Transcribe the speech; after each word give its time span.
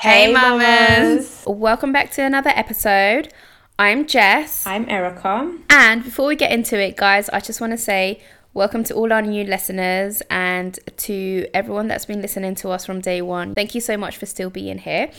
Hey, 0.00 0.26
Hey, 0.26 0.32
mamas. 0.32 0.60
mamas. 0.60 1.44
Welcome 1.46 1.92
back 1.92 2.10
to 2.12 2.22
another 2.22 2.50
episode. 2.54 3.32
I'm 3.78 4.06
Jess. 4.06 4.66
I'm 4.66 4.88
Erica. 4.88 5.54
And 5.68 6.02
before 6.04 6.26
we 6.26 6.36
get 6.36 6.52
into 6.52 6.78
it, 6.80 6.96
guys, 6.96 7.28
I 7.30 7.40
just 7.40 7.60
want 7.60 7.72
to 7.72 7.78
say 7.78 8.20
welcome 8.52 8.82
to 8.84 8.94
all 8.94 9.12
our 9.12 9.22
new 9.22 9.44
listeners 9.44 10.22
and 10.30 10.78
to 10.96 11.46
everyone 11.54 11.86
that's 11.88 12.06
been 12.06 12.20
listening 12.22 12.54
to 12.56 12.70
us 12.70 12.84
from 12.86 13.00
day 13.00 13.22
one. 13.22 13.54
Thank 13.54 13.74
you 13.74 13.80
so 13.80 13.96
much 13.96 14.16
for 14.16 14.26
still 14.26 14.50
being 14.50 14.78
here. 14.78 15.10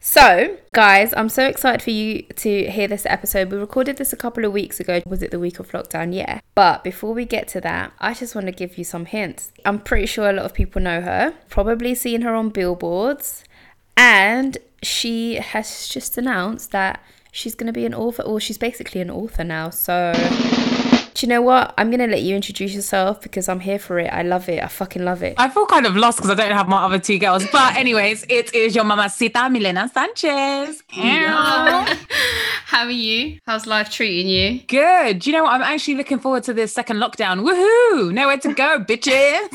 So, 0.00 0.56
guys, 0.72 1.12
I'm 1.16 1.28
so 1.28 1.46
excited 1.46 1.82
for 1.82 1.90
you 1.90 2.22
to 2.22 2.70
hear 2.70 2.88
this 2.88 3.04
episode. 3.06 3.50
We 3.50 3.58
recorded 3.58 3.96
this 3.98 4.12
a 4.12 4.16
couple 4.16 4.44
of 4.44 4.52
weeks 4.52 4.80
ago. 4.80 5.02
Was 5.06 5.22
it 5.22 5.30
the 5.30 5.38
week 5.38 5.58
of 5.58 5.70
lockdown? 5.72 6.14
Yeah. 6.14 6.40
But 6.54 6.82
before 6.84 7.12
we 7.14 7.24
get 7.26 7.48
to 7.48 7.60
that, 7.62 7.92
I 7.98 8.14
just 8.14 8.34
want 8.34 8.46
to 8.46 8.52
give 8.52 8.78
you 8.78 8.84
some 8.84 9.04
hints. 9.06 9.52
I'm 9.64 9.78
pretty 9.80 10.06
sure 10.06 10.30
a 10.30 10.32
lot 10.32 10.46
of 10.46 10.54
people 10.54 10.80
know 10.80 11.00
her, 11.02 11.34
probably 11.50 11.94
seen 11.94 12.22
her 12.22 12.34
on 12.34 12.48
billboards, 12.48 13.44
and 14.00 14.56
she 14.82 15.34
has 15.34 15.86
just 15.86 16.16
announced 16.16 16.70
that 16.70 17.02
she's 17.32 17.54
going 17.54 17.66
to 17.66 17.72
be 17.72 17.84
an 17.84 17.92
author, 17.92 18.22
or 18.22 18.40
she's 18.40 18.56
basically 18.56 19.02
an 19.02 19.10
author 19.10 19.44
now. 19.44 19.68
So, 19.68 20.12
do 21.14 21.26
you 21.26 21.28
know 21.28 21.42
what? 21.42 21.74
I'm 21.76 21.90
going 21.90 22.00
to 22.00 22.06
let 22.06 22.22
you 22.22 22.36
introduce 22.36 22.74
yourself 22.74 23.20
because 23.20 23.48
I'm 23.48 23.60
here 23.60 23.78
for 23.78 23.98
it. 23.98 24.12
I 24.12 24.22
love 24.22 24.48
it. 24.48 24.62
I 24.62 24.68
fucking 24.68 25.04
love 25.04 25.22
it. 25.22 25.34
I 25.38 25.48
feel 25.48 25.66
kind 25.66 25.86
of 25.86 25.96
lost 25.96 26.18
because 26.18 26.30
I 26.30 26.34
don't 26.34 26.52
have 26.52 26.68
my 26.68 26.84
other 26.84 26.98
two 26.98 27.18
girls. 27.18 27.46
But 27.50 27.76
anyways, 27.76 28.24
it 28.28 28.54
is 28.54 28.74
your 28.74 28.84
mamacita 28.84 29.48
Milena 29.50 29.88
Sanchez. 29.88 30.82
How 32.70 32.84
are 32.84 32.90
you? 32.90 33.40
How's 33.46 33.66
life 33.66 33.90
treating 33.90 34.28
you? 34.28 34.60
Good. 34.68 35.18
Do 35.20 35.30
you 35.30 35.36
know 35.36 35.42
what? 35.42 35.54
I'm 35.54 35.62
actually 35.62 35.96
looking 35.96 36.18
forward 36.20 36.44
to 36.44 36.54
this 36.54 36.72
second 36.72 36.98
lockdown. 36.98 37.42
Woohoo! 37.42 38.12
Nowhere 38.12 38.38
to 38.38 38.54
go, 38.54 38.78
bitches. 38.88 39.48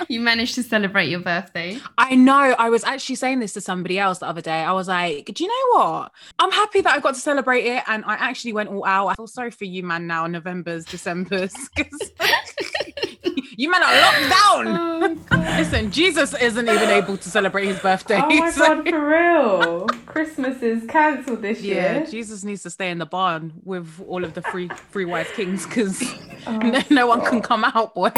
You 0.08 0.20
managed 0.20 0.54
to 0.54 0.62
celebrate 0.62 1.08
your 1.08 1.20
birthday. 1.20 1.78
I 1.98 2.14
know. 2.14 2.54
I 2.58 2.70
was 2.70 2.82
actually 2.84 3.16
saying 3.16 3.40
this 3.40 3.52
to 3.52 3.60
somebody 3.60 3.98
else 3.98 4.18
the 4.18 4.26
other 4.26 4.40
day. 4.40 4.60
I 4.62 4.72
was 4.72 4.88
like, 4.88 5.26
do 5.26 5.44
you 5.44 5.48
know 5.48 5.78
what? 5.78 6.12
I'm 6.38 6.50
happy 6.50 6.80
that 6.80 6.94
I 6.94 7.00
got 7.00 7.14
to 7.14 7.20
celebrate 7.20 7.64
it. 7.66 7.82
And 7.86 8.04
I 8.06 8.14
actually 8.14 8.54
went 8.54 8.70
all 8.70 8.84
out. 8.84 9.08
I 9.08 9.14
feel 9.14 9.26
sorry 9.26 9.50
for 9.50 9.64
you, 9.64 9.82
man, 9.82 10.06
now, 10.06 10.26
November's, 10.48 10.84
December's. 10.86 11.52
'cause 11.76 12.12
you 13.56 13.70
man 13.70 13.82
are 13.82 14.00
locked 14.00 14.30
down. 14.30 15.26
Oh, 15.30 15.56
Listen, 15.58 15.90
Jesus 15.90 16.32
isn't 16.40 16.68
even 16.68 16.88
able 16.88 17.16
to 17.18 17.28
celebrate 17.28 17.66
his 17.66 17.78
birthday. 17.80 18.18
Oh 18.22 18.28
my 18.28 18.50
so- 18.50 18.60
god, 18.82 18.88
for 18.88 19.06
real. 19.08 19.86
Christmas 20.06 20.62
is 20.62 20.84
cancelled 20.86 21.42
this 21.42 21.60
Yeah, 21.60 21.98
year. 21.98 22.06
Jesus 22.06 22.44
needs 22.44 22.62
to 22.62 22.70
stay 22.70 22.90
in 22.90 22.98
the 22.98 23.06
barn 23.06 23.52
with 23.64 24.00
all 24.08 24.24
of 24.24 24.32
the 24.34 24.40
free 24.42 24.68
free 24.90 25.04
wise 25.04 25.28
kings 25.34 25.66
because 25.66 26.02
Oh, 26.46 26.56
no, 26.58 26.80
no 26.88 27.06
one 27.06 27.20
can 27.24 27.42
come 27.42 27.64
out, 27.64 27.94
boy. 27.94 28.10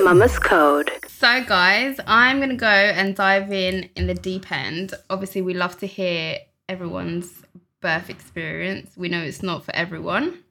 Mama's 0.00 0.38
Code. 0.38 0.90
So, 1.08 1.42
guys, 1.44 1.98
I'm 2.06 2.38
going 2.38 2.50
to 2.50 2.56
go 2.56 2.66
and 2.66 3.14
dive 3.16 3.52
in 3.52 3.88
in 3.96 4.06
the 4.06 4.14
deep 4.14 4.50
end. 4.52 4.94
Obviously, 5.10 5.40
we 5.42 5.54
love 5.54 5.76
to 5.78 5.86
hear 5.86 6.38
everyone's 6.68 7.32
birth 7.80 8.10
experience. 8.10 8.90
We 8.96 9.08
know 9.08 9.22
it's 9.22 9.42
not 9.42 9.64
for 9.64 9.74
everyone. 9.74 10.44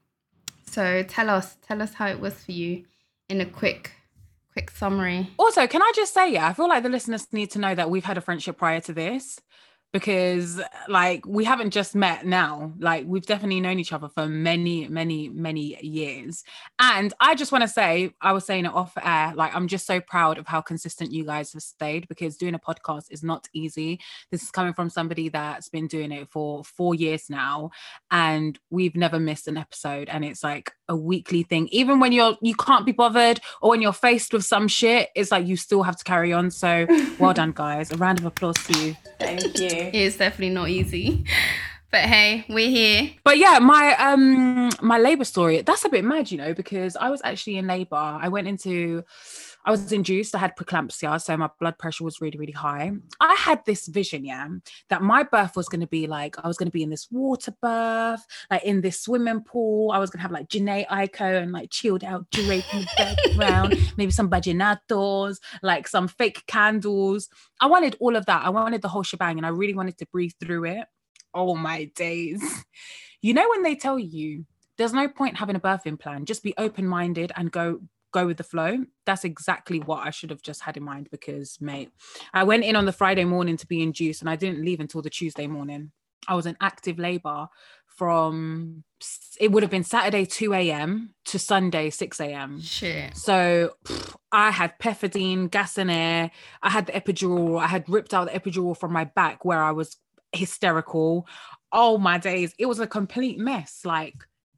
So, 0.66 1.03
tell 1.03 1.30
us, 1.30 1.58
tell 1.61 1.81
us 1.81 1.94
how 1.94 2.08
it 2.08 2.20
was 2.20 2.33
for 2.33 2.52
you 2.52 2.86
in 3.30 3.42
a 3.42 3.45
quick, 3.45 3.92
quick 4.52 4.70
summary. 4.72 5.30
Also, 5.39 5.66
can 5.67 5.81
I 5.81 5.92
just 5.95 6.14
say, 6.14 6.31
yeah, 6.31 6.48
I 6.48 6.53
feel 6.53 6.67
like 6.67 6.83
the 6.83 6.89
listeners 6.89 7.28
need 7.31 7.52
to 7.52 7.59
know 7.59 7.73
that 7.73 7.89
we've 7.89 8.05
had 8.05 8.17
a 8.17 8.22
friendship 8.22 8.58
prior 8.58 8.81
to 8.81 8.94
this 8.94 9.39
because, 9.93 10.61
like, 10.88 11.25
we 11.25 11.43
haven't 11.43 11.71
just 11.71 11.95
met 11.95 12.25
now. 12.25 12.73
Like, 12.80 13.05
we've 13.07 13.25
definitely 13.25 13.61
known 13.61 13.80
each 13.80 13.93
other 13.93 14.09
for 14.09 14.27
many, 14.27 14.88
many, 14.88 15.30
many 15.30 15.83
years. 15.83 16.43
And 16.80 17.13
I 17.19 17.35
just 17.35 17.52
want 17.52 17.63
to 17.63 17.67
say, 17.67 18.11
I 18.21 18.33
was 18.33 18.45
saying 18.45 18.65
it 18.65 18.73
off 18.73 18.93
air, 19.02 19.33
like, 19.35 19.55
I'm 19.55 19.67
just 19.67 19.88
so 19.88 20.02
proud 20.02 20.38
of 20.38 20.47
how 20.47 20.61
consistent 20.61 21.11
you 21.11 21.25
guys 21.25 21.53
have 21.53 21.61
stayed 21.61 22.08
because 22.08 22.38
doing 22.38 22.53
a 22.53 22.59
podcast 22.59 23.05
is 23.11 23.23
not 23.23 23.47
easy. 23.53 23.99
This 24.31 24.43
is 24.43 24.52
coming 24.52 24.73
from 24.73 24.89
somebody 24.89 25.30
that's 25.30 25.69
been 25.69 25.88
doing 25.88 26.11
it 26.11 26.30
for 26.30 26.63
four 26.63 26.93
years 26.93 27.30
now, 27.30 27.71
and 28.11 28.59
we've 28.69 28.95
never 28.95 29.19
missed 29.19 29.47
an 29.47 29.58
episode. 29.58 30.09
And 30.09 30.26
it's 30.26 30.43
like 30.43 30.71
a 30.89 30.95
weekly 30.95 31.43
thing. 31.43 31.67
Even 31.71 31.99
when 31.99 32.11
you're 32.11 32.37
you 32.42 32.55
can't 32.55 32.86
be 32.86 32.92
bothered, 32.92 33.39
or 33.61 33.70
when 33.71 33.81
you're 33.81 33.93
faced 33.93 34.33
with 34.33 34.45
some 34.45 34.67
shit, 34.67 35.09
it's 35.15 35.31
like 35.31 35.47
you 35.47 35.55
still 35.58 35.83
have 35.83 35.97
to 35.97 36.03
carry 36.03 36.33
on. 36.33 36.52
So 36.52 36.87
well 37.20 37.33
done, 37.33 37.52
guys. 37.53 37.92
A 37.92 37.97
round 37.97 38.20
of 38.20 38.26
applause 38.26 38.58
to 38.65 38.86
you. 38.86 38.97
Thank 39.20 39.59
you. 39.59 39.77
It's 39.93 40.17
definitely 40.17 40.54
not 40.54 40.70
easy. 40.70 41.26
But 41.89 42.02
hey, 42.02 42.43
we're 42.49 42.70
here. 42.70 43.11
But 43.23 43.38
yeah, 43.38 43.60
my 43.60 43.95
um 43.95 44.70
my 44.82 44.98
labor 44.98 45.23
story, 45.23 45.61
that's 45.61 45.86
a 45.86 45.89
bit 45.89 46.04
mad, 46.04 46.30
you 46.30 46.38
know, 46.38 46.54
because 46.54 46.98
I 46.98 47.10
was 47.10 47.21
actually 47.23 47.55
in 47.55 47.65
labor. 47.65 47.95
I 47.95 48.27
went 48.27 48.48
into 48.49 49.05
I 49.67 49.72
was 49.72 49.92
induced, 49.92 50.33
I 50.33 50.38
had 50.38 50.55
preeclampsia, 50.55 51.22
so 51.22 51.36
my 51.36 51.50
blood 51.60 51.78
pressure 51.78 52.05
was 52.05 52.22
really, 52.22 52.38
really 52.38 52.54
high. 52.54 52.89
I 53.20 53.36
had 53.38 53.66
this 53.66 53.86
vision, 53.88 54.23
yeah, 54.23 54.48
that 54.88 55.02
my 55.02 55.23
birth 55.23 55.58
was 55.58 55.67
going 55.67 55.82
to 55.82 55.88
be 55.88 56.08
like, 56.08 56.38
I 56.42 56.48
was 56.48 56.55
going 56.55 56.67
to 56.67 56.72
be 56.72 56.83
in 56.83 56.89
this 56.89 57.10
water 57.11 57.54
birth, 57.61 58.26
like 58.50 58.64
in 58.64 58.80
this 58.80 59.02
swimming 59.02 59.42
pool. 59.42 59.92
I 59.92 59.98
was 59.98 60.10
going 60.10 60.20
to 60.20 60.22
have 60.22 60.32
like 60.32 60.48
Jhené 60.48 60.88
Aiko 60.88 61.44
and 61.44 61.52
like 61.52 61.70
chilled 61.70 62.06
out 62.06 62.30
Drake 62.32 62.64
in 62.73 62.83
the 62.83 62.88
background, 62.98 63.76
maybe 63.98 64.11
some 64.14 64.30
vallenatos, 64.30 65.39
like 65.61 65.89
some 65.89 66.08
fake 66.08 66.45
candles. 66.48 67.27
I 67.60 67.66
wanted 67.66 67.98
all 68.00 68.16
of 68.16 68.26
that. 68.27 68.45
I 68.45 68.50
wanted 68.50 68.82
the 68.82 68.88
whole 68.88 69.04
shebang 69.04 69.36
and 69.36 69.45
I 69.45 69.50
really 69.50 69.76
wanted 69.76 69.98
to 69.98 70.06
breathe 70.14 70.32
through 70.39 70.64
it. 70.64 70.88
Oh 71.33 71.56
my 71.56 71.92
days. 71.94 72.42
You 73.22 73.33
know 73.33 73.50
when 73.50 73.64
they 73.64 73.76
tell 73.76 74.00
you 74.00 74.45
there's 74.77 74.94
no 74.94 75.10
point 75.10 75.38
having 75.38 75.56
a 75.56 75.60
birthing 75.60 76.00
plan, 76.00 76.23
just 76.23 76.44
be 76.44 76.54
open-minded 76.58 77.32
and 77.36 77.52
go 77.52 77.82
go 78.17 78.28
with 78.28 78.38
the 78.38 78.44
flow. 78.44 78.86
That's 79.05 79.23
exactly 79.23 79.80
what 79.80 80.05
I 80.05 80.10
should 80.10 80.30
have 80.30 80.42
just 80.42 80.61
had 80.61 80.78
in 80.78 80.83
mind 80.83 81.10
because 81.11 81.60
mate, 81.61 81.92
I 82.33 82.44
went 82.44 82.64
in 82.64 82.76
on 82.76 82.86
the 82.86 82.92
Friday 82.92 83.26
morning 83.26 83.58
to 83.58 83.67
be 83.67 83.82
induced 83.82 84.22
and 84.22 84.30
I 84.30 84.36
didn't 84.36 84.64
leave 84.64 84.80
until 84.80 85.02
the 85.02 85.10
Tuesday 85.10 85.48
morning. 85.48 85.92
I 86.27 86.36
was 86.36 86.45
in 86.45 86.58
active 86.60 87.00
labor 87.00 87.48
from 87.88 88.83
it 89.39 89.52
would 89.52 89.64
have 89.64 89.72
been 89.72 89.83
Saturday 89.83 90.26
2 90.26 90.54
a.m. 90.54 91.14
to 91.26 91.39
Sunday 91.39 91.89
6 91.89 92.20
a.m. 92.20 92.61
Shit. 92.61 93.16
So 93.16 93.72
pff, 93.86 94.16
I 94.32 94.52
had 94.52 94.77
pethidine, 94.80 95.50
gas 95.50 95.77
and 95.77 95.92
air. 95.92 96.32
I 96.61 96.70
had 96.70 96.88
the 96.88 96.94
epidural. 96.94 97.60
I 97.61 97.67
had 97.67 97.88
ripped 97.88 98.14
out 98.14 98.32
the 98.32 98.39
epidural 98.39 98.77
from 98.77 98.94
my 98.94 99.06
back 99.06 99.45
where 99.45 99.61
I 99.61 99.72
was 99.72 99.98
hysterical. 100.32 101.27
Oh 101.72 101.98
my 101.98 102.17
days. 102.17 102.54
It 102.60 102.66
was 102.66 102.80
a 102.80 102.88
complete 102.88 103.39
mess. 103.39 103.82
Like, 103.86 104.16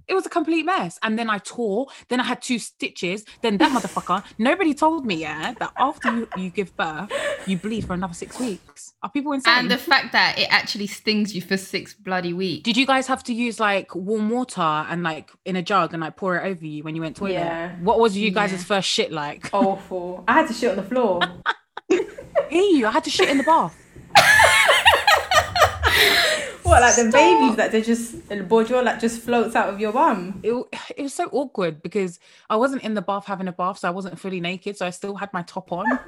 it 0.09 0.16
was 0.16 0.25
a 0.25 0.30
complete 0.30 0.66
mess. 0.66 1.00
And 1.03 1.18
then 1.18 1.30
I 1.30 1.38
tore. 1.38 1.88
Then 2.09 2.20
I 2.20 2.24
had 2.24 2.42
two 2.42 2.59
stitches. 2.59 3.24
Then 3.42 3.58
that 3.59 3.72
motherfucker, 3.72 4.24
nobody 4.38 4.74
told 4.74 5.06
me, 5.06 5.16
yeah, 5.16 5.53
that 5.59 5.72
after 5.78 6.12
you, 6.14 6.28
you 6.36 6.50
give 6.50 6.75
birth, 6.75 7.09
you 7.46 7.58
bleed 7.58 7.86
for 7.86 7.94
another 7.94 8.14
six 8.14 8.40
weeks. 8.40 8.94
Are 9.03 9.09
people 9.09 9.31
insane? 9.34 9.53
And 9.59 9.72
the 9.72 9.78
fact 9.78 10.12
that 10.14 10.38
it 10.38 10.48
actually 10.52 10.88
stings 10.88 11.34
you 11.36 11.42
for 11.42 11.56
six 11.58 11.94
bloody 11.94 12.34
weeks. 12.34 12.64
Did 12.64 12.75
you 12.75 12.86
guys 12.86 13.08
have 13.08 13.24
to 13.25 13.34
use 13.34 13.59
like 13.59 13.94
warm 13.96 14.30
water 14.30 14.62
and 14.62 15.03
like 15.03 15.31
in 15.46 15.56
a 15.56 15.62
jug 15.62 15.94
and 15.94 16.02
like 16.02 16.18
pour 16.18 16.38
it 16.38 16.46
over 16.50 16.66
you 16.66 16.84
when 16.84 16.96
you 16.96 17.02
went 17.02 17.16
toilet? 17.16 17.34
Yeah. 17.34 17.75
What 17.81 18.00
was 18.00 18.18
you 18.18 18.31
guys' 18.31 18.52
Yeah. 18.52 18.58
first 18.58 18.90
shit 18.90 19.12
like? 19.12 19.50
Awful. 19.53 20.24
I 20.28 20.34
had 20.34 20.48
to 20.48 20.53
shit 20.53 20.72
on 20.72 20.78
the 20.78 20.84
floor. 20.84 21.22
Hear 21.88 22.02
you. 22.64 22.88
I 22.88 22.92
had 22.92 23.03
to 23.03 23.09
shit 23.12 23.30
in 23.30 23.38
the 23.38 23.44
bath. 23.44 23.75
what, 26.69 26.81
like 26.81 26.96
the 26.96 27.12
babies 27.12 27.56
that 27.57 27.72
they 27.72 27.81
just, 27.81 28.30
the 28.30 28.44
bourgeois 28.44 28.81
like 28.81 29.00
just 29.00 29.22
floats 29.22 29.56
out 29.56 29.74
of 29.74 29.80
your 29.80 29.91
bum? 29.91 30.40
It, 30.44 30.53
it 30.97 31.03
was 31.03 31.13
so 31.13 31.30
awkward 31.31 31.81
because 31.81 32.19
I 32.50 32.56
wasn't 32.56 32.84
in 32.84 32.94
the 32.94 33.02
bath 33.02 33.25
having 33.25 33.47
a 33.47 33.52
bath, 33.52 33.80
so 33.80 33.88
I 33.88 33.91
wasn't 33.91 34.19
fully 34.19 34.40
naked, 34.40 34.78
so 34.78 34.85
I 34.85 34.91
still 34.91 35.16
had 35.16 35.31
my 35.34 35.41
top 35.44 35.72
on. 35.72 35.85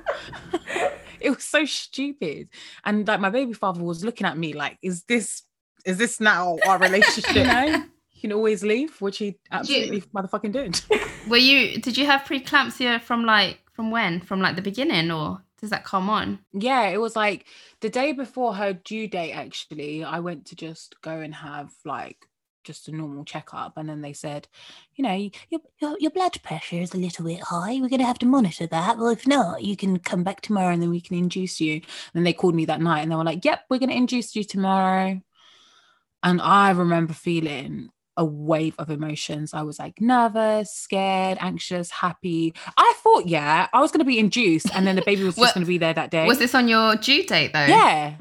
it 1.21 1.29
was 1.29 1.43
so 1.43 1.65
stupid, 1.65 2.49
and 2.85 3.07
like 3.07 3.19
my 3.19 3.29
baby 3.29 3.53
father 3.53 3.83
was 3.83 4.03
looking 4.03 4.27
at 4.27 4.37
me 4.37 4.53
like, 4.53 4.77
"Is 4.81 5.03
this 5.03 5.43
is 5.85 5.97
this 5.97 6.19
now 6.19 6.57
our 6.67 6.77
relationship?" 6.77 7.35
you 7.35 7.43
know, 7.43 7.65
you 7.65 8.21
can 8.21 8.33
always 8.33 8.63
leave, 8.63 8.99
which 9.01 9.19
he 9.19 9.37
absolutely 9.51 10.01
motherfucking 10.13 10.51
did. 10.51 10.81
Were 11.27 11.37
you? 11.37 11.79
Did 11.79 11.97
you 11.97 12.05
have 12.05 12.21
preeclampsia 12.21 13.01
from 13.01 13.25
like 13.25 13.59
from 13.73 13.91
when? 13.91 14.21
From 14.21 14.41
like 14.41 14.55
the 14.55 14.61
beginning, 14.61 15.11
or 15.11 15.41
does 15.61 15.69
that 15.69 15.85
come 15.85 16.09
on? 16.09 16.39
Yeah, 16.53 16.87
it 16.87 16.99
was 16.99 17.15
like 17.15 17.45
the 17.81 17.89
day 17.89 18.13
before 18.13 18.55
her 18.55 18.73
due 18.73 19.07
date, 19.07 19.33
actually, 19.33 20.03
I 20.03 20.19
went 20.19 20.47
to 20.47 20.55
just 20.55 20.95
go 21.01 21.19
and 21.19 21.33
have 21.35 21.71
like 21.85 22.17
just 22.63 22.87
a 22.87 22.91
normal 22.91 23.23
checkup. 23.25 23.73
And 23.77 23.87
then 23.87 24.01
they 24.01 24.13
said, 24.13 24.47
you 24.95 25.03
know, 25.03 25.13
your, 25.49 25.61
your, 25.79 25.95
your 25.99 26.11
blood 26.11 26.41
pressure 26.43 26.77
is 26.77 26.93
a 26.93 26.97
little 26.97 27.25
bit 27.25 27.41
high. 27.41 27.73
We're 27.73 27.89
going 27.89 27.99
to 27.99 28.05
have 28.05 28.19
to 28.19 28.25
monitor 28.25 28.67
that. 28.67 28.97
Well, 28.97 29.09
if 29.09 29.27
not, 29.27 29.63
you 29.63 29.75
can 29.75 29.99
come 29.99 30.23
back 30.23 30.41
tomorrow 30.41 30.73
and 30.73 30.81
then 30.81 30.89
we 30.89 31.01
can 31.01 31.17
induce 31.17 31.61
you. 31.61 31.81
And 32.13 32.25
they 32.25 32.33
called 32.33 32.55
me 32.55 32.65
that 32.65 32.81
night 32.81 33.01
and 33.01 33.11
they 33.11 33.15
were 33.15 33.23
like, 33.23 33.45
yep, 33.45 33.61
we're 33.69 33.79
going 33.79 33.89
to 33.89 33.95
induce 33.95 34.35
you 34.35 34.43
tomorrow. 34.43 35.21
And 36.23 36.41
I 36.41 36.71
remember 36.71 37.13
feeling 37.13 37.89
a 38.21 38.25
wave 38.25 38.75
of 38.77 38.91
emotions. 38.91 39.51
I 39.53 39.63
was 39.63 39.79
like 39.79 39.99
nervous, 39.99 40.71
scared, 40.71 41.39
anxious, 41.41 41.89
happy. 41.89 42.53
I 42.77 42.93
thought, 42.97 43.25
yeah, 43.25 43.67
I 43.73 43.81
was 43.81 43.91
going 43.91 43.99
to 43.99 44.05
be 44.05 44.19
induced 44.19 44.67
and 44.75 44.85
then 44.85 44.95
the 44.95 45.01
baby 45.01 45.23
was 45.23 45.35
just 45.37 45.55
going 45.55 45.65
to 45.65 45.67
be 45.67 45.79
there 45.79 45.93
that 45.93 46.11
day. 46.11 46.27
Was 46.27 46.37
this 46.37 46.53
on 46.53 46.67
your 46.67 46.95
due 46.95 47.23
date 47.23 47.51
though? 47.51 47.65
Yeah. 47.65 48.13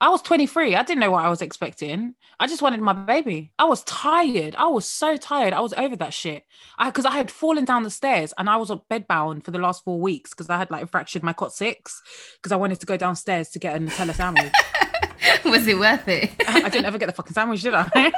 I 0.00 0.08
was 0.08 0.22
23. 0.22 0.76
I 0.76 0.82
didn't 0.82 1.00
know 1.00 1.10
what 1.10 1.24
I 1.24 1.28
was 1.28 1.42
expecting. 1.42 2.14
I 2.38 2.46
just 2.46 2.62
wanted 2.62 2.80
my 2.80 2.94
baby. 2.94 3.52
I 3.58 3.64
was 3.64 3.82
tired. 3.82 4.54
I 4.56 4.66
was 4.68 4.86
so 4.86 5.18
tired. 5.18 5.52
I 5.52 5.60
was 5.60 5.74
over 5.74 5.94
that 5.96 6.14
shit. 6.14 6.46
I 6.78 6.86
because 6.86 7.04
I 7.04 7.10
had 7.10 7.30
fallen 7.30 7.66
down 7.66 7.82
the 7.82 7.90
stairs 7.90 8.32
and 8.38 8.48
I 8.48 8.56
was 8.56 8.70
bedbound 8.70 9.44
for 9.44 9.50
the 9.50 9.58
last 9.58 9.84
four 9.84 10.00
weeks 10.00 10.30
because 10.30 10.48
I 10.48 10.56
had 10.58 10.70
like 10.70 10.88
fractured 10.90 11.22
my 11.22 11.34
coccyx 11.34 12.00
because 12.36 12.52
I 12.52 12.56
wanted 12.56 12.80
to 12.80 12.86
go 12.86 12.96
downstairs 12.96 13.50
to 13.50 13.58
get 13.58 13.76
a 13.76 13.78
Nutella 13.80 14.14
sandwich. 14.14 14.52
Was 15.44 15.66
it 15.66 15.78
worth 15.78 16.08
it? 16.08 16.30
I 16.48 16.68
didn't 16.68 16.86
ever 16.86 16.98
get 16.98 17.06
the 17.06 17.12
fucking 17.12 17.32
sandwich, 17.32 17.62
did 17.62 17.74
I? 17.74 18.12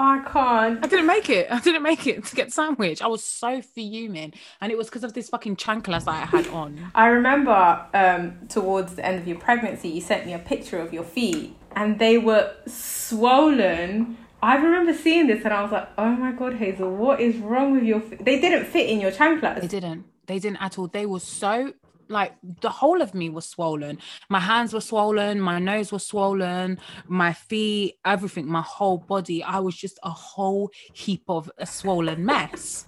I 0.00 0.20
can't. 0.20 0.84
I 0.84 0.86
didn't 0.86 1.06
make 1.06 1.28
it. 1.28 1.48
I 1.50 1.58
didn't 1.58 1.82
make 1.82 2.06
it 2.06 2.24
to 2.26 2.36
get 2.36 2.52
sandwich. 2.52 3.02
I 3.02 3.08
was 3.08 3.24
so 3.24 3.60
fuming, 3.60 4.32
and 4.60 4.70
it 4.70 4.78
was 4.78 4.86
because 4.86 5.02
of 5.02 5.12
this 5.12 5.28
fucking 5.28 5.56
chanclas 5.56 6.04
that 6.04 6.14
I 6.14 6.24
had 6.36 6.46
on. 6.48 6.92
I 6.94 7.08
remember 7.08 7.84
um, 7.92 8.46
towards 8.48 8.94
the 8.94 9.04
end 9.04 9.18
of 9.18 9.26
your 9.26 9.38
pregnancy, 9.38 9.88
you 9.88 10.00
sent 10.00 10.24
me 10.24 10.34
a 10.34 10.38
picture 10.38 10.78
of 10.78 10.92
your 10.92 11.02
feet, 11.02 11.56
and 11.74 11.98
they 11.98 12.16
were 12.16 12.54
swollen. 12.66 14.16
I 14.40 14.54
remember 14.54 14.94
seeing 14.94 15.26
this, 15.26 15.44
and 15.44 15.52
I 15.52 15.62
was 15.62 15.72
like, 15.72 15.88
"Oh 15.98 16.10
my 16.10 16.30
god, 16.30 16.54
Hazel, 16.54 16.94
what 16.94 17.20
is 17.20 17.36
wrong 17.38 17.72
with 17.72 17.82
your 17.82 18.00
feet? 18.00 18.24
They 18.24 18.40
didn't 18.40 18.66
fit 18.66 18.88
in 18.88 19.00
your 19.00 19.10
They 19.10 19.66
didn't. 19.66 20.04
They 20.26 20.38
didn't 20.38 20.62
at 20.62 20.78
all. 20.78 20.86
They 20.86 21.06
were 21.06 21.20
so 21.20 21.72
like 22.08 22.34
the 22.42 22.70
whole 22.70 23.02
of 23.02 23.14
me 23.14 23.28
was 23.30 23.46
swollen. 23.46 23.98
My 24.28 24.40
hands 24.40 24.72
were 24.72 24.80
swollen. 24.80 25.40
My 25.40 25.58
nose 25.58 25.92
was 25.92 26.06
swollen. 26.06 26.78
My 27.06 27.32
feet, 27.32 27.96
everything, 28.04 28.46
my 28.46 28.62
whole 28.62 28.98
body. 28.98 29.42
I 29.42 29.58
was 29.60 29.76
just 29.76 29.98
a 30.02 30.10
whole 30.10 30.70
heap 30.92 31.24
of 31.28 31.50
a 31.58 31.66
swollen 31.66 32.24
mess. 32.24 32.86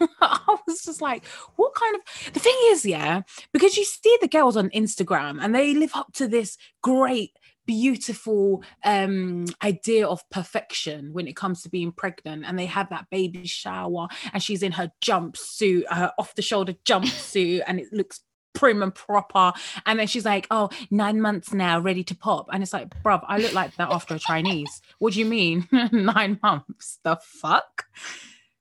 I 0.20 0.56
was 0.66 0.82
just 0.82 1.00
like, 1.00 1.26
what 1.56 1.74
kind 1.74 1.96
of 1.96 2.32
the 2.32 2.40
thing 2.40 2.56
is, 2.66 2.84
yeah, 2.84 3.22
because 3.52 3.76
you 3.76 3.84
see 3.84 4.16
the 4.20 4.28
girls 4.28 4.56
on 4.56 4.70
Instagram 4.70 5.38
and 5.42 5.54
they 5.54 5.74
live 5.74 5.92
up 5.94 6.12
to 6.14 6.28
this 6.28 6.56
great 6.82 7.32
beautiful 7.66 8.64
um 8.84 9.44
idea 9.62 10.04
of 10.04 10.28
perfection 10.30 11.12
when 11.12 11.28
it 11.28 11.36
comes 11.36 11.62
to 11.62 11.68
being 11.68 11.92
pregnant 11.92 12.44
and 12.44 12.58
they 12.58 12.66
have 12.66 12.88
that 12.90 13.06
baby 13.10 13.46
shower 13.46 14.08
and 14.32 14.42
she's 14.42 14.64
in 14.64 14.72
her 14.72 14.90
jumpsuit 15.00 15.84
her 15.88 16.10
off 16.18 16.34
the 16.34 16.42
shoulder 16.42 16.74
jumpsuit 16.84 17.62
and 17.68 17.78
it 17.78 17.86
looks 17.92 18.22
prim 18.52 18.82
and 18.82 18.94
proper. 18.94 19.52
And 19.86 19.98
then 19.98 20.06
she's 20.06 20.24
like 20.24 20.46
oh 20.50 20.70
nine 20.90 21.20
months 21.20 21.52
now 21.52 21.80
ready 21.80 22.04
to 22.04 22.14
pop. 22.14 22.48
And 22.52 22.62
it's 22.62 22.72
like 22.72 22.90
bruv 23.02 23.24
i 23.28 23.38
look 23.38 23.52
like 23.54 23.76
that 23.76 23.90
after 23.90 24.14
a 24.14 24.18
chinese. 24.18 24.82
What 24.98 25.14
do 25.14 25.18
you 25.18 25.26
mean 25.26 25.68
nine 25.92 26.38
months? 26.42 26.98
The 27.02 27.18
fuck? 27.22 27.86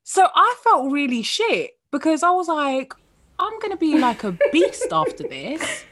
So 0.04 0.28
i 0.34 0.56
felt 0.64 0.92
really 0.92 1.22
shit 1.22 1.72
because 1.92 2.24
i 2.24 2.32
was 2.32 2.48
like 2.48 2.94
i'm 3.40 3.60
gonna 3.60 3.78
be 3.78 3.98
like 3.98 4.24
a 4.24 4.38
beast 4.52 4.88
after 4.92 5.24
this. 5.28 5.86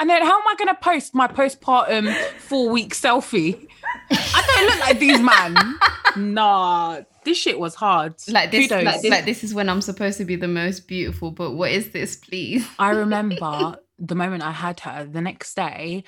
And 0.00 0.08
then 0.08 0.22
how 0.22 0.38
am 0.40 0.46
I 0.46 0.54
going 0.56 0.68
to 0.68 0.80
post 0.80 1.12
my 1.12 1.26
postpartum 1.26 2.14
four 2.38 2.70
week 2.70 2.94
selfie? 2.94 3.66
I 4.10 4.44
don't 4.46 4.66
look 4.66 4.80
like 4.80 4.98
these 4.98 5.20
man. 5.20 5.56
Nah, 6.16 7.02
this 7.28 7.38
shit 7.38 7.60
was 7.60 7.74
hard. 7.74 8.14
Like 8.26 8.50
this, 8.50 8.68
Kudos. 8.68 8.84
like, 8.84 9.04
like 9.04 9.24
this 9.26 9.44
is 9.44 9.52
when 9.52 9.68
I'm 9.68 9.82
supposed 9.82 10.16
to 10.18 10.24
be 10.24 10.36
the 10.36 10.48
most 10.48 10.88
beautiful. 10.88 11.30
But 11.30 11.52
what 11.52 11.70
is 11.70 11.90
this, 11.90 12.16
please? 12.16 12.66
I 12.78 12.90
remember 13.04 13.78
the 13.98 14.14
moment 14.14 14.42
I 14.42 14.52
had 14.52 14.80
her, 14.80 15.04
the 15.04 15.20
next 15.20 15.54
day, 15.54 16.04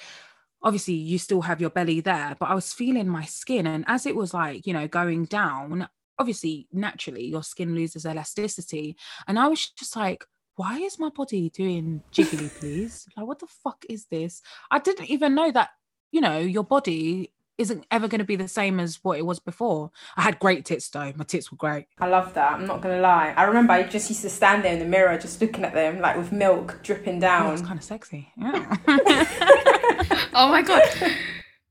obviously 0.63 0.95
you 0.95 1.19
still 1.19 1.43
have 1.43 1.61
your 1.61 1.71
belly 1.71 2.01
there, 2.01 2.37
but 2.41 2.49
I 2.49 2.55
was 2.55 2.73
feeling 2.73 3.07
my 3.07 3.25
skin. 3.25 3.67
And 3.67 3.85
as 3.87 4.07
it 4.07 4.17
was 4.17 4.33
like, 4.33 4.67
you 4.67 4.73
know, 4.73 4.89
going 4.89 5.27
down, 5.27 5.89
obviously, 6.19 6.69
naturally, 6.73 7.27
your 7.27 7.43
skin 7.43 7.75
loses 7.75 8.07
elasticity. 8.07 8.97
And 9.29 9.39
I 9.39 9.49
was 9.49 9.71
just 9.71 9.97
like, 9.97 10.25
why 10.57 10.79
is 10.79 10.99
my 10.99 11.11
body 11.11 11.51
doing 11.51 12.03
jiggly, 12.13 12.51
please? 12.59 13.07
Like, 13.15 13.27
what 13.27 13.41
the 13.41 13.47
fuck 13.63 13.85
is 13.91 14.07
this? 14.07 14.41
I 14.71 14.79
didn't 14.79 15.11
even 15.11 15.35
know 15.35 15.51
that, 15.53 15.69
you 16.13 16.23
know, 16.23 16.39
your 16.39 16.65
body 16.65 17.33
isn't 17.61 17.85
ever 17.91 18.09
going 18.09 18.19
to 18.19 18.25
be 18.25 18.37
the 18.37 18.49
same 18.49 18.81
as 18.81 18.99
what 19.03 19.19
it 19.19 19.27
was 19.27 19.39
before. 19.39 19.91
I 20.17 20.23
had 20.23 20.39
great 20.39 20.65
tits 20.65 20.89
though. 20.89 21.13
My 21.15 21.25
tits 21.25 21.53
were 21.53 21.57
great. 21.57 21.87
I 22.01 22.09
love 22.09 22.35
that. 22.35 22.53
I'm 22.53 22.67
not 22.67 22.81
gonna 22.81 23.01
lie. 23.01 23.35
I 23.37 23.45
remember 23.45 23.73
I 23.75 23.83
just 23.85 24.09
used 24.11 24.23
to 24.23 24.31
stand 24.31 24.65
there 24.65 24.73
in 24.73 24.79
the 24.79 24.85
mirror, 24.87 25.17
just 25.19 25.41
looking 25.41 25.65
at 25.65 25.75
them, 25.75 26.01
like 26.01 26.17
with 26.17 26.33
milk 26.33 26.81
dripping 26.83 27.23
Oh, 27.23 27.53
it's 27.53 27.61
down. 27.63 27.67
kind 27.67 27.79
of 27.79 27.85
sexy. 27.85 28.33
Yeah. 28.37 28.77
Oh 30.33 30.49
my 30.49 30.63
god. 30.63 30.83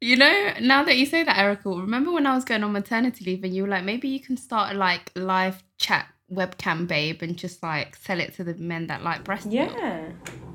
You 0.02 0.16
know, 0.16 0.54
now 0.62 0.82
that 0.86 0.96
you 0.96 1.06
say 1.06 1.24
that, 1.24 1.38
Erica, 1.38 1.68
remember 1.68 2.10
when 2.14 2.26
I 2.26 2.34
was 2.34 2.46
going 2.46 2.64
on 2.64 2.72
maternity 2.72 3.26
leave 3.26 3.44
and 3.44 3.54
you 3.54 3.64
were 3.64 3.68
like, 3.68 3.84
maybe 3.84 4.08
you 4.08 4.22
can 4.22 4.38
start 4.38 4.74
a 4.74 4.78
like 4.78 5.12
live 5.14 5.62
chat 5.78 6.08
webcam 6.32 6.88
babe 6.88 7.22
and 7.22 7.36
just 7.36 7.62
like 7.62 7.98
sell 7.98 8.22
it 8.22 8.34
to 8.36 8.46
the 8.46 8.54
men 8.54 8.88
that 8.88 9.04
like 9.04 9.26
breast 9.26 9.46
milk? 9.48 9.74
Yeah, 9.78 10.06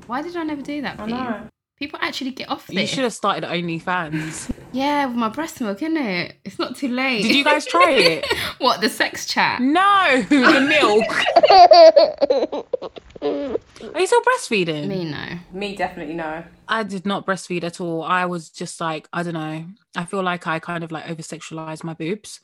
Why 0.07 0.23
did 0.23 0.35
I 0.35 0.41
never 0.43 0.63
do 0.63 0.81
that 0.81 0.99
I 0.99 1.03
for 1.03 1.09
you? 1.09 1.15
know. 1.15 1.47
People 1.77 1.99
actually 2.01 2.31
get 2.31 2.49
off 2.49 2.69
you 2.69 2.75
this. 2.75 2.89
should 2.89 3.03
have 3.03 3.13
started 3.13 3.43
OnlyFans. 3.43 4.51
Yeah, 4.75 5.05
with 5.05 5.15
my 5.15 5.29
breast 5.29 5.61
milk, 5.61 5.81
isn't 5.81 5.95
it? 5.95 6.35
It's 6.43 6.59
not 6.59 6.75
too 6.75 6.89
late. 6.89 7.21
Did 7.23 7.33
you 7.33 7.45
guys 7.45 7.65
try 7.65 7.91
it? 7.91 8.25
what, 8.57 8.81
the 8.81 8.89
sex 8.89 9.25
chat? 9.25 9.61
No, 9.61 10.21
the 10.29 10.59
milk. 10.67 11.05
Are 13.93 13.99
you 14.01 14.05
still 14.05 14.21
breastfeeding? 14.21 14.87
Me, 14.87 15.05
no. 15.05 15.39
Me 15.53 15.77
definitely 15.77 16.15
no. 16.15 16.43
I 16.67 16.83
did 16.83 17.05
not 17.05 17.25
breastfeed 17.25 17.63
at 17.63 17.79
all. 17.79 18.03
I 18.03 18.25
was 18.25 18.49
just 18.49 18.81
like, 18.81 19.07
I 19.13 19.23
don't 19.23 19.35
know. 19.35 19.65
I 19.95 20.03
feel 20.03 20.21
like 20.21 20.45
I 20.45 20.59
kind 20.59 20.83
of 20.83 20.91
like 20.91 21.09
over 21.09 21.21
sexualized 21.21 21.85
my 21.85 21.93
boobs. 21.93 22.41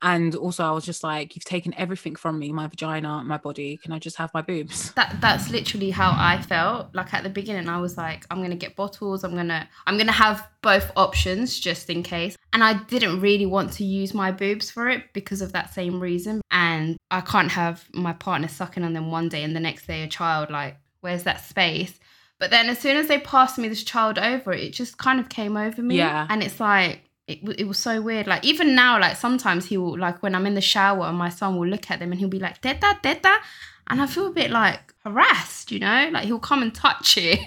And 0.00 0.34
also, 0.36 0.64
I 0.64 0.70
was 0.70 0.84
just 0.84 1.02
like, 1.02 1.34
you've 1.34 1.44
taken 1.44 1.74
everything 1.76 2.14
from 2.14 2.38
me 2.38 2.52
my 2.52 2.66
vagina, 2.68 3.22
my 3.24 3.36
body. 3.36 3.78
Can 3.78 3.92
I 3.92 3.98
just 3.98 4.16
have 4.16 4.32
my 4.32 4.42
boobs? 4.42 4.92
That 4.98 5.20
that's 5.20 5.50
literally 5.50 5.90
how 5.90 6.10
I 6.10 6.42
felt. 6.42 6.94
Like 6.94 7.14
at 7.14 7.22
the 7.22 7.30
beginning, 7.30 7.68
I 7.68 7.80
was 7.80 7.96
like, 7.96 8.26
I'm 8.30 8.42
gonna 8.42 8.56
get 8.56 8.76
bottles. 8.76 9.22
I'm 9.24 9.34
gonna 9.34 9.68
I'm 9.86 9.96
gonna 9.96 10.12
have 10.12 10.46
both 10.62 10.90
options 10.96 11.58
just 11.58 11.88
in 11.88 12.02
case. 12.02 12.36
And 12.52 12.64
I 12.64 12.74
didn't 12.84 13.20
really 13.20 13.46
want 13.46 13.72
to 13.74 13.84
use 13.84 14.14
my 14.14 14.32
boobs 14.32 14.70
for 14.70 14.88
it 14.88 15.12
because 15.12 15.40
of 15.40 15.52
that 15.52 15.72
same 15.72 16.00
reason. 16.00 16.40
And 16.50 16.96
I 17.10 17.20
can't 17.20 17.50
have 17.50 17.84
my 17.92 18.12
partner 18.12 18.48
sucking 18.48 18.82
on 18.82 18.92
them 18.92 19.10
one 19.10 19.28
day 19.28 19.44
and 19.44 19.54
the 19.54 19.60
next 19.60 19.86
day 19.86 20.02
a 20.02 20.08
child. 20.08 20.50
Like, 20.50 20.76
where's 21.00 21.24
that 21.24 21.44
space? 21.44 21.98
But 22.38 22.50
then 22.50 22.68
as 22.68 22.78
soon 22.78 22.96
as 22.96 23.08
they 23.08 23.18
passed 23.18 23.58
me 23.58 23.68
this 23.68 23.82
child 23.82 24.18
over, 24.18 24.52
it 24.52 24.72
just 24.72 24.96
kind 24.96 25.18
of 25.18 25.28
came 25.28 25.56
over 25.56 25.82
me. 25.82 25.96
Yeah. 25.96 26.26
And 26.28 26.42
it's 26.42 26.60
like 26.60 27.00
it, 27.28 27.60
it 27.60 27.68
was 27.68 27.78
so 27.78 28.00
weird. 28.00 28.26
Like 28.26 28.44
even 28.44 28.74
now, 28.74 28.98
like 28.98 29.16
sometimes 29.16 29.66
he 29.66 29.76
will 29.76 29.98
like 29.98 30.22
when 30.22 30.34
I'm 30.34 30.46
in 30.46 30.54
the 30.54 30.62
shower 30.62 31.12
my 31.12 31.28
son 31.28 31.56
will 31.56 31.68
look 31.68 31.90
at 31.90 32.00
them 32.00 32.10
and 32.10 32.18
he'll 32.18 32.28
be 32.28 32.40
like, 32.40 32.60
Teta, 32.60 32.98
Teta. 33.02 33.36
And 33.90 34.02
I 34.02 34.06
feel 34.06 34.26
a 34.26 34.32
bit 34.32 34.50
like 34.50 34.94
harassed, 35.04 35.70
you 35.70 35.78
know? 35.78 36.08
Like 36.10 36.24
he'll 36.24 36.38
come 36.38 36.62
and 36.62 36.74
touch 36.74 37.16
it. 37.18 37.38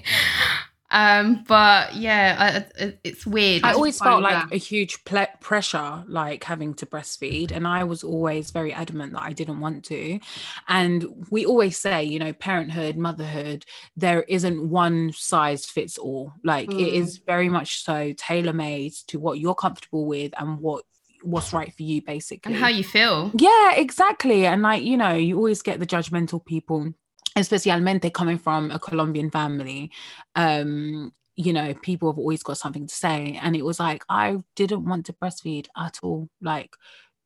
Um, 0.91 1.43
but 1.47 1.95
yeah, 1.95 2.63
I, 2.79 2.83
I, 2.85 2.93
it's 3.03 3.25
weird. 3.25 3.63
I 3.63 3.73
always 3.73 3.97
felt 3.97 4.21
like 4.21 4.49
that. 4.49 4.53
a 4.53 4.57
huge 4.57 5.03
ple- 5.05 5.25
pressure, 5.39 6.03
like 6.07 6.43
having 6.43 6.73
to 6.75 6.85
breastfeed. 6.85 7.51
And 7.51 7.65
I 7.67 7.85
was 7.85 8.03
always 8.03 8.51
very 8.51 8.73
adamant 8.73 9.13
that 9.13 9.23
I 9.23 9.33
didn't 9.33 9.61
want 9.61 9.85
to. 9.85 10.19
And 10.67 11.05
we 11.29 11.45
always 11.45 11.77
say, 11.77 12.03
you 12.03 12.19
know, 12.19 12.33
parenthood, 12.33 12.97
motherhood, 12.97 13.65
there 13.95 14.23
isn't 14.23 14.69
one 14.69 15.13
size 15.13 15.65
fits 15.65 15.97
all. 15.97 16.33
Like 16.43 16.69
it 16.71 16.75
Mm. 16.75 16.93
is 16.93 17.17
very 17.19 17.47
much 17.49 17.83
so 17.83 18.13
tailor 18.17 18.53
made 18.53 18.93
to 19.07 19.19
what 19.19 19.39
you're 19.39 19.55
comfortable 19.55 20.05
with 20.05 20.33
and 20.37 20.59
what 20.59 20.83
what's 21.23 21.53
right 21.53 21.71
for 21.73 21.83
you, 21.83 22.01
basically. 22.01 22.51
and 22.53 22.59
how 22.61 22.67
you 22.67 22.83
feel. 22.83 23.31
Yeah, 23.37 23.75
exactly. 23.75 24.47
And 24.47 24.63
like, 24.63 24.81
you 24.81 24.97
know, 24.97 25.13
you 25.13 25.37
always 25.37 25.61
get 25.61 25.79
the 25.79 25.85
judgmental 25.85 26.43
people, 26.43 26.93
especialmente 27.35 28.13
coming 28.13 28.37
from 28.37 28.71
a 28.71 28.79
Colombian 28.79 29.31
family. 29.31 29.91
Um, 30.35 31.13
you 31.35 31.53
know, 31.53 31.73
people 31.73 32.11
have 32.11 32.19
always 32.19 32.43
got 32.43 32.57
something 32.57 32.87
to 32.87 32.93
say. 32.93 33.39
And 33.41 33.55
it 33.55 33.63
was 33.63 33.79
like, 33.79 34.03
I 34.09 34.37
didn't 34.55 34.85
want 34.85 35.05
to 35.07 35.13
breastfeed 35.13 35.67
at 35.77 35.99
all. 36.03 36.29
Like, 36.41 36.75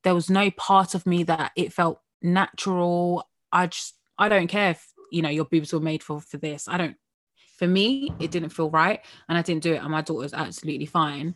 there 0.03 0.15
was 0.15 0.29
no 0.29 0.51
part 0.51 0.93
of 0.93 1.05
me 1.05 1.23
that 1.23 1.51
it 1.55 1.73
felt 1.73 2.01
natural. 2.21 3.27
I 3.51 3.67
just, 3.67 3.95
I 4.17 4.29
don't 4.29 4.47
care 4.47 4.71
if, 4.71 4.93
you 5.11 5.21
know, 5.21 5.29
your 5.29 5.45
boobs 5.45 5.73
were 5.73 5.79
made 5.79 6.03
for 6.03 6.21
for 6.21 6.37
this. 6.37 6.67
I 6.67 6.77
don't 6.77 6.95
for 7.57 7.67
me 7.67 8.11
it 8.19 8.31
didn't 8.31 8.49
feel 8.49 8.69
right 8.69 8.99
and 9.29 9.37
i 9.37 9.41
didn't 9.41 9.63
do 9.63 9.73
it 9.73 9.81
and 9.81 9.89
my 9.89 10.01
daughter 10.01 10.23
was 10.23 10.33
absolutely 10.33 10.85
fine 10.85 11.33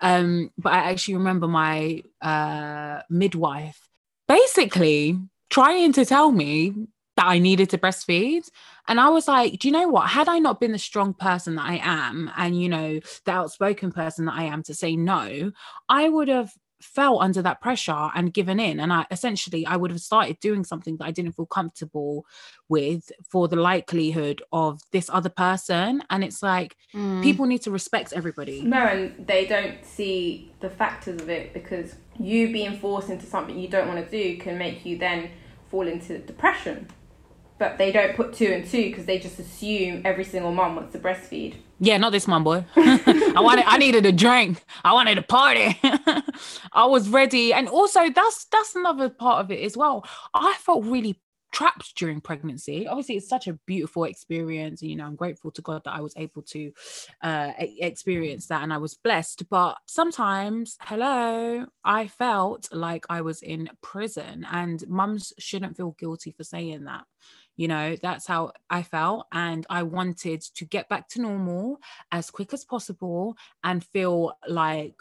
um 0.00 0.50
but 0.58 0.72
i 0.72 0.90
actually 0.90 1.14
remember 1.14 1.48
my 1.48 2.02
uh 2.20 3.00
midwife 3.08 3.88
basically 4.28 5.18
trying 5.50 5.92
to 5.92 6.04
tell 6.04 6.30
me 6.30 6.74
that 7.16 7.26
i 7.26 7.38
needed 7.38 7.70
to 7.70 7.78
breastfeed. 7.78 8.48
And 8.88 8.98
i 9.00 9.08
was 9.08 9.28
like 9.28 9.58
do 9.58 9.68
you 9.68 9.72
know 9.72 9.88
what? 9.88 10.08
Had 10.08 10.28
i 10.28 10.38
not 10.38 10.60
been 10.60 10.72
the 10.72 10.78
strong 10.78 11.14
person 11.14 11.54
that 11.56 11.66
i 11.66 11.80
am 11.82 12.30
and 12.36 12.60
you 12.60 12.68
know 12.68 13.00
the 13.24 13.32
outspoken 13.32 13.92
person 13.92 14.26
that 14.26 14.34
i 14.34 14.44
am 14.44 14.62
to 14.64 14.74
say 14.74 14.96
no 14.96 15.52
i 15.88 16.08
would 16.08 16.28
have 16.28 16.52
fell 16.80 17.20
under 17.20 17.40
that 17.42 17.60
pressure 17.60 18.10
and 18.16 18.34
given 18.34 18.58
in. 18.58 18.80
And 18.80 18.92
i 18.92 19.06
essentially 19.10 19.64
i 19.66 19.76
would 19.76 19.90
have 19.92 20.00
started 20.00 20.38
doing 20.40 20.64
something 20.64 20.96
that 20.96 21.04
i 21.04 21.10
didn't 21.12 21.32
feel 21.32 21.46
comfortable 21.46 22.26
with 22.68 23.10
for 23.30 23.46
the 23.46 23.56
likelihood 23.56 24.42
of 24.52 24.80
this 24.90 25.08
other 25.12 25.28
person. 25.28 26.02
And 26.10 26.24
it's 26.24 26.42
like 26.42 26.76
Mm. 26.94 27.22
people 27.22 27.46
need 27.46 27.62
to 27.62 27.70
respect 27.70 28.12
everybody. 28.12 28.60
No, 28.62 28.78
and 28.86 29.26
they 29.26 29.46
don't 29.46 29.82
see 29.84 30.52
the 30.60 30.68
factors 30.68 31.22
of 31.22 31.30
it 31.30 31.54
because 31.54 31.94
you 32.18 32.52
being 32.52 32.78
forced 32.78 33.08
into 33.08 33.24
something 33.24 33.58
you 33.58 33.68
don't 33.68 33.88
want 33.88 34.04
to 34.04 34.10
do 34.10 34.38
can 34.38 34.58
make 34.58 34.84
you 34.84 34.98
then 34.98 35.30
fall 35.70 35.86
into 35.88 36.18
depression. 36.18 36.86
But 37.62 37.78
they 37.78 37.92
don't 37.92 38.16
put 38.16 38.32
two 38.32 38.46
and 38.46 38.68
two 38.68 38.86
because 38.90 39.06
they 39.06 39.20
just 39.20 39.38
assume 39.38 40.02
every 40.04 40.24
single 40.24 40.50
mom 40.50 40.74
wants 40.74 40.92
to 40.94 40.98
breastfeed. 40.98 41.54
Yeah, 41.78 41.96
not 41.96 42.10
this 42.10 42.26
mom 42.26 42.42
boy. 42.42 42.64
I 42.76 43.34
wanted 43.36 43.66
I 43.68 43.78
needed 43.78 44.04
a 44.04 44.10
drink. 44.10 44.64
I 44.82 44.92
wanted 44.92 45.16
a 45.16 45.22
party. 45.22 45.78
I 46.72 46.86
was 46.86 47.08
ready. 47.08 47.52
And 47.52 47.68
also 47.68 48.10
that's 48.10 48.46
that's 48.46 48.74
another 48.74 49.08
part 49.08 49.44
of 49.44 49.52
it 49.52 49.60
as 49.60 49.76
well. 49.76 50.04
I 50.34 50.54
felt 50.54 50.84
really 50.84 51.20
trapped 51.52 51.94
during 51.96 52.20
pregnancy. 52.20 52.88
Obviously, 52.88 53.16
it's 53.16 53.28
such 53.28 53.46
a 53.46 53.58
beautiful 53.66 54.04
experience. 54.04 54.80
And, 54.82 54.90
you 54.90 54.96
know, 54.96 55.04
I'm 55.04 55.14
grateful 55.14 55.52
to 55.52 55.62
God 55.62 55.82
that 55.84 55.94
I 55.94 56.00
was 56.00 56.14
able 56.16 56.42
to 56.42 56.72
uh, 57.22 57.52
experience 57.58 58.46
that 58.46 58.62
and 58.62 58.72
I 58.72 58.78
was 58.78 58.94
blessed. 58.94 59.48
But 59.50 59.76
sometimes, 59.86 60.78
hello, 60.80 61.66
I 61.84 62.08
felt 62.08 62.68
like 62.72 63.04
I 63.08 63.20
was 63.20 63.42
in 63.42 63.68
prison, 63.82 64.46
and 64.50 64.82
mums 64.88 65.32
shouldn't 65.38 65.76
feel 65.76 65.94
guilty 65.98 66.32
for 66.32 66.42
saying 66.42 66.84
that. 66.84 67.04
You 67.56 67.68
know, 67.68 67.96
that's 68.00 68.26
how 68.26 68.52
I 68.70 68.82
felt. 68.82 69.26
And 69.32 69.66
I 69.68 69.82
wanted 69.82 70.40
to 70.40 70.64
get 70.64 70.88
back 70.88 71.08
to 71.10 71.20
normal 71.20 71.80
as 72.10 72.30
quick 72.30 72.52
as 72.52 72.64
possible 72.64 73.36
and 73.62 73.84
feel 73.84 74.32
like 74.48 74.94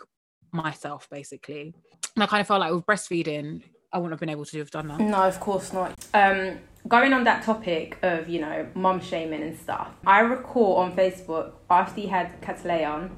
myself, 0.52 1.08
basically. 1.10 1.74
And 2.16 2.24
I 2.24 2.28
kind 2.28 2.42
of 2.42 2.48
felt 2.48 2.60
like 2.60 2.74
with 2.74 2.86
breastfeeding, 2.86 3.64
I 3.94 3.98
wouldn't 3.98 4.14
have 4.14 4.20
been 4.20 4.30
able 4.30 4.46
to 4.46 4.60
have 4.60 4.72
done 4.72 4.88
that. 4.90 5.00
No, 5.00 5.24
of 5.24 5.40
course 5.40 5.74
not. 5.74 5.94
Um, 6.14 6.60
going 6.88 7.14
on 7.14 7.24
that 7.26 7.44
topic 7.44 7.98
of, 8.02 8.28
you 8.28 8.42
know, 8.42 8.68
mum 8.74 9.00
shaming 9.00 9.42
and 9.42 9.58
stuff, 9.58 9.90
I 10.06 10.20
recall 10.20 10.76
on 10.76 10.96
Facebook 10.96 11.54
after 11.70 12.02
you 12.02 12.10
had 12.10 12.42
Catalea, 12.42 13.10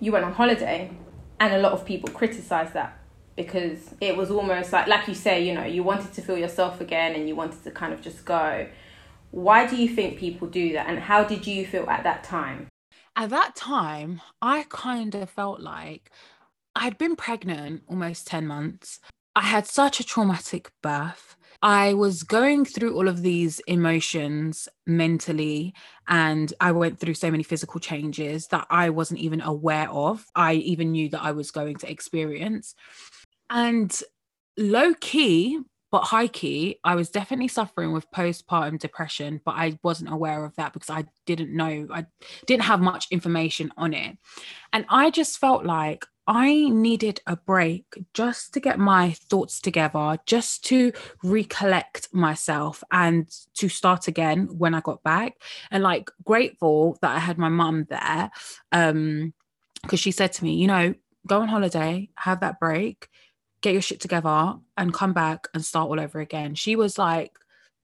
you 0.00 0.12
went 0.12 0.24
on 0.24 0.32
holiday 0.32 0.90
and 1.40 1.54
a 1.54 1.58
lot 1.58 1.72
of 1.72 1.84
people 1.84 2.10
criticised 2.10 2.72
that 2.74 2.98
because 3.36 3.94
it 4.00 4.16
was 4.16 4.30
almost 4.30 4.72
like, 4.72 4.86
like 4.86 5.06
you 5.06 5.14
say, 5.14 5.46
you 5.46 5.54
know, 5.54 5.64
you 5.64 5.82
wanted 5.82 6.12
to 6.14 6.22
feel 6.22 6.38
yourself 6.38 6.80
again 6.80 7.14
and 7.14 7.28
you 7.28 7.36
wanted 7.36 7.62
to 7.64 7.70
kind 7.70 7.92
of 7.92 8.00
just 8.00 8.24
go. 8.24 8.66
Why 9.30 9.66
do 9.66 9.76
you 9.76 9.88
think 9.88 10.18
people 10.18 10.48
do 10.48 10.72
that 10.72 10.88
and 10.88 10.98
how 10.98 11.24
did 11.24 11.46
you 11.46 11.66
feel 11.66 11.88
at 11.90 12.02
that 12.04 12.24
time? 12.24 12.68
At 13.14 13.30
that 13.30 13.54
time, 13.54 14.20
I 14.40 14.66
kind 14.68 15.14
of 15.14 15.30
felt 15.30 15.60
like 15.60 16.10
I'd 16.74 16.98
been 16.98 17.16
pregnant 17.16 17.82
almost 17.88 18.26
10 18.26 18.46
months. 18.46 19.00
I 19.34 19.42
had 19.42 19.66
such 19.66 20.00
a 20.00 20.04
traumatic 20.04 20.70
birth. 20.82 21.36
I 21.62 21.94
was 21.94 22.22
going 22.22 22.64
through 22.64 22.94
all 22.94 23.08
of 23.08 23.22
these 23.22 23.60
emotions 23.60 24.68
mentally, 24.86 25.74
and 26.06 26.52
I 26.60 26.72
went 26.72 27.00
through 27.00 27.14
so 27.14 27.30
many 27.30 27.42
physical 27.42 27.80
changes 27.80 28.46
that 28.48 28.66
I 28.70 28.90
wasn't 28.90 29.20
even 29.20 29.40
aware 29.40 29.90
of. 29.90 30.26
I 30.34 30.54
even 30.54 30.92
knew 30.92 31.08
that 31.10 31.22
I 31.22 31.32
was 31.32 31.50
going 31.50 31.76
to 31.76 31.90
experience. 31.90 32.74
And 33.50 33.98
low 34.56 34.94
key, 34.94 35.60
but 35.90 36.02
high 36.02 36.26
key, 36.28 36.78
I 36.82 36.94
was 36.94 37.10
definitely 37.10 37.48
suffering 37.48 37.92
with 37.92 38.10
postpartum 38.10 38.78
depression, 38.78 39.40
but 39.44 39.52
I 39.52 39.78
wasn't 39.82 40.12
aware 40.12 40.44
of 40.44 40.54
that 40.56 40.72
because 40.72 40.90
I 40.90 41.04
didn't 41.26 41.54
know, 41.54 41.86
I 41.92 42.06
didn't 42.46 42.64
have 42.64 42.80
much 42.80 43.06
information 43.10 43.72
on 43.76 43.94
it. 43.94 44.16
And 44.72 44.84
I 44.88 45.10
just 45.10 45.38
felt 45.38 45.64
like 45.64 46.04
I 46.26 46.68
needed 46.70 47.20
a 47.26 47.36
break 47.36 47.84
just 48.12 48.52
to 48.54 48.60
get 48.60 48.80
my 48.80 49.12
thoughts 49.12 49.60
together, 49.60 50.18
just 50.26 50.64
to 50.64 50.92
recollect 51.22 52.12
myself 52.12 52.82
and 52.90 53.28
to 53.54 53.68
start 53.68 54.08
again 54.08 54.48
when 54.58 54.74
I 54.74 54.80
got 54.80 55.04
back. 55.04 55.34
And 55.70 55.84
like 55.84 56.10
grateful 56.24 56.98
that 57.00 57.14
I 57.14 57.20
had 57.20 57.38
my 57.38 57.48
mum 57.48 57.86
there. 57.88 58.30
Um, 58.72 59.34
because 59.82 60.00
she 60.00 60.10
said 60.10 60.32
to 60.32 60.44
me, 60.44 60.54
you 60.54 60.66
know, 60.66 60.94
go 61.28 61.40
on 61.40 61.48
holiday, 61.48 62.08
have 62.16 62.40
that 62.40 62.58
break, 62.58 63.08
get 63.60 63.72
your 63.72 63.82
shit 63.82 64.00
together, 64.00 64.54
and 64.76 64.92
come 64.92 65.12
back 65.12 65.48
and 65.54 65.64
start 65.64 65.88
all 65.88 66.00
over 66.00 66.20
again. 66.20 66.54
She 66.54 66.76
was 66.76 66.98
like 66.98 67.32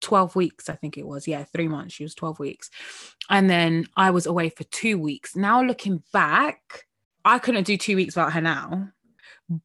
12 0.01 0.37
weeks, 0.37 0.69
I 0.69 0.75
think 0.75 0.97
it 0.97 1.07
was. 1.07 1.27
Yeah, 1.27 1.45
three 1.45 1.69
months. 1.69 1.95
She 1.95 2.03
was 2.03 2.15
12 2.15 2.39
weeks. 2.39 2.71
And 3.31 3.49
then 3.49 3.87
I 3.97 4.11
was 4.11 4.27
away 4.27 4.49
for 4.49 4.65
two 4.65 4.99
weeks. 4.99 5.37
Now 5.37 5.63
looking 5.63 6.03
back, 6.13 6.87
I 7.25 7.39
couldn't 7.39 7.65
do 7.67 7.77
two 7.77 7.97
weeks 7.97 8.17
without 8.17 8.33
her 8.33 8.41
now. 8.41 8.91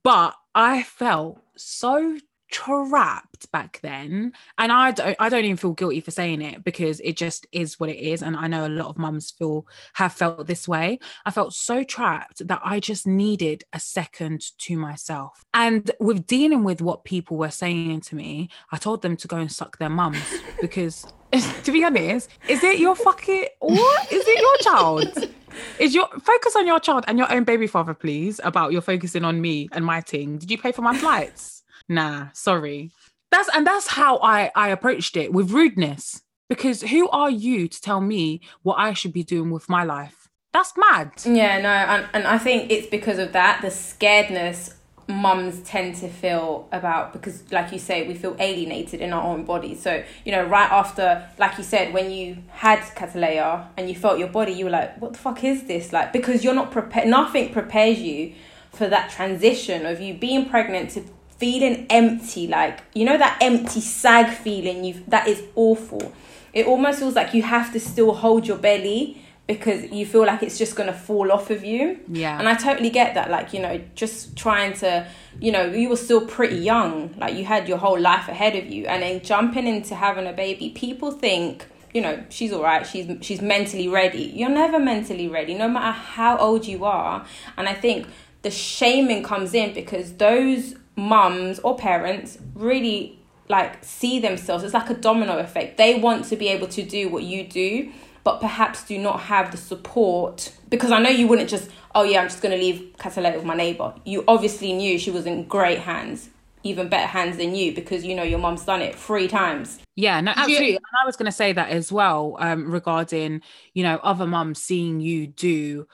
But 0.03 0.35
I 0.55 0.83
felt 0.83 1.41
so 1.57 2.17
trapped 2.53 3.51
back 3.51 3.79
then. 3.81 4.31
And 4.57 4.71
i 4.71 4.91
don't 4.91 5.15
i 5.19 5.27
don't 5.27 5.43
even 5.43 5.57
feel 5.57 5.73
guilty 5.73 5.99
for 5.99 6.11
saying 6.11 6.41
it 6.41 6.63
because 6.63 7.01
it 7.01 7.17
just 7.17 7.47
is 7.51 7.79
what 7.79 7.89
it 7.89 7.97
is. 7.97 8.21
And 8.21 8.37
i 8.37 8.47
know 8.47 8.65
a 8.65 8.69
lot 8.69 8.87
of 8.87 8.97
mums 8.97 9.31
feel 9.31 9.67
have 9.93 10.13
felt 10.13 10.47
this 10.47 10.67
way. 10.67 10.99
I 11.25 11.31
felt 11.31 11.53
so 11.53 11.83
trapped 11.83 12.47
that 12.47 12.61
i 12.63 12.79
just 12.79 13.05
needed 13.05 13.65
a 13.73 13.79
second 13.79 14.41
to 14.59 14.77
myself. 14.77 15.43
And 15.53 15.91
with 15.99 16.27
dealing 16.27 16.63
with 16.63 16.81
what 16.81 17.03
people 17.03 17.37
were 17.37 17.51
saying 17.51 18.01
to 18.01 18.15
me 18.15 18.49
i 18.71 18.77
told 18.77 19.01
them 19.01 19.17
to 19.17 19.27
go 19.27 19.37
and 19.37 19.51
suck 19.51 19.77
their 19.79 19.89
mums 19.89 20.23
because 20.61 21.05
to 21.63 21.71
be 21.71 21.83
honest 21.83 22.29
is 22.47 22.63
it 22.63 22.77
your 22.77 22.95
fucking 22.95 23.47
what? 23.59 24.11
Is 24.11 24.23
it 24.27 24.39
your 24.39 24.57
child? 24.57 25.33
Is 25.79 25.93
your 25.95 26.07
focus 26.07 26.55
on 26.55 26.67
your 26.67 26.79
child 26.79 27.05
and 27.07 27.17
your 27.17 27.31
own 27.31 27.43
baby 27.43 27.67
father, 27.67 27.93
please, 27.93 28.39
about 28.43 28.71
you're 28.71 28.81
focusing 28.81 29.23
on 29.23 29.39
me 29.41 29.69
and 29.71 29.85
my 29.85 30.01
thing. 30.01 30.37
Did 30.37 30.49
you 30.51 30.57
pay 30.57 30.71
for 30.71 30.81
my 30.81 30.95
flights? 30.97 31.52
Nah, 31.89 32.27
sorry. 32.33 32.91
That's 33.31 33.49
and 33.55 33.65
that's 33.65 33.87
how 33.87 34.19
I 34.19 34.51
I 34.55 34.69
approached 34.69 35.17
it 35.17 35.33
with 35.33 35.51
rudeness. 35.51 36.21
Because 36.49 36.81
who 36.81 37.09
are 37.09 37.31
you 37.31 37.67
to 37.67 37.81
tell 37.81 38.01
me 38.01 38.41
what 38.61 38.75
I 38.75 38.93
should 38.93 39.13
be 39.13 39.23
doing 39.23 39.49
with 39.49 39.69
my 39.69 39.83
life? 39.83 40.29
That's 40.51 40.73
mad. 40.77 41.13
Yeah, 41.25 41.59
no, 41.59 41.69
and, 41.69 42.07
and 42.13 42.27
I 42.27 42.37
think 42.37 42.69
it's 42.69 42.85
because 42.85 43.17
of 43.17 43.31
that, 43.33 43.61
the 43.61 43.69
scaredness 43.69 44.75
mums 45.07 45.61
tend 45.63 45.95
to 45.95 46.07
feel 46.07 46.67
about 46.71 47.11
because 47.11 47.51
like 47.51 47.71
you 47.73 47.79
say 47.79 48.07
we 48.07 48.13
feel 48.13 48.35
alienated 48.39 49.01
in 49.01 49.11
our 49.11 49.23
own 49.23 49.43
bodies 49.43 49.81
so 49.81 50.01
you 50.23 50.31
know 50.31 50.45
right 50.45 50.71
after 50.71 51.27
like 51.37 51.57
you 51.57 51.63
said 51.63 51.93
when 51.93 52.09
you 52.09 52.37
had 52.51 52.79
catalea 52.95 53.67
and 53.75 53.89
you 53.89 53.95
felt 53.95 54.17
your 54.17 54.29
body 54.29 54.53
you 54.53 54.63
were 54.63 54.71
like 54.71 54.99
what 55.01 55.11
the 55.11 55.19
fuck 55.19 55.43
is 55.43 55.63
this 55.63 55.91
like 55.91 56.13
because 56.13 56.41
you're 56.41 56.53
not 56.53 56.71
prepared 56.71 57.05
nothing 57.07 57.51
prepares 57.51 57.99
you 57.99 58.33
for 58.71 58.87
that 58.87 59.09
transition 59.09 59.85
of 59.85 59.99
you 59.99 60.13
being 60.13 60.47
pregnant 60.49 60.89
to 60.89 61.03
feeling 61.37 61.85
empty 61.89 62.47
like 62.47 62.81
you 62.93 63.05
know 63.05 63.17
that 63.17 63.37
empty 63.41 63.81
sag 63.81 64.33
feeling 64.33 64.83
you 64.83 65.03
that 65.07 65.27
is 65.27 65.43
awful 65.55 66.13
it 66.53 66.67
almost 66.67 66.99
feels 66.99 67.15
like 67.15 67.33
you 67.33 67.41
have 67.41 67.73
to 67.73 67.79
still 67.79 68.13
hold 68.13 68.47
your 68.47 68.57
belly 68.57 69.23
because 69.47 69.91
you 69.91 70.05
feel 70.05 70.25
like 70.25 70.41
it's 70.41 70.57
just 70.57 70.75
going 70.75 70.87
to 70.87 70.97
fall 70.97 71.31
off 71.31 71.49
of 71.49 71.63
you. 71.65 71.99
Yeah. 72.07 72.39
And 72.39 72.47
I 72.47 72.55
totally 72.55 72.89
get 72.89 73.15
that. 73.15 73.29
Like, 73.29 73.53
you 73.53 73.59
know, 73.59 73.81
just 73.93 74.37
trying 74.37 74.73
to, 74.75 75.05
you 75.39 75.51
know, 75.51 75.65
you 75.65 75.89
were 75.89 75.97
still 75.97 76.25
pretty 76.25 76.57
young. 76.57 77.13
Like, 77.17 77.35
you 77.35 77.43
had 77.43 77.67
your 77.67 77.77
whole 77.77 77.99
life 77.99 78.29
ahead 78.29 78.55
of 78.55 78.65
you. 78.67 78.85
And 78.85 79.03
then 79.03 79.21
jumping 79.21 79.67
into 79.67 79.95
having 79.95 80.27
a 80.27 80.33
baby, 80.33 80.69
people 80.69 81.11
think, 81.11 81.65
you 81.93 82.01
know, 82.01 82.23
she's 82.29 82.53
all 82.53 82.63
right. 82.63 82.87
She's 82.87 83.07
she's 83.21 83.41
mentally 83.41 83.87
ready. 83.87 84.31
You're 84.33 84.49
never 84.49 84.79
mentally 84.79 85.27
ready, 85.27 85.53
no 85.53 85.67
matter 85.67 85.91
how 85.91 86.37
old 86.37 86.65
you 86.65 86.85
are. 86.85 87.25
And 87.57 87.67
I 87.67 87.73
think 87.73 88.07
the 88.43 88.49
shaming 88.49 89.23
comes 89.23 89.53
in 89.53 89.73
because 89.73 90.13
those 90.13 90.75
mums 90.95 91.59
or 91.59 91.75
parents 91.75 92.37
really 92.55 93.19
like 93.49 93.83
see 93.83 94.19
themselves. 94.19 94.63
It's 94.63 94.73
like 94.73 94.89
a 94.89 94.93
domino 94.93 95.37
effect. 95.37 95.77
They 95.77 95.95
want 95.99 96.25
to 96.25 96.35
be 96.35 96.47
able 96.47 96.67
to 96.67 96.83
do 96.83 97.09
what 97.09 97.23
you 97.23 97.45
do 97.45 97.91
but 98.23 98.39
perhaps 98.39 98.85
do 98.85 98.97
not 98.97 99.21
have 99.21 99.51
the 99.51 99.57
support 99.57 100.51
because 100.69 100.91
I 100.91 100.99
know 100.99 101.09
you 101.09 101.27
wouldn't 101.27 101.49
just 101.49 101.69
oh 101.93 102.03
yeah 102.03 102.21
I'm 102.21 102.27
just 102.27 102.41
going 102.41 102.57
to 102.57 102.63
leave 102.63 102.95
Catalea 102.97 103.35
with 103.35 103.45
my 103.45 103.55
neighbor. 103.55 103.93
You 104.05 104.23
obviously 104.27 104.73
knew 104.73 104.97
she 104.97 105.11
was 105.11 105.25
in 105.25 105.45
great 105.45 105.79
hands, 105.79 106.29
even 106.63 106.89
better 106.89 107.07
hands 107.07 107.37
than 107.37 107.55
you 107.55 107.73
because 107.73 108.05
you 108.05 108.15
know 108.15 108.23
your 108.23 108.39
mom's 108.39 108.65
done 108.65 108.81
it 108.81 108.95
three 108.95 109.27
times. 109.27 109.79
Yeah, 109.95 110.21
no, 110.21 110.31
absolutely. 110.35 110.75
And 110.75 110.85
I 111.01 111.05
was 111.05 111.15
going 111.15 111.27
to 111.27 111.31
say 111.31 111.53
that 111.53 111.69
as 111.69 111.91
well 111.91 112.37
um, 112.39 112.71
regarding 112.71 113.41
you 113.73 113.83
know 113.83 113.99
other 114.03 114.25
mums 114.25 114.61
seeing 114.61 114.99
you 114.99 115.27
do 115.27 115.87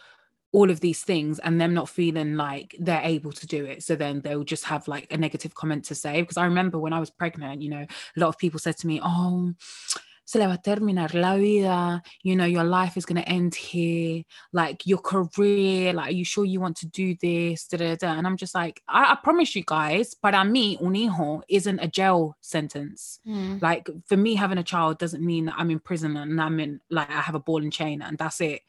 all 0.52 0.72
of 0.72 0.80
these 0.80 1.04
things 1.04 1.40
and 1.40 1.60
them 1.60 1.74
not 1.74 1.90
feeling 1.90 2.36
like 2.36 2.76
they're 2.80 3.02
able 3.04 3.32
to 3.32 3.46
do 3.46 3.66
it 3.66 3.84
so 3.84 3.96
then 3.96 4.22
they'll 4.22 4.44
just 4.44 4.66
have 4.66 4.88
like 4.88 5.08
a 5.12 5.18
negative 5.18 5.54
comment 5.54 5.86
to 5.86 5.96
say 5.96 6.22
because 6.22 6.38
i 6.38 6.46
remember 6.46 6.80
when 6.80 6.94
i 6.94 7.00
was 7.00 7.10
pregnant 7.10 7.62
you 7.62 7.70
know 7.70 7.86
a 8.16 8.20
lot 8.20 8.30
of 8.30 8.38
people 8.38 8.60
said 8.60 8.78
to 8.78 8.88
me 8.88 9.00
oh 9.04 9.54
se 10.30 10.38
le 10.38 10.48
va 10.48 10.54
a 10.54 10.58
terminar 10.58 11.16
la 11.16 11.36
vida. 11.38 12.04
You 12.22 12.36
know, 12.36 12.46
your 12.46 12.64
life 12.64 12.98
is 12.98 13.06
going 13.06 13.22
to 13.22 13.28
end 13.28 13.56
here. 13.56 14.24
Like 14.54 14.86
your 14.86 15.00
career, 15.00 15.94
like, 15.94 16.10
are 16.10 16.12
you 16.12 16.24
sure 16.24 16.46
you 16.46 16.60
want 16.60 16.78
to 16.78 16.88
do 16.88 17.16
this? 17.20 17.68
Da, 17.68 17.78
da, 17.78 17.96
da. 17.96 18.14
And 18.14 18.28
I'm 18.28 18.38
just 18.38 18.54
like, 18.54 18.82
I, 18.88 19.14
I 19.14 19.18
promise 19.24 19.56
you 19.56 19.64
guys, 19.66 20.14
para 20.14 20.44
mí, 20.44 20.80
un 20.82 20.94
hijo 20.94 21.42
isn't 21.50 21.80
a 21.80 21.88
jail 21.88 22.38
sentence. 22.42 23.20
Mm. 23.28 23.60
Like 23.62 23.90
for 24.06 24.18
me, 24.18 24.36
having 24.36 24.60
a 24.60 24.64
child 24.64 25.00
doesn't 25.00 25.26
mean 25.26 25.46
that 25.46 25.56
I'm 25.58 25.72
in 25.72 25.80
prison 25.80 26.16
and 26.16 26.40
I'm 26.40 26.60
in, 26.60 26.80
like, 26.92 27.10
I 27.10 27.22
have 27.22 27.36
a 27.36 27.40
ball 27.40 27.64
and 27.64 27.74
chain 27.74 28.04
and 28.04 28.16
that's 28.16 28.40
it. 28.40 28.62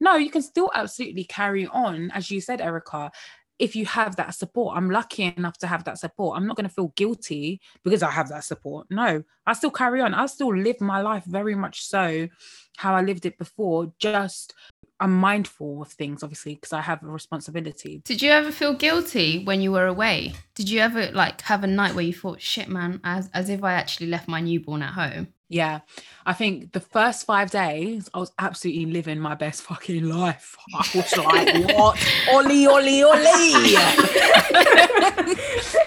No, 0.00 0.16
you 0.16 0.30
can 0.30 0.42
still 0.42 0.70
absolutely 0.74 1.24
carry 1.24 1.66
on, 1.66 2.10
as 2.12 2.30
you 2.30 2.40
said, 2.40 2.60
Erica, 2.60 3.10
if 3.58 3.74
you 3.74 3.86
have 3.86 4.16
that 4.16 4.34
support. 4.34 4.76
I'm 4.76 4.90
lucky 4.90 5.34
enough 5.36 5.58
to 5.58 5.66
have 5.66 5.84
that 5.84 5.98
support. 5.98 6.36
I'm 6.36 6.46
not 6.46 6.56
going 6.56 6.68
to 6.68 6.74
feel 6.74 6.92
guilty 6.96 7.60
because 7.82 8.02
i 8.02 8.10
have 8.10 8.28
that 8.28 8.44
support. 8.44 8.86
No 8.90 9.22
i 9.46 9.52
still 9.52 9.70
carry 9.70 10.00
on. 10.00 10.14
I 10.14 10.26
still 10.26 10.54
live 10.54 10.80
my 10.80 11.00
life 11.00 11.24
very 11.24 11.54
much 11.54 11.84
so 11.86 12.28
how 12.76 12.94
i 12.94 13.02
lived 13.02 13.26
it 13.26 13.38
before. 13.38 13.92
Just 13.98 14.54
i'm 15.00 15.12
mindful 15.12 15.80
of 15.80 15.88
things 15.88 16.24
obviously 16.24 16.56
because 16.56 16.72
i 16.72 16.80
have 16.80 17.02
a 17.02 17.06
responsibility. 17.06 18.02
Did 18.04 18.22
you 18.22 18.30
ever 18.30 18.52
feel 18.52 18.74
guilty 18.74 19.44
when 19.44 19.60
you 19.60 19.72
were 19.72 19.86
away? 19.86 20.34
Did 20.54 20.68
you 20.68 20.80
ever 20.80 21.10
like 21.12 21.40
have 21.42 21.64
a 21.64 21.68
night 21.68 21.94
where 21.94 22.04
you 22.04 22.14
thought 22.14 22.40
shit 22.40 22.68
man 22.68 23.00
as, 23.04 23.30
as 23.34 23.48
if 23.48 23.64
i 23.64 23.72
actually 23.72 24.08
left 24.08 24.28
my 24.28 24.40
newborn 24.40 24.82
at 24.82 24.94
home 24.94 25.28
Yeah, 25.50 25.80
I 26.26 26.34
think 26.34 26.72
the 26.72 26.80
first 26.80 27.24
five 27.24 27.50
days 27.50 28.10
I 28.12 28.18
was 28.18 28.32
absolutely 28.38 28.84
living 28.86 29.18
my 29.18 29.34
best 29.34 29.62
fucking 29.62 30.04
life. 30.04 30.54
I 30.74 30.86
was 30.94 31.16
like, 31.16 31.74
what? 31.74 31.98
Oli, 32.30 32.66
oli, 32.66 33.02
oli. 33.02 33.74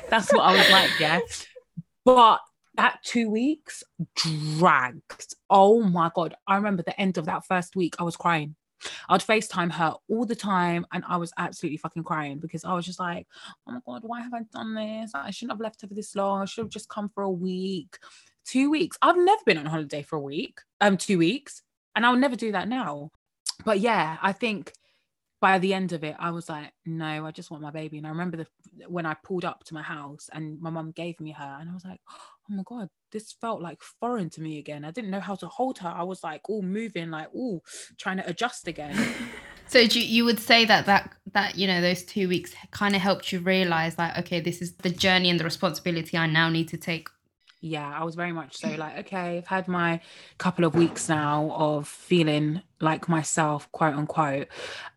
That's 0.09 0.33
what 0.33 0.41
I 0.41 0.57
was 0.57 0.69
like, 0.71 0.99
yeah. 0.99 1.19
But 2.03 2.39
that 2.75 2.99
two 3.03 3.29
weeks 3.29 3.83
dragged. 4.15 5.35
Oh 5.49 5.83
my 5.83 6.09
God. 6.15 6.33
I 6.47 6.55
remember 6.55 6.81
the 6.81 6.99
end 6.99 7.19
of 7.19 7.25
that 7.25 7.45
first 7.45 7.75
week, 7.75 7.95
I 7.99 8.03
was 8.03 8.17
crying. 8.17 8.55
I'd 9.09 9.21
FaceTime 9.21 9.71
her 9.73 9.93
all 10.09 10.25
the 10.25 10.35
time 10.35 10.87
and 10.91 11.03
I 11.07 11.17
was 11.17 11.31
absolutely 11.37 11.77
fucking 11.77 12.03
crying 12.03 12.39
because 12.39 12.65
I 12.65 12.73
was 12.73 12.85
just 12.85 12.99
like, 12.99 13.27
oh 13.67 13.73
my 13.73 13.79
God, 13.85 14.01
why 14.03 14.21
have 14.21 14.33
I 14.33 14.41
done 14.51 14.73
this? 14.73 15.11
I 15.13 15.29
shouldn't 15.29 15.51
have 15.51 15.61
left 15.61 15.81
her 15.81 15.87
for 15.87 15.93
this 15.93 16.15
long. 16.15 16.41
I 16.41 16.45
should 16.45 16.63
have 16.63 16.71
just 16.71 16.89
come 16.89 17.09
for 17.09 17.21
a 17.21 17.29
week 17.29 17.99
two 18.45 18.69
weeks. 18.69 18.97
I've 19.01 19.17
never 19.17 19.41
been 19.45 19.57
on 19.57 19.65
holiday 19.65 20.03
for 20.03 20.17
a 20.17 20.21
week, 20.21 20.59
um, 20.79 20.97
two 20.97 21.17
weeks, 21.17 21.61
and 21.95 22.05
I'll 22.05 22.15
never 22.15 22.35
do 22.35 22.51
that 22.51 22.67
now. 22.67 23.11
But 23.63 23.79
yeah, 23.79 24.17
I 24.21 24.31
think 24.31 24.73
by 25.39 25.57
the 25.57 25.73
end 25.73 25.91
of 25.91 26.03
it, 26.03 26.15
I 26.19 26.31
was 26.31 26.47
like, 26.49 26.71
no, 26.85 27.25
I 27.25 27.31
just 27.31 27.49
want 27.49 27.63
my 27.63 27.71
baby. 27.71 27.97
And 27.97 28.05
I 28.05 28.11
remember 28.11 28.37
the 28.37 28.47
when 28.87 29.05
I 29.05 29.15
pulled 29.23 29.43
up 29.43 29.63
to 29.65 29.73
my 29.73 29.81
house 29.81 30.29
and 30.31 30.61
my 30.61 30.69
mum 30.69 30.91
gave 30.91 31.19
me 31.19 31.31
her, 31.31 31.57
and 31.59 31.69
I 31.69 31.73
was 31.73 31.83
like, 31.83 31.99
oh 32.09 32.53
my 32.55 32.63
god, 32.65 32.89
this 33.11 33.33
felt 33.33 33.61
like 33.61 33.81
foreign 33.81 34.29
to 34.31 34.41
me 34.41 34.59
again. 34.59 34.85
I 34.85 34.91
didn't 34.91 35.11
know 35.11 35.19
how 35.19 35.35
to 35.35 35.47
hold 35.47 35.79
her. 35.79 35.89
I 35.89 36.03
was 36.03 36.23
like 36.23 36.49
all 36.49 36.61
moving, 36.61 37.09
like 37.09 37.29
all 37.33 37.63
trying 37.97 38.17
to 38.17 38.27
adjust 38.27 38.67
again. 38.67 38.97
So 39.67 39.79
you, 39.79 40.01
you 40.01 40.25
would 40.25 40.41
say 40.41 40.65
that 40.65 40.85
that 40.87 41.13
that 41.31 41.57
you 41.57 41.65
know 41.65 41.79
those 41.79 42.03
two 42.03 42.27
weeks 42.27 42.53
kind 42.71 42.93
of 42.93 43.01
helped 43.01 43.31
you 43.31 43.39
realize 43.39 43.97
like 43.97 44.17
okay 44.17 44.41
this 44.41 44.61
is 44.61 44.73
the 44.75 44.89
journey 44.89 45.29
and 45.29 45.39
the 45.39 45.45
responsibility 45.45 46.17
I 46.17 46.27
now 46.27 46.49
need 46.49 46.67
to 46.69 46.77
take 46.77 47.07
yeah, 47.61 47.95
I 47.95 48.03
was 48.03 48.15
very 48.15 48.31
much 48.31 48.57
so 48.57 48.69
like, 48.69 48.97
okay, 48.99 49.37
I've 49.37 49.47
had 49.47 49.67
my 49.67 50.01
couple 50.39 50.65
of 50.65 50.73
weeks 50.73 51.07
now 51.07 51.51
of 51.55 51.87
feeling 51.87 52.63
like 52.79 53.07
myself, 53.07 53.71
quote 53.71 53.93
unquote. 53.93 54.47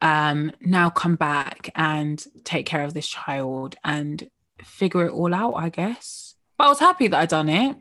Um, 0.01 0.51
now 0.61 0.89
come 0.89 1.17
back 1.17 1.69
and 1.75 2.25
take 2.45 2.65
care 2.65 2.83
of 2.83 2.95
this 2.95 3.07
child 3.07 3.77
and 3.85 4.31
figure 4.63 5.05
it 5.05 5.13
all 5.13 5.35
out, 5.35 5.53
I 5.55 5.69
guess. 5.69 6.37
But 6.57 6.65
I 6.65 6.69
was 6.69 6.81
happy 6.81 7.07
that 7.09 7.21
I'd 7.21 7.29
done 7.29 7.51
it. 7.51 7.77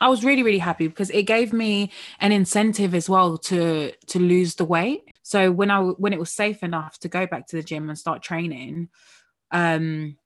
I 0.00 0.08
was 0.08 0.24
really, 0.24 0.44
really 0.44 0.58
happy 0.58 0.86
because 0.86 1.10
it 1.10 1.24
gave 1.24 1.52
me 1.52 1.90
an 2.20 2.30
incentive 2.30 2.94
as 2.94 3.08
well 3.08 3.38
to 3.38 3.90
to 3.90 4.18
lose 4.20 4.54
the 4.54 4.64
weight. 4.64 5.02
So 5.22 5.50
when 5.50 5.70
I 5.70 5.80
when 5.80 6.12
it 6.12 6.20
was 6.20 6.30
safe 6.30 6.62
enough 6.62 6.98
to 7.00 7.08
go 7.08 7.26
back 7.26 7.48
to 7.48 7.56
the 7.56 7.62
gym 7.62 7.88
and 7.88 7.98
start 7.98 8.22
training, 8.22 8.88
um, 9.50 10.16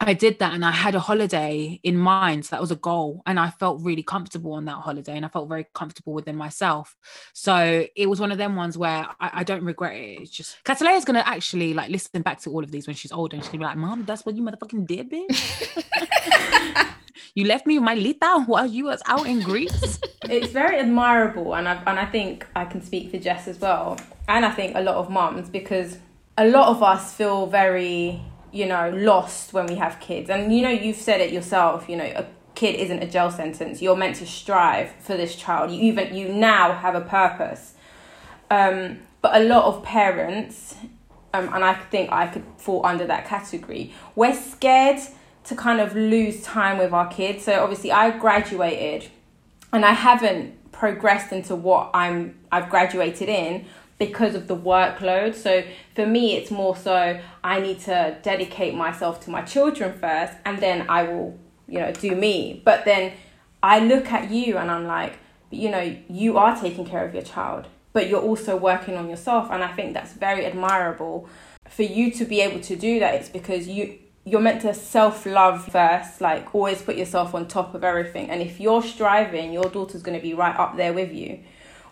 I 0.00 0.14
did 0.14 0.38
that 0.38 0.54
and 0.54 0.64
I 0.64 0.70
had 0.70 0.94
a 0.94 1.00
holiday 1.00 1.80
in 1.82 1.96
mind. 1.96 2.46
So 2.46 2.54
that 2.54 2.60
was 2.60 2.70
a 2.70 2.76
goal. 2.76 3.22
And 3.26 3.38
I 3.38 3.50
felt 3.50 3.82
really 3.82 4.04
comfortable 4.04 4.52
on 4.52 4.64
that 4.66 4.76
holiday 4.76 5.16
and 5.16 5.24
I 5.24 5.28
felt 5.28 5.48
very 5.48 5.66
comfortable 5.74 6.12
within 6.12 6.36
myself. 6.36 6.96
So 7.32 7.86
it 7.96 8.06
was 8.08 8.20
one 8.20 8.30
of 8.30 8.38
them 8.38 8.54
ones 8.54 8.78
where 8.78 9.08
I, 9.20 9.30
I 9.34 9.44
don't 9.44 9.64
regret 9.64 9.96
it. 9.96 10.20
It's 10.22 10.30
just 10.30 10.62
Catalea 10.64 10.96
is 10.96 11.04
gonna 11.04 11.24
actually 11.26 11.74
like 11.74 11.90
listen 11.90 12.22
back 12.22 12.40
to 12.42 12.50
all 12.50 12.62
of 12.62 12.70
these 12.70 12.86
when 12.86 12.94
she's 12.94 13.10
older 13.10 13.34
and 13.34 13.44
she's 13.44 13.50
gonna 13.50 13.62
be 13.62 13.64
like, 13.64 13.76
Mom, 13.76 14.04
that's 14.04 14.24
what 14.24 14.36
you 14.36 14.42
motherfucking 14.42 14.86
did, 14.86 15.10
bitch. 15.10 15.84
you 17.34 17.46
left 17.46 17.66
me 17.66 17.78
with 17.78 17.84
my 17.84 17.94
Lita 17.94 18.44
while 18.46 18.66
you 18.66 18.84
was 18.84 19.02
out 19.06 19.26
in 19.26 19.40
Greece. 19.40 19.98
It's 20.22 20.52
very 20.52 20.78
admirable 20.78 21.56
and 21.56 21.68
I 21.68 21.82
and 21.86 21.98
I 21.98 22.06
think 22.06 22.46
I 22.54 22.66
can 22.66 22.82
speak 22.82 23.10
for 23.10 23.18
Jess 23.18 23.48
as 23.48 23.58
well. 23.60 23.98
And 24.28 24.44
I 24.44 24.50
think 24.52 24.76
a 24.76 24.80
lot 24.80 24.94
of 24.94 25.10
moms 25.10 25.48
because 25.48 25.98
a 26.36 26.46
lot 26.46 26.68
of 26.68 26.84
us 26.84 27.14
feel 27.14 27.46
very 27.46 28.22
you 28.52 28.66
know, 28.66 28.90
lost 28.90 29.52
when 29.52 29.66
we 29.66 29.76
have 29.76 30.00
kids. 30.00 30.30
And 30.30 30.54
you 30.54 30.62
know, 30.62 30.70
you've 30.70 30.96
said 30.96 31.20
it 31.20 31.32
yourself, 31.32 31.88
you 31.88 31.96
know, 31.96 32.04
a 32.04 32.26
kid 32.54 32.74
isn't 32.76 33.02
a 33.02 33.06
jail 33.06 33.30
sentence. 33.30 33.80
You're 33.80 33.96
meant 33.96 34.16
to 34.16 34.26
strive 34.26 34.90
for 35.00 35.16
this 35.16 35.36
child. 35.36 35.70
You 35.70 35.80
even 35.82 36.14
you 36.14 36.28
now 36.28 36.72
have 36.72 36.94
a 36.94 37.00
purpose. 37.00 37.74
Um, 38.50 39.00
but 39.20 39.40
a 39.40 39.44
lot 39.44 39.64
of 39.64 39.82
parents, 39.82 40.74
um, 41.34 41.52
and 41.52 41.64
I 41.64 41.74
think 41.74 42.10
I 42.10 42.26
could 42.26 42.44
fall 42.56 42.84
under 42.86 43.06
that 43.06 43.26
category, 43.26 43.92
we're 44.14 44.34
scared 44.34 45.00
to 45.44 45.54
kind 45.54 45.80
of 45.80 45.94
lose 45.94 46.42
time 46.42 46.78
with 46.78 46.92
our 46.92 47.08
kids. 47.08 47.44
So 47.44 47.62
obviously 47.62 47.92
I 47.92 48.16
graduated 48.16 49.08
and 49.72 49.84
I 49.84 49.92
haven't 49.92 50.72
progressed 50.72 51.32
into 51.32 51.56
what 51.56 51.90
I'm 51.94 52.38
I've 52.52 52.70
graduated 52.70 53.28
in 53.28 53.66
because 53.98 54.34
of 54.34 54.46
the 54.46 54.56
workload. 54.56 55.34
So 55.34 55.64
for 55.94 56.06
me, 56.06 56.36
it's 56.36 56.50
more 56.50 56.76
so 56.76 57.20
I 57.42 57.60
need 57.60 57.80
to 57.80 58.16
dedicate 58.22 58.74
myself 58.74 59.20
to 59.24 59.30
my 59.30 59.42
children 59.42 59.98
first, 59.98 60.34
and 60.44 60.58
then 60.58 60.86
I 60.88 61.02
will, 61.02 61.38
you 61.66 61.80
know, 61.80 61.92
do 61.92 62.14
me. 62.14 62.62
But 62.64 62.84
then 62.84 63.12
I 63.62 63.80
look 63.80 64.12
at 64.12 64.30
you 64.30 64.56
and 64.56 64.70
I'm 64.70 64.86
like, 64.86 65.18
you 65.50 65.70
know, 65.70 65.96
you 66.08 66.38
are 66.38 66.58
taking 66.60 66.84
care 66.84 67.04
of 67.04 67.14
your 67.14 67.22
child, 67.22 67.66
but 67.92 68.08
you're 68.08 68.22
also 68.22 68.56
working 68.56 68.96
on 68.96 69.08
yourself, 69.08 69.48
and 69.50 69.64
I 69.64 69.72
think 69.72 69.94
that's 69.94 70.12
very 70.12 70.44
admirable. 70.46 71.28
For 71.68 71.82
you 71.82 72.10
to 72.12 72.24
be 72.24 72.40
able 72.40 72.60
to 72.60 72.76
do 72.76 73.00
that, 73.00 73.14
it's 73.14 73.28
because 73.28 73.66
you 73.68 73.98
you're 74.24 74.40
meant 74.40 74.60
to 74.60 74.74
self 74.74 75.24
love 75.24 75.64
first, 75.66 76.20
like 76.20 76.54
always 76.54 76.82
put 76.82 76.96
yourself 76.96 77.34
on 77.34 77.48
top 77.48 77.74
of 77.74 77.82
everything. 77.82 78.30
And 78.30 78.42
if 78.42 78.60
you're 78.60 78.82
striving, 78.82 79.52
your 79.52 79.64
daughter's 79.64 80.02
going 80.02 80.18
to 80.18 80.22
be 80.22 80.34
right 80.34 80.54
up 80.56 80.76
there 80.76 80.92
with 80.92 81.12
you. 81.12 81.40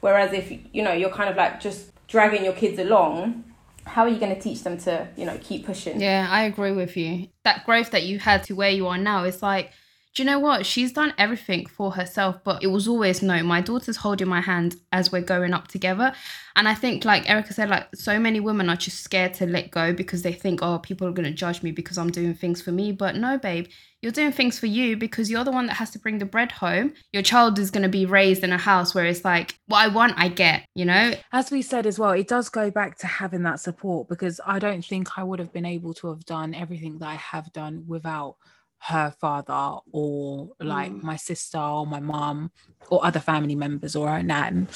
Whereas 0.00 0.32
if 0.32 0.52
you 0.72 0.82
know 0.82 0.92
you're 0.92 1.10
kind 1.10 1.30
of 1.30 1.36
like 1.36 1.60
just 1.60 1.90
dragging 2.08 2.44
your 2.44 2.52
kids 2.52 2.78
along 2.78 3.44
how 3.86 4.02
are 4.02 4.08
you 4.08 4.18
going 4.18 4.34
to 4.34 4.40
teach 4.40 4.62
them 4.62 4.76
to 4.76 5.08
you 5.16 5.24
know 5.24 5.38
keep 5.40 5.64
pushing? 5.64 6.00
Yeah 6.00 6.26
i 6.28 6.42
agree 6.42 6.72
with 6.72 6.96
you. 6.96 7.28
That 7.44 7.64
growth 7.64 7.92
that 7.92 8.04
you 8.04 8.18
had 8.18 8.42
to 8.44 8.54
where 8.54 8.70
you 8.70 8.86
are 8.88 8.98
now 8.98 9.24
is 9.24 9.42
like 9.42 9.70
do 10.16 10.22
you 10.22 10.26
know 10.26 10.38
what? 10.38 10.64
She's 10.64 10.92
done 10.92 11.12
everything 11.18 11.66
for 11.66 11.90
herself, 11.90 12.42
but 12.42 12.62
it 12.62 12.68
was 12.68 12.88
always 12.88 13.20
no. 13.20 13.42
My 13.42 13.60
daughter's 13.60 13.98
holding 13.98 14.28
my 14.28 14.40
hand 14.40 14.76
as 14.90 15.12
we're 15.12 15.20
going 15.20 15.52
up 15.52 15.68
together. 15.68 16.14
And 16.56 16.66
I 16.66 16.72
think, 16.72 17.04
like 17.04 17.28
Erica 17.28 17.52
said, 17.52 17.68
like 17.68 17.94
so 17.94 18.18
many 18.18 18.40
women 18.40 18.70
are 18.70 18.76
just 18.76 19.04
scared 19.04 19.34
to 19.34 19.46
let 19.46 19.70
go 19.70 19.92
because 19.92 20.22
they 20.22 20.32
think, 20.32 20.60
oh, 20.62 20.78
people 20.78 21.06
are 21.06 21.12
going 21.12 21.28
to 21.28 21.34
judge 21.34 21.62
me 21.62 21.70
because 21.70 21.98
I'm 21.98 22.10
doing 22.10 22.32
things 22.32 22.62
for 22.62 22.72
me. 22.72 22.92
But 22.92 23.16
no, 23.16 23.36
babe, 23.36 23.66
you're 24.00 24.10
doing 24.10 24.32
things 24.32 24.58
for 24.58 24.64
you 24.64 24.96
because 24.96 25.30
you're 25.30 25.44
the 25.44 25.52
one 25.52 25.66
that 25.66 25.74
has 25.74 25.90
to 25.90 25.98
bring 25.98 26.16
the 26.16 26.24
bread 26.24 26.50
home. 26.50 26.94
Your 27.12 27.22
child 27.22 27.58
is 27.58 27.70
going 27.70 27.82
to 27.82 27.90
be 27.90 28.06
raised 28.06 28.42
in 28.42 28.54
a 28.54 28.58
house 28.58 28.94
where 28.94 29.04
it's 29.04 29.22
like, 29.22 29.58
what 29.66 29.84
I 29.84 29.88
want, 29.88 30.14
I 30.16 30.28
get, 30.28 30.66
you 30.74 30.86
know? 30.86 31.12
As 31.30 31.50
we 31.50 31.60
said 31.60 31.84
as 31.84 31.98
well, 31.98 32.12
it 32.12 32.26
does 32.26 32.48
go 32.48 32.70
back 32.70 32.96
to 33.00 33.06
having 33.06 33.42
that 33.42 33.60
support 33.60 34.08
because 34.08 34.40
I 34.46 34.60
don't 34.60 34.82
think 34.82 35.18
I 35.18 35.24
would 35.24 35.40
have 35.40 35.52
been 35.52 35.66
able 35.66 35.92
to 35.92 36.08
have 36.08 36.24
done 36.24 36.54
everything 36.54 37.00
that 37.00 37.06
I 37.06 37.16
have 37.16 37.52
done 37.52 37.84
without 37.86 38.36
her 38.78 39.12
father 39.20 39.78
or 39.92 40.50
like 40.60 40.92
mm. 40.92 41.02
my 41.02 41.16
sister 41.16 41.58
or 41.58 41.86
my 41.86 42.00
mom 42.00 42.50
or 42.90 43.04
other 43.04 43.20
family 43.20 43.54
members 43.54 43.96
or 43.96 44.08
her 44.08 44.22
nan 44.22 44.68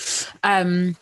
um 0.42 0.96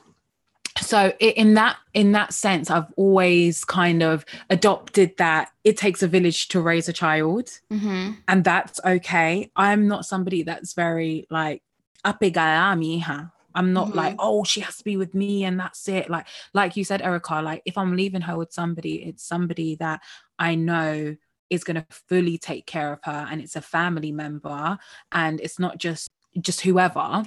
so 0.81 1.13
in 1.19 1.55
that 1.55 1.77
in 1.95 2.13
that 2.13 2.33
sense 2.33 2.71
i've 2.71 2.93
always 2.97 3.65
kind 3.65 4.03
of 4.03 4.25
adopted 4.51 5.17
that 5.17 5.51
it 5.65 5.77
takes 5.77 6.03
a 6.03 6.09
village 6.09 6.49
to 6.49 6.61
raise 6.61 6.89
a 6.89 6.93
child 6.93 7.51
mm-hmm. 7.73 8.13
and 8.27 8.45
that's 8.45 8.81
okay 8.85 9.51
i'm 9.57 9.89
not 9.89 10.05
somebody 10.05 10.43
that's 10.43 10.75
very 10.75 11.27
like 11.31 11.63
apegada 12.05 12.73
a 12.73 12.77
mi 12.77 13.01
hija 13.01 13.31
I'm 13.55 13.73
not 13.73 13.89
mm-hmm. 13.89 13.97
like, 13.97 14.15
oh, 14.21 14.45
she 14.45 14.61
has 14.61 14.77
to 14.77 14.85
be 14.85 14.97
with 14.97 15.15
me 15.15 15.43
and 15.43 15.59
that's 15.59 15.89
it. 15.89 16.09
Like, 16.09 16.27
like 16.55 16.77
you 16.77 16.85
said, 16.85 17.03
Erica, 17.03 17.41
like 17.43 17.63
if 17.65 17.77
I'm 17.77 17.97
leaving 17.97 18.21
her 18.21 18.37
with 18.37 18.53
somebody, 18.53 19.03
it's 19.03 19.25
somebody 19.25 19.75
that 19.77 20.01
I 20.39 20.55
know 20.55 21.17
is 21.51 21.65
going 21.65 21.77
to 21.77 21.87
fully 21.91 22.39
take 22.39 22.67
care 22.67 22.93
of 22.93 23.01
her 23.05 23.27
and 23.31 23.41
it's 23.41 23.57
a 23.57 23.61
family 23.61 24.13
member 24.13 24.79
and 25.13 25.41
it's 25.41 25.59
not 25.59 25.79
just 25.79 26.11
just 26.41 26.61
whoever. 26.61 27.25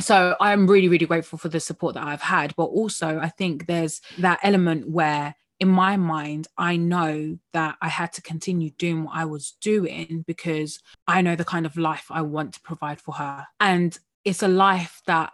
So 0.00 0.36
i'm 0.40 0.66
really 0.66 0.88
really 0.88 1.06
grateful 1.06 1.38
for 1.38 1.48
the 1.48 1.60
support 1.60 1.94
that 1.94 2.06
i've 2.06 2.22
had 2.22 2.54
but 2.56 2.66
also 2.66 3.18
i 3.18 3.28
think 3.28 3.66
there's 3.66 4.00
that 4.18 4.38
element 4.42 4.88
where 4.88 5.34
in 5.58 5.68
my 5.68 5.96
mind 5.96 6.46
i 6.56 6.76
know 6.76 7.36
that 7.52 7.76
i 7.82 7.88
had 7.88 8.12
to 8.12 8.22
continue 8.22 8.70
doing 8.78 9.04
what 9.04 9.16
i 9.16 9.24
was 9.24 9.56
doing 9.60 10.24
because 10.26 10.78
i 11.08 11.20
know 11.20 11.34
the 11.34 11.44
kind 11.44 11.66
of 11.66 11.76
life 11.76 12.06
i 12.10 12.22
want 12.22 12.54
to 12.54 12.60
provide 12.60 13.00
for 13.00 13.14
her. 13.14 13.46
And 13.58 13.98
it's 14.24 14.42
a 14.42 14.48
life 14.48 15.02
that 15.06 15.32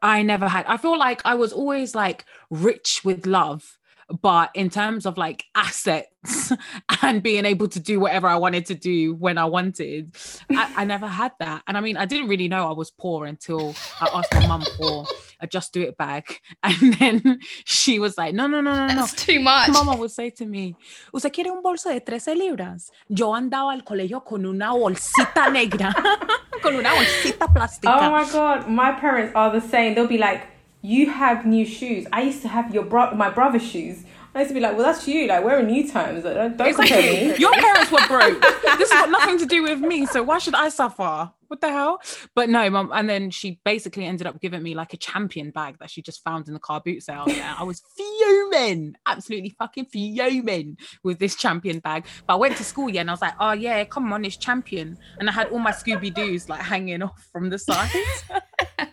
i 0.00 0.22
never 0.22 0.48
had. 0.48 0.64
I 0.66 0.76
feel 0.76 0.96
like 0.96 1.20
i 1.24 1.34
was 1.34 1.52
always 1.52 1.94
like 1.94 2.24
rich 2.50 3.02
with 3.04 3.26
love 3.26 3.78
but 4.20 4.50
in 4.54 4.70
terms 4.70 5.06
of 5.06 5.16
like 5.16 5.44
assets 5.54 6.52
and 7.02 7.22
being 7.22 7.44
able 7.44 7.68
to 7.68 7.80
do 7.80 8.00
whatever 8.00 8.26
I 8.26 8.36
wanted 8.36 8.66
to 8.66 8.74
do 8.74 9.14
when 9.14 9.38
I 9.38 9.44
wanted, 9.44 10.16
I, 10.50 10.72
I, 10.78 10.84
never 10.84 11.06
had 11.06 11.32
that. 11.38 11.62
And 11.66 11.76
I 11.76 11.80
mean, 11.80 11.96
I 11.96 12.04
didn't 12.04 12.28
really 12.28 12.48
know 12.48 12.68
I 12.68 12.72
was 12.72 12.90
poor 12.90 13.24
until 13.24 13.74
I 14.00 14.08
asked 14.12 14.34
my 14.34 14.46
mum 14.46 14.64
for 14.76 15.06
a 15.40 15.46
just 15.46 15.72
do 15.72 15.82
it 15.82 15.96
bag. 15.96 16.24
And 16.62 16.94
then 16.94 17.38
she 17.64 17.98
was 17.98 18.18
like, 18.18 18.34
no, 18.34 18.46
no, 18.46 18.60
no, 18.60 18.74
no, 18.74 18.86
no. 18.88 18.94
That's 18.94 19.14
too 19.14 19.40
much. 19.40 19.70
Mama 19.70 19.96
would 19.96 20.10
say 20.10 20.30
to 20.30 20.46
me, 20.46 20.76
¿Usted 21.12 21.32
quiere 21.32 21.50
un 21.50 21.62
bolso 21.62 21.88
de 21.90 22.00
13 22.00 22.34
libras? 22.34 22.90
Yo 23.08 23.34
andaba 23.34 23.72
al 23.72 23.84
colegio 23.84 24.24
con 24.24 24.44
una 24.46 24.72
bolsita 24.72 25.50
negra, 25.50 25.94
con 26.62 26.74
una 26.74 26.94
bolsita 26.94 27.46
oh 27.46 27.52
plástica. 27.52 27.96
Oh 27.96 28.10
my 28.10 28.24
God, 28.30 28.68
my 28.68 28.92
parents 28.92 29.32
are 29.34 29.50
the 29.50 29.66
same. 29.66 29.94
They'll 29.94 30.06
be 30.06 30.18
like, 30.18 30.46
you 30.82 31.10
have 31.10 31.46
new 31.46 31.64
shoes. 31.64 32.06
I 32.12 32.22
used 32.22 32.42
to 32.42 32.48
have 32.48 32.74
your 32.74 32.84
bro- 32.84 33.14
my 33.14 33.30
brother's 33.30 33.62
shoes. 33.62 34.04
I 34.34 34.40
used 34.40 34.50
to 34.50 34.54
be 34.54 34.60
like, 34.60 34.76
well, 34.76 34.86
that's 34.86 35.08
you. 35.08 35.26
Like, 35.26 35.44
we're 35.44 35.58
in 35.58 35.66
new 35.66 35.90
times. 35.90 36.24
Like, 36.24 36.34
don't, 36.34 36.56
don't 36.56 36.74
compare 36.74 37.02
me. 37.02 37.36
Your 37.38 37.52
parents 37.52 37.90
were 37.90 38.06
broke. 38.06 38.40
this 38.78 38.92
has 38.92 39.00
got 39.00 39.10
nothing 39.10 39.38
to 39.38 39.46
do 39.46 39.64
with 39.64 39.80
me. 39.80 40.06
So 40.06 40.22
why 40.22 40.38
should 40.38 40.54
I 40.54 40.68
suffer? 40.68 41.32
what 41.50 41.60
the 41.60 41.68
hell? 41.68 42.00
But 42.36 42.48
no, 42.48 42.70
mum. 42.70 42.92
And 42.94 43.10
then 43.10 43.30
she 43.30 43.58
basically 43.64 44.06
ended 44.06 44.28
up 44.28 44.40
giving 44.40 44.62
me 44.62 44.76
like 44.76 44.94
a 44.94 44.96
champion 44.96 45.50
bag 45.50 45.78
that 45.80 45.90
she 45.90 46.00
just 46.00 46.22
found 46.22 46.46
in 46.46 46.54
the 46.54 46.60
car 46.60 46.80
boot 46.80 47.02
sale. 47.02 47.24
Yeah, 47.26 47.56
I 47.58 47.64
was 47.64 47.82
fuming, 47.96 48.94
absolutely 49.04 49.50
fucking 49.58 49.86
fuming 49.86 50.78
with 51.02 51.18
this 51.18 51.34
champion 51.34 51.80
bag. 51.80 52.06
But 52.28 52.34
I 52.34 52.36
went 52.36 52.56
to 52.58 52.64
school, 52.64 52.88
yeah, 52.88 53.00
and 53.00 53.10
I 53.10 53.12
was 53.12 53.20
like, 53.20 53.34
oh 53.40 53.50
yeah, 53.50 53.82
come 53.84 54.12
on, 54.12 54.24
it's 54.24 54.36
champion. 54.36 54.96
And 55.18 55.28
I 55.28 55.32
had 55.32 55.48
all 55.48 55.58
my 55.58 55.72
Scooby 55.72 56.14
Doo's 56.14 56.48
like 56.48 56.60
hanging 56.60 57.02
off 57.02 57.28
from 57.32 57.50
the 57.50 57.58
side. 57.58 57.90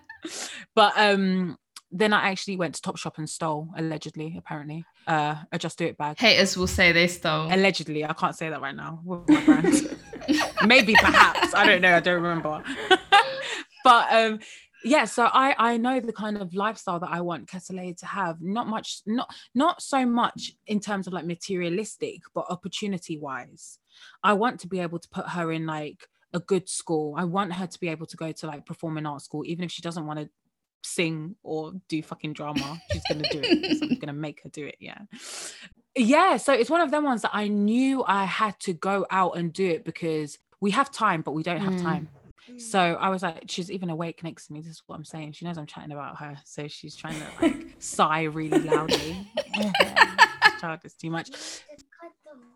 but 0.75 0.93
um 0.97 1.57
then 1.91 2.13
I 2.13 2.29
actually 2.29 2.57
went 2.57 2.75
to 2.75 2.81
Topshop 2.81 3.17
and 3.17 3.29
stole, 3.29 3.69
allegedly, 3.77 4.35
apparently, 4.37 4.83
uh, 5.07 5.35
a 5.51 5.57
Just 5.57 5.77
Do 5.77 5.85
It 5.85 5.97
bag. 5.97 6.19
Haters 6.19 6.57
will 6.57 6.67
say 6.67 6.91
they 6.91 7.07
stole. 7.07 7.47
Allegedly, 7.51 8.03
I 8.03 8.13
can't 8.13 8.35
say 8.35 8.49
that 8.49 8.61
right 8.61 8.75
now. 8.75 9.01
with 9.05 9.27
my 9.29 9.43
brand. 9.45 9.97
Maybe, 10.65 10.93
perhaps, 10.95 11.53
I 11.53 11.65
don't 11.65 11.81
know. 11.81 11.95
I 11.95 11.99
don't 11.99 12.21
remember. 12.21 12.63
but 13.83 14.11
um, 14.11 14.39
yeah, 14.83 15.05
so 15.05 15.25
I 15.25 15.55
I 15.57 15.77
know 15.77 15.99
the 15.99 16.13
kind 16.13 16.37
of 16.37 16.53
lifestyle 16.53 16.99
that 16.99 17.09
I 17.09 17.21
want 17.21 17.49
Kettle 17.49 17.93
to 17.93 18.05
have. 18.05 18.41
Not 18.41 18.67
much, 18.67 19.01
not 19.05 19.33
not 19.55 19.81
so 19.81 20.05
much 20.05 20.53
in 20.65 20.79
terms 20.79 21.07
of 21.07 21.13
like 21.13 21.25
materialistic, 21.25 22.21
but 22.35 22.45
opportunity 22.49 23.17
wise. 23.17 23.79
I 24.23 24.33
want 24.33 24.59
to 24.61 24.67
be 24.67 24.79
able 24.79 24.99
to 24.99 25.09
put 25.09 25.29
her 25.29 25.51
in 25.51 25.65
like 25.65 26.07
a 26.33 26.39
good 26.39 26.67
school. 26.67 27.15
I 27.17 27.23
want 27.23 27.53
her 27.53 27.67
to 27.67 27.79
be 27.79 27.87
able 27.87 28.05
to 28.07 28.17
go 28.17 28.31
to 28.31 28.47
like 28.47 28.65
performing 28.65 29.05
arts 29.05 29.25
school, 29.25 29.43
even 29.45 29.63
if 29.63 29.71
she 29.71 29.81
doesn't 29.81 30.05
want 30.05 30.19
to 30.19 30.29
sing 30.87 31.35
or 31.43 31.73
do 31.87 32.01
fucking 32.01 32.33
drama. 32.33 32.79
She's 32.91 33.03
gonna 33.09 33.27
do 33.29 33.41
it. 33.43 33.81
I'm 33.81 33.95
gonna 33.99 34.13
make 34.13 34.41
her 34.43 34.49
do 34.49 34.65
it. 34.65 34.75
Yeah. 34.79 34.99
Yeah. 35.95 36.37
So 36.37 36.53
it's 36.53 36.69
one 36.69 36.81
of 36.81 36.91
them 36.91 37.03
ones 37.03 37.21
that 37.23 37.31
I 37.33 37.47
knew 37.47 38.03
I 38.07 38.25
had 38.25 38.59
to 38.61 38.73
go 38.73 39.05
out 39.09 39.37
and 39.37 39.51
do 39.51 39.67
it 39.67 39.83
because 39.85 40.37
we 40.61 40.71
have 40.71 40.91
time, 40.91 41.21
but 41.21 41.31
we 41.33 41.43
don't 41.43 41.59
have 41.61 41.73
Mm. 41.73 41.81
time. 41.83 42.09
So 42.57 42.79
I 42.79 43.09
was 43.09 43.23
like, 43.23 43.43
she's 43.47 43.69
even 43.69 43.89
awake 43.89 44.23
next 44.23 44.47
to 44.47 44.53
me. 44.53 44.61
This 44.61 44.71
is 44.71 44.83
what 44.87 44.95
I'm 44.95 45.03
saying. 45.03 45.33
She 45.33 45.43
knows 45.45 45.57
I'm 45.57 45.65
chatting 45.65 45.91
about 45.91 46.17
her. 46.19 46.37
So 46.45 46.67
she's 46.69 46.95
trying 46.95 47.19
to 47.19 47.25
like 47.41 47.57
sigh 47.79 48.23
really 48.23 48.59
loudly. 48.59 49.27
this 49.59 50.61
child 50.61 50.79
is 50.85 50.93
too 50.93 51.09
much. 51.11 51.29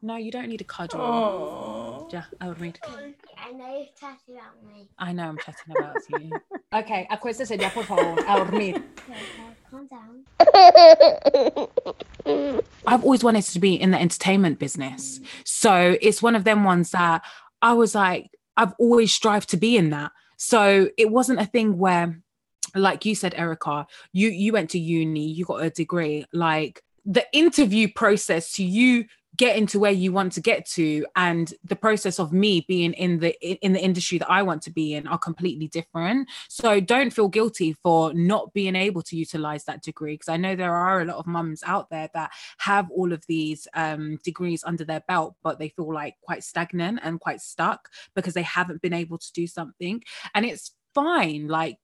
No, 0.01 0.15
you 0.15 0.31
don't 0.31 0.47
need 0.47 0.61
a 0.61 0.63
cuddle. 0.63 1.01
Oh. 1.01 1.90
Yeah, 2.11 2.23
I 2.41 2.47
would 2.49 2.59
read. 2.59 2.77
I 3.37 3.51
know 3.53 3.77
you're 3.77 3.85
chatting 3.99 4.35
about 4.35 4.61
me. 4.67 4.89
I 4.99 5.13
know 5.13 5.23
I'm 5.23 5.37
chatting 5.37 5.75
about 5.75 5.97
you. 6.09 6.31
Ok, 6.73 7.05
acuéstese 7.11 7.59
ya, 7.59 7.69
por 7.69 7.83
favor, 7.83 8.15
a 8.25 8.37
dormir. 8.37 8.75
Okay, 8.75 9.11
okay, 9.11 9.55
calm 9.69 9.87
down. 9.87 10.23
I've 12.87 13.03
always 13.03 13.25
wanted 13.25 13.43
to 13.43 13.59
be 13.59 13.75
in 13.75 13.91
the 13.91 13.99
entertainment 13.99 14.57
business. 14.57 15.19
So 15.43 15.97
it's 16.01 16.21
one 16.21 16.33
of 16.33 16.45
them 16.45 16.63
ones 16.63 16.91
that 16.91 17.23
I 17.61 17.73
was 17.73 17.93
like, 17.93 18.29
I've 18.55 18.71
always 18.79 19.13
strived 19.13 19.49
to 19.49 19.57
be 19.57 19.75
in 19.75 19.89
that. 19.89 20.13
So 20.37 20.89
it 20.97 21.11
wasn't 21.11 21.41
a 21.41 21.45
thing 21.45 21.77
where, 21.77 22.21
like 22.73 23.03
you 23.05 23.15
said, 23.15 23.33
Erica, 23.35 23.85
you 24.13 24.29
you 24.29 24.53
went 24.53 24.69
to 24.69 24.79
uni, 24.79 25.27
you 25.27 25.43
got 25.43 25.63
a 25.63 25.71
degree. 25.71 26.25
Like 26.31 26.81
the 27.05 27.25
interview 27.33 27.89
process 27.93 28.53
to 28.53 28.63
you 28.63 29.07
getting 29.41 29.65
to 29.65 29.79
where 29.79 29.91
you 29.91 30.11
want 30.11 30.31
to 30.31 30.39
get 30.39 30.67
to 30.67 31.03
and 31.15 31.55
the 31.63 31.75
process 31.75 32.19
of 32.19 32.31
me 32.31 32.63
being 32.67 32.93
in 32.93 33.17
the 33.17 33.31
in 33.65 33.73
the 33.73 33.83
industry 33.83 34.19
that 34.19 34.29
I 34.29 34.43
want 34.43 34.61
to 34.61 34.69
be 34.69 34.93
in 34.93 35.07
are 35.07 35.17
completely 35.17 35.67
different. 35.67 36.29
So 36.47 36.79
don't 36.79 37.09
feel 37.09 37.27
guilty 37.27 37.73
for 37.81 38.13
not 38.13 38.53
being 38.53 38.75
able 38.75 39.01
to 39.01 39.15
utilize 39.17 39.63
that 39.63 39.81
degree 39.81 40.13
because 40.13 40.29
I 40.29 40.37
know 40.37 40.55
there 40.55 40.75
are 40.75 41.01
a 41.01 41.05
lot 41.05 41.17
of 41.17 41.25
mums 41.25 41.63
out 41.65 41.89
there 41.89 42.07
that 42.13 42.29
have 42.59 42.91
all 42.91 43.11
of 43.11 43.25
these 43.27 43.67
um, 43.73 44.19
degrees 44.23 44.63
under 44.63 44.85
their 44.85 45.01
belt 45.07 45.33
but 45.41 45.57
they 45.57 45.69
feel 45.69 45.91
like 45.91 46.17
quite 46.21 46.43
stagnant 46.43 46.99
and 47.01 47.19
quite 47.19 47.41
stuck 47.41 47.89
because 48.13 48.35
they 48.35 48.43
haven't 48.43 48.83
been 48.83 48.93
able 48.93 49.17
to 49.17 49.33
do 49.33 49.47
something. 49.47 50.03
And 50.35 50.45
it's 50.45 50.69
fine 50.93 51.47
like 51.47 51.79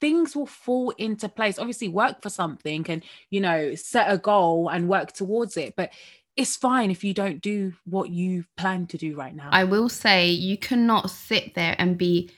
things 0.00 0.36
will 0.36 0.46
fall 0.46 0.90
into 0.98 1.28
place. 1.28 1.58
Obviously 1.58 1.88
work 1.88 2.22
for 2.22 2.30
something 2.30 2.84
and 2.88 3.02
you 3.30 3.40
know 3.40 3.74
set 3.74 4.12
a 4.12 4.18
goal 4.18 4.68
and 4.68 4.88
work 4.88 5.12
towards 5.12 5.56
it 5.56 5.74
but 5.76 5.90
it's 6.38 6.56
fine 6.56 6.90
if 6.90 7.04
you 7.04 7.12
don't 7.12 7.42
do 7.42 7.72
what 7.84 8.08
you 8.08 8.44
plan 8.56 8.86
to 8.86 8.96
do 8.96 9.14
right 9.14 9.34
now 9.34 9.50
I 9.52 9.64
will 9.64 9.88
say 9.88 10.30
you 10.30 10.56
cannot 10.56 11.10
sit 11.10 11.54
there 11.54 11.76
and 11.78 11.98
be 11.98 12.30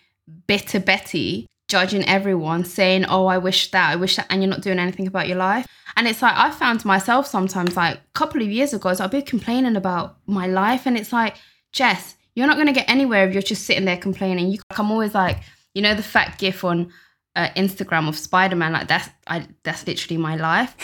bitter 0.47 0.81
Betty 0.81 1.47
judging 1.71 2.05
everyone 2.07 2.65
saying, 2.65 3.07
Oh, 3.07 3.27
I 3.27 3.39
wish 3.39 3.71
that, 3.71 3.91
I 3.91 3.97
wish 3.97 4.17
that, 4.17 4.27
and 4.29 4.43
you're 4.43 4.51
not 4.51 4.61
doing 4.61 4.79
anything 4.79 5.07
about 5.07 5.29
your 5.29 5.39
life. 5.39 5.67
And 5.97 6.07
it's 6.07 6.21
like 6.21 6.37
I 6.37 6.51
found 6.51 6.85
myself 6.85 7.27
sometimes 7.27 7.77
like 7.77 7.97
a 7.97 8.01
couple 8.13 8.43
of 8.43 8.49
years 8.49 8.75
ago, 8.75 8.93
so 8.93 9.05
I've 9.05 9.11
be 9.11 9.23
complaining 9.23 9.77
about 9.77 10.17
my 10.27 10.47
life, 10.47 10.87
and 10.87 10.99
it's 10.99 11.13
like, 11.13 11.37
Jess, 11.73 12.17
you're 12.35 12.47
not 12.47 12.59
gonna 12.59 12.73
get 12.73 12.91
anywhere 12.91 13.27
if 13.27 13.33
you're 13.33 13.43
just 13.43 13.65
sitting 13.65 13.85
there 13.85 13.97
complaining. 13.97 14.51
You 14.51 14.59
I'm 14.77 14.91
always 14.91 15.15
like, 15.15 15.39
you 15.73 15.81
know, 15.81 15.95
the 15.95 16.03
fat 16.03 16.39
gif 16.39 16.65
on 16.65 16.93
uh, 17.37 17.49
Instagram 17.57 18.09
of 18.09 18.19
Spider-Man, 18.19 18.73
like 18.73 18.89
that's 18.89 19.09
I 19.27 19.47
that's 19.63 19.87
literally 19.87 20.17
my 20.19 20.37
life. 20.37 20.77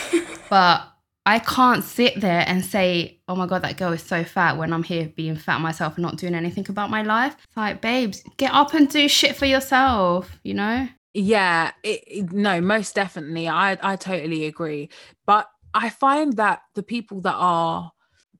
but 0.49 0.87
I 1.27 1.39
can't 1.39 1.83
sit 1.83 2.21
there 2.21 2.45
and 2.47 2.65
say, 2.65 3.19
oh 3.27 3.35
my 3.35 3.45
God, 3.45 3.61
that 3.63 3.77
girl 3.77 3.91
is 3.91 4.01
so 4.01 4.23
fat 4.23 4.57
when 4.57 4.71
I'm 4.71 4.81
here 4.81 5.11
being 5.13 5.35
fat 5.35 5.59
myself 5.59 5.95
and 5.95 6.03
not 6.03 6.17
doing 6.17 6.33
anything 6.33 6.65
about 6.69 6.89
my 6.89 7.03
life. 7.03 7.35
It's 7.43 7.57
like, 7.57 7.81
babes, 7.81 8.23
get 8.37 8.53
up 8.53 8.73
and 8.73 8.89
do 8.89 9.07
shit 9.09 9.35
for 9.35 9.45
yourself, 9.45 10.39
you 10.43 10.53
know? 10.53 10.87
yeah 11.17 11.71
it, 11.83 12.31
no 12.31 12.61
most 12.61 12.93
definitely 12.93 13.47
i 13.47 13.75
i 13.81 13.95
totally 13.95 14.45
agree 14.45 14.87
but 15.25 15.49
i 15.73 15.89
find 15.89 16.37
that 16.37 16.61
the 16.75 16.83
people 16.83 17.21
that 17.21 17.33
are 17.33 17.91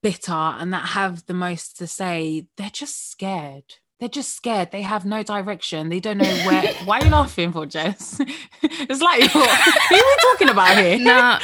bitter 0.03 0.31
and 0.31 0.71
that 0.71 0.89
have 0.89 1.25
the 1.25 1.33
most 1.33 1.75
to 1.77 1.87
say 1.87 2.47
they're 2.55 2.69
just 2.69 3.09
scared 3.09 3.75
they're 3.99 4.09
just 4.09 4.35
scared 4.35 4.71
they 4.71 4.81
have 4.83 5.05
no 5.05 5.23
direction 5.23 5.89
they 5.89 5.99
don't 5.99 6.17
know 6.17 6.35
where 6.45 6.73
why 6.85 6.99
are 6.99 7.05
you 7.05 7.11
laughing 7.11 7.51
for 7.51 7.65
jess 7.65 8.19
it's 8.61 9.01
like 9.01 9.21
what, 9.33 9.49
who 9.89 9.95
are 9.95 9.97
we 9.97 10.15
talking 10.21 10.49
about 10.49 10.77
here 10.77 10.97
No, 10.99 11.37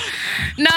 no, 0.58 0.70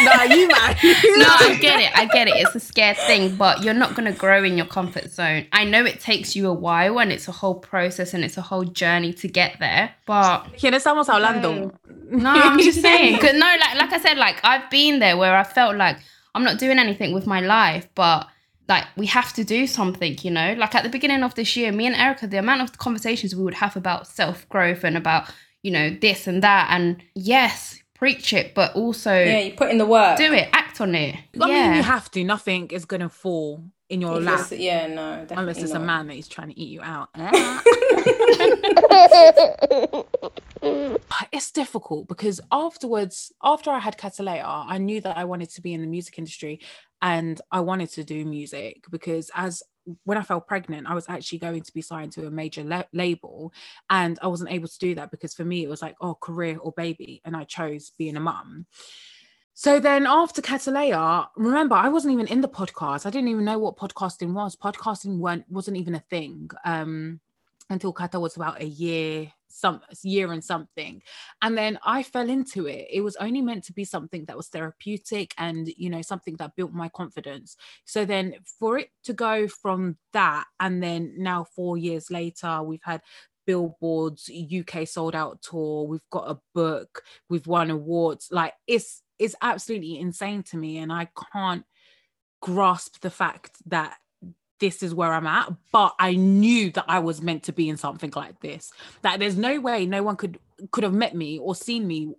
no 0.00 0.22
you 0.34 0.48
man 0.48 0.76
no, 0.82 1.26
I 1.28 1.58
get 1.60 1.80
it. 1.80 1.90
I 1.96 2.06
get 2.06 2.28
it. 2.28 2.34
It's 2.36 2.54
a 2.54 2.60
scared 2.60 2.96
thing, 2.96 3.36
but 3.36 3.62
you're 3.62 3.74
not 3.74 3.94
going 3.94 4.10
to 4.10 4.18
grow 4.18 4.42
in 4.42 4.56
your 4.56 4.66
comfort 4.66 5.10
zone. 5.10 5.46
I 5.52 5.64
know 5.64 5.84
it 5.84 6.00
takes 6.00 6.34
you 6.34 6.48
a 6.48 6.52
while 6.52 6.98
and 6.98 7.12
it's 7.12 7.28
a 7.28 7.32
whole 7.32 7.56
process 7.56 8.14
and 8.14 8.24
it's 8.24 8.36
a 8.36 8.42
whole 8.42 8.64
journey 8.64 9.12
to 9.14 9.28
get 9.28 9.58
there, 9.60 9.94
but 10.06 10.44
¿Quién 10.58 10.72
estamos 10.74 11.06
hablando? 11.08 11.72
No, 12.10 12.30
I'm 12.30 12.58
just 12.58 12.80
saying. 12.80 13.18
'Cause 13.18 13.34
no, 13.34 13.46
like 13.46 13.74
like 13.76 13.92
I 13.92 13.98
said, 14.00 14.16
like 14.18 14.40
I've 14.44 14.70
been 14.70 14.98
there 14.98 15.16
where 15.16 15.36
I 15.36 15.44
felt 15.44 15.76
like 15.76 15.98
I'm 16.34 16.44
not 16.44 16.58
doing 16.58 16.78
anything 16.78 17.12
with 17.12 17.26
my 17.26 17.40
life, 17.40 17.88
but 17.94 18.26
like 18.68 18.84
we 18.96 19.06
have 19.06 19.32
to 19.34 19.44
do 19.44 19.66
something, 19.66 20.16
you 20.22 20.30
know. 20.30 20.54
Like 20.58 20.74
at 20.74 20.82
the 20.82 20.88
beginning 20.88 21.22
of 21.22 21.34
this 21.34 21.56
year, 21.56 21.72
me 21.72 21.86
and 21.86 21.96
Erica, 21.96 22.26
the 22.26 22.38
amount 22.38 22.62
of 22.62 22.78
conversations 22.78 23.34
we 23.34 23.42
would 23.42 23.54
have 23.54 23.76
about 23.76 24.06
self 24.06 24.48
growth 24.48 24.84
and 24.84 24.96
about 24.96 25.30
you 25.62 25.70
know 25.70 25.90
this 25.90 26.26
and 26.26 26.42
that, 26.42 26.68
and 26.70 27.02
yes, 27.14 27.82
preach 27.94 28.32
it, 28.32 28.54
but 28.54 28.74
also 28.74 29.12
Yeah, 29.12 29.38
you 29.40 29.52
put 29.52 29.70
in 29.70 29.78
the 29.78 29.86
work. 29.86 30.16
do 30.18 30.32
it, 30.32 30.48
act 30.52 30.80
on 30.80 30.94
it. 30.94 31.16
I 31.40 31.48
yeah. 31.48 31.68
mean, 31.68 31.76
you 31.76 31.82
have 31.82 32.10
to. 32.12 32.24
Nothing 32.24 32.68
is 32.70 32.84
gonna 32.84 33.08
fall 33.08 33.64
in 33.92 34.00
your 34.00 34.16
If 34.18 34.24
lap 34.24 34.46
yeah, 34.52 34.86
no, 34.86 34.94
oh, 34.94 35.16
definitely 35.26 35.36
unless 35.36 35.62
it's 35.62 35.72
a 35.72 35.78
not. 35.78 35.84
man 35.86 36.06
that 36.08 36.16
is 36.16 36.26
trying 36.26 36.48
to 36.48 36.58
eat 36.58 36.70
you 36.70 36.80
out. 36.80 37.10
it's 41.32 41.50
difficult 41.52 42.08
because 42.08 42.40
afterwards, 42.50 43.32
after 43.42 43.70
I 43.70 43.78
had 43.80 43.98
Catalea, 43.98 44.44
I 44.46 44.78
knew 44.78 45.02
that 45.02 45.18
I 45.18 45.24
wanted 45.24 45.50
to 45.50 45.60
be 45.60 45.74
in 45.74 45.82
the 45.82 45.86
music 45.86 46.18
industry 46.18 46.60
and 47.02 47.38
I 47.50 47.60
wanted 47.60 47.90
to 47.90 48.04
do 48.04 48.24
music 48.24 48.84
because 48.90 49.30
as 49.34 49.62
when 50.04 50.16
I 50.16 50.22
fell 50.22 50.40
pregnant, 50.40 50.86
I 50.88 50.94
was 50.94 51.06
actually 51.08 51.38
going 51.40 51.62
to 51.62 51.74
be 51.74 51.82
signed 51.82 52.12
to 52.12 52.26
a 52.26 52.30
major 52.30 52.64
la- 52.64 52.84
label 52.94 53.52
and 53.90 54.18
I 54.22 54.28
wasn't 54.28 54.52
able 54.52 54.68
to 54.68 54.78
do 54.78 54.94
that 54.94 55.10
because 55.10 55.34
for 55.34 55.44
me 55.44 55.64
it 55.64 55.68
was 55.68 55.82
like, 55.82 55.96
oh, 56.00 56.14
career 56.14 56.56
or 56.58 56.72
baby. 56.72 57.20
And 57.26 57.36
I 57.36 57.44
chose 57.44 57.92
being 57.98 58.16
a 58.16 58.20
mum. 58.20 58.64
So 59.54 59.78
then 59.78 60.06
after 60.06 60.40
Catalea, 60.40 61.28
remember 61.36 61.74
I 61.74 61.88
wasn't 61.88 62.14
even 62.14 62.26
in 62.26 62.40
the 62.40 62.48
podcast. 62.48 63.04
I 63.04 63.10
didn't 63.10 63.28
even 63.28 63.44
know 63.44 63.58
what 63.58 63.76
podcasting 63.76 64.32
was. 64.32 64.56
Podcasting 64.56 65.18
weren't 65.18 65.44
wasn't 65.50 65.76
even 65.76 65.94
a 65.94 66.00
thing 66.00 66.50
um, 66.64 67.20
until 67.68 67.92
Kata 67.92 68.18
was 68.18 68.36
about 68.36 68.62
a 68.62 68.66
year, 68.66 69.30
some 69.48 69.82
year 70.02 70.32
and 70.32 70.42
something. 70.42 71.02
And 71.42 71.56
then 71.56 71.78
I 71.84 72.02
fell 72.02 72.30
into 72.30 72.66
it. 72.66 72.86
It 72.90 73.02
was 73.02 73.14
only 73.16 73.42
meant 73.42 73.64
to 73.64 73.74
be 73.74 73.84
something 73.84 74.24
that 74.24 74.38
was 74.38 74.48
therapeutic 74.48 75.34
and 75.36 75.68
you 75.76 75.90
know 75.90 76.02
something 76.02 76.36
that 76.36 76.56
built 76.56 76.72
my 76.72 76.88
confidence. 76.88 77.56
So 77.84 78.06
then 78.06 78.36
for 78.58 78.78
it 78.78 78.88
to 79.04 79.12
go 79.12 79.48
from 79.48 79.98
that 80.14 80.44
and 80.60 80.82
then 80.82 81.12
now 81.18 81.44
4 81.44 81.76
years 81.76 82.10
later 82.10 82.62
we've 82.62 82.82
had 82.82 83.02
billboards 83.46 84.30
UK 84.30 84.88
sold 84.88 85.14
out 85.14 85.42
tour, 85.42 85.86
we've 85.86 86.08
got 86.10 86.30
a 86.30 86.40
book, 86.54 87.02
we've 87.28 87.46
won 87.46 87.70
awards. 87.70 88.28
Like 88.30 88.54
it's 88.66 89.02
it's 89.22 89.34
absolutely 89.40 89.98
insane 89.98 90.42
to 90.50 90.56
me 90.56 90.78
and 90.78 90.92
I 90.92 91.08
can't 91.32 91.64
grasp 92.40 93.00
the 93.00 93.10
fact 93.10 93.52
that 93.66 93.96
this 94.60 94.82
is 94.82 94.94
where 94.94 95.12
I'm 95.12 95.26
at, 95.26 95.52
but 95.72 95.94
I 95.98 96.14
knew 96.14 96.70
that 96.72 96.84
I 96.86 97.00
was 97.00 97.20
meant 97.20 97.42
to 97.44 97.52
be 97.52 97.68
in 97.68 97.76
something 97.76 98.12
like 98.14 98.40
this. 98.40 98.72
That 99.02 99.18
there's 99.18 99.36
no 99.36 99.60
way 99.60 99.86
no 99.86 100.02
one 100.02 100.16
could 100.16 100.38
could 100.70 100.84
have 100.84 100.94
met 100.94 101.14
me 101.16 101.38
or 101.38 101.54
seen 101.56 101.86
me 101.86 102.14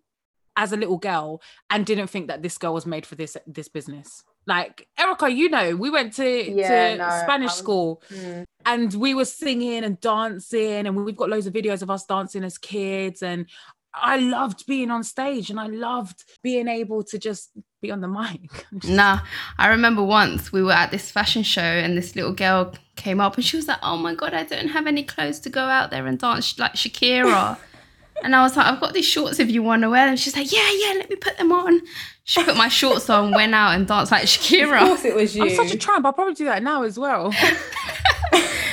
as 0.57 0.71
a 0.73 0.77
little 0.77 0.97
girl 0.97 1.41
and 1.69 1.85
didn't 1.85 2.07
think 2.07 2.27
that 2.27 2.41
this 2.43 2.57
girl 2.57 2.73
was 2.73 2.85
made 2.85 3.05
for 3.05 3.15
this 3.15 3.37
this 3.47 3.69
business. 3.69 4.23
Like 4.45 4.87
Erica, 4.99 5.29
you 5.31 5.47
know, 5.49 5.73
we 5.77 5.89
went 5.89 6.13
to, 6.15 6.51
Yeah, 6.51 6.91
to 6.91 6.97
no, 6.97 7.09
Spanish 7.23 7.51
was- 7.51 7.57
school 7.57 8.01
Mm. 8.09 8.43
and 8.65 8.93
we 8.93 9.13
were 9.13 9.23
singing 9.25 9.85
and 9.85 9.97
dancing, 10.01 10.85
and 10.85 11.05
we've 11.05 11.15
got 11.15 11.29
loads 11.29 11.47
of 11.47 11.53
videos 11.53 11.81
of 11.81 11.89
us 11.89 12.05
dancing 12.05 12.43
as 12.43 12.57
kids. 12.57 13.23
And 13.23 13.45
I 13.95 14.17
loved 14.17 14.65
being 14.65 14.89
on 14.91 15.03
stage 15.03 15.49
and 15.49 15.59
I 15.59 15.67
loved 15.67 16.23
being 16.41 16.67
able 16.67 17.03
to 17.05 17.19
just 17.19 17.51
be 17.81 17.91
on 17.91 18.01
the 18.01 18.07
mic. 18.07 18.65
Just- 18.79 18.93
Nah, 18.93 19.19
I 19.59 19.67
remember 19.67 20.03
once 20.03 20.51
we 20.51 20.63
were 20.63 20.71
at 20.71 20.89
this 20.91 21.11
fashion 21.11 21.43
show 21.43 21.61
and 21.61 21.97
this 21.97 22.15
little 22.15 22.33
girl 22.33 22.73
came 22.95 23.19
up 23.21 23.35
and 23.35 23.43
she 23.45 23.55
was 23.57 23.67
like, 23.67 23.79
"Oh 23.83 23.97
my 23.97 24.15
god, 24.15 24.33
I 24.33 24.43
don't 24.43 24.69
have 24.69 24.87
any 24.87 25.03
clothes 25.03 25.39
to 25.41 25.49
go 25.49 25.61
out 25.61 25.91
there 25.91 26.07
and 26.07 26.17
dance 26.17 26.57
like 26.57 26.73
Shakira." 26.73 27.57
and 28.23 28.35
I 28.35 28.41
was 28.41 28.55
like, 28.57 28.65
"I've 28.67 28.79
got 28.79 28.93
these 28.93 29.05
shorts 29.05 29.39
if 29.39 29.51
you 29.51 29.61
want 29.61 29.81
to 29.83 29.89
wear 29.89 30.07
them." 30.07 30.15
She's 30.15 30.35
like, 30.35 30.51
"Yeah, 30.51 30.69
yeah, 30.71 30.93
let 30.97 31.09
me 31.09 31.15
put 31.17 31.37
them 31.37 31.51
on." 31.51 31.81
She 32.25 32.41
put 32.43 32.55
my 32.55 32.69
shorts 32.69 33.09
on, 33.09 33.31
went 33.31 33.53
out 33.53 33.75
and 33.75 33.85
danced 33.85 34.11
like 34.13 34.23
Shakira. 34.23 34.81
Of 34.81 34.87
course, 34.87 35.05
it 35.05 35.13
was 35.15 35.35
you. 35.35 35.43
I'm 35.43 35.49
such 35.49 35.73
a 35.73 35.77
tramp. 35.77 36.05
I'll 36.05 36.13
probably 36.13 36.35
do 36.35 36.45
that 36.45 36.63
now 36.63 36.83
as 36.83 36.97
well. 36.97 37.33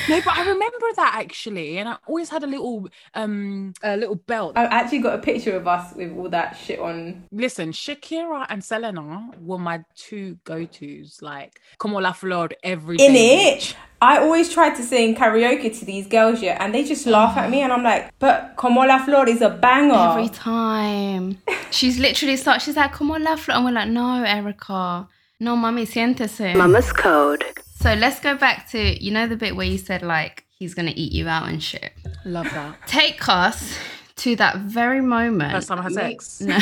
no, 0.09 0.21
but 0.25 0.37
I 0.37 0.41
remember 0.43 0.87
that 0.97 1.13
actually, 1.21 1.79
and 1.79 1.89
I 1.89 1.97
always 2.07 2.29
had 2.29 2.43
a 2.43 2.47
little 2.47 2.89
um 3.15 3.75
a 3.83 3.97
little 3.97 4.17
belt. 4.17 4.57
I 4.57 4.65
actually 4.65 5.01
got 5.01 5.15
a 5.15 5.19
picture 5.23 5.57
of 5.57 5.67
us 5.69 5.95
with 5.95 6.17
all 6.17 6.29
that 6.31 6.57
shit 6.57 6.79
on. 6.79 7.25
Listen, 7.33 7.73
Shakira 7.73 8.47
and 8.49 8.63
Selena 8.65 9.31
were 9.41 9.59
my 9.59 9.85
two 9.95 10.39
go-tos. 10.45 11.19
Like, 11.23 11.61
Como 11.79 11.99
la 12.01 12.13
Flor 12.13 12.49
every 12.63 12.97
In 12.97 13.15
it, 13.15 13.59
bitch. 13.61 13.75
I 14.03 14.19
always 14.19 14.51
tried 14.53 14.75
to 14.77 14.83
sing 14.83 15.15
karaoke 15.15 15.79
to 15.79 15.85
these 15.85 16.07
girls, 16.07 16.41
yeah, 16.41 16.57
and 16.65 16.75
they 16.75 16.85
just 16.85 17.07
laugh 17.07 17.37
at 17.37 17.51
me, 17.51 17.61
and 17.61 17.73
I'm 17.73 17.83
like, 17.83 18.11
but 18.19 18.55
Como 18.57 18.81
la 18.83 18.99
Flor 19.05 19.29
is 19.29 19.43
a 19.43 19.51
banger. 19.51 19.95
Every 19.95 20.29
time. 20.29 21.39
She's 21.71 21.99
literally 21.99 22.37
start. 22.37 22.63
She's 22.63 22.77
like, 22.77 22.93
"Come 22.93 23.11
on, 23.11 23.25
Flor. 23.37 23.57
and 23.57 23.65
we're 23.65 23.73
like, 23.73 23.89
"No, 23.89 24.25
Erica, 24.25 25.07
no, 25.39 25.57
mami, 25.57 25.87
siéntese." 25.87 26.57
Mama's 26.57 26.93
Code. 26.93 27.45
So 27.81 27.95
let's 27.95 28.21
go 28.21 28.37
back 28.37 28.69
to 28.73 29.03
you 29.03 29.11
know 29.11 29.27
the 29.27 29.37
bit 29.37 29.57
where 29.57 29.67
you 29.67 29.79
said 29.79 30.03
like 30.03 30.45
he's 30.51 30.75
gonna 30.75 30.93
eat 30.95 31.13
you 31.13 31.29
out 31.29 31.49
and 31.49 31.63
shit. 31.63 31.93
Love 32.27 32.45
that. 32.53 32.87
Take 32.87 33.27
us 33.27 33.79
to 34.17 34.37
that 34.37 34.59
very 34.59 35.01
moment. 35.01 35.53
First 35.53 35.69
time 35.69 35.79
I 35.79 35.83
had 35.85 35.93
sex. 35.93 36.43
No. 36.43 36.59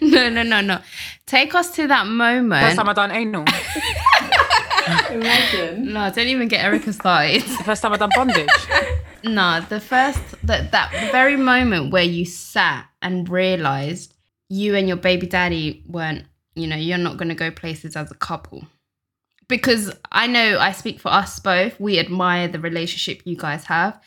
no, 0.00 0.28
no, 0.28 0.42
no, 0.42 0.60
no. 0.60 0.80
Take 1.26 1.54
us 1.54 1.70
to 1.76 1.86
that 1.86 2.08
moment. 2.08 2.64
First 2.64 2.76
moment. 2.78 2.96
time 2.96 3.06
I 3.06 3.06
done 3.06 3.10
anal. 3.12 3.44
Imagine. 5.14 5.92
No, 5.92 6.10
don't 6.10 6.26
even 6.26 6.48
get 6.48 6.64
Erica 6.64 6.92
started. 6.92 7.42
the 7.42 7.64
First 7.64 7.82
time 7.82 7.92
I 7.92 7.96
done 7.96 8.10
bondage. 8.16 8.48
no, 9.24 9.64
the 9.68 9.78
first 9.78 10.20
that 10.42 10.72
that 10.72 10.90
very 11.12 11.36
moment 11.36 11.92
where 11.92 12.02
you 12.02 12.24
sat 12.24 12.86
and 13.02 13.28
realized 13.28 14.14
you 14.48 14.74
and 14.74 14.88
your 14.88 14.96
baby 14.96 15.28
daddy 15.28 15.84
weren't, 15.86 16.24
you 16.56 16.66
know, 16.66 16.74
you're 16.74 16.98
not 16.98 17.18
gonna 17.18 17.36
go 17.36 17.52
places 17.52 17.94
as 17.94 18.10
a 18.10 18.16
couple. 18.16 18.64
Because 19.48 19.92
I 20.10 20.26
know 20.26 20.58
I 20.58 20.72
speak 20.72 21.00
for 21.00 21.08
us 21.08 21.38
both. 21.38 21.78
We 21.78 21.98
admire 21.98 22.48
the 22.48 22.60
relationship 22.60 23.22
you 23.24 23.36
guys 23.36 23.64
have. 23.64 24.00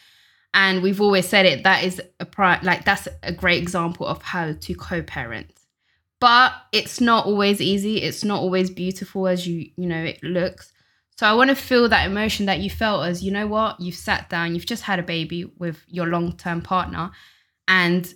And 0.54 0.82
we've 0.82 1.02
always 1.02 1.28
said 1.28 1.46
it, 1.46 1.64
that 1.64 1.84
is 1.84 2.02
a 2.20 2.26
pri- 2.26 2.60
like 2.64 2.86
that's 2.86 3.08
a 3.22 3.32
great 3.32 3.62
example 3.62 4.08
of 4.08 4.24
how 4.24 4.54
to 4.54 4.74
co-parent. 4.74 5.52
But 6.20 6.54
it's 6.72 7.00
not 7.00 7.28
always 7.28 7.62
easy. 7.62 8.02
It's 8.02 8.24
not 8.24 8.40
always 8.40 8.72
beautiful 8.72 9.28
as 9.28 9.46
you, 9.46 9.70
you 9.76 9.86
know, 9.86 10.04
it 10.04 10.24
looks. 10.24 10.74
So 11.20 11.28
I 11.28 11.34
want 11.34 11.50
to 11.50 11.56
feel 11.56 11.90
that 11.90 12.08
emotion 12.08 12.48
that 12.48 12.60
you 12.60 12.70
felt 12.70 13.06
as 13.06 13.24
you 13.24 13.32
know 13.32 13.46
what 13.48 13.80
you've 13.80 13.96
sat 13.96 14.30
down, 14.30 14.56
you've 14.56 14.66
just 14.66 14.84
had 14.84 15.00
a 15.00 15.04
baby 15.04 15.46
with 15.58 15.84
your 15.88 16.08
long-term 16.08 16.62
partner, 16.62 17.12
and 17.68 18.12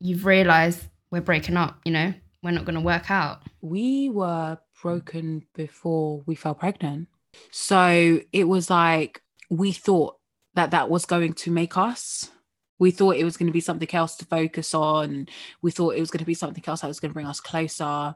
you've 0.00 0.24
realized 0.24 0.84
we're 1.10 1.20
breaking 1.20 1.56
up. 1.56 1.80
You 1.84 1.92
know, 1.92 2.14
we're 2.42 2.52
not 2.52 2.64
going 2.64 2.76
to 2.76 2.80
work 2.80 3.10
out. 3.10 3.42
we 3.60 4.08
were 4.08 4.58
broken 4.84 5.42
before 5.54 6.22
we 6.26 6.34
fell 6.34 6.54
pregnant. 6.54 7.08
So 7.50 8.20
it 8.32 8.44
was 8.44 8.68
like 8.68 9.22
we 9.48 9.72
thought 9.72 10.18
that 10.52 10.72
that 10.72 10.90
was 10.90 11.06
going 11.06 11.32
to 11.32 11.50
make 11.50 11.78
us. 11.78 12.30
We 12.78 12.90
thought 12.90 13.16
it 13.16 13.24
was 13.24 13.38
going 13.38 13.46
to 13.46 13.52
be 13.52 13.62
something 13.62 13.88
else 13.94 14.14
to 14.16 14.26
focus 14.26 14.74
on. 14.74 15.28
We 15.62 15.70
thought 15.70 15.96
it 15.96 16.00
was 16.00 16.10
going 16.10 16.18
to 16.18 16.26
be 16.26 16.34
something 16.34 16.62
else 16.66 16.82
that 16.82 16.88
was 16.88 17.00
going 17.00 17.10
to 17.12 17.14
bring 17.14 17.26
us 17.26 17.40
closer. 17.40 18.14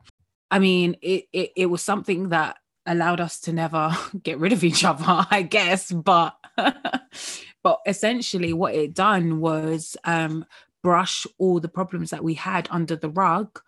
I 0.51 0.59
mean, 0.59 0.97
it, 1.01 1.25
it, 1.33 1.53
it 1.57 1.67
was 1.67 1.81
something 1.81 2.29
that 2.29 2.59
allowed 2.85 3.21
us 3.21 3.41
to 3.41 3.53
never 3.55 3.97
get 4.23 4.39
rid 4.39 4.53
of 4.53 4.63
each 4.63 4.85
other, 4.85 5.05
I 5.31 5.43
guess. 5.43 5.91
But 5.91 6.37
but 7.63 7.79
essentially 7.87 8.53
what 8.53 8.75
it 8.75 8.95
done 8.95 9.41
was 9.41 9.97
um 10.05 10.45
brush 10.83 11.27
all 11.39 11.61
the 11.61 11.69
problems 11.69 12.11
that 12.11 12.23
we 12.23 12.35
had 12.35 12.69
under 12.71 12.95
the 12.95 13.09
rug 13.09 13.59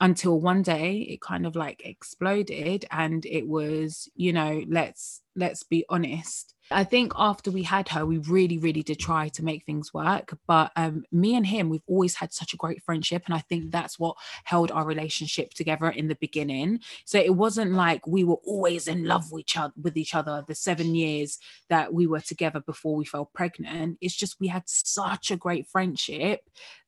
until 0.00 0.40
one 0.40 0.62
day 0.62 0.98
it 1.10 1.20
kind 1.20 1.46
of 1.46 1.56
like 1.56 1.82
exploded 1.84 2.86
and 2.90 3.26
it 3.26 3.46
was 3.46 4.08
you 4.14 4.32
know 4.32 4.62
let's 4.68 5.22
let's 5.36 5.62
be 5.62 5.84
honest 5.88 6.54
i 6.70 6.84
think 6.84 7.12
after 7.16 7.50
we 7.50 7.62
had 7.62 7.88
her 7.88 8.04
we 8.06 8.18
really 8.18 8.58
really 8.58 8.82
did 8.82 8.98
try 8.98 9.28
to 9.28 9.44
make 9.44 9.64
things 9.64 9.92
work 9.92 10.36
but 10.46 10.70
um 10.76 11.04
me 11.12 11.34
and 11.34 11.46
him 11.46 11.68
we've 11.68 11.82
always 11.86 12.14
had 12.16 12.32
such 12.32 12.52
a 12.52 12.56
great 12.56 12.82
friendship 12.82 13.22
and 13.26 13.34
i 13.34 13.38
think 13.38 13.70
that's 13.70 13.98
what 13.98 14.16
held 14.44 14.70
our 14.70 14.84
relationship 14.84 15.52
together 15.54 15.88
in 15.88 16.08
the 16.08 16.14
beginning. 16.16 16.80
So 17.04 17.18
it 17.18 17.34
wasn't 17.34 17.72
like 17.72 18.06
we 18.06 18.24
were 18.24 18.40
always 18.44 18.88
in 18.88 19.04
love 19.04 19.30
with 19.30 19.40
each 19.40 19.56
other 19.56 19.72
with 19.80 19.96
each 19.96 20.14
other 20.14 20.44
the 20.46 20.54
7 20.54 20.94
years 20.94 21.38
that 21.68 21.92
we 21.92 22.06
were 22.06 22.20
together 22.20 22.60
before 22.60 22.96
we 22.96 23.04
fell 23.04 23.30
pregnant. 23.34 23.98
It's 24.00 24.16
just 24.16 24.40
we 24.40 24.48
had 24.48 24.64
such 24.66 25.30
a 25.30 25.36
great 25.36 25.66
friendship 25.66 26.40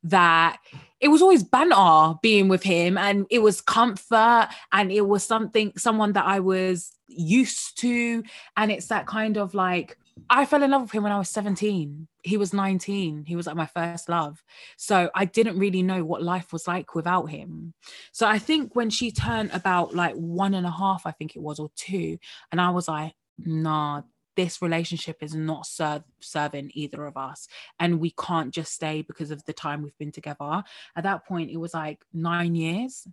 that 0.05 0.59
it 1.01 1.09
was 1.09 1.23
always 1.23 1.43
banter 1.43 2.19
being 2.23 2.49
with 2.49 2.63
him 2.63 2.99
and 2.99 3.27
it 3.31 3.41
was 3.41 3.61
comfort 3.61 4.49
and 4.73 4.91
it 4.91 5.07
was 5.07 5.23
something 5.25 5.73
someone 5.77 6.13
that 6.13 6.25
I 6.25 6.41
was 6.41 6.93
used 7.17 7.79
to 7.81 8.23
and 8.57 8.71
it's 8.71 8.87
that 8.87 9.07
kind 9.07 9.37
of 9.37 9.55
like 9.55 9.99
I 10.29 10.45
fell 10.45 10.63
in 10.63 10.71
love 10.71 10.83
with 10.83 10.93
him 10.93 11.03
when 11.05 11.13
I 11.13 11.19
was 11.19 11.29
17 11.31 12.07
he 12.23 12.37
was 12.37 12.53
19 12.53 13.25
he 13.27 13.37
was 13.37 13.47
like 13.47 13.57
my 13.57 13.67
first 13.67 14.09
love. 14.09 14.43
So 14.77 15.11
I 15.15 15.25
didn't 15.25 15.59
really 15.59 15.83
know 15.83 16.05
what 16.05 16.23
life 16.23 16.53
was 16.53 16.69
like 16.69 16.95
without 16.95 17.27
him. 17.27 17.75
So 18.13 18.27
I 18.27 18.39
think 18.39 18.77
when 18.77 18.91
she 18.91 19.11
turned 19.11 19.51
about 19.53 19.95
like 19.95 20.15
one 20.15 20.55
and 20.55 20.67
a 20.67 20.71
half 20.71 21.07
I 21.07 21.13
think 21.13 21.37
it 21.37 21.43
was 21.43 21.59
or 21.59 21.71
two 21.77 22.19
and 22.51 22.61
I 22.61 22.71
was 22.71 22.89
like 22.89 23.15
nah 23.39 24.03
this 24.37 24.63
relationship 24.63 25.19
is 25.21 25.35
not 25.35 25.67
serving 25.67 26.71
either 26.75 27.07
of 27.07 27.17
us 27.17 27.49
and 27.79 28.01
we 28.01 28.13
can't 28.19 28.53
just 28.53 28.73
stay 28.73 29.03
because 29.03 29.31
of 29.31 29.45
the 29.45 29.53
time 29.53 29.83
we've 29.83 29.99
been 29.99 30.13
together. 30.13 30.63
At 30.97 31.05
that 31.05 31.27
point 31.27 31.51
it 31.51 31.59
was 31.59 31.75
like 31.75 32.05
nine 32.13 32.55
years. 32.55 33.07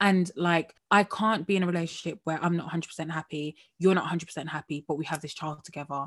And 0.00 0.30
like 0.36 0.74
i 0.90 1.04
can't 1.04 1.46
be 1.46 1.56
in 1.56 1.62
a 1.62 1.66
relationship 1.66 2.18
where 2.24 2.42
i'm 2.42 2.56
not 2.56 2.70
100% 2.70 3.10
happy 3.10 3.56
you're 3.78 3.94
not 3.94 4.12
100% 4.12 4.48
happy 4.48 4.84
but 4.86 4.96
we 4.96 5.04
have 5.04 5.20
this 5.20 5.34
child 5.34 5.64
together. 5.64 6.06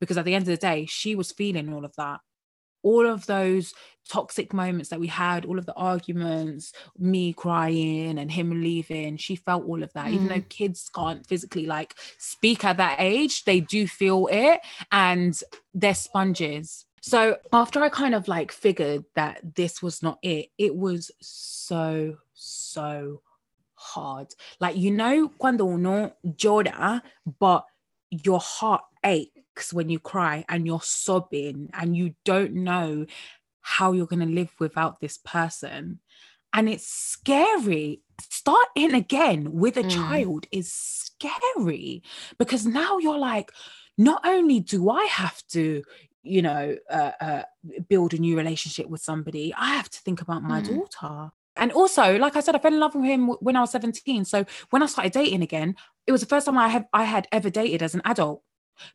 Because 0.00 0.16
at 0.16 0.24
the 0.24 0.34
end 0.34 0.42
of 0.42 0.46
the 0.46 0.56
day 0.56 0.86
she 0.86 1.14
was 1.14 1.32
feeling 1.32 1.72
all 1.72 1.84
of 1.84 1.94
that 1.96 2.20
all 2.84 3.06
of 3.06 3.26
those 3.26 3.74
toxic 4.08 4.52
moments 4.52 4.90
that 4.90 5.00
we 5.00 5.06
had 5.06 5.44
all 5.44 5.58
of 5.58 5.66
the 5.66 5.74
arguments 5.74 6.72
me 6.98 7.32
crying 7.32 8.18
and 8.18 8.30
him 8.30 8.62
leaving 8.62 9.16
she 9.16 9.34
felt 9.34 9.64
all 9.64 9.82
of 9.82 9.92
that. 9.94 10.10
Even 10.10 10.28
though 10.28 10.34
mm. 10.34 10.48
kids 10.48 10.90
can't 10.94 11.26
physically 11.26 11.66
like 11.66 11.94
speak 12.18 12.64
at 12.64 12.76
that 12.76 12.96
age 12.98 13.44
they 13.44 13.60
do 13.60 13.86
feel 13.86 14.28
it 14.30 14.60
and 14.92 15.40
they're 15.72 15.94
sponges. 15.94 16.84
So 17.00 17.36
after 17.52 17.82
i 17.82 17.88
kind 17.88 18.14
of 18.14 18.28
like 18.28 18.52
figured 18.52 19.04
that 19.14 19.40
this 19.54 19.82
was 19.82 20.02
not 20.02 20.18
it 20.22 20.48
it 20.58 20.74
was 20.76 21.10
so 21.20 22.18
so 22.34 23.22
hard. 23.74 24.28
Like 24.60 24.76
you 24.76 24.90
know 24.90 25.28
cuando 25.38 25.66
uno 25.66 26.12
llora 26.26 27.00
but 27.38 27.64
your 28.10 28.40
heart 28.40 28.82
aches 29.02 29.33
when 29.72 29.88
you 29.90 29.98
cry 29.98 30.44
and 30.48 30.66
you're 30.66 30.80
sobbing 30.82 31.70
and 31.72 31.96
you 31.96 32.14
don't 32.24 32.54
know 32.54 33.06
how 33.60 33.92
you're 33.92 34.06
going 34.06 34.26
to 34.26 34.34
live 34.34 34.52
without 34.58 35.00
this 35.00 35.18
person. 35.18 36.00
And 36.52 36.68
it's 36.68 36.86
scary. 36.88 38.02
Starting 38.20 38.94
again 38.94 39.52
with 39.52 39.76
a 39.76 39.82
Mm. 39.82 39.90
child 39.90 40.46
is 40.52 40.72
scary 40.72 42.02
because 42.38 42.66
now 42.66 42.98
you're 42.98 43.18
like 43.18 43.50
not 43.96 44.20
only 44.26 44.60
do 44.60 44.90
i 44.90 45.04
have 45.04 45.40
to 45.48 45.82
you 46.22 46.42
know 46.42 46.76
uh, 46.90 47.12
uh, 47.20 47.42
build 47.88 48.14
a 48.14 48.18
new 48.18 48.36
relationship 48.36 48.88
with 48.88 49.00
somebody 49.00 49.52
i 49.56 49.68
have 49.74 49.88
to 49.90 50.00
think 50.00 50.20
about 50.20 50.42
my 50.42 50.60
Mm. 50.60 50.66
daughter. 50.66 51.30
And 51.56 51.70
also 51.72 52.18
like 52.18 52.36
i 52.36 52.40
said 52.40 52.54
i 52.56 52.58
fell 52.58 52.72
in 52.72 52.80
love 52.80 52.94
with 52.94 53.04
him 53.04 53.28
when 53.40 53.56
i 53.56 53.60
was 53.60 53.70
17 53.70 54.24
so 54.24 54.44
when 54.70 54.82
i 54.82 54.86
started 54.86 55.12
dating 55.12 55.42
again 55.42 55.76
it 56.06 56.12
was 56.12 56.20
the 56.20 56.26
first 56.26 56.46
time 56.46 56.58
i 56.58 56.68
have 56.68 56.86
i 56.92 57.04
had 57.04 57.28
ever 57.30 57.50
dated 57.50 57.82
as 57.82 57.94
an 57.94 58.02
adult 58.04 58.42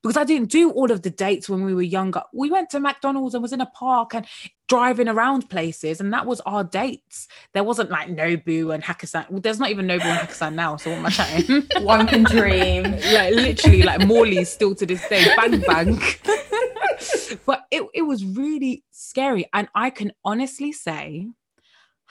because 0.02 0.18
I 0.18 0.24
didn't 0.24 0.52
do 0.52 0.72
all 0.72 0.92
of 0.92 1.02
the 1.02 1.10
dates 1.10 1.50
when 1.50 1.63
we 1.63 1.74
were 1.74 1.82
younger. 1.82 2.24
We 2.34 2.50
went 2.50 2.70
to 2.72 2.80
McDonald's 2.80 3.34
and 3.34 3.42
was 3.42 3.54
in 3.54 3.62
a 3.62 3.65
park 3.65 4.13
and 4.13 4.26
driving 4.68 5.08
around 5.08 5.50
places, 5.50 6.00
and 6.00 6.13
that 6.13 6.26
was 6.26 6.42
our 6.42 6.63
dates. 6.63 7.28
There 7.54 7.63
wasn't 7.63 7.89
like 7.89 8.10
Nobu 8.10 8.74
and 8.74 8.84
Hakkasan. 8.84 9.30
Well, 9.30 9.42
there's 9.42 9.60
not 9.60 9.70
even 9.70 9.88
Nobu 9.88 10.06
and 10.06 10.28
Hakkasan 10.28 10.54
now, 10.54 10.78
so 10.78 10.92
what 10.92 11.00
am 11.00 11.06
I 11.06 11.10
chatting? 11.10 11.68
One 11.84 12.08
can 12.08 12.24
dream. 12.24 12.84
like 12.84 13.34
literally, 13.34 13.84
like 13.84 14.06
Morley 14.06 14.44
still 14.46 14.76
to 14.76 14.86
this 14.86 15.08
day, 15.10 15.26
bang 15.36 15.62
bang. 15.62 16.00
but 17.46 17.65
it, 17.72 17.84
it 17.94 18.02
was 18.04 18.26
really 18.26 18.84
scary. 18.92 19.46
And 19.54 19.68
I 19.76 19.89
can 19.89 20.12
honestly 20.24 20.72
say, 20.72 21.28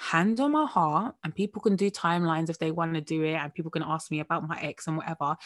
hand 0.01 0.39
on 0.39 0.53
my 0.53 0.65
heart, 0.65 1.17
and 1.25 1.35
people 1.35 1.61
can 1.61 1.75
do 1.75 1.91
timelines 1.91 2.49
if 2.49 2.59
they 2.59 2.71
want 2.71 2.95
to 2.95 3.01
do 3.01 3.25
it, 3.25 3.35
and 3.35 3.53
people 3.53 3.71
can 3.71 3.83
ask 3.83 4.11
me 4.13 4.21
about 4.21 4.47
my 4.47 4.59
ex 4.61 4.87
and 4.87 4.97
whatever. 4.97 5.37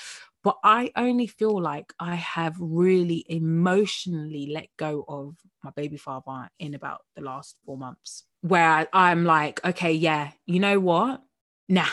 But 0.44 0.58
I 0.62 0.92
only 0.94 1.26
feel 1.26 1.58
like 1.58 1.94
I 1.98 2.16
have 2.16 2.54
really 2.58 3.24
emotionally 3.28 4.50
let 4.52 4.68
go 4.76 5.04
of 5.08 5.36
my 5.64 5.70
baby 5.70 5.96
father 5.96 6.50
in 6.58 6.74
about 6.74 7.00
the 7.16 7.22
last 7.22 7.56
four 7.64 7.78
months, 7.78 8.24
where 8.42 8.86
I'm 8.92 9.24
like, 9.24 9.64
okay, 9.64 9.92
yeah, 9.92 10.32
you 10.44 10.60
know 10.60 10.78
what? 10.78 11.22
Nah, 11.68 11.88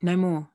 no 0.00 0.16
more. 0.16 0.48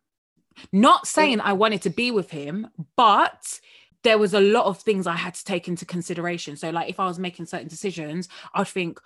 Not 0.71 1.07
saying 1.07 1.41
I 1.41 1.53
wanted 1.53 1.81
to 1.81 1.89
be 1.89 2.09
with 2.11 2.31
him, 2.31 2.67
but 2.95 3.59
there 4.03 4.17
was 4.17 4.33
a 4.33 4.39
lot 4.39 4.65
of 4.65 4.79
things 4.79 5.07
I 5.07 5.15
had 5.15 5.33
to 5.33 5.43
take 5.43 5.67
into 5.67 5.85
consideration. 5.85 6.55
So, 6.55 6.69
like, 6.69 6.89
if 6.89 7.01
I 7.01 7.05
was 7.05 7.19
making 7.19 7.47
certain 7.47 7.67
decisions, 7.67 8.29
I'd 8.53 8.67
think, 8.67 8.99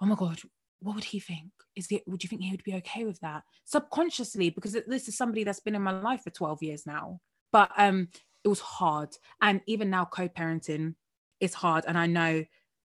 oh 0.00 0.06
my 0.06 0.14
God, 0.14 0.40
what 0.80 0.94
would 0.94 1.04
he 1.04 1.20
think? 1.20 1.50
Is 1.76 1.86
it, 1.90 2.02
would 2.06 2.22
you 2.22 2.28
think 2.28 2.42
he 2.42 2.50
would 2.50 2.64
be 2.64 2.74
okay 2.76 3.04
with 3.04 3.20
that? 3.20 3.44
Subconsciously, 3.64 4.50
because 4.50 4.76
this 4.86 5.08
is 5.08 5.16
somebody 5.16 5.44
that's 5.44 5.60
been 5.60 5.74
in 5.74 5.82
my 5.82 5.98
life 6.00 6.22
for 6.24 6.30
12 6.30 6.62
years 6.62 6.86
now. 6.86 7.20
But 7.52 7.70
um, 7.76 8.08
it 8.44 8.48
was 8.48 8.60
hard. 8.60 9.10
And 9.40 9.60
even 9.66 9.90
now, 9.90 10.04
co 10.04 10.28
parenting 10.28 10.94
is 11.40 11.54
hard. 11.54 11.84
And 11.86 11.98
I 11.98 12.06
know 12.06 12.44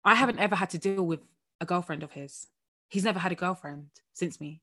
I 0.06 0.16
haven't 0.16 0.40
ever 0.40 0.56
had 0.56 0.70
to 0.72 0.78
deal 0.78 1.06
with 1.06 1.22
a 1.62 1.66
girlfriend 1.66 2.04
of 2.04 2.12
his. 2.12 2.48
He's 2.90 3.04
never 3.04 3.20
had 3.20 3.32
a 3.32 3.36
girlfriend 3.36 3.88
since 4.14 4.40
me. 4.40 4.62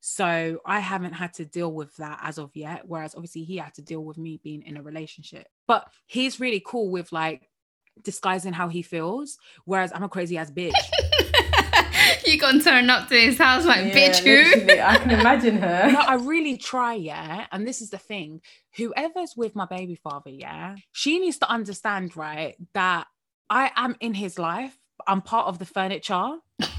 So 0.00 0.60
I 0.64 0.80
haven't 0.80 1.12
had 1.12 1.34
to 1.34 1.44
deal 1.44 1.72
with 1.72 1.96
that 1.96 2.20
as 2.22 2.38
of 2.38 2.54
yet. 2.54 2.82
Whereas 2.86 3.14
obviously 3.14 3.44
he 3.44 3.56
had 3.56 3.74
to 3.74 3.82
deal 3.82 4.04
with 4.04 4.18
me 4.18 4.40
being 4.42 4.62
in 4.62 4.76
a 4.76 4.82
relationship. 4.82 5.48
But 5.66 5.88
he's 6.06 6.40
really 6.40 6.62
cool 6.64 6.90
with 6.90 7.12
like 7.12 7.48
disguising 8.02 8.52
how 8.52 8.68
he 8.68 8.82
feels. 8.82 9.38
Whereas 9.64 9.92
I'm 9.94 10.02
a 10.02 10.08
crazy 10.08 10.38
ass 10.38 10.50
bitch. 10.50 10.72
you 12.32 12.40
gonna 12.40 12.62
turn 12.62 12.90
up 12.90 13.08
to 13.08 13.14
his 13.14 13.38
house 13.38 13.64
like, 13.64 13.94
Yeah, 13.94 13.94
bitch, 13.94 14.18
who? 14.20 14.80
I 14.80 14.98
can 14.98 15.10
imagine 15.10 15.58
her. 15.58 15.92
no, 15.92 16.00
I 16.00 16.14
really 16.14 16.56
try, 16.56 16.94
yeah. 16.94 17.46
And 17.52 17.66
this 17.66 17.80
is 17.80 17.90
the 17.90 17.98
thing 17.98 18.40
whoever's 18.76 19.34
with 19.36 19.54
my 19.54 19.66
baby 19.66 19.94
father, 19.94 20.30
yeah, 20.30 20.76
she 20.92 21.18
needs 21.18 21.38
to 21.38 21.50
understand, 21.50 22.16
right, 22.16 22.56
that 22.74 23.06
I 23.50 23.70
am 23.76 23.96
in 24.00 24.14
his 24.14 24.38
life. 24.38 24.78
I'm 25.06 25.20
part 25.22 25.46
of 25.48 25.58
the 25.58 25.64
furniture. 25.64 26.36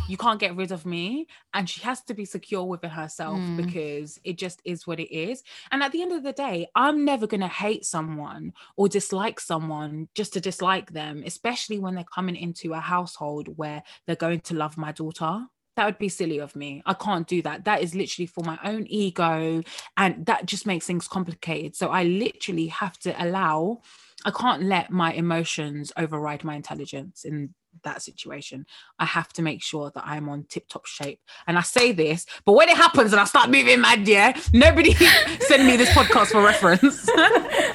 You 0.07 0.17
can't 0.17 0.39
get 0.39 0.55
rid 0.55 0.71
of 0.71 0.85
me. 0.85 1.27
And 1.53 1.69
she 1.69 1.81
has 1.81 2.01
to 2.05 2.13
be 2.13 2.25
secure 2.25 2.63
within 2.63 2.89
herself 2.89 3.39
Mm. 3.39 3.57
because 3.57 4.19
it 4.23 4.37
just 4.37 4.61
is 4.65 4.85
what 4.87 4.99
it 4.99 5.13
is. 5.13 5.43
And 5.71 5.81
at 5.83 5.91
the 5.91 6.01
end 6.01 6.11
of 6.13 6.23
the 6.23 6.33
day, 6.33 6.67
I'm 6.75 7.03
never 7.05 7.27
going 7.27 7.41
to 7.41 7.47
hate 7.47 7.85
someone 7.85 8.53
or 8.77 8.87
dislike 8.87 9.39
someone 9.39 10.07
just 10.15 10.33
to 10.33 10.41
dislike 10.41 10.91
them, 10.91 11.23
especially 11.25 11.79
when 11.79 11.95
they're 11.95 12.03
coming 12.15 12.35
into 12.35 12.73
a 12.73 12.79
household 12.79 13.57
where 13.57 13.83
they're 14.05 14.15
going 14.15 14.41
to 14.41 14.55
love 14.55 14.77
my 14.77 14.91
daughter. 14.91 15.45
That 15.75 15.85
would 15.85 15.97
be 15.97 16.09
silly 16.09 16.39
of 16.39 16.55
me. 16.55 16.83
I 16.85 16.93
can't 16.93 17.27
do 17.27 17.41
that. 17.41 17.65
That 17.65 17.81
is 17.81 17.95
literally 17.95 18.27
for 18.27 18.43
my 18.43 18.59
own 18.63 18.85
ego. 18.87 19.63
And 19.97 20.25
that 20.25 20.45
just 20.45 20.67
makes 20.67 20.85
things 20.85 21.07
complicated. 21.07 21.75
So 21.75 21.89
I 21.89 22.03
literally 22.03 22.67
have 22.67 22.97
to 22.99 23.23
allow, 23.23 23.81
I 24.25 24.31
can't 24.31 24.63
let 24.63 24.91
my 24.91 25.13
emotions 25.13 25.91
override 25.97 26.43
my 26.43 26.55
intelligence 26.55 27.25
in 27.25 27.55
that 27.83 28.01
situation. 28.01 28.65
I 28.99 29.05
have 29.05 29.33
to 29.33 29.41
make 29.41 29.63
sure 29.63 29.91
that 29.93 30.03
I'm 30.05 30.29
on 30.29 30.45
tip 30.47 30.67
top 30.67 30.85
shape. 30.85 31.19
And 31.47 31.57
I 31.57 31.61
say 31.61 31.91
this, 31.91 32.25
but 32.45 32.53
when 32.53 32.69
it 32.69 32.77
happens 32.77 33.11
and 33.11 33.19
I 33.19 33.25
start 33.25 33.49
moving 33.49 33.81
mad, 33.81 34.07
yeah, 34.07 34.39
nobody 34.53 34.93
send 35.39 35.65
me 35.65 35.77
this 35.77 35.89
podcast 35.89 36.27
for 36.27 36.43
reference. 36.43 37.07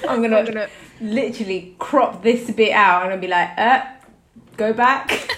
I'm 0.08 0.22
gonna, 0.22 0.68
literally 1.00 1.76
crop 1.78 2.22
this 2.22 2.50
bit 2.50 2.72
out 2.72 3.04
and 3.04 3.12
I'll 3.12 3.20
be 3.20 3.28
like, 3.28 3.50
uh, 3.56 3.84
go 4.56 4.72
back. 4.72 5.36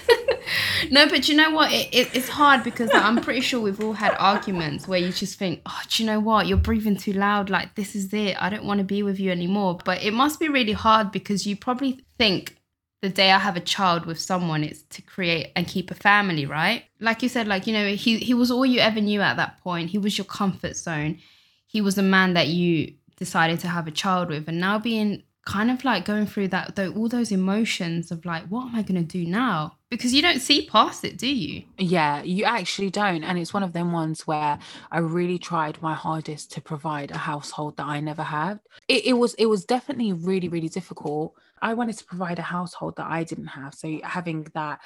No, 0.89 1.07
but 1.07 1.29
you 1.29 1.35
know 1.35 1.51
what? 1.51 1.71
It, 1.71 1.89
it, 1.91 2.15
it's 2.15 2.27
hard 2.27 2.63
because 2.63 2.89
I'm 2.93 3.21
pretty 3.21 3.41
sure 3.41 3.59
we've 3.61 3.81
all 3.83 3.93
had 3.93 4.15
arguments 4.19 4.87
where 4.87 4.99
you 4.99 5.11
just 5.11 5.37
think, 5.37 5.61
oh, 5.65 5.81
do 5.89 6.03
you 6.03 6.07
know 6.07 6.19
what? 6.19 6.47
You're 6.47 6.57
breathing 6.57 6.97
too 6.97 7.13
loud. 7.13 7.49
Like, 7.49 7.75
this 7.75 7.95
is 7.95 8.13
it. 8.13 8.41
I 8.41 8.49
don't 8.49 8.65
want 8.65 8.79
to 8.79 8.83
be 8.83 9.03
with 9.03 9.19
you 9.19 9.31
anymore. 9.31 9.77
But 9.83 10.03
it 10.03 10.13
must 10.13 10.39
be 10.39 10.49
really 10.49 10.73
hard 10.73 11.11
because 11.11 11.45
you 11.45 11.55
probably 11.55 12.03
think 12.17 12.57
the 13.01 13.09
day 13.09 13.31
I 13.31 13.39
have 13.39 13.57
a 13.57 13.61
child 13.61 14.05
with 14.05 14.19
someone, 14.19 14.63
it's 14.63 14.83
to 14.83 15.01
create 15.01 15.51
and 15.55 15.67
keep 15.67 15.91
a 15.91 15.95
family, 15.95 16.45
right? 16.45 16.85
Like 16.99 17.23
you 17.23 17.29
said, 17.29 17.47
like, 17.47 17.65
you 17.65 17.73
know, 17.73 17.87
he, 17.87 18.17
he 18.17 18.33
was 18.33 18.51
all 18.51 18.65
you 18.65 18.79
ever 18.79 19.01
knew 19.01 19.21
at 19.21 19.37
that 19.37 19.59
point. 19.61 19.89
He 19.89 19.97
was 19.97 20.17
your 20.17 20.25
comfort 20.25 20.75
zone. 20.75 21.19
He 21.65 21.81
was 21.81 21.97
a 21.97 22.03
man 22.03 22.33
that 22.33 22.47
you 22.47 22.93
decided 23.17 23.59
to 23.61 23.67
have 23.67 23.87
a 23.87 23.91
child 23.91 24.29
with. 24.29 24.47
And 24.47 24.59
now 24.59 24.77
being 24.77 25.23
kind 25.45 25.71
of 25.71 25.83
like 25.83 26.05
going 26.05 26.27
through 26.27 26.49
that, 26.49 26.75
though, 26.75 26.91
all 26.91 27.07
those 27.07 27.31
emotions 27.31 28.11
of 28.11 28.23
like, 28.25 28.43
what 28.47 28.67
am 28.67 28.75
I 28.75 28.83
going 28.83 29.03
to 29.03 29.19
do 29.19 29.25
now? 29.25 29.77
Because 29.91 30.13
you 30.13 30.21
don't 30.21 30.39
see 30.39 30.67
past 30.67 31.03
it, 31.03 31.17
do 31.17 31.27
you? 31.27 31.63
Yeah, 31.77 32.23
you 32.23 32.45
actually 32.45 32.89
don't. 32.89 33.25
And 33.25 33.37
it's 33.37 33.53
one 33.53 33.61
of 33.61 33.73
them 33.73 33.91
ones 33.91 34.25
where 34.25 34.57
I 34.89 34.99
really 34.99 35.37
tried 35.37 35.81
my 35.81 35.93
hardest 35.93 36.53
to 36.53 36.61
provide 36.61 37.11
a 37.11 37.17
household 37.17 37.75
that 37.75 37.85
I 37.85 37.99
never 37.99 38.23
had. 38.23 38.61
It, 38.87 39.07
it 39.07 39.13
was 39.13 39.33
it 39.33 39.47
was 39.47 39.65
definitely 39.65 40.13
really, 40.13 40.47
really 40.47 40.69
difficult. 40.69 41.33
I 41.61 41.73
wanted 41.73 41.97
to 41.97 42.05
provide 42.05 42.39
a 42.39 42.43
household 42.43 42.95
that 42.95 43.07
I 43.11 43.25
didn't 43.25 43.47
have. 43.47 43.73
So 43.73 43.99
having 44.01 44.47
that 44.53 44.79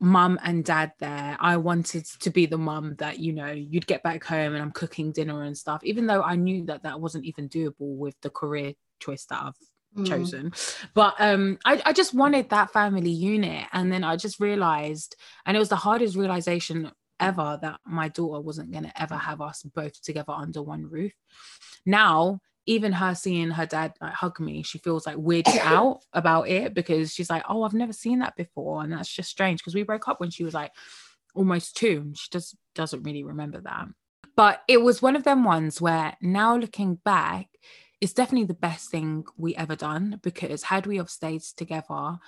mum 0.00 0.40
and 0.42 0.64
dad 0.64 0.92
there, 0.98 1.36
I 1.38 1.58
wanted 1.58 2.06
to 2.06 2.30
be 2.30 2.46
the 2.46 2.56
mum 2.56 2.96
that, 3.00 3.18
you 3.18 3.34
know, 3.34 3.52
you'd 3.52 3.86
get 3.86 4.02
back 4.02 4.24
home 4.24 4.54
and 4.54 4.62
I'm 4.62 4.72
cooking 4.72 5.12
dinner 5.12 5.42
and 5.42 5.56
stuff, 5.56 5.84
even 5.84 6.06
though 6.06 6.22
I 6.22 6.36
knew 6.36 6.64
that 6.66 6.84
that 6.84 7.00
wasn't 7.00 7.26
even 7.26 7.50
doable 7.50 7.74
with 7.98 8.14
the 8.22 8.30
career 8.30 8.72
choice 8.98 9.26
that 9.26 9.42
I've 9.42 9.54
Mm. 9.96 10.06
chosen. 10.06 10.52
But 10.94 11.14
um 11.18 11.58
I, 11.64 11.82
I 11.86 11.92
just 11.92 12.14
wanted 12.14 12.48
that 12.50 12.72
family 12.72 13.10
unit. 13.10 13.66
And 13.72 13.92
then 13.92 14.04
i 14.04 14.16
just 14.16 14.40
realized 14.40 15.16
and 15.44 15.56
it 15.56 15.60
was 15.60 15.68
the 15.68 15.76
hardest 15.76 16.16
realization 16.16 16.90
ever 17.20 17.58
that 17.62 17.78
my 17.86 18.08
daughter 18.08 18.40
wasn't 18.40 18.72
going 18.72 18.84
to 18.84 19.02
ever 19.02 19.14
have 19.14 19.40
us 19.40 19.62
both 19.62 20.00
together 20.02 20.32
under 20.32 20.62
one 20.62 20.88
roof. 20.88 21.12
Now 21.84 22.40
even 22.66 22.92
her 22.92 23.14
seeing 23.14 23.50
her 23.50 23.66
dad 23.66 23.92
like 24.00 24.12
hug 24.12 24.38
me 24.38 24.62
she 24.62 24.78
feels 24.78 25.04
like 25.04 25.16
weirded 25.16 25.58
out 25.64 25.98
about 26.12 26.48
it 26.48 26.74
because 26.74 27.12
she's 27.12 27.28
like 27.28 27.42
oh 27.48 27.64
i've 27.64 27.74
never 27.74 27.92
seen 27.92 28.20
that 28.20 28.36
before. 28.36 28.82
And 28.82 28.92
that's 28.92 29.12
just 29.12 29.30
strange 29.30 29.60
because 29.60 29.74
we 29.74 29.82
broke 29.82 30.08
up 30.08 30.20
when 30.20 30.30
she 30.30 30.44
was 30.44 30.54
like 30.54 30.72
almost 31.34 31.76
two. 31.76 32.12
She 32.14 32.28
just 32.30 32.56
doesn't 32.74 33.02
really 33.02 33.24
remember 33.24 33.60
that. 33.60 33.88
But 34.36 34.62
it 34.68 34.80
was 34.80 35.02
one 35.02 35.16
of 35.16 35.24
them 35.24 35.44
ones 35.44 35.80
where 35.80 36.16
now 36.20 36.56
looking 36.56 36.96
back 37.04 37.48
it's 38.02 38.12
definitely 38.12 38.48
the 38.48 38.54
best 38.54 38.90
thing 38.90 39.24
we 39.38 39.54
ever 39.54 39.76
done 39.76 40.18
because 40.24 40.64
had 40.64 40.86
we 40.88 40.96
have 40.96 41.08
stayed 41.08 41.40
together 41.40 42.18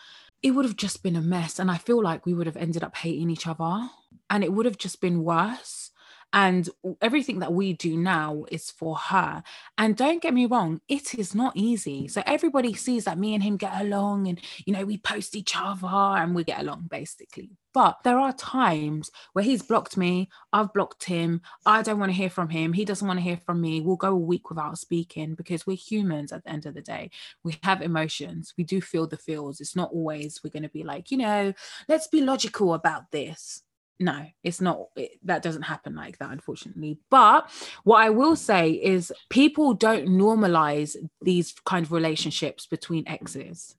it 0.41 0.53
would 0.53 0.65
have 0.67 0.77
just 0.77 1.03
been 1.03 1.17
a 1.17 1.21
mess. 1.21 1.59
And 1.59 1.71
i 1.71 1.79
feel 1.79 2.01
like 2.03 2.25
we 2.25 2.33
would 2.33 2.47
have 2.47 2.57
ended 2.57 2.85
up 2.85 2.97
hating 2.97 3.29
each 3.29 3.49
other 3.49 3.91
and 4.31 4.45
it 4.45 4.53
would 4.53 4.67
have 4.67 4.79
just 4.79 5.01
been 5.01 5.25
worse 5.25 5.91
and 6.35 6.69
everything 7.01 7.39
that 7.39 7.53
we 7.53 7.73
do 7.73 7.97
now 7.97 8.45
is 8.51 8.69
for 8.69 8.97
her. 8.97 9.43
And 9.79 9.97
don't 9.97 10.21
get 10.21 10.35
me 10.35 10.47
wrong 10.47 10.81
it 10.89 11.15
is 11.15 11.35
not 11.35 11.57
easy. 11.57 12.09
So 12.09 12.23
everybody 12.27 12.75
sees 12.75 13.05
that 13.05 13.19
me 13.19 13.35
and 13.35 13.43
him 13.43 13.57
get 13.57 13.81
along 13.81 14.27
and 14.27 14.41
you 14.67 14.73
know 14.73 14.85
we 14.85 14.99
post 14.99 15.37
each 15.37 15.55
other 15.57 15.87
and 15.87 16.35
we 16.35 16.43
get 16.45 16.61
along 16.61 16.89
basically. 16.91 17.51
But 17.73 17.99
there 18.05 18.19
are 18.19 18.33
times 18.33 19.11
where 19.33 19.45
he's 19.45 19.63
blocked 19.63 19.97
me 19.97 20.29
i've 20.53 20.73
blocked 20.73 21.05
him 21.05 21.41
i 21.67 21.83
don't 21.83 21.99
want 21.99 22.11
to 22.11 22.17
hear 22.17 22.31
from 22.31 22.49
him 22.49 22.73
he 22.73 22.85
doesn't 22.85 23.07
want 23.09 23.19
to 23.19 23.25
hear 23.25 23.41
from 23.45 23.61
me 23.61 23.81
we'll 23.81 23.97
go 23.97 24.13
a 24.13 24.15
week 24.15 24.49
without 24.49 24.79
speaking 24.79 25.35
because 25.35 25.67
we're 25.67 25.77
humans 25.77 26.31
at 26.31 26.45
the 26.45 26.51
end 26.51 26.67
of 26.67 26.75
the 26.75 26.83
day. 26.83 27.11
We 27.43 27.59
have 27.63 27.83
emotions 27.83 28.55
we 28.57 28.65
do 28.65 28.81
feel 28.81 29.07
the 29.07 29.17
feels 29.17 29.61
it's 29.61 29.77
not 29.77 29.91
always 29.93 30.41
we're 30.43 30.51
going 30.51 30.63
to 30.65 30.69
be 30.69 30.85
like 30.85 31.11
you 31.11 31.19
know 31.19 31.53
let's 31.89 32.07
be 32.09 32.21
logical 32.21 32.75
about 32.75 33.11
this 33.11 33.63
no 34.01 34.27
it's 34.43 34.61
not 34.61 34.87
it, 34.97 35.13
that 35.23 35.43
doesn't 35.43 35.63
happen 35.63 35.95
like 35.95 36.19
that 36.19 36.31
unfortunately. 36.31 36.99
But 37.11 37.51
what 37.85 38.03
i 38.03 38.11
will 38.11 38.37
say 38.37 38.71
is 38.71 39.13
people 39.31 39.75
don't 39.75 40.09
normalize 40.09 40.97
these 41.21 41.55
kind 41.65 41.85
of 41.85 41.93
relationships 41.93 42.67
between 42.67 43.07
exes. 43.09 43.77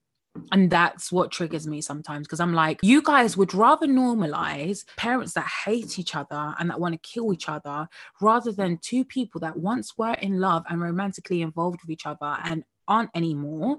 And 0.51 0.69
that's 0.69 1.13
what 1.13 1.31
triggers 1.31 1.65
me 1.65 1.81
sometimes 1.81 2.27
because 2.27 2.41
I'm 2.41 2.53
like, 2.53 2.79
you 2.83 3.01
guys 3.01 3.37
would 3.37 3.53
rather 3.53 3.87
normalize 3.87 4.85
parents 4.97 5.33
that 5.33 5.47
hate 5.65 5.97
each 5.97 6.15
other 6.15 6.53
and 6.59 6.69
that 6.69 6.79
want 6.79 6.93
to 6.93 7.09
kill 7.09 7.33
each 7.33 7.47
other 7.47 7.87
rather 8.21 8.51
than 8.51 8.77
two 8.81 9.05
people 9.05 9.39
that 9.41 9.57
once 9.57 9.97
were 9.97 10.13
in 10.15 10.39
love 10.39 10.65
and 10.69 10.81
romantically 10.81 11.41
involved 11.41 11.79
with 11.81 11.89
each 11.89 12.05
other 12.05 12.37
and 12.43 12.63
aren't 12.87 13.09
anymore 13.15 13.77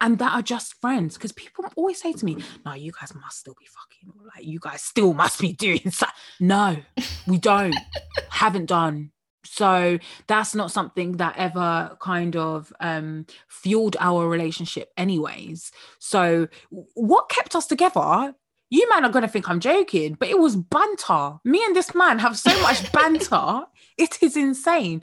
and 0.00 0.18
that 0.18 0.32
are 0.32 0.42
just 0.42 0.80
friends. 0.80 1.14
Because 1.16 1.32
people 1.32 1.64
always 1.76 2.00
say 2.00 2.12
to 2.12 2.24
me, 2.24 2.38
no, 2.64 2.74
you 2.74 2.92
guys 2.92 3.14
must 3.14 3.38
still 3.38 3.56
be 3.58 3.66
fucking, 3.66 4.12
like, 4.34 4.44
you 4.44 4.58
guys 4.58 4.82
still 4.82 5.12
must 5.22 5.40
be 5.40 5.52
doing 5.52 5.90
so. 5.90 6.06
No, 6.38 6.76
we 7.26 7.38
don't, 7.38 7.74
haven't 8.30 8.66
done. 8.66 9.12
So 9.44 9.98
that's 10.26 10.54
not 10.54 10.70
something 10.70 11.16
that 11.16 11.36
ever 11.36 11.96
kind 12.00 12.36
of 12.36 12.72
um, 12.80 13.26
fueled 13.48 13.96
our 13.98 14.28
relationship, 14.28 14.90
anyways. 14.96 15.72
So 15.98 16.48
what 16.94 17.28
kept 17.28 17.56
us 17.56 17.66
together? 17.66 18.34
You 18.72 18.88
man 18.88 19.04
are 19.04 19.10
gonna 19.10 19.26
think 19.26 19.48
I'm 19.48 19.58
joking, 19.58 20.14
but 20.14 20.28
it 20.28 20.38
was 20.38 20.54
banter. 20.54 21.38
Me 21.44 21.64
and 21.64 21.74
this 21.74 21.94
man 21.94 22.20
have 22.20 22.38
so 22.38 22.50
much 22.62 22.92
banter. 22.92 23.62
It 23.98 24.22
is 24.22 24.36
insane. 24.36 25.02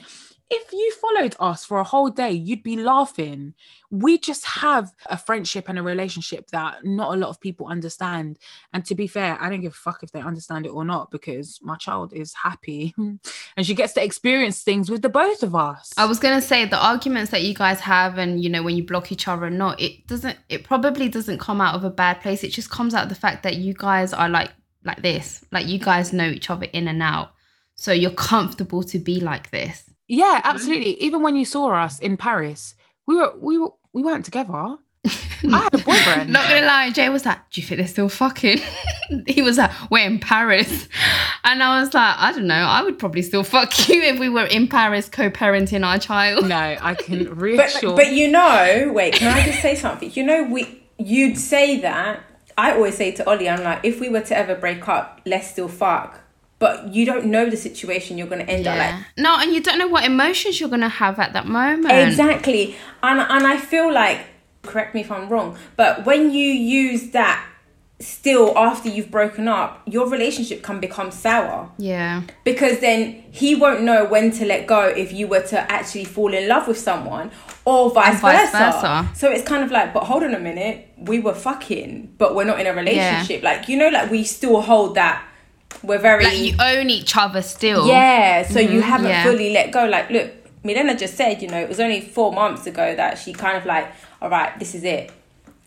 If 0.49 0.71
you 0.71 0.91
followed 0.93 1.35
us 1.39 1.65
for 1.65 1.79
a 1.79 1.83
whole 1.83 2.09
day, 2.09 2.31
you'd 2.31 2.63
be 2.63 2.77
laughing. 2.77 3.53
We 3.91 4.17
just 4.17 4.45
have 4.45 4.93
a 5.07 5.17
friendship 5.17 5.67
and 5.67 5.77
a 5.77 5.83
relationship 5.83 6.47
that 6.51 6.85
not 6.85 7.13
a 7.13 7.17
lot 7.17 7.29
of 7.29 7.41
people 7.41 7.67
understand. 7.67 8.39
And 8.73 8.85
to 8.85 8.95
be 8.95 9.07
fair, 9.07 9.37
I 9.41 9.49
don't 9.49 9.61
give 9.61 9.73
a 9.73 9.75
fuck 9.75 10.03
if 10.03 10.11
they 10.11 10.21
understand 10.21 10.65
it 10.65 10.69
or 10.69 10.85
not 10.85 11.11
because 11.11 11.59
my 11.61 11.75
child 11.75 12.13
is 12.13 12.33
happy 12.33 12.93
and 12.97 13.65
she 13.65 13.73
gets 13.73 13.93
to 13.93 14.03
experience 14.03 14.63
things 14.63 14.89
with 14.89 15.01
the 15.01 15.09
both 15.09 15.43
of 15.43 15.53
us. 15.53 15.93
I 15.97 16.05
was 16.05 16.19
gonna 16.19 16.41
say 16.41 16.65
the 16.65 16.83
arguments 16.83 17.31
that 17.31 17.43
you 17.43 17.53
guys 17.53 17.81
have, 17.81 18.17
and 18.17 18.41
you 18.41 18.49
know 18.49 18.63
when 18.63 18.77
you 18.77 18.85
block 18.85 19.11
each 19.11 19.27
other 19.27 19.45
or 19.45 19.49
not, 19.49 19.79
it 19.81 20.07
doesn't. 20.07 20.37
It 20.49 20.63
probably 20.63 21.09
doesn't 21.09 21.39
come 21.39 21.59
out 21.59 21.75
of 21.75 21.83
a 21.83 21.89
bad 21.89 22.21
place. 22.21 22.43
It 22.43 22.49
just 22.49 22.69
comes 22.69 22.93
out 22.93 23.03
of 23.03 23.09
the 23.09 23.15
fact 23.15 23.43
that 23.43 23.57
you 23.57 23.73
guys 23.73 24.13
are 24.13 24.29
like 24.29 24.51
like 24.83 25.01
this. 25.01 25.43
Like 25.51 25.67
you 25.67 25.79
guys 25.79 26.13
know 26.13 26.29
each 26.29 26.49
other 26.49 26.67
in 26.71 26.87
and 26.87 27.03
out, 27.03 27.31
so 27.75 27.91
you're 27.91 28.11
comfortable 28.11 28.83
to 28.83 28.99
be 28.99 29.19
like 29.19 29.51
this. 29.51 29.83
Yeah, 30.07 30.41
absolutely. 30.43 31.01
Even 31.03 31.21
when 31.21 31.35
you 31.35 31.45
saw 31.45 31.69
us 31.73 31.99
in 31.99 32.17
Paris, 32.17 32.75
we 33.05 33.15
were 33.15 33.33
we 33.39 33.57
were 33.57 33.71
we 33.93 34.01
weren't 34.03 34.25
together. 34.25 34.77
I 35.43 35.59
had 35.59 35.73
a 35.73 35.77
boyfriend. 35.77 36.31
Not 36.31 36.49
gonna 36.49 36.65
lie, 36.65 36.89
Jay 36.91 37.09
was 37.09 37.25
like, 37.25 37.37
"Do 37.51 37.61
you 37.61 37.67
think 37.67 37.79
they're 37.79 37.87
still 37.87 38.09
fucking?" 38.09 38.59
he 39.27 39.41
was 39.41 39.57
like, 39.57 39.71
"We're 39.91 40.05
in 40.05 40.19
Paris," 40.19 40.87
and 41.43 41.61
I 41.61 41.79
was 41.79 41.93
like, 41.93 42.15
"I 42.17 42.31
don't 42.33 42.47
know. 42.47 42.55
I 42.55 42.81
would 42.83 42.97
probably 42.99 43.21
still 43.21 43.43
fuck 43.43 43.87
you 43.89 44.01
if 44.01 44.19
we 44.19 44.27
were 44.29 44.45
in 44.45 44.67
Paris 44.67 45.07
co-parenting 45.09 45.85
our 45.85 45.99
child." 45.99 46.47
no, 46.49 46.55
I 46.55 46.95
can 46.95 47.25
But, 47.25 47.37
reassure. 47.37 47.95
but 47.95 48.11
you 48.13 48.29
know, 48.29 48.91
wait, 48.93 49.13
can 49.13 49.33
I 49.37 49.45
just 49.45 49.61
say 49.61 49.75
something? 49.75 50.11
You 50.13 50.23
know, 50.23 50.43
we 50.43 50.83
you'd 50.97 51.37
say 51.37 51.79
that. 51.81 52.23
I 52.57 52.71
always 52.71 52.97
say 52.97 53.11
to 53.11 53.29
Ollie, 53.29 53.47
I'm 53.47 53.63
like, 53.63 53.81
if 53.83 53.99
we 53.99 54.09
were 54.09 54.21
to 54.21 54.35
ever 54.35 54.55
break 54.55 54.87
up, 54.87 55.21
let's 55.27 55.47
still 55.51 55.67
fuck. 55.67 56.19
But 56.59 56.93
you 56.93 57.05
don't 57.05 57.25
know 57.27 57.49
the 57.49 57.57
situation 57.57 58.17
you're 58.17 58.27
gonna 58.27 58.43
end 58.45 58.65
up 58.65 58.77
like. 58.77 59.05
No, 59.17 59.37
and 59.39 59.53
you 59.53 59.61
don't 59.61 59.77
know 59.77 59.87
what 59.87 60.03
emotions 60.05 60.59
you're 60.59 60.69
gonna 60.69 60.89
have 60.89 61.19
at 61.19 61.33
that 61.33 61.45
moment. 61.45 61.91
Exactly. 61.91 62.75
And 63.03 63.19
and 63.19 63.45
I 63.45 63.57
feel 63.57 63.93
like 63.93 64.21
correct 64.63 64.93
me 64.95 65.01
if 65.01 65.11
I'm 65.11 65.29
wrong, 65.29 65.57
but 65.75 66.05
when 66.05 66.31
you 66.31 66.49
use 66.51 67.11
that 67.11 67.45
still 67.99 68.55
after 68.57 68.89
you've 68.89 69.09
broken 69.09 69.47
up, 69.47 69.81
your 69.87 70.07
relationship 70.07 70.61
can 70.61 70.79
become 70.79 71.09
sour. 71.11 71.71
Yeah. 71.77 72.21
because 72.43 72.79
then 72.79 73.23
he 73.31 73.55
won't 73.55 73.81
know 73.81 74.05
when 74.05 74.31
to 74.31 74.45
let 74.45 74.67
go 74.67 74.85
if 74.85 75.11
you 75.11 75.27
were 75.27 75.41
to 75.41 75.71
actually 75.71 76.05
fall 76.05 76.33
in 76.33 76.47
love 76.47 76.67
with 76.67 76.77
someone 76.77 77.31
or 77.65 77.89
vice, 77.91 78.19
vice 78.21 78.51
versa. 78.51 78.71
versa. 78.71 79.09
So 79.15 79.31
it's 79.31 79.47
kind 79.47 79.63
of 79.63 79.71
like, 79.71 79.93
but 79.93 80.03
hold 80.03 80.23
on 80.23 80.33
a 80.35 80.39
minute, 80.39 80.89
we 80.97 81.19
were 81.19 81.33
fucking, 81.33 82.13
but 82.17 82.35
we're 82.35 82.45
not 82.45 82.59
in 82.59 82.67
a 82.67 82.73
relationship. 82.73 83.41
Like 83.43 83.67
you 83.67 83.77
know, 83.77 83.89
like 83.89 84.11
we 84.11 84.23
still 84.23 84.61
hold 84.61 84.95
that 84.95 85.26
we're 85.83 85.97
very 85.99 86.23
Like 86.23 86.37
you 86.37 86.55
own 86.59 86.89
each 86.89 87.15
other 87.15 87.41
still. 87.41 87.87
yeah. 87.87 88.43
So 88.47 88.59
you 88.59 88.69
mm-hmm. 88.69 88.79
haven't 88.81 89.09
yeah. 89.09 89.23
fully 89.23 89.51
let 89.51 89.71
go. 89.71 89.85
Like 89.85 90.09
look, 90.09 90.31
Milena 90.63 90.97
just 90.97 91.15
said, 91.15 91.41
you 91.41 91.47
know, 91.47 91.59
it 91.59 91.69
was 91.69 91.79
only 91.79 92.01
four 92.01 92.31
months 92.33 92.65
ago 92.67 92.95
that 92.95 93.17
she 93.17 93.33
kind 93.33 93.57
of 93.57 93.65
like, 93.65 93.87
all 94.21 94.29
right, 94.29 94.57
this 94.59 94.75
is 94.75 94.83
it. 94.83 95.11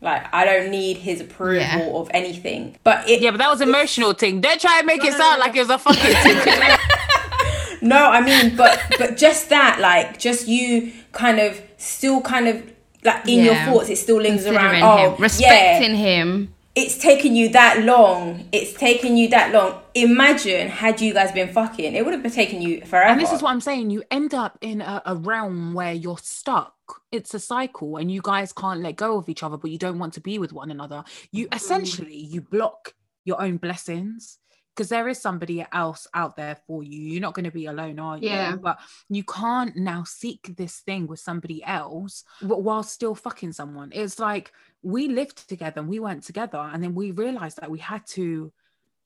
Like 0.03 0.33
I 0.35 0.45
don't 0.45 0.71
need 0.71 0.97
his 0.97 1.21
approval 1.21 1.57
Yeah. 1.61 1.91
of 1.95 2.11
anything. 2.13 2.77
But 2.85 3.09
it, 3.09 3.21
yeah, 3.21 3.31
but 3.31 3.39
that 3.39 3.51
was 3.51 3.61
emotional 3.61 4.13
thing. 4.15 4.41
Don't 4.41 4.61
try 4.61 4.79
and 4.79 4.87
make 4.87 5.05
it 5.05 5.13
sound 5.13 5.41
like 5.41 5.55
it 5.55 5.61
was 5.61 5.71
a 5.71 5.79
fucking 5.79 6.03
thing. 6.03 6.79
No, 7.83 7.97
I 8.11 8.21
mean, 8.21 8.57
but 8.57 8.79
but 8.99 9.17
just 9.17 9.49
that, 9.49 9.81
like, 9.81 10.19
just 10.19 10.47
you 10.47 10.93
kind 11.13 11.41
of 11.41 11.61
still 11.79 12.21
kind 12.21 12.47
of 12.47 12.63
like 13.05 13.27
in 13.27 13.43
your 13.43 13.55
thoughts, 13.55 13.89
it 13.89 13.97
still 13.97 14.21
lingers 14.21 14.45
around. 14.45 14.57
Considering 14.57 14.83
Oh, 14.83 15.15
him, 15.15 15.23
respecting 15.23 15.95
him. 15.97 16.55
It's 16.81 16.97
taken 16.97 17.37
you 17.37 17.51
that 17.51 17.85
long. 17.85 18.49
It's 18.53 18.73
taken 18.73 19.17
you 19.17 19.29
that 19.29 19.53
long. 19.53 19.83
Imagine 19.95 20.69
had 20.69 21.01
you 21.01 21.13
guys 21.13 21.31
been 21.33 21.53
fucking, 21.53 21.95
it 21.95 22.05
would 22.05 22.15
have 22.15 22.23
been 22.23 22.33
taking 22.33 22.63
you 22.63 22.81
forever. 22.87 23.11
And 23.11 23.21
this 23.21 23.33
is 23.33 23.43
what 23.43 23.51
I'm 23.51 23.61
saying. 23.61 23.91
You 23.91 24.03
end 24.11 24.33
up 24.33 24.57
in 24.63 24.81
a, 24.81 25.03
a 25.05 25.15
realm 25.15 25.75
where 25.75 25.93
you're 25.93 26.19
stuck. 26.19 26.75
It's 27.13 27.35
a 27.35 27.39
cycle, 27.39 27.99
and 27.99 28.11
you 28.11 28.21
guys 28.23 28.53
can't 28.53 28.81
let 28.81 28.97
go 28.97 29.17
of 29.17 29.29
each 29.29 29.43
other, 29.43 29.57
but 29.57 29.71
you 29.71 29.79
don't 29.79 29.99
want 29.99 30.15
to 30.15 30.21
be 30.21 30.39
with 30.39 30.53
one 30.53 30.71
another. 30.71 31.05
You 31.31 31.47
mm-hmm. 31.47 31.55
essentially 31.55 32.17
you 32.17 32.41
block 32.41 32.95
your 33.25 33.41
own 33.41 33.59
blessings 33.59 34.39
because 34.75 34.89
there 34.89 35.09
is 35.09 35.21
somebody 35.21 35.65
else 35.73 36.07
out 36.15 36.37
there 36.37 36.57
for 36.67 36.83
you. 36.83 36.99
You're 36.99 37.21
not 37.21 37.35
going 37.35 37.45
to 37.45 37.51
be 37.51 37.67
alone, 37.67 37.99
are 37.99 38.17
you? 38.17 38.31
Yeah. 38.31 38.57
But 38.57 38.79
you 39.09 39.23
can't 39.23 39.77
now 39.77 40.05
seek 40.05 40.57
this 40.57 40.79
thing 40.79 41.07
with 41.07 41.21
somebody 41.21 41.63
else, 41.63 42.25
while 42.41 42.83
still 42.83 43.15
fucking 43.15 43.53
someone. 43.53 43.91
It's 43.93 44.19
like 44.19 44.53
we 44.83 45.09
lived 45.09 45.49
together 45.49 45.81
and 45.81 45.89
we 45.89 46.01
weren't 46.01 46.25
together, 46.25 46.59
and 46.59 46.83
then 46.83 46.95
we 46.95 47.11
realized 47.11 47.59
that 47.61 47.71
we 47.71 47.79
had 47.79 48.07
to 48.09 48.53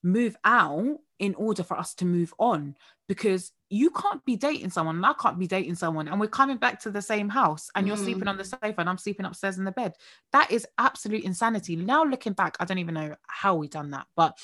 move 0.02 0.36
out 0.44 0.98
in 1.18 1.34
order 1.36 1.62
for 1.62 1.78
us 1.78 1.94
to 1.94 2.04
move 2.04 2.34
on 2.38 2.76
because 3.08 3.52
you 3.70 3.90
can't 3.90 4.24
be 4.24 4.36
dating 4.36 4.68
someone 4.68 4.96
and 4.96 5.06
I 5.06 5.14
can't 5.14 5.38
be 5.38 5.46
dating 5.46 5.76
someone 5.76 6.08
and 6.08 6.20
we're 6.20 6.26
coming 6.26 6.58
back 6.58 6.78
to 6.80 6.90
the 6.90 7.00
same 7.00 7.28
house 7.28 7.70
and 7.74 7.86
you're 7.86 7.96
Mm. 7.96 8.04
sleeping 8.04 8.28
on 8.28 8.36
the 8.36 8.44
sofa 8.44 8.74
and 8.78 8.88
I'm 8.88 8.98
sleeping 8.98 9.24
upstairs 9.24 9.56
in 9.56 9.64
the 9.64 9.72
bed. 9.72 9.94
That 10.32 10.50
is 10.50 10.66
absolute 10.76 11.24
insanity. 11.24 11.76
Now 11.76 12.04
looking 12.04 12.34
back, 12.34 12.56
I 12.60 12.66
don't 12.66 12.78
even 12.78 12.94
know 12.94 13.16
how 13.26 13.54
we 13.54 13.68
done 13.68 13.90
that, 13.92 14.06
but 14.14 14.38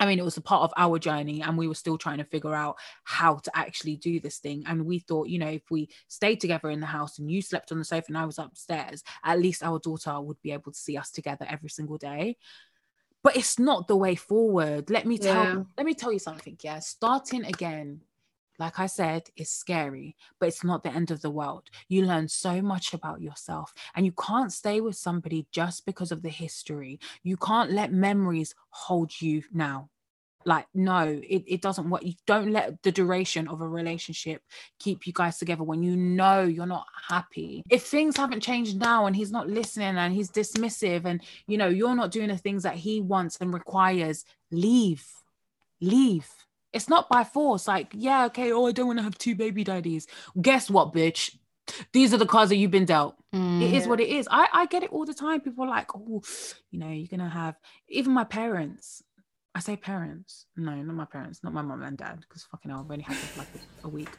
I 0.00 0.06
mean, 0.06 0.18
it 0.18 0.24
was 0.24 0.36
a 0.36 0.42
part 0.42 0.62
of 0.62 0.72
our 0.76 0.98
journey, 0.98 1.40
and 1.40 1.56
we 1.56 1.68
were 1.68 1.74
still 1.74 1.96
trying 1.96 2.18
to 2.18 2.24
figure 2.24 2.54
out 2.54 2.76
how 3.04 3.36
to 3.36 3.56
actually 3.56 3.96
do 3.96 4.18
this 4.18 4.38
thing. 4.38 4.64
And 4.66 4.84
we 4.84 4.98
thought, 4.98 5.28
you 5.28 5.38
know, 5.38 5.48
if 5.48 5.70
we 5.70 5.88
stayed 6.08 6.40
together 6.40 6.70
in 6.70 6.80
the 6.80 6.86
house 6.86 7.18
and 7.18 7.30
you 7.30 7.40
slept 7.40 7.70
on 7.70 7.78
the 7.78 7.84
sofa 7.84 8.06
and 8.08 8.18
I 8.18 8.26
was 8.26 8.38
upstairs, 8.38 9.04
at 9.22 9.38
least 9.38 9.62
our 9.62 9.78
daughter 9.78 10.20
would 10.20 10.40
be 10.42 10.52
able 10.52 10.72
to 10.72 10.78
see 10.78 10.96
us 10.96 11.10
together 11.10 11.46
every 11.48 11.70
single 11.70 11.96
day. 11.96 12.36
But 13.22 13.36
it's 13.36 13.58
not 13.58 13.88
the 13.88 13.96
way 13.96 14.16
forward. 14.16 14.90
Let 14.90 15.06
me 15.06 15.16
tell 15.16 15.44
Yeah. 15.44 15.62
let 15.78 15.86
me 15.86 15.94
tell 15.94 16.12
you 16.12 16.18
something. 16.18 16.58
Yeah, 16.60 16.80
starting 16.80 17.44
again, 17.44 18.00
like 18.58 18.78
I 18.78 18.86
said, 18.86 19.24
is 19.36 19.50
scary, 19.50 20.16
but 20.38 20.48
it's 20.48 20.64
not 20.64 20.82
the 20.82 20.92
end 20.92 21.10
of 21.10 21.22
the 21.22 21.30
world. 21.30 21.70
You 21.88 22.04
learn 22.04 22.28
so 22.28 22.62
much 22.62 22.94
about 22.94 23.20
yourself, 23.20 23.74
and 23.94 24.06
you 24.06 24.12
can't 24.12 24.52
stay 24.52 24.80
with 24.80 24.96
somebody 24.96 25.46
just 25.50 25.86
because 25.86 26.12
of 26.12 26.22
the 26.22 26.28
history. 26.28 27.00
You 27.22 27.36
can't 27.36 27.72
let 27.72 27.92
memories 27.92 28.54
hold 28.70 29.20
you 29.20 29.42
now. 29.52 29.88
Like, 30.46 30.66
no, 30.74 31.20
it, 31.26 31.44
it 31.46 31.62
doesn't 31.62 31.88
work. 31.88 32.04
You 32.04 32.12
don't 32.26 32.52
let 32.52 32.82
the 32.82 32.92
duration 32.92 33.48
of 33.48 33.60
a 33.62 33.68
relationship 33.68 34.42
keep 34.78 35.06
you 35.06 35.12
guys 35.12 35.38
together 35.38 35.62
when 35.62 35.82
you 35.82 35.96
know 35.96 36.42
you're 36.42 36.66
not 36.66 36.86
happy. 37.08 37.62
If 37.70 37.84
things 37.84 38.16
haven't 38.16 38.42
changed 38.42 38.78
now 38.78 39.06
and 39.06 39.16
he's 39.16 39.32
not 39.32 39.48
listening 39.48 39.96
and 39.96 40.12
he's 40.12 40.30
dismissive 40.30 41.06
and 41.06 41.22
you 41.46 41.56
know 41.56 41.68
you're 41.68 41.94
not 41.94 42.10
doing 42.10 42.28
the 42.28 42.36
things 42.36 42.62
that 42.64 42.74
he 42.74 43.00
wants 43.00 43.38
and 43.40 43.54
requires, 43.54 44.24
leave. 44.50 45.06
Leave. 45.80 46.28
It's 46.74 46.88
not 46.88 47.08
by 47.08 47.24
force. 47.24 47.68
Like, 47.68 47.92
yeah, 47.94 48.26
okay, 48.26 48.52
oh, 48.52 48.66
I 48.66 48.72
don't 48.72 48.88
want 48.88 48.98
to 48.98 49.04
have 49.04 49.16
two 49.16 49.34
baby 49.34 49.64
daddies. 49.64 50.06
Guess 50.40 50.68
what, 50.68 50.92
bitch? 50.92 51.36
These 51.92 52.12
are 52.12 52.18
the 52.18 52.26
cards 52.26 52.50
that 52.50 52.56
you've 52.56 52.70
been 52.70 52.84
dealt. 52.84 53.16
Mm. 53.34 53.62
It 53.62 53.72
is 53.72 53.86
what 53.86 54.00
it 54.00 54.08
is. 54.08 54.28
I, 54.30 54.48
I 54.52 54.66
get 54.66 54.82
it 54.82 54.90
all 54.90 55.06
the 55.06 55.14
time. 55.14 55.40
People 55.40 55.64
are 55.64 55.68
like, 55.68 55.94
oh, 55.96 56.22
you 56.70 56.78
know, 56.78 56.90
you're 56.90 57.08
gonna 57.08 57.30
have 57.30 57.54
even 57.88 58.12
my 58.12 58.24
parents. 58.24 59.02
I 59.54 59.60
say 59.60 59.76
parents. 59.76 60.46
No, 60.56 60.74
not 60.74 60.96
my 60.96 61.04
parents, 61.04 61.44
not 61.44 61.52
my 61.52 61.62
mom 61.62 61.82
and 61.84 61.96
dad, 61.96 62.18
because 62.20 62.42
fucking 62.50 62.72
hell, 62.72 62.80
I've 62.80 62.90
only 62.90 63.04
had 63.04 63.16
them 63.16 63.22
for 63.22 63.38
like 63.38 63.48
a, 63.54 63.86
a 63.86 63.88
week. 63.88 64.10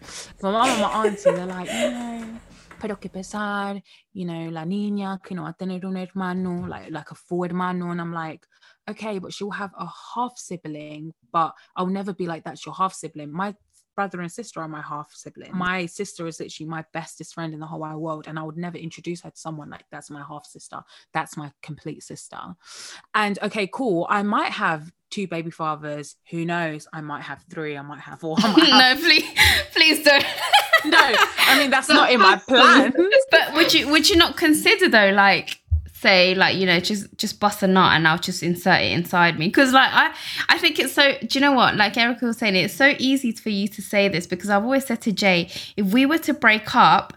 My 0.41 0.51
mom 0.51 0.69
and 0.69 0.81
my 0.81 1.05
auntie, 1.05 1.31
they're 1.31 1.45
like, 1.45 1.67
you 1.71 1.91
know, 1.91 2.39
pero 2.79 2.95
que 2.95 3.09
pesar, 3.09 3.81
you 4.13 4.25
know, 4.25 4.49
la 4.49 4.63
niña 4.63 5.21
que 5.21 5.35
no 5.35 5.43
va 5.43 5.49
a 5.49 5.53
tener 5.53 5.83
un 5.83 5.97
hermano, 5.97 6.65
like 6.67 6.89
like 6.89 7.11
a 7.11 7.15
full 7.15 7.43
hermano, 7.43 7.91
and 7.91 7.99
I'm 7.99 8.13
like, 8.13 8.47
okay, 8.89 9.19
but 9.19 9.33
she'll 9.33 9.51
have 9.51 9.71
a 9.77 9.87
half 10.15 10.37
sibling, 10.37 11.13
but 11.31 11.53
I'll 11.75 11.87
never 11.87 12.13
be 12.13 12.27
like 12.27 12.43
that's 12.43 12.65
your 12.65 12.75
half 12.75 12.93
sibling. 12.93 13.31
My 13.31 13.55
brother 13.95 14.19
and 14.19 14.29
sister 14.31 14.59
are 14.61 14.67
my 14.67 14.81
half 14.81 15.09
sibling. 15.13 15.51
Mm. 15.51 15.55
My 15.55 15.85
sister 15.85 16.27
is 16.27 16.39
literally 16.39 16.69
my 16.69 16.83
bestest 16.93 17.33
friend 17.33 17.53
in 17.53 17.59
the 17.59 17.65
whole 17.65 17.79
wide 17.79 17.95
world, 17.95 18.25
and 18.27 18.37
I 18.37 18.43
would 18.43 18.57
never 18.57 18.77
introduce 18.77 19.21
her 19.21 19.29
to 19.29 19.37
someone 19.37 19.69
like 19.69 19.85
that's 19.91 20.09
my 20.09 20.23
half 20.23 20.45
sister. 20.45 20.81
That's 21.13 21.37
my 21.37 21.51
complete 21.61 22.03
sister. 22.03 22.37
And 23.13 23.39
okay, 23.41 23.67
cool. 23.71 24.05
I 24.09 24.21
might 24.23 24.51
have 24.51 24.91
two 25.11 25.27
baby 25.27 25.51
fathers. 25.51 26.15
Who 26.31 26.45
knows? 26.45 26.87
I 26.91 27.01
might 27.01 27.21
have 27.23 27.43
three. 27.49 27.77
I 27.77 27.81
might 27.81 28.01
have 28.01 28.19
four. 28.19 28.35
I 28.39 28.51
might 28.53 28.65
have- 28.69 28.99
no, 28.99 29.03
please, 29.05 29.23
please 29.73 30.03
don't. 30.03 30.25
no, 30.85 30.99
I 31.01 31.57
mean 31.57 31.71
that's 31.71 31.89
not 31.89 32.11
in 32.11 32.19
my 32.19 32.35
plan. 32.47 32.93
but 33.31 33.53
would 33.53 33.73
you 33.73 33.87
would 33.89 34.09
you 34.09 34.17
not 34.17 34.37
consider 34.37 34.89
though, 34.89 35.11
like 35.11 35.59
say 36.05 36.35
like 36.35 36.55
you 36.55 36.65
know 36.65 36.79
just 36.79 37.03
just 37.17 37.39
bust 37.39 37.63
a 37.63 37.67
nut 37.67 37.93
and 37.93 38.07
I'll 38.07 38.25
just 38.29 38.41
insert 38.43 38.81
it 38.81 38.91
inside 38.91 39.39
me 39.39 39.47
because 39.47 39.71
like 39.73 39.89
I 39.91 40.13
I 40.49 40.57
think 40.59 40.79
it's 40.79 40.93
so. 40.93 41.13
Do 41.19 41.27
you 41.31 41.41
know 41.41 41.53
what? 41.53 41.75
Like 41.75 41.97
Erica 41.97 42.25
was 42.25 42.37
saying, 42.37 42.55
it's 42.55 42.73
so 42.73 42.93
easy 42.99 43.31
for 43.31 43.49
you 43.49 43.67
to 43.69 43.81
say 43.81 44.07
this 44.07 44.25
because 44.27 44.49
I've 44.49 44.63
always 44.63 44.85
said 44.85 45.01
to 45.01 45.11
Jay, 45.11 45.49
if 45.75 45.85
we 45.93 46.05
were 46.05 46.19
to 46.19 46.33
break 46.33 46.75
up, 46.75 47.13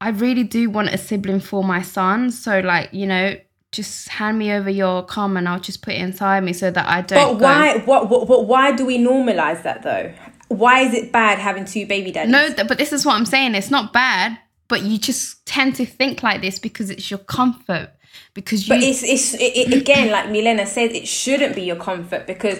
I 0.00 0.10
really 0.10 0.44
do 0.44 0.70
want 0.70 0.88
a 0.90 0.98
sibling 0.98 1.40
for 1.40 1.64
my 1.64 1.82
son. 1.82 2.30
So 2.30 2.60
like 2.60 2.88
you 2.92 3.06
know. 3.06 3.36
Just 3.72 4.08
hand 4.08 4.38
me 4.38 4.52
over 4.52 4.70
your 4.70 5.04
cum 5.04 5.36
and 5.36 5.48
I'll 5.48 5.58
just 5.58 5.82
put 5.82 5.94
it 5.94 6.00
inside 6.00 6.44
me 6.44 6.52
so 6.52 6.70
that 6.70 6.86
I 6.88 7.00
don't. 7.00 7.18
But 7.18 7.42
why? 7.42 7.78
What, 7.78 8.08
what? 8.08 8.28
But 8.28 8.42
why 8.46 8.70
do 8.70 8.86
we 8.86 8.98
normalize 8.98 9.64
that 9.64 9.82
though? 9.82 10.14
Why 10.46 10.82
is 10.82 10.94
it 10.94 11.10
bad 11.10 11.40
having 11.40 11.64
two 11.64 11.84
baby 11.84 12.12
daddies? 12.12 12.30
No, 12.30 12.54
th- 12.54 12.68
but 12.68 12.78
this 12.78 12.92
is 12.92 13.04
what 13.04 13.16
I'm 13.16 13.26
saying. 13.26 13.56
It's 13.56 13.72
not 13.72 13.92
bad, 13.92 14.38
but 14.68 14.82
you 14.82 14.96
just 14.96 15.44
tend 15.44 15.74
to 15.74 15.84
think 15.84 16.22
like 16.22 16.40
this 16.40 16.60
because 16.60 16.88
it's 16.88 17.10
your 17.10 17.18
comfort. 17.18 17.90
Because 18.34 18.68
you, 18.68 18.74
But 18.74 18.82
it's 18.82 19.02
it's 19.02 19.34
it, 19.34 19.72
again 19.72 20.10
like 20.10 20.30
Milena 20.30 20.66
said, 20.66 20.92
it 20.92 21.06
shouldn't 21.06 21.54
be 21.54 21.62
your 21.62 21.76
comfort 21.76 22.26
because 22.26 22.58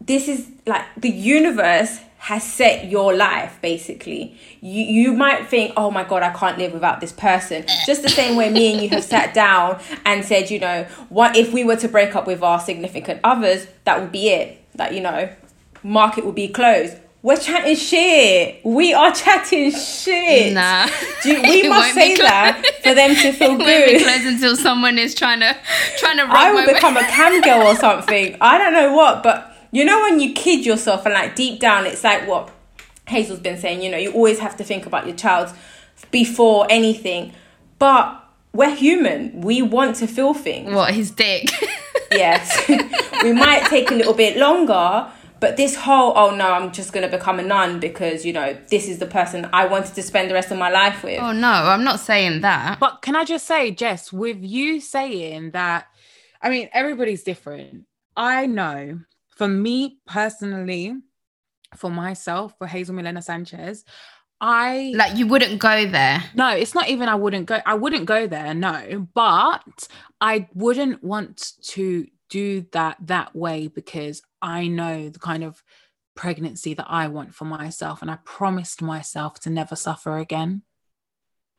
this 0.00 0.28
is 0.28 0.48
like 0.66 0.84
the 0.96 1.10
universe 1.10 2.00
has 2.18 2.42
set 2.42 2.88
your 2.90 3.14
life 3.14 3.58
basically. 3.62 4.38
You 4.60 4.84
you 4.84 5.12
might 5.12 5.48
think 5.48 5.72
oh 5.76 5.90
my 5.90 6.04
god 6.04 6.22
i 6.22 6.30
can't 6.30 6.58
live 6.58 6.72
without 6.72 7.00
this 7.00 7.12
person. 7.12 7.64
Just 7.86 8.02
the 8.02 8.08
same 8.08 8.36
way 8.36 8.50
me 8.50 8.72
and 8.72 8.82
you 8.82 8.88
have 8.90 9.04
sat 9.04 9.34
down 9.44 9.80
and 10.04 10.24
said 10.24 10.50
you 10.50 10.58
know 10.58 10.84
what 11.08 11.36
if 11.36 11.52
we 11.52 11.64
were 11.64 11.76
to 11.76 11.88
break 11.88 12.14
up 12.16 12.26
with 12.26 12.42
our 12.42 12.60
significant 12.60 13.20
others? 13.24 13.66
That 13.84 14.00
would 14.00 14.12
be 14.12 14.28
it. 14.30 14.64
That 14.74 14.94
you 14.94 15.00
know 15.00 15.30
market 15.82 16.24
would 16.26 16.34
be 16.34 16.48
closed 16.48 16.96
we're 17.22 17.36
chatting 17.36 17.74
shit. 17.76 18.64
We 18.64 18.94
are 18.94 19.12
chatting 19.12 19.72
shit. 19.72 20.52
Nah. 20.54 20.88
Do 21.22 21.32
you- 21.32 21.42
we 21.42 21.68
must 21.68 21.94
say 21.94 22.14
that 22.16 22.62
for 22.82 22.94
them 22.94 23.14
to 23.16 23.32
feel 23.38 23.52
It 23.52 23.58
won't 23.58 23.86
be 23.86 23.98
good. 23.98 24.02
closed 24.04 24.24
until 24.26 24.56
someone 24.56 24.98
is 24.98 25.14
trying 25.14 25.40
to 25.40 25.56
trying 25.98 26.16
to 26.18 26.24
I 26.28 26.52
will 26.52 26.66
become 26.72 26.96
a 26.96 27.02
cam 27.16 27.40
girl 27.40 27.66
or 27.66 27.74
something. 27.76 28.36
I 28.40 28.56
don't 28.58 28.72
know 28.72 28.92
what, 28.92 29.22
but 29.22 29.52
you 29.72 29.84
know 29.84 30.00
when 30.02 30.20
you 30.20 30.32
kid 30.32 30.64
yourself 30.64 31.04
and 31.06 31.14
like 31.14 31.34
deep 31.34 31.60
down, 31.60 31.86
it's 31.86 32.04
like 32.04 32.26
what 32.28 32.50
Hazel's 33.06 33.40
been 33.40 33.58
saying. 33.58 33.82
You 33.82 33.90
know, 33.90 33.98
you 33.98 34.12
always 34.12 34.38
have 34.38 34.56
to 34.58 34.64
think 34.64 34.86
about 34.86 35.06
your 35.06 35.16
child 35.16 35.52
before 36.10 36.66
anything. 36.70 37.32
But 37.78 38.24
we're 38.52 38.74
human. 38.74 39.40
We 39.40 39.60
want 39.62 39.96
to 39.96 40.06
feel 40.06 40.34
things. 40.34 40.72
what 40.72 40.94
his 40.94 41.10
dick. 41.10 41.50
Yes, 42.10 42.66
we 43.22 43.32
might 43.32 43.66
take 43.66 43.90
a 43.90 43.94
little 43.94 44.14
bit 44.14 44.36
longer. 44.38 45.10
But 45.40 45.56
this 45.56 45.76
whole, 45.76 46.12
oh 46.16 46.34
no, 46.34 46.52
I'm 46.52 46.72
just 46.72 46.92
going 46.92 47.08
to 47.08 47.16
become 47.16 47.38
a 47.38 47.42
nun 47.42 47.78
because, 47.80 48.24
you 48.26 48.32
know, 48.32 48.56
this 48.70 48.88
is 48.88 48.98
the 48.98 49.06
person 49.06 49.48
I 49.52 49.66
wanted 49.66 49.94
to 49.94 50.02
spend 50.02 50.28
the 50.30 50.34
rest 50.34 50.50
of 50.50 50.58
my 50.58 50.70
life 50.70 51.02
with. 51.04 51.20
oh 51.20 51.32
no, 51.32 51.48
I'm 51.48 51.84
not 51.84 52.00
saying 52.00 52.40
that. 52.40 52.80
But 52.80 53.02
can 53.02 53.14
I 53.14 53.24
just 53.24 53.46
say, 53.46 53.70
Jess, 53.70 54.12
with 54.12 54.38
you 54.42 54.80
saying 54.80 55.52
that, 55.52 55.86
I 56.42 56.50
mean, 56.50 56.68
everybody's 56.72 57.22
different. 57.22 57.84
I 58.16 58.46
know 58.46 59.00
for 59.28 59.46
me 59.48 59.98
personally, 60.06 60.94
for 61.76 61.90
myself, 61.90 62.54
for 62.58 62.66
Hazel 62.66 62.94
Milena 62.94 63.22
Sanchez, 63.22 63.84
I 64.40 64.92
Like 64.94 65.16
you 65.16 65.26
wouldn't 65.26 65.60
go 65.60 65.86
there. 65.86 66.22
no, 66.34 66.50
it's 66.50 66.74
not 66.74 66.88
even 66.88 67.08
I 67.08 67.14
wouldn't 67.16 67.46
go, 67.46 67.60
I 67.64 67.74
wouldn't 67.74 68.06
go 68.06 68.26
there, 68.26 68.54
no, 68.54 69.08
but 69.14 69.88
I 70.20 70.48
wouldn't 70.54 71.02
want 71.02 71.52
to 71.62 72.06
do 72.28 72.66
that 72.72 72.96
that 73.06 73.34
way 73.34 73.68
because 73.68 74.22
I 74.42 74.68
know 74.68 75.08
the 75.08 75.18
kind 75.18 75.44
of 75.44 75.62
pregnancy 76.14 76.74
that 76.74 76.86
I 76.88 77.08
want 77.08 77.34
for 77.34 77.44
myself. 77.44 78.02
And 78.02 78.10
I 78.10 78.18
promised 78.24 78.82
myself 78.82 79.38
to 79.40 79.50
never 79.50 79.76
suffer 79.76 80.18
again. 80.18 80.62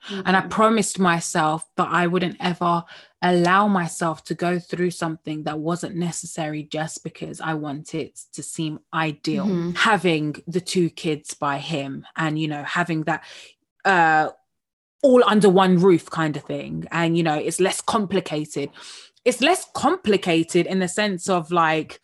And 0.09 0.37
I 0.37 0.41
promised 0.41 0.97
myself 0.97 1.65
that 1.75 1.89
I 1.91 2.07
wouldn't 2.07 2.37
ever 2.39 2.85
allow 3.21 3.67
myself 3.67 4.23
to 4.25 4.33
go 4.33 4.57
through 4.57 4.91
something 4.91 5.43
that 5.43 5.59
wasn't 5.59 5.95
necessary 5.95 6.63
just 6.63 7.03
because 7.03 7.41
I 7.41 7.55
wanted 7.55 8.01
it 8.01 8.19
to 8.33 8.41
seem 8.41 8.79
ideal. 8.93 9.45
Mhm. 9.45 9.75
Having 9.75 10.41
the 10.47 10.61
two 10.61 10.89
kids 10.89 11.33
by 11.33 11.57
him 11.57 12.05
and, 12.15 12.39
you 12.39 12.47
know, 12.47 12.63
having 12.63 13.03
that 13.03 13.23
uh 13.83 14.29
all 15.01 15.23
under 15.25 15.49
one 15.49 15.79
roof 15.79 16.09
kind 16.09 16.35
of 16.35 16.43
thing. 16.43 16.85
And, 16.91 17.17
you 17.17 17.23
know, 17.23 17.35
it's 17.35 17.59
less 17.59 17.81
complicated. 17.81 18.69
It's 19.25 19.41
less 19.41 19.65
complicated 19.73 20.65
in 20.65 20.79
the 20.79 20.87
sense 20.87 21.29
of 21.29 21.51
like 21.51 22.01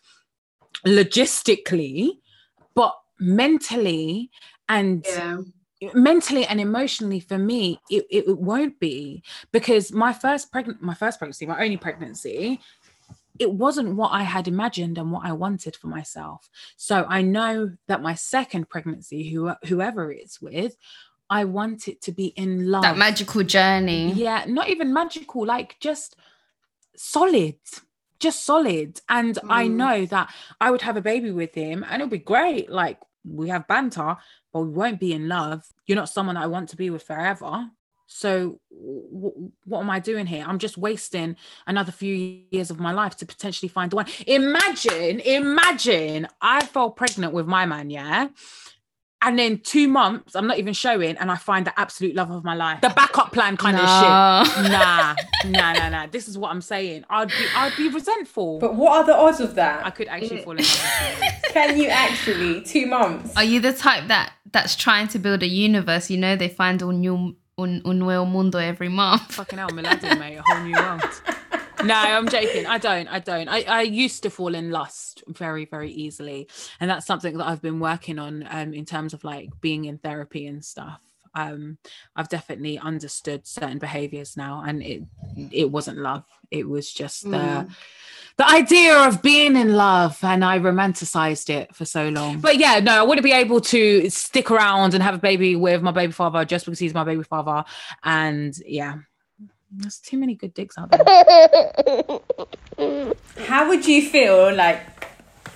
logistically, 0.86 2.18
but 2.74 2.94
mentally 3.18 4.30
and 4.68 5.04
mentally 5.92 6.46
and 6.46 6.60
emotionally 6.60 7.20
for 7.20 7.38
me 7.38 7.78
it, 7.90 8.04
it, 8.10 8.28
it 8.28 8.38
won't 8.38 8.78
be. 8.80 9.22
Because 9.52 9.92
my 9.92 10.12
first 10.12 10.50
pregnant 10.52 10.82
my 10.82 10.94
first 10.94 11.18
pregnancy 11.18 11.46
my 11.46 11.62
only 11.62 11.76
pregnancy 11.76 12.60
it 13.38 13.52
wasn't 13.52 13.94
what 13.94 14.08
i 14.12 14.22
had 14.22 14.48
imagined 14.48 14.96
and 14.96 15.12
what 15.12 15.26
i 15.26 15.32
wanted 15.32 15.76
for 15.76 15.88
myself. 15.88 16.48
So 16.76 17.06
i 17.08 17.22
know 17.22 17.72
that 17.86 18.02
my 18.02 18.14
second 18.14 18.68
pregnancy 18.68 19.28
who, 19.28 19.52
whoever 19.66 20.10
it's 20.10 20.40
with 20.40 20.76
i 21.28 21.44
want 21.44 21.88
it 21.88 22.00
to 22.02 22.12
be 22.12 22.26
in 22.28 22.70
love. 22.70 22.82
That 22.82 22.96
magical 22.96 23.42
journey. 23.42 24.12
yeah 24.12 24.44
not 24.48 24.68
even 24.68 24.92
magical 24.92 25.44
like 25.44 25.76
just 25.80 26.16
solid 26.96 27.56
just 28.18 28.44
solid. 28.46 28.98
And 29.10 29.38
i 29.50 29.66
Mm. 29.68 29.72
know 29.72 30.06
that 30.06 30.32
i 30.60 30.70
would 30.70 30.82
have 30.82 30.96
a 30.96 31.02
baby 31.02 31.30
with 31.30 31.54
him 31.54 31.84
and 31.84 32.00
it'll 32.00 32.10
be 32.10 32.18
great. 32.18 32.70
Like 32.70 32.98
we 33.24 33.48
have 33.50 33.66
banter 33.68 34.16
but 34.52 34.60
we 34.60 34.68
won't 34.70 34.98
be 35.00 35.12
in 35.12 35.28
love. 35.28 35.64
You're 35.86 35.96
not 35.96 36.08
someone 36.08 36.36
i 36.36 36.46
want 36.46 36.70
to 36.70 36.76
be 36.76 36.88
with 36.90 37.02
forever. 37.02 37.70
So 38.06 38.60
w- 38.70 39.50
what 39.64 39.80
am 39.80 39.90
i 39.90 39.98
doing 40.00 40.26
here? 40.26 40.44
I'm 40.48 40.58
just 40.58 40.78
wasting 40.78 41.36
another 41.66 41.92
few 41.92 42.14
years 42.50 42.70
of 42.70 42.78
my 42.80 42.92
life 42.92 43.16
to 43.18 43.26
potentially 43.26 43.68
find 43.68 43.90
the 43.90 43.96
one. 43.96 44.06
Imagine 44.26 45.20
imagine 45.20 46.26
i 46.40 46.64
fell 46.64 46.90
pregnant 46.90 47.32
with 47.34 47.46
my 47.46 47.66
man 47.66 47.90
yeah 47.90 48.28
and 49.22 49.38
then 49.38 49.58
two 49.58 49.88
months 49.88 50.34
i'm 50.34 50.46
not 50.46 50.58
even 50.58 50.72
showing 50.72 51.16
and 51.16 51.30
i 51.30 51.36
find 51.36 51.66
the 51.66 51.78
absolute 51.80 52.14
love 52.14 52.30
of 52.30 52.44
my 52.44 52.54
life 52.54 52.80
the 52.80 52.90
backup 52.90 53.32
plan 53.32 53.56
kind 53.56 53.76
of 53.76 53.82
shit 53.82 54.70
nah, 54.70 55.14
nah, 55.44 55.72
nah, 55.72 55.88
nah. 55.88 56.06
This 56.06 56.28
is 56.28 56.38
what 56.38 56.50
I'm 56.50 56.60
saying. 56.60 57.04
I'd 57.10 57.28
be, 57.28 57.46
I'd 57.54 57.76
be 57.76 57.88
resentful. 57.88 58.58
But 58.58 58.74
what 58.74 58.92
are 58.92 59.04
the 59.04 59.14
odds 59.14 59.40
of 59.40 59.54
that? 59.56 59.84
I 59.84 59.90
could 59.90 60.08
actually 60.08 60.42
fall 60.42 60.52
in 60.52 60.58
love. 60.58 61.32
Can 61.52 61.78
you 61.78 61.88
actually? 61.88 62.62
Two 62.62 62.86
months. 62.86 63.36
Are 63.36 63.44
you 63.44 63.60
the 63.60 63.72
type 63.72 64.08
that 64.08 64.32
that's 64.52 64.76
trying 64.76 65.08
to 65.08 65.18
build 65.18 65.42
a 65.42 65.46
universe? 65.46 66.10
You 66.10 66.18
know, 66.18 66.36
they 66.36 66.48
find 66.48 66.82
un 66.82 67.00
new 67.00 67.36
un, 67.58 67.82
un 67.84 67.98
nuevo 67.98 68.24
mundo 68.24 68.58
every 68.58 68.88
month. 68.88 69.34
Fucking 69.34 69.58
hell, 69.58 69.70
Milady, 69.70 70.14
mate, 70.18 70.36
a 70.36 70.42
whole 70.46 70.64
new 70.64 70.74
world. 70.74 71.22
No, 71.84 71.94
I'm 71.94 72.28
joking. 72.28 72.66
I 72.66 72.78
don't. 72.78 73.08
I 73.08 73.18
don't. 73.18 73.48
I, 73.48 73.62
I 73.62 73.82
used 73.82 74.22
to 74.22 74.30
fall 74.30 74.54
in 74.54 74.70
lust 74.70 75.22
very, 75.28 75.64
very 75.64 75.90
easily, 75.90 76.48
and 76.80 76.90
that's 76.90 77.06
something 77.06 77.36
that 77.38 77.46
I've 77.46 77.62
been 77.62 77.80
working 77.80 78.18
on 78.18 78.46
um, 78.50 78.72
in 78.74 78.84
terms 78.84 79.14
of 79.14 79.24
like 79.24 79.50
being 79.60 79.84
in 79.84 79.98
therapy 79.98 80.46
and 80.46 80.64
stuff. 80.64 81.00
Um, 81.34 81.76
I've 82.14 82.30
definitely 82.30 82.78
understood 82.78 83.46
certain 83.46 83.78
behaviors 83.78 84.36
now, 84.36 84.62
and 84.66 84.82
it 84.82 85.02
it 85.52 85.70
wasn't 85.70 85.98
love. 85.98 86.24
It 86.50 86.68
was 86.68 86.90
just 86.90 87.30
the 87.30 87.68
the 88.36 88.48
idea 88.48 88.96
of 88.96 89.22
being 89.22 89.56
in 89.56 89.74
love, 89.74 90.18
and 90.22 90.44
I 90.44 90.58
romanticized 90.58 91.50
it 91.50 91.74
for 91.74 91.84
so 91.84 92.08
long. 92.08 92.40
But 92.40 92.58
yeah, 92.58 92.80
no, 92.80 93.00
I 93.00 93.02
wouldn't 93.02 93.24
be 93.24 93.32
able 93.32 93.60
to 93.62 94.10
stick 94.10 94.50
around 94.50 94.94
and 94.94 95.02
have 95.02 95.14
a 95.14 95.18
baby 95.18 95.56
with 95.56 95.82
my 95.82 95.90
baby 95.90 96.12
father 96.12 96.44
just 96.44 96.64
because 96.66 96.78
he's 96.78 96.94
my 96.94 97.04
baby 97.04 97.22
father. 97.22 97.64
And 98.02 98.54
yeah, 98.66 98.96
there's 99.70 99.98
too 99.98 100.16
many 100.18 100.34
good 100.34 100.54
dicks 100.54 100.76
out 100.78 100.90
there. 100.90 101.04
How 103.46 103.68
would 103.68 103.86
you 103.86 104.02
feel 104.08 104.54
like? 104.54 104.80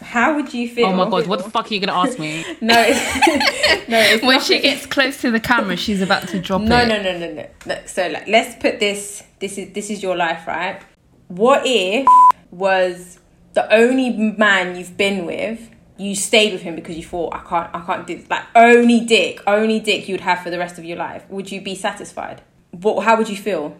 How 0.02 0.34
would 0.34 0.52
you 0.54 0.68
feel? 0.68 0.86
Oh 0.86 0.92
my 0.94 1.08
god, 1.08 1.26
what 1.26 1.44
the 1.44 1.50
fuck 1.50 1.70
are 1.70 1.74
you 1.74 1.80
gonna 1.80 1.92
ask 1.98 2.18
me? 2.18 2.44
No, 2.60 2.74
it's, 2.86 3.88
no, 3.88 3.98
it's 4.00 4.22
When 4.22 4.36
not- 4.36 4.42
she 4.44 4.60
gets 4.60 4.86
close 4.86 5.20
to 5.20 5.30
the 5.30 5.40
camera, 5.40 5.76
she's 5.76 6.00
about 6.00 6.26
to 6.28 6.40
drop 6.40 6.62
No, 6.62 6.78
it. 6.80 6.86
no, 6.88 7.02
no, 7.02 7.18
no, 7.18 7.32
no. 7.34 7.46
no. 7.66 7.78
So 7.86 8.08
like, 8.08 8.26
let's 8.26 8.54
put 8.60 8.80
this. 8.80 9.22
This 9.38 9.58
is 9.58 9.72
this 9.72 9.90
is 9.90 10.02
your 10.02 10.16
life, 10.16 10.46
right? 10.46 10.80
What 11.28 11.62
if 11.64 12.06
was 12.50 13.18
the 13.52 13.72
only 13.72 14.10
man 14.10 14.76
you've 14.76 14.96
been 14.96 15.26
with? 15.26 15.70
You 15.98 16.14
stayed 16.16 16.52
with 16.54 16.62
him 16.62 16.74
because 16.76 16.96
you 16.96 17.04
thought 17.04 17.34
I 17.34 17.40
can't, 17.40 17.74
I 17.74 17.80
can't 17.84 18.06
do 18.06 18.24
like 18.30 18.44
only 18.54 19.00
dick, 19.04 19.40
only 19.46 19.80
dick 19.80 20.08
you'd 20.08 20.22
have 20.22 20.40
for 20.40 20.48
the 20.50 20.58
rest 20.58 20.78
of 20.78 20.84
your 20.84 20.96
life. 20.96 21.24
Would 21.28 21.52
you 21.52 21.60
be 21.60 21.74
satisfied? 21.74 22.40
What? 22.70 23.04
How 23.04 23.16
would 23.18 23.28
you 23.28 23.36
feel? 23.36 23.78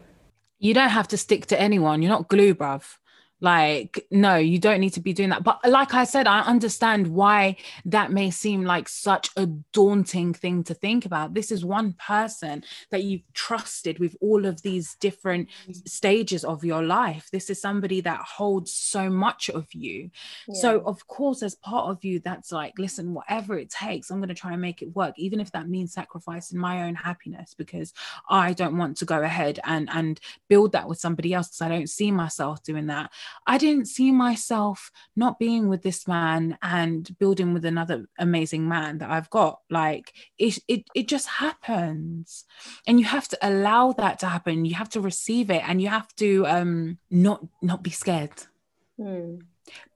You 0.61 0.75
don't 0.75 0.91
have 0.91 1.09
to 1.09 1.17
stick 1.17 1.47
to 1.47 1.61
anyone. 1.61 2.03
You're 2.03 2.11
not 2.11 2.29
glue, 2.29 2.55
bruv. 2.55 3.00
Like, 3.41 4.07
no, 4.11 4.37
you 4.37 4.59
don't 4.59 4.81
need 4.81 4.95
to 4.95 5.01
be 5.01 5.13
doing 5.13 5.31
that. 5.31 5.45
But 5.45 5.61
like 5.69 5.95
I 5.95 6.05
said, 6.05 6.27
I 6.27 6.41
understand 6.41 7.09
why 7.09 7.57
that 7.87 8.13
may 8.13 8.31
seem 8.31 8.65
like 8.65 8.89
such 8.89 9.31
a 9.37 9.47
daunting 9.47 10.35
thing 10.35 10.65
to 10.65 10.75
think 10.75 11.07
about. 11.07 11.35
This 11.35 11.51
is 11.51 11.65
one 11.65 11.95
person 11.95 12.65
that 12.91 13.05
you've 13.05 13.33
trusted 13.33 13.99
with 13.99 14.17
all 14.21 14.47
of 14.47 14.63
these 14.63 14.95
different 14.97 15.49
mm-hmm. 15.63 15.73
stages 15.87 16.45
of 16.45 16.65
your 16.65 16.83
life. 16.83 17.29
This 17.33 17.51
is 17.51 17.61
somebody 17.61 18.01
that 18.03 18.21
holds 18.21 18.73
so 18.73 19.09
much 19.09 19.49
of 19.49 19.73
you. 19.73 20.11
So, 20.53 20.83
of 20.85 21.07
course, 21.07 21.43
as 21.43 21.55
part 21.55 21.89
of 21.89 22.05
you, 22.05 22.21
that's 22.21 22.53
like, 22.53 22.79
listen, 22.79 23.15
whatever 23.15 23.59
it 23.59 23.71
takes, 23.71 24.11
I'm 24.11 24.19
going 24.19 24.29
to 24.29 24.35
try 24.35 24.53
and 24.53 24.61
make 24.61 24.83
it 24.83 24.95
work, 24.95 25.19
even 25.19 25.41
if 25.41 25.53
that 25.53 25.69
means 25.69 25.93
sacrificing 25.93 26.59
my 26.59 26.85
own 26.85 26.95
happiness 26.95 27.55
because 27.55 27.93
I 28.29 28.53
don't 28.53 28.77
want 28.77 28.97
to 28.99 29.05
go 29.05 29.23
ahead 29.23 29.61
and 29.65 29.89
and 29.91 30.21
build 30.49 30.73
that 30.73 30.89
with 30.89 30.99
somebody 30.99 31.35
else 31.35 31.49
because 31.49 31.63
I 31.63 31.69
don't 31.69 31.89
see 31.89 32.11
myself 32.11 32.63
doing 32.63 32.87
that. 32.87 33.11
I 33.47 33.59
didn't 33.59 33.87
see 33.87 34.13
myself 34.13 34.91
not 35.17 35.39
being 35.39 35.69
with 35.69 35.83
this 35.83 36.07
man 36.07 36.59
and 36.63 37.17
building 37.19 37.55
with 37.55 37.65
another 37.65 38.07
amazing 38.19 38.69
man 38.69 38.99
that 38.99 39.11
I've 39.11 39.31
got. 39.31 39.61
Like 39.71 40.13
it, 40.39 40.59
it, 40.69 40.85
it 40.95 41.09
just 41.09 41.29
happens, 41.29 42.45
and 42.87 42.99
you 42.99 43.07
have 43.07 43.29
to 43.29 43.39
allow 43.43 43.93
that 43.93 44.19
to 44.21 44.27
happen. 44.27 44.65
You 44.65 44.75
have 44.75 44.91
to 44.91 45.01
receive 45.01 45.51
it, 45.51 45.63
and 45.69 45.81
you 45.81 45.89
have 45.89 46.15
to 46.17 46.47
um 46.47 46.99
not 47.11 47.45
not 47.63 47.83
be 47.83 47.91
scared 47.91 48.33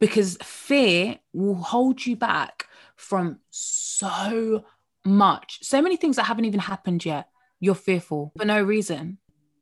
because 0.01 0.37
fear 0.43 1.19
will 1.33 1.55
hold 1.57 2.05
you 2.07 2.17
back 2.17 2.67
from 2.97 3.39
so 3.51 4.65
much, 5.05 5.59
so 5.63 5.83
many 5.83 5.97
things 5.97 6.17
that 6.17 6.25
haven't 6.25 6.45
even 6.47 6.61
happened 6.61 7.05
yet. 7.05 7.29
You're 7.61 7.75
fearful 7.75 8.33
for 8.37 8.45
no 8.45 8.63
reason. 8.63 9.19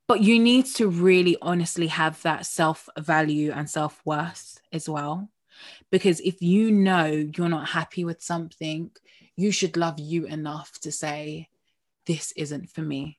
But 0.08 0.20
you 0.20 0.38
need 0.38 0.66
to 0.76 0.88
really 0.88 1.36
honestly 1.40 1.86
have 1.86 2.20
that 2.22 2.46
self 2.46 2.88
value 2.98 3.52
and 3.52 3.68
self 3.68 4.00
worth 4.04 4.60
as 4.72 4.88
well. 4.88 5.28
Because 5.90 6.20
if 6.20 6.42
you 6.42 6.70
know 6.70 7.06
you're 7.06 7.48
not 7.48 7.68
happy 7.68 8.04
with 8.04 8.22
something, 8.22 8.90
you 9.36 9.52
should 9.52 9.76
love 9.76 9.98
you 9.98 10.26
enough 10.26 10.78
to 10.80 10.92
say, 10.92 11.48
This 12.06 12.32
isn't 12.32 12.70
for 12.70 12.82
me, 12.82 13.18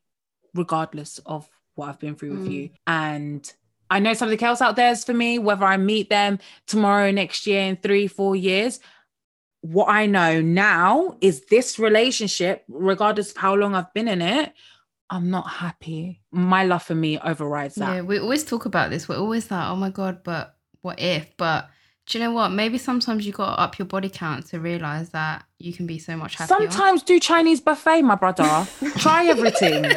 regardless 0.54 1.20
of 1.26 1.50
what 1.76 1.90
I've 1.90 2.00
been 2.00 2.16
through 2.16 2.38
with 2.38 2.52
you. 2.52 2.70
Mm. 2.70 2.74
And 2.88 3.54
I 3.90 4.00
know 4.00 4.14
something 4.14 4.42
else 4.44 4.62
out 4.62 4.76
there 4.76 4.92
is 4.92 5.04
for 5.04 5.14
me, 5.14 5.40
whether 5.40 5.66
I 5.66 5.78
meet 5.78 6.10
them 6.10 6.40
tomorrow, 6.68 7.12
next 7.12 7.46
year, 7.46 7.62
in 7.62 7.78
three, 7.78 8.08
four 8.08 8.36
years. 8.36 8.80
What 9.62 9.88
I 9.90 10.08
know 10.08 10.42
now 10.42 11.18
is 11.22 11.46
this 11.46 11.80
relationship, 11.80 12.64
regardless 12.68 13.32
of 13.32 13.38
how 13.38 13.54
long 13.54 13.76
I've 13.76 13.94
been 13.94 14.08
in 14.08 14.22
it, 14.22 14.54
I'm 15.10 15.30
not 15.30 15.48
happy. 15.48 16.22
My 16.32 16.64
love 16.64 16.84
for 16.84 16.96
me 16.96 17.20
overrides 17.20 17.76
that. 17.76 17.96
Yeah, 17.96 18.02
we 18.02 18.20
always 18.20 18.44
talk 18.44 18.66
about 18.66 18.90
this. 18.90 19.08
We're 19.08 19.18
always 19.18 19.50
like, 19.52 19.68
oh 19.70 19.76
my 19.76 19.90
God, 19.90 20.24
but 20.24 20.56
what 20.82 21.00
if? 21.00 21.36
But 21.38 21.70
do 22.06 22.18
you 22.18 22.24
know 22.24 22.32
what? 22.32 22.50
Maybe 22.50 22.78
sometimes 22.78 23.26
you 23.26 23.32
got 23.32 23.56
to 23.56 23.62
up 23.62 23.78
your 23.78 23.86
body 23.86 24.10
count 24.10 24.48
to 24.48 24.60
realize 24.60 25.10
that 25.12 25.46
you 25.60 25.74
can 25.74 25.86
be 25.88 26.00
so 26.00 26.18
much 26.18 26.36
happier. 26.36 26.70
Sometimes 26.70 27.04
do 27.04 27.20
Chinese 27.20 27.62
buffet, 27.62 28.02
my 28.02 28.16
brother. 28.16 28.68
Try 28.98 29.26
everything. 29.28 29.86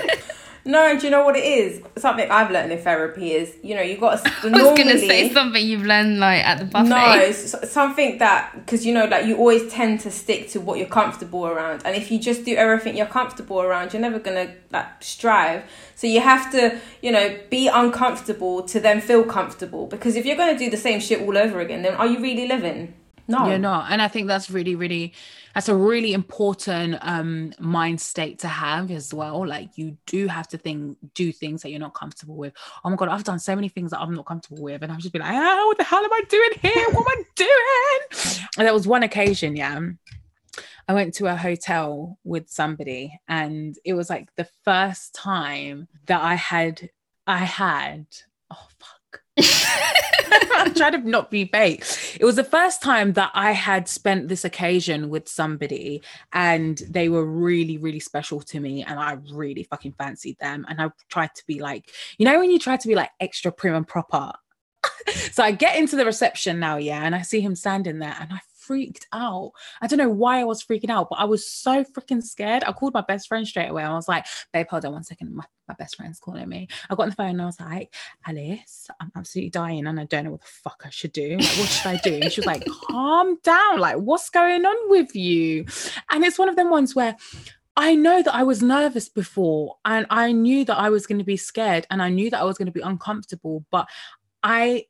No, 0.66 0.98
do 0.98 1.06
you 1.06 1.10
know 1.12 1.24
what 1.24 1.36
it 1.36 1.44
is? 1.44 1.80
Something 1.96 2.28
I've 2.28 2.50
learned 2.50 2.72
in 2.72 2.78
therapy 2.78 3.32
is, 3.32 3.54
you 3.62 3.76
know, 3.76 3.82
you 3.82 3.96
got 3.96 4.24
to. 4.24 4.32
I 4.42 4.50
was 4.50 4.76
going 4.76 4.88
to 4.88 4.98
say 4.98 5.32
something 5.32 5.64
you've 5.64 5.84
learned 5.84 6.18
like 6.18 6.44
at 6.44 6.58
the 6.58 6.64
buffet. 6.64 6.88
No, 6.88 7.30
something 7.30 8.18
that 8.18 8.52
because 8.54 8.84
you 8.84 8.92
know, 8.92 9.06
like 9.06 9.26
you 9.26 9.36
always 9.36 9.70
tend 9.72 10.00
to 10.00 10.10
stick 10.10 10.48
to 10.50 10.60
what 10.60 10.78
you're 10.78 10.88
comfortable 10.88 11.46
around, 11.46 11.82
and 11.84 11.94
if 11.94 12.10
you 12.10 12.18
just 12.18 12.44
do 12.44 12.56
everything 12.56 12.96
you're 12.96 13.06
comfortable 13.06 13.62
around, 13.62 13.92
you're 13.92 14.02
never 14.02 14.18
gonna 14.18 14.52
like 14.72 14.86
strive. 15.00 15.62
So 15.94 16.08
you 16.08 16.20
have 16.20 16.50
to, 16.52 16.78
you 17.00 17.12
know, 17.12 17.38
be 17.48 17.68
uncomfortable 17.68 18.64
to 18.64 18.80
then 18.80 19.00
feel 19.00 19.22
comfortable. 19.22 19.86
Because 19.86 20.16
if 20.16 20.26
you're 20.26 20.36
gonna 20.36 20.58
do 20.58 20.68
the 20.68 20.76
same 20.76 20.98
shit 20.98 21.20
all 21.20 21.38
over 21.38 21.60
again, 21.60 21.82
then 21.82 21.94
are 21.94 22.08
you 22.08 22.20
really 22.20 22.48
living? 22.48 22.94
No, 23.28 23.48
You're 23.48 23.58
not. 23.58 23.90
And 23.90 24.00
I 24.00 24.08
think 24.08 24.28
that's 24.28 24.50
really, 24.50 24.74
really, 24.74 25.12
that's 25.54 25.68
a 25.68 25.74
really 25.74 26.12
important 26.12 26.98
um 27.02 27.52
mind 27.58 28.00
state 28.00 28.38
to 28.40 28.48
have 28.48 28.90
as 28.90 29.12
well. 29.12 29.46
Like 29.46 29.76
you 29.76 29.96
do 30.06 30.26
have 30.28 30.48
to 30.48 30.58
think, 30.58 30.96
do 31.14 31.32
things 31.32 31.62
that 31.62 31.70
you're 31.70 31.80
not 31.80 31.94
comfortable 31.94 32.36
with. 32.36 32.52
Oh 32.84 32.90
my 32.90 32.96
God, 32.96 33.08
I've 33.08 33.24
done 33.24 33.38
so 33.38 33.54
many 33.54 33.68
things 33.68 33.90
that 33.90 34.00
I'm 34.00 34.14
not 34.14 34.26
comfortable 34.26 34.62
with. 34.62 34.82
And 34.82 34.92
I've 34.92 34.98
just 34.98 35.12
been 35.12 35.22
like, 35.22 35.32
ah, 35.32 35.66
what 35.66 35.78
the 35.78 35.84
hell 35.84 36.04
am 36.04 36.12
I 36.12 36.22
doing 36.28 36.50
here? 36.60 36.86
What 36.90 37.06
am 37.06 37.18
I 37.18 37.22
doing? 37.34 38.42
And 38.58 38.66
there 38.66 38.74
was 38.74 38.86
one 38.86 39.02
occasion, 39.02 39.56
yeah. 39.56 39.80
I 40.88 40.94
went 40.94 41.14
to 41.14 41.26
a 41.26 41.36
hotel 41.36 42.16
with 42.22 42.48
somebody, 42.48 43.18
and 43.26 43.76
it 43.84 43.94
was 43.94 44.08
like 44.08 44.34
the 44.36 44.48
first 44.64 45.14
time 45.14 45.88
that 46.06 46.22
I 46.22 46.34
had, 46.34 46.90
I 47.26 47.38
had, 47.38 48.06
oh. 48.08 48.25
I'm 49.38 50.74
trying 50.74 50.92
to 50.92 51.08
not 51.08 51.30
be 51.30 51.44
bait. 51.44 52.16
It 52.18 52.24
was 52.24 52.36
the 52.36 52.44
first 52.44 52.82
time 52.82 53.12
that 53.14 53.30
I 53.34 53.52
had 53.52 53.88
spent 53.88 54.28
this 54.28 54.44
occasion 54.44 55.08
with 55.08 55.28
somebody 55.28 56.02
and 56.32 56.78
they 56.88 57.08
were 57.08 57.24
really, 57.24 57.78
really 57.78 58.00
special 58.00 58.40
to 58.40 58.60
me. 58.60 58.82
And 58.82 58.98
I 58.98 59.18
really 59.32 59.64
fucking 59.64 59.92
fancied 59.92 60.38
them. 60.38 60.64
And 60.68 60.80
I 60.80 60.90
tried 61.08 61.34
to 61.34 61.42
be 61.46 61.60
like, 61.60 61.92
you 62.18 62.24
know, 62.24 62.38
when 62.38 62.50
you 62.50 62.58
try 62.58 62.76
to 62.76 62.88
be 62.88 62.94
like 62.94 63.10
extra 63.20 63.52
prim 63.52 63.74
and 63.74 63.86
proper. 63.86 64.32
so 65.32 65.42
I 65.42 65.52
get 65.52 65.76
into 65.76 65.96
the 65.96 66.04
reception 66.04 66.58
now, 66.58 66.76
yeah, 66.76 67.02
and 67.02 67.14
I 67.14 67.22
see 67.22 67.40
him 67.40 67.54
standing 67.54 67.98
there 67.98 68.16
and 68.18 68.32
I 68.32 68.40
freaked 68.66 69.06
out. 69.12 69.52
I 69.80 69.86
don't 69.86 69.98
know 69.98 70.08
why 70.08 70.40
I 70.40 70.44
was 70.44 70.64
freaking 70.64 70.90
out, 70.90 71.08
but 71.10 71.18
I 71.18 71.24
was 71.24 71.48
so 71.48 71.84
freaking 71.84 72.22
scared. 72.22 72.64
I 72.64 72.72
called 72.72 72.94
my 72.94 73.02
best 73.02 73.28
friend 73.28 73.46
straight 73.46 73.68
away. 73.68 73.84
I 73.84 73.92
was 73.92 74.08
like, 74.08 74.26
babe, 74.52 74.66
hold 74.68 74.84
on 74.84 74.92
one 74.92 75.04
second. 75.04 75.34
My, 75.34 75.44
my 75.68 75.74
best 75.74 75.96
friend's 75.96 76.18
calling 76.18 76.48
me. 76.48 76.68
I 76.90 76.94
got 76.94 77.04
on 77.04 77.10
the 77.10 77.16
phone 77.16 77.30
and 77.30 77.42
I 77.42 77.46
was 77.46 77.60
like, 77.60 77.94
Alice, 78.26 78.88
I'm 79.00 79.12
absolutely 79.16 79.50
dying 79.50 79.86
and 79.86 80.00
I 80.00 80.04
don't 80.04 80.24
know 80.24 80.32
what 80.32 80.42
the 80.42 80.46
fuck 80.46 80.82
I 80.84 80.90
should 80.90 81.12
do. 81.12 81.36
Like, 81.38 81.58
what 81.58 81.68
should 81.68 81.88
I 81.88 81.96
do? 81.96 82.14
And 82.14 82.32
she 82.32 82.40
was 82.40 82.46
like, 82.46 82.64
calm 82.90 83.38
down. 83.42 83.78
Like, 83.78 83.96
what's 83.96 84.30
going 84.30 84.64
on 84.64 84.90
with 84.90 85.14
you? 85.14 85.66
And 86.10 86.24
it's 86.24 86.38
one 86.38 86.48
of 86.48 86.56
them 86.56 86.70
ones 86.70 86.94
where 86.94 87.16
I 87.76 87.94
know 87.94 88.22
that 88.22 88.34
I 88.34 88.42
was 88.42 88.62
nervous 88.62 89.08
before 89.08 89.76
and 89.84 90.06
I 90.08 90.32
knew 90.32 90.64
that 90.64 90.78
I 90.78 90.88
was 90.88 91.06
going 91.06 91.18
to 91.18 91.24
be 91.24 91.36
scared 91.36 91.86
and 91.90 92.02
I 92.02 92.08
knew 92.08 92.30
that 92.30 92.40
I 92.40 92.44
was 92.44 92.56
going 92.56 92.66
to 92.66 92.72
be 92.72 92.80
uncomfortable, 92.80 93.66
but 93.70 93.86
I 94.42 94.86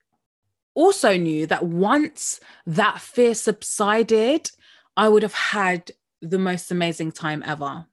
also 0.77 1.17
knew 1.17 1.47
that 1.47 1.65
once 1.65 2.39
that 2.67 3.01
fear 3.01 3.35
subsided, 3.35 4.51
I 4.97 5.09
would 5.09 5.23
have 5.23 5.35
had 5.35 5.91
the 6.23 6.39
most 6.39 6.71
amazing 6.71 7.13
time 7.13 7.43
ever. 7.45 7.87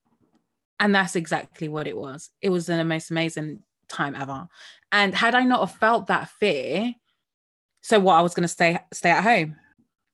And 0.79 0.93
that's 0.93 1.15
exactly 1.15 1.69
what 1.69 1.87
it 1.87 1.97
was. 1.97 2.29
It 2.41 2.49
was 2.49 2.65
the 2.65 2.83
most 2.83 3.09
amazing 3.09 3.63
time 3.87 4.15
ever. 4.15 4.47
And 4.91 5.15
had 5.15 5.33
I 5.33 5.43
not 5.43 5.61
have 5.61 5.77
felt 5.77 6.07
that 6.07 6.29
fear, 6.29 6.93
so 7.81 7.99
what 7.99 8.15
I 8.15 8.21
was 8.21 8.33
going 8.33 8.43
to 8.43 8.47
stay 8.47 8.79
stay 8.93 9.09
at 9.11 9.23
home 9.23 9.55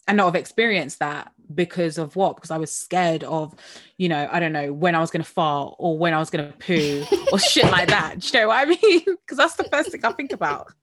and 0.08 0.18
not 0.18 0.26
have 0.26 0.36
experienced 0.36 1.00
that 1.00 1.32
because 1.54 1.98
of 1.98 2.16
what? 2.16 2.36
Because 2.36 2.52
I 2.52 2.58
was 2.58 2.76
scared 2.76 3.24
of, 3.24 3.56
you 3.98 4.10
know, 4.10 4.30
I 4.32 4.40
don't 4.40 4.54
know, 4.54 4.74
when 4.74 4.96
I 4.96 5.00
was 5.00 5.12
going 5.12 5.24
to 5.24 5.30
fart 5.30 5.76
or 5.80 5.98
when 5.98 6.14
I 6.14 6.20
was 6.20 6.30
going 6.30 6.52
to 6.52 6.58
poo 6.58 7.04
or 7.32 7.40
shit 7.40 7.66
like 7.66 7.90
that. 7.90 8.20
Do 8.20 8.28
you 8.28 8.44
know 8.44 8.48
what 8.50 8.68
I 8.68 8.70
mean? 8.70 9.02
Because 9.26 9.38
that's 9.38 9.56
the 9.56 9.64
first 9.66 9.92
thing 9.92 10.04
I 10.04 10.12
think 10.12 10.32
about. 10.32 10.74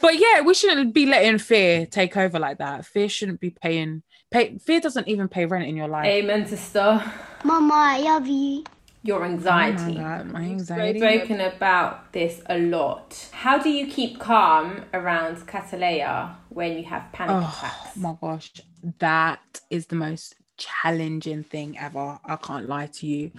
But 0.00 0.18
yeah, 0.18 0.40
we 0.42 0.54
shouldn't 0.54 0.94
be 0.94 1.06
letting 1.06 1.38
fear 1.38 1.86
take 1.86 2.16
over 2.16 2.38
like 2.38 2.58
that. 2.58 2.86
Fear 2.86 3.08
shouldn't 3.08 3.40
be 3.40 3.50
paying. 3.50 4.02
Pay, 4.30 4.58
fear 4.58 4.80
doesn't 4.80 5.08
even 5.08 5.28
pay 5.28 5.46
rent 5.46 5.66
in 5.66 5.76
your 5.76 5.88
life. 5.88 6.06
Amen, 6.06 6.46
sister. 6.46 7.02
Mama, 7.44 7.74
I 7.74 7.98
love 8.00 8.26
you. 8.26 8.64
Your 9.02 9.18
Oh 9.18 9.20
my 9.20 9.32
anxiety. 9.32 9.94
God, 9.94 10.26
my 10.26 10.48
We've 10.48 10.60
spoken 10.60 11.40
about 11.40 12.12
this 12.12 12.42
a 12.46 12.58
lot. 12.58 13.28
How 13.32 13.58
do 13.58 13.70
you 13.70 13.86
keep 13.86 14.18
calm 14.20 14.84
around 14.92 15.38
Cataleya 15.46 16.34
when 16.50 16.76
you 16.76 16.84
have 16.84 17.10
panic 17.12 17.36
Oh 17.36 17.58
attacks? 17.58 17.96
my 17.96 18.14
gosh, 18.20 18.52
that 18.98 19.40
is 19.70 19.86
the 19.86 19.96
most 19.96 20.34
challenging 20.58 21.42
thing 21.44 21.78
ever. 21.78 22.18
I 22.24 22.36
can't 22.36 22.68
lie 22.68 22.86
to 22.86 23.06
you. 23.06 23.30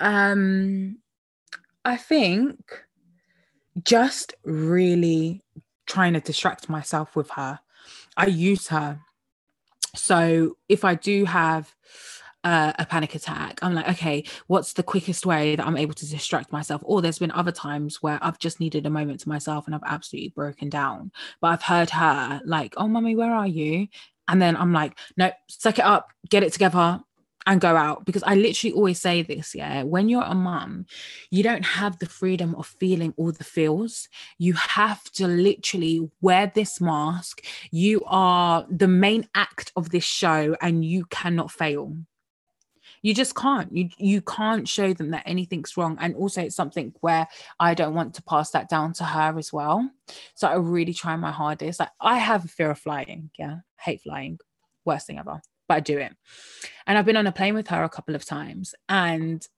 Um, 0.00 0.98
I 1.84 1.98
think 1.98 2.56
just 3.84 4.34
really 4.44 5.41
trying 5.86 6.14
to 6.14 6.20
distract 6.20 6.68
myself 6.68 7.16
with 7.16 7.30
her. 7.30 7.60
I 8.16 8.26
use 8.26 8.68
her. 8.68 9.00
So 9.94 10.56
if 10.68 10.84
I 10.84 10.94
do 10.94 11.24
have 11.24 11.74
uh, 12.44 12.72
a 12.78 12.86
panic 12.86 13.14
attack, 13.14 13.58
I'm 13.62 13.74
like, 13.74 13.88
okay, 13.90 14.24
what's 14.46 14.72
the 14.72 14.82
quickest 14.82 15.26
way 15.26 15.56
that 15.56 15.66
I'm 15.66 15.76
able 15.76 15.94
to 15.94 16.08
distract 16.08 16.52
myself? 16.52 16.82
Or 16.84 17.02
there's 17.02 17.18
been 17.18 17.30
other 17.30 17.52
times 17.52 18.02
where 18.02 18.18
I've 18.22 18.38
just 18.38 18.60
needed 18.60 18.86
a 18.86 18.90
moment 18.90 19.20
to 19.20 19.28
myself 19.28 19.66
and 19.66 19.74
I've 19.74 19.82
absolutely 19.86 20.30
broken 20.30 20.68
down. 20.68 21.12
But 21.40 21.48
I've 21.48 21.62
heard 21.62 21.90
her 21.90 22.40
like, 22.44 22.74
oh, 22.76 22.88
mummy, 22.88 23.16
where 23.16 23.32
are 23.32 23.46
you? 23.46 23.88
And 24.28 24.40
then 24.40 24.56
I'm 24.56 24.72
like, 24.72 24.98
no, 25.16 25.30
suck 25.48 25.78
it 25.78 25.84
up, 25.84 26.10
get 26.30 26.42
it 26.42 26.52
together 26.52 27.00
and 27.46 27.60
go 27.60 27.76
out. 27.76 28.04
Because 28.04 28.22
I 28.22 28.34
literally 28.34 28.72
always 28.72 29.00
say 29.00 29.22
this, 29.22 29.54
yeah, 29.54 29.82
when 29.82 30.08
you're 30.08 30.22
a 30.22 30.34
mum, 30.34 30.86
you 31.30 31.42
don't 31.42 31.64
have 31.64 31.98
the 31.98 32.06
freedom 32.06 32.54
of 32.54 32.66
feeling 32.66 33.14
all 33.16 33.32
the 33.32 33.44
feels. 33.44 34.08
You 34.38 34.54
have 34.54 35.04
to 35.12 35.26
literally 35.26 36.10
wear 36.20 36.50
this 36.54 36.80
mask. 36.80 37.44
You 37.70 38.02
are 38.06 38.66
the 38.70 38.88
main 38.88 39.28
act 39.34 39.72
of 39.76 39.90
this 39.90 40.04
show 40.04 40.56
and 40.60 40.84
you 40.84 41.04
cannot 41.06 41.50
fail. 41.50 41.96
You 43.04 43.14
just 43.14 43.34
can't. 43.34 43.74
You 43.76 43.88
you 43.98 44.20
can't 44.20 44.68
show 44.68 44.94
them 44.94 45.10
that 45.10 45.24
anything's 45.26 45.76
wrong. 45.76 45.98
And 46.00 46.14
also 46.14 46.42
it's 46.42 46.54
something 46.54 46.94
where 47.00 47.26
i 47.58 47.74
don't 47.74 47.94
want 47.94 48.14
to 48.14 48.22
pass 48.22 48.52
that 48.52 48.68
down 48.68 48.92
to 48.94 49.04
her 49.04 49.36
as 49.36 49.52
well. 49.52 49.90
So 50.34 50.46
i 50.46 50.54
really 50.54 50.94
try 50.94 51.16
my 51.16 51.32
hardest. 51.32 51.80
Like 51.80 51.90
i 52.00 52.18
have 52.18 52.44
a 52.44 52.48
fear 52.48 52.70
of 52.70 52.78
flying 52.78 53.30
yeah. 53.38 53.58
Hate 53.80 54.02
flying. 54.02 54.38
Worst 54.84 55.08
thing 55.08 55.18
ever 55.18 55.42
but 55.72 55.76
i 55.76 55.80
do 55.80 55.98
it 55.98 56.14
and 56.86 56.98
i've 56.98 57.06
been 57.06 57.16
on 57.16 57.26
a 57.26 57.32
plane 57.32 57.54
with 57.54 57.68
her 57.68 57.82
a 57.82 57.88
couple 57.88 58.14
of 58.14 58.24
times 58.24 58.74
and 58.88 59.48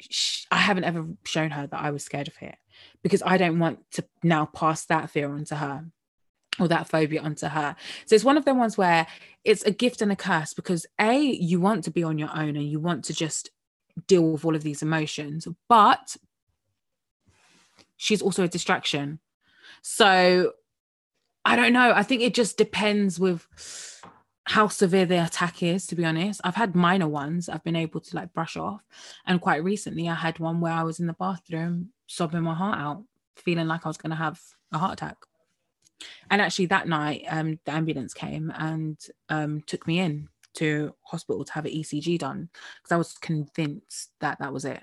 sh- 0.00 0.44
i 0.52 0.58
haven't 0.58 0.84
ever 0.84 1.06
shown 1.24 1.50
her 1.50 1.66
that 1.66 1.80
i 1.80 1.90
was 1.90 2.04
scared 2.04 2.28
of 2.28 2.34
it 2.40 2.54
because 3.02 3.22
i 3.26 3.36
don't 3.36 3.58
want 3.58 3.78
to 3.90 4.04
now 4.22 4.46
pass 4.46 4.86
that 4.86 5.10
fear 5.10 5.32
on 5.32 5.44
to 5.44 5.56
her 5.56 5.84
or 6.60 6.68
that 6.68 6.88
phobia 6.88 7.20
onto 7.20 7.48
her. 7.48 7.74
So 8.06 8.14
it's 8.14 8.22
one 8.22 8.36
of 8.36 8.44
the 8.44 8.54
ones 8.54 8.78
where 8.78 9.08
it's 9.42 9.64
a 9.64 9.72
gift 9.72 10.00
and 10.02 10.12
a 10.12 10.16
curse 10.16 10.54
because 10.54 10.86
A, 11.00 11.18
you 11.18 11.58
want 11.58 11.82
to 11.82 11.90
be 11.90 12.04
on 12.04 12.16
your 12.16 12.30
own 12.32 12.50
and 12.50 12.62
you 12.62 12.78
want 12.78 13.04
to 13.06 13.12
just 13.12 13.50
deal 14.06 14.30
with 14.30 14.44
all 14.44 14.54
of 14.54 14.62
these 14.62 14.80
emotions, 14.80 15.48
but 15.68 16.16
she's 17.96 18.22
also 18.22 18.44
a 18.44 18.48
distraction. 18.48 19.18
So 19.82 20.52
I 21.44 21.56
don't 21.56 21.72
know. 21.72 21.92
I 21.92 22.02
think 22.04 22.22
it 22.22 22.34
just 22.34 22.56
depends 22.56 23.18
with 23.18 23.46
how 24.44 24.68
severe 24.68 25.06
the 25.06 25.24
attack 25.24 25.62
is, 25.62 25.86
to 25.86 25.96
be 25.96 26.04
honest. 26.04 26.40
I've 26.44 26.54
had 26.54 26.74
minor 26.74 27.08
ones 27.08 27.48
I've 27.48 27.64
been 27.64 27.76
able 27.76 28.00
to 28.00 28.16
like 28.16 28.32
brush 28.32 28.56
off. 28.56 28.82
And 29.26 29.40
quite 29.40 29.64
recently, 29.64 30.08
I 30.08 30.14
had 30.14 30.38
one 30.38 30.60
where 30.60 30.72
I 30.72 30.82
was 30.82 31.00
in 31.00 31.06
the 31.06 31.14
bathroom 31.14 31.90
sobbing 32.06 32.42
my 32.42 32.54
heart 32.54 32.78
out, 32.78 33.04
feeling 33.36 33.68
like 33.68 33.86
I 33.86 33.88
was 33.88 33.96
going 33.96 34.10
to 34.10 34.16
have 34.16 34.40
a 34.72 34.78
heart 34.78 34.94
attack 34.94 35.16
and 36.30 36.40
actually 36.40 36.66
that 36.66 36.88
night 36.88 37.24
um 37.28 37.58
the 37.64 37.72
ambulance 37.72 38.14
came 38.14 38.52
and 38.56 38.98
um 39.28 39.60
took 39.66 39.86
me 39.86 40.00
in 40.00 40.28
to 40.54 40.94
hospital 41.02 41.44
to 41.44 41.52
have 41.52 41.64
an 41.64 41.72
ECG 41.72 42.18
done 42.18 42.48
because 42.76 42.92
I 42.92 42.96
was 42.96 43.14
convinced 43.14 44.10
that 44.20 44.38
that 44.38 44.52
was 44.52 44.64
it 44.64 44.82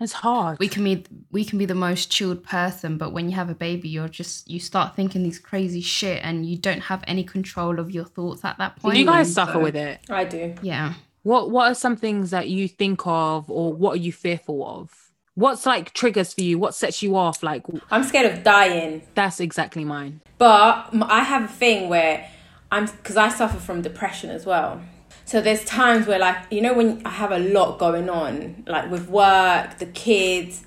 It's 0.00 0.12
hard. 0.12 0.58
we 0.60 0.68
can 0.68 0.84
be 0.84 1.04
we 1.32 1.44
can 1.44 1.58
be 1.58 1.64
the 1.66 1.74
most 1.74 2.10
chilled 2.10 2.44
person 2.44 2.98
but 2.98 3.12
when 3.12 3.28
you 3.28 3.34
have 3.34 3.50
a 3.50 3.54
baby 3.54 3.88
you're 3.88 4.08
just 4.08 4.48
you 4.48 4.60
start 4.60 4.94
thinking 4.94 5.22
these 5.24 5.38
crazy 5.40 5.80
shit 5.80 6.20
and 6.22 6.46
you 6.46 6.56
don't 6.56 6.82
have 6.82 7.02
any 7.08 7.24
control 7.24 7.80
of 7.80 7.90
your 7.90 8.04
thoughts 8.04 8.44
at 8.44 8.56
that 8.58 8.76
point 8.76 8.94
Do 8.94 9.00
you 9.00 9.06
guys 9.06 9.32
suffer 9.32 9.54
So, 9.54 9.60
with 9.60 9.74
it? 9.76 10.00
I 10.08 10.24
do. 10.24 10.54
yeah 10.62 10.94
What 11.24 11.50
What 11.50 11.70
are 11.70 11.74
some 11.74 11.96
things 11.96 12.30
that 12.30 12.48
you 12.48 12.68
think 12.68 13.02
of, 13.06 13.50
or 13.50 13.72
what 13.72 13.94
are 13.94 14.02
you 14.06 14.12
fearful 14.12 14.64
of? 14.66 15.10
What's 15.34 15.66
like 15.66 15.92
triggers 15.94 16.32
for 16.34 16.40
you? 16.42 16.58
What 16.58 16.74
sets 16.74 17.02
you 17.02 17.16
off? 17.16 17.42
Like 17.42 17.62
I'm 17.90 18.04
scared 18.04 18.32
of 18.32 18.42
dying. 18.44 19.02
that's 19.14 19.40
exactly 19.40 19.84
mine. 19.84 20.20
But 20.38 20.88
I 21.18 21.22
have 21.24 21.44
a 21.50 21.52
thing 21.52 21.88
where 21.88 22.28
I'm 22.70 22.86
because 22.86 23.16
I 23.16 23.28
suffer 23.30 23.58
from 23.58 23.82
depression 23.82 24.30
as 24.30 24.46
well. 24.46 24.80
So 25.28 25.42
there's 25.42 25.62
times 25.62 26.06
where 26.06 26.18
like 26.18 26.38
you 26.50 26.62
know 26.62 26.72
when 26.72 27.02
I 27.04 27.10
have 27.10 27.32
a 27.32 27.38
lot 27.38 27.78
going 27.78 28.08
on, 28.08 28.64
like 28.66 28.90
with 28.90 29.10
work, 29.10 29.76
the 29.76 29.84
kids, 29.84 30.64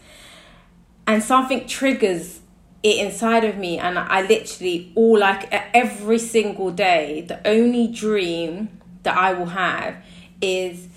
and 1.07 1.23
something 1.23 1.65
triggers 1.65 2.41
it 2.83 3.03
inside 3.03 3.43
of 3.43 3.57
me, 3.57 3.79
and 3.79 3.97
I 3.97 4.21
literally 4.21 4.91
all 4.93 5.17
like 5.17 5.47
every 5.51 6.19
single 6.19 6.69
day, 6.69 7.25
the 7.27 7.39
only 7.47 7.87
dream 7.87 8.79
that 9.01 9.17
I 9.17 9.33
will 9.33 9.47
have 9.47 9.95
is 10.41 10.87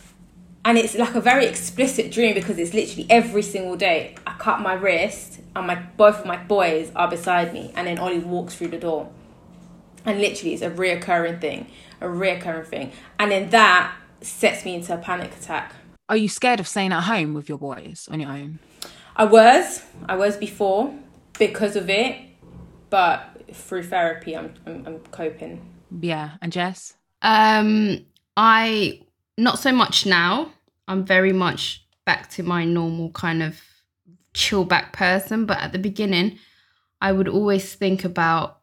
and 0.62 0.76
it's 0.76 0.94
like 0.94 1.14
a 1.14 1.22
very 1.22 1.46
explicit 1.46 2.12
dream 2.12 2.34
because 2.34 2.58
it's 2.58 2.74
literally 2.74 3.06
every 3.08 3.42
single 3.42 3.76
day. 3.76 4.14
I 4.26 4.34
cut 4.34 4.60
my 4.60 4.74
wrist, 4.74 5.40
and 5.56 5.66
my 5.66 5.76
both 5.96 6.20
of 6.20 6.26
my 6.26 6.36
boys 6.36 6.92
are 6.94 7.08
beside 7.08 7.54
me, 7.54 7.72
and 7.74 7.86
then 7.86 7.98
Ollie 7.98 8.18
walks 8.18 8.56
through 8.56 8.68
the 8.68 8.78
door, 8.78 9.10
and 10.04 10.20
literally 10.20 10.52
it's 10.52 10.62
a 10.62 10.68
reoccurring 10.68 11.40
thing, 11.40 11.70
a 12.04 12.08
reoccurring 12.08 12.66
thing, 12.66 12.92
and 13.18 13.30
then 13.30 13.50
that 13.50 13.94
sets 14.20 14.64
me 14.64 14.74
into 14.74 14.94
a 14.94 14.98
panic 14.98 15.32
attack. 15.36 15.74
Are 16.08 16.16
you 16.16 16.28
scared 16.28 16.60
of 16.60 16.68
staying 16.68 16.92
at 16.92 17.02
home 17.04 17.34
with 17.34 17.48
your 17.48 17.58
boys 17.58 18.08
on 18.10 18.20
your 18.20 18.30
own? 18.30 18.58
I 19.16 19.24
was, 19.24 19.82
I 20.08 20.16
was 20.16 20.36
before 20.36 20.94
because 21.38 21.76
of 21.76 21.88
it, 21.88 22.16
but 22.90 23.40
through 23.52 23.84
therapy, 23.84 24.36
I'm 24.36 24.54
I'm, 24.66 24.86
I'm 24.86 24.98
coping. 25.10 25.60
Yeah, 26.00 26.32
and 26.42 26.52
Jess. 26.52 26.94
um 27.22 28.04
i 28.36 29.00
not 29.38 29.58
so 29.58 29.72
much 29.72 30.04
now 30.06 30.52
i'm 30.88 31.04
very 31.04 31.32
much 31.32 31.86
back 32.04 32.28
to 32.28 32.42
my 32.42 32.64
normal 32.64 33.10
kind 33.10 33.42
of 33.42 33.60
chill 34.34 34.64
back 34.64 34.92
person 34.92 35.46
but 35.46 35.58
at 35.58 35.72
the 35.72 35.78
beginning 35.78 36.38
i 37.00 37.10
would 37.12 37.28
always 37.28 37.74
think 37.74 38.04
about 38.04 38.60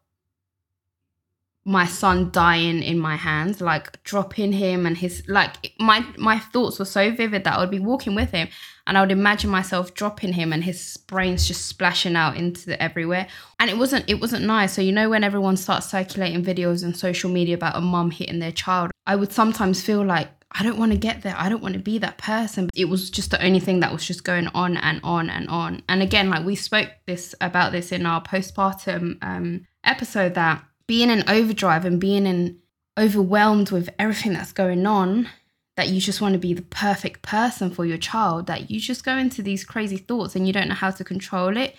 my 1.64 1.86
son 1.86 2.30
dying 2.32 2.82
in 2.82 2.98
my 2.98 3.16
hands 3.16 3.60
like 3.60 4.02
dropping 4.02 4.52
him 4.52 4.84
and 4.84 4.98
his 4.98 5.22
like 5.28 5.72
my 5.78 6.04
my 6.18 6.38
thoughts 6.38 6.78
were 6.78 6.84
so 6.84 7.12
vivid 7.12 7.44
that 7.44 7.56
i 7.56 7.60
would 7.60 7.70
be 7.70 7.78
walking 7.78 8.16
with 8.16 8.32
him 8.32 8.48
and 8.86 8.98
i 8.98 9.00
would 9.00 9.12
imagine 9.12 9.48
myself 9.48 9.94
dropping 9.94 10.32
him 10.32 10.52
and 10.52 10.64
his 10.64 10.96
brains 11.06 11.46
just 11.46 11.66
splashing 11.66 12.16
out 12.16 12.36
into 12.36 12.66
the 12.66 12.82
everywhere. 12.82 13.26
And 13.58 13.70
it 13.70 13.78
wasn't 13.78 14.08
it 14.08 14.20
wasn't 14.20 14.44
nice. 14.44 14.72
So 14.72 14.82
you 14.82 14.92
know 14.92 15.08
when 15.08 15.24
everyone 15.24 15.56
starts 15.56 15.90
circulating 15.90 16.44
videos 16.44 16.84
on 16.84 16.94
social 16.94 17.30
media 17.30 17.54
about 17.54 17.76
a 17.76 17.80
mum 17.80 18.10
hitting 18.10 18.38
their 18.38 18.52
child 18.52 18.90
i 19.06 19.16
would 19.16 19.32
sometimes 19.32 19.82
feel 19.82 20.04
like 20.04 20.28
i 20.52 20.62
don't 20.62 20.78
want 20.78 20.92
to 20.92 20.98
get 20.98 21.22
there. 21.22 21.34
I 21.36 21.48
don't 21.48 21.62
want 21.62 21.74
to 21.74 21.80
be 21.80 21.98
that 21.98 22.18
person. 22.18 22.68
It 22.74 22.86
was 22.86 23.10
just 23.10 23.30
the 23.30 23.44
only 23.44 23.60
thing 23.60 23.80
that 23.80 23.92
was 23.92 24.04
just 24.04 24.24
going 24.24 24.48
on 24.48 24.76
and 24.76 25.00
on 25.02 25.30
and 25.30 25.48
on. 25.48 25.82
And 25.88 26.02
again 26.02 26.30
like 26.30 26.44
we 26.44 26.56
spoke 26.56 26.90
this 27.06 27.34
about 27.40 27.72
this 27.72 27.92
in 27.92 28.06
our 28.06 28.22
postpartum 28.22 29.18
um 29.22 29.66
episode 29.84 30.34
that 30.34 30.64
being 30.86 31.10
in 31.10 31.24
overdrive 31.28 31.84
and 31.84 32.00
being 32.00 32.26
in 32.26 32.58
overwhelmed 32.98 33.70
with 33.70 33.88
everything 33.98 34.32
that's 34.32 34.52
going 34.52 34.86
on 34.86 35.28
that 35.76 35.88
you 35.88 36.00
just 36.00 36.20
want 36.20 36.34
to 36.34 36.38
be 36.38 36.52
the 36.52 36.62
perfect 36.62 37.22
person 37.22 37.70
for 37.70 37.86
your 37.86 37.96
child 37.96 38.46
that 38.46 38.70
you 38.70 38.78
just 38.78 39.04
go 39.04 39.16
into 39.16 39.42
these 39.42 39.64
crazy 39.64 39.96
thoughts 39.96 40.36
and 40.36 40.46
you 40.46 40.52
don't 40.52 40.68
know 40.68 40.74
how 40.74 40.90
to 40.90 41.02
control 41.04 41.56
it. 41.56 41.76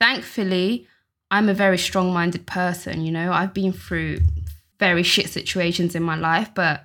Thankfully 0.00 0.86
i'm 1.30 1.48
a 1.48 1.54
very 1.54 1.78
strong-minded 1.78 2.46
person 2.46 3.04
you 3.04 3.10
know? 3.10 3.32
I've 3.32 3.54
been 3.54 3.72
through 3.72 4.20
very 4.78 5.02
shit 5.02 5.28
situations 5.28 5.94
in 5.94 6.02
my 6.02 6.16
life 6.16 6.50
but 6.54 6.84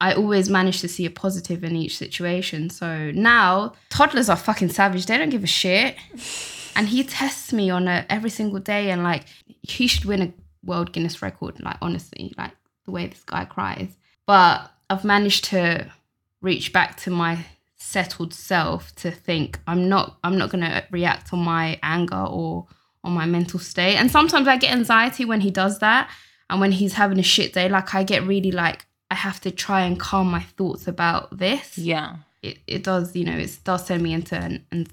i 0.00 0.12
always 0.14 0.48
manage 0.48 0.80
to 0.80 0.88
see 0.88 1.06
a 1.06 1.10
positive 1.10 1.62
in 1.62 1.76
each 1.76 1.96
situation. 1.96 2.70
So 2.70 3.10
now 3.12 3.74
toddlers 3.90 4.28
are 4.28 4.36
fucking 4.36 4.70
savage. 4.70 5.06
They 5.06 5.16
don't 5.16 5.30
give 5.30 5.44
a 5.44 5.46
shit. 5.46 5.96
And 6.74 6.88
he 6.88 7.04
tests 7.04 7.52
me 7.52 7.70
on 7.70 7.86
a 7.86 8.06
every 8.08 8.30
single 8.30 8.58
day 8.58 8.90
and 8.90 9.02
like 9.04 9.24
he 9.62 9.86
should 9.86 10.04
win 10.04 10.22
a 10.22 10.32
world 10.64 10.92
guinness 10.92 11.22
record 11.22 11.60
like 11.62 11.76
honestly 11.82 12.32
like 12.38 12.52
the 12.84 12.90
way 12.90 13.06
this 13.06 13.22
guy 13.24 13.44
cries. 13.44 13.96
But 14.26 14.70
i've 14.90 15.04
managed 15.04 15.44
to 15.46 15.90
reach 16.40 16.72
back 16.72 16.96
to 16.98 17.10
my 17.10 17.44
settled 17.76 18.32
self 18.32 18.94
to 18.94 19.10
think 19.10 19.58
i'm 19.66 19.88
not 19.88 20.16
i'm 20.22 20.38
not 20.38 20.50
going 20.50 20.62
to 20.62 20.84
react 20.90 21.32
on 21.32 21.40
my 21.40 21.78
anger 21.82 22.24
or 22.28 22.66
on 23.04 23.12
my 23.12 23.26
mental 23.26 23.58
state. 23.58 23.96
And 23.96 24.10
sometimes 24.10 24.46
i 24.48 24.56
get 24.56 24.72
anxiety 24.72 25.24
when 25.24 25.40
he 25.40 25.50
does 25.50 25.78
that 25.80 26.10
and 26.48 26.60
when 26.60 26.72
he's 26.72 26.94
having 26.94 27.18
a 27.18 27.22
shit 27.22 27.52
day. 27.52 27.68
Like 27.68 27.94
i 27.94 28.02
get 28.04 28.26
really 28.26 28.52
like 28.52 28.86
i 29.10 29.14
have 29.14 29.40
to 29.40 29.50
try 29.50 29.82
and 29.82 29.98
calm 29.98 30.30
my 30.30 30.40
thoughts 30.40 30.86
about 30.86 31.36
this. 31.36 31.76
Yeah. 31.76 32.16
it, 32.42 32.58
it 32.66 32.84
does 32.84 33.14
you 33.16 33.24
know 33.24 33.36
it 33.36 33.58
does 33.64 33.86
send 33.86 34.02
me 34.02 34.12
into 34.12 34.36
an, 34.36 34.64
an 34.70 34.86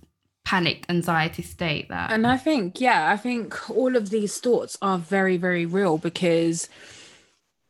panic 0.49 0.83
anxiety 0.89 1.43
state 1.43 1.89
that 1.89 2.11
And 2.11 2.25
I 2.25 2.37
think, 2.37 2.81
yeah, 2.81 3.11
I 3.13 3.17
think 3.17 3.69
all 3.69 3.95
of 3.95 4.09
these 4.09 4.39
thoughts 4.39 4.77
are 4.81 4.97
very, 4.97 5.37
very 5.37 5.65
real 5.67 5.99
because 5.99 6.67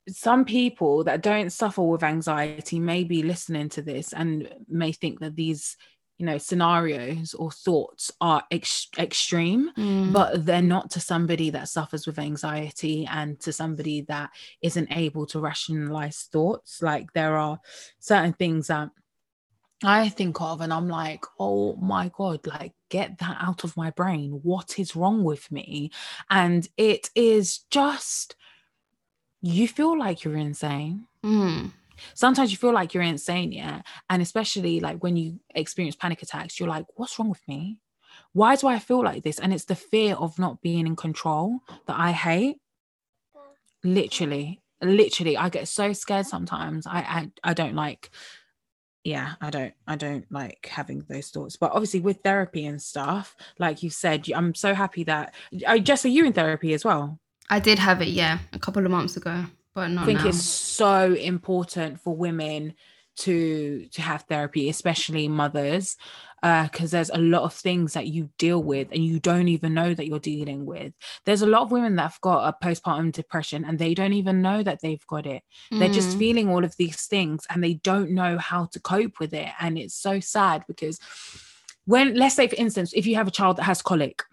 some 0.07 0.45
people 0.45 1.03
that 1.03 1.21
don't 1.21 1.51
suffer 1.51 1.81
with 1.83 2.03
anxiety 2.03 2.79
may 2.79 3.03
be 3.03 3.21
listening 3.21 3.67
to 3.69 3.81
this 3.81 4.13
and 4.13 4.49
may 4.69 4.91
think 4.93 5.19
that 5.19 5.35
these, 5.35 5.75
you 6.17 6.25
know, 6.25 6.37
scenarios 6.37 7.33
or 7.33 7.51
thoughts 7.51 8.11
are 8.21 8.43
ex- 8.49 8.87
extreme, 8.97 9.71
Mm. 9.77 10.13
but 10.13 10.45
they're 10.45 10.61
not 10.61 10.89
to 10.91 11.01
somebody 11.01 11.49
that 11.51 11.67
suffers 11.67 12.07
with 12.07 12.17
anxiety 12.17 13.05
and 13.11 13.39
to 13.41 13.51
somebody 13.51 14.01
that 14.13 14.29
isn't 14.61 14.89
able 15.05 15.25
to 15.27 15.39
rationalize 15.39 16.29
thoughts. 16.31 16.81
Like 16.81 17.11
there 17.13 17.35
are 17.37 17.59
certain 17.99 18.33
things 18.33 18.67
that 18.67 18.89
I 19.83 20.09
think 20.09 20.41
of 20.41 20.61
and 20.61 20.73
I'm 20.73 20.89
like, 20.89 21.23
oh 21.39 21.75
my 21.77 22.11
God, 22.15 22.45
like 22.45 22.73
get 22.89 23.17
that 23.19 23.37
out 23.39 23.63
of 23.63 23.77
my 23.77 23.91
brain. 23.91 24.39
What 24.43 24.77
is 24.77 24.95
wrong 24.95 25.23
with 25.23 25.51
me? 25.51 25.91
And 26.29 26.67
it 26.75 27.09
is 27.15 27.59
just, 27.71 28.35
you 29.41 29.67
feel 29.67 29.97
like 29.97 30.23
you're 30.23 30.35
insane. 30.35 31.07
Mm. 31.23 31.71
Sometimes 32.13 32.51
you 32.51 32.57
feel 32.57 32.73
like 32.73 32.93
you're 32.93 33.03
insane, 33.03 33.51
yeah. 33.51 33.81
And 34.09 34.21
especially 34.21 34.79
like 34.79 35.01
when 35.01 35.15
you 35.15 35.39
experience 35.55 35.95
panic 35.95 36.21
attacks, 36.21 36.59
you're 36.59 36.69
like, 36.69 36.85
what's 36.95 37.17
wrong 37.17 37.29
with 37.29 37.47
me? 37.47 37.77
Why 38.33 38.55
do 38.55 38.67
I 38.67 38.79
feel 38.79 39.03
like 39.03 39.23
this? 39.23 39.39
And 39.39 39.53
it's 39.53 39.65
the 39.65 39.75
fear 39.75 40.15
of 40.15 40.37
not 40.37 40.61
being 40.61 40.87
in 40.87 40.95
control 40.95 41.59
that 41.87 41.97
I 41.97 42.11
hate. 42.11 42.57
Literally, 43.83 44.61
literally, 44.81 45.37
I 45.37 45.47
get 45.47 45.67
so 45.69 45.93
scared 45.93 46.25
sometimes. 46.25 46.85
I 46.85 46.99
I, 46.99 47.31
I 47.51 47.53
don't 47.53 47.75
like 47.75 48.09
yeah 49.03 49.33
i 49.41 49.49
don't 49.49 49.73
i 49.87 49.95
don't 49.95 50.25
like 50.29 50.67
having 50.69 51.03
those 51.07 51.29
thoughts 51.29 51.55
but 51.55 51.71
obviously 51.71 51.99
with 51.99 52.19
therapy 52.21 52.65
and 52.65 52.81
stuff 52.81 53.35
like 53.57 53.81
you 53.81 53.89
said 53.89 54.25
i'm 54.35 54.53
so 54.53 54.73
happy 54.73 55.03
that 55.03 55.33
oh, 55.53 55.59
i 55.67 55.79
just 55.79 56.03
are 56.05 56.09
you 56.09 56.25
in 56.25 56.33
therapy 56.33 56.73
as 56.73 56.83
well 56.83 57.19
I 57.49 57.59
did 57.59 57.79
have 57.79 58.01
it, 58.01 58.09
yeah, 58.09 58.39
a 58.53 58.59
couple 58.59 58.85
of 58.85 58.91
months 58.91 59.17
ago, 59.17 59.45
but 59.73 59.87
not 59.87 60.03
i 60.03 60.05
think 60.05 60.19
now. 60.19 60.27
it's 60.27 60.43
so 60.43 61.13
important 61.13 61.99
for 61.99 62.15
women 62.15 62.75
to 63.19 63.85
to 63.91 64.01
have 64.01 64.23
therapy 64.23 64.69
especially 64.69 65.27
mothers 65.27 65.97
because 66.41 66.91
there's 66.91 67.09
a 67.09 67.17
lot 67.17 67.43
of 67.43 67.53
things 67.53 67.93
that 67.93 68.07
you 68.07 68.29
deal 68.37 68.63
with 68.63 68.87
and 68.93 69.03
you 69.03 69.19
don't 69.19 69.49
even 69.49 69.73
know 69.73 69.93
that 69.93 70.07
you're 70.07 70.19
dealing 70.19 70.65
with. 70.65 70.93
There's 71.25 71.41
a 71.41 71.47
lot 71.47 71.63
of 71.63 71.71
women 71.71 71.97
that 71.97 72.03
have 72.03 72.21
got 72.21 72.47
a 72.47 72.65
postpartum 72.65 73.11
depression 73.11 73.65
and 73.65 73.77
they 73.77 73.93
don't 73.93 74.13
even 74.13 74.41
know 74.41 74.63
that 74.63 74.79
they've 74.81 75.05
got 75.07 75.25
it. 75.25 75.43
They're 75.79 75.89
just 75.89 76.15
Mm. 76.15 76.19
feeling 76.19 76.49
all 76.49 76.63
of 76.63 76.77
these 76.77 77.07
things 77.07 77.45
and 77.49 77.61
they 77.61 77.73
don't 77.73 78.11
know 78.11 78.37
how 78.37 78.65
to 78.67 78.79
cope 78.79 79.19
with 79.19 79.33
it. 79.33 79.49
And 79.59 79.77
it's 79.77 79.95
so 79.95 80.21
sad 80.21 80.63
because 80.65 80.97
when 81.85 82.15
let's 82.15 82.35
say 82.35 82.47
for 82.47 82.55
instance 82.55 82.93
if 82.93 83.05
you 83.05 83.15
have 83.15 83.27
a 83.27 83.31
child 83.31 83.57
that 83.57 83.63
has 83.63 83.81
colic 83.81 84.23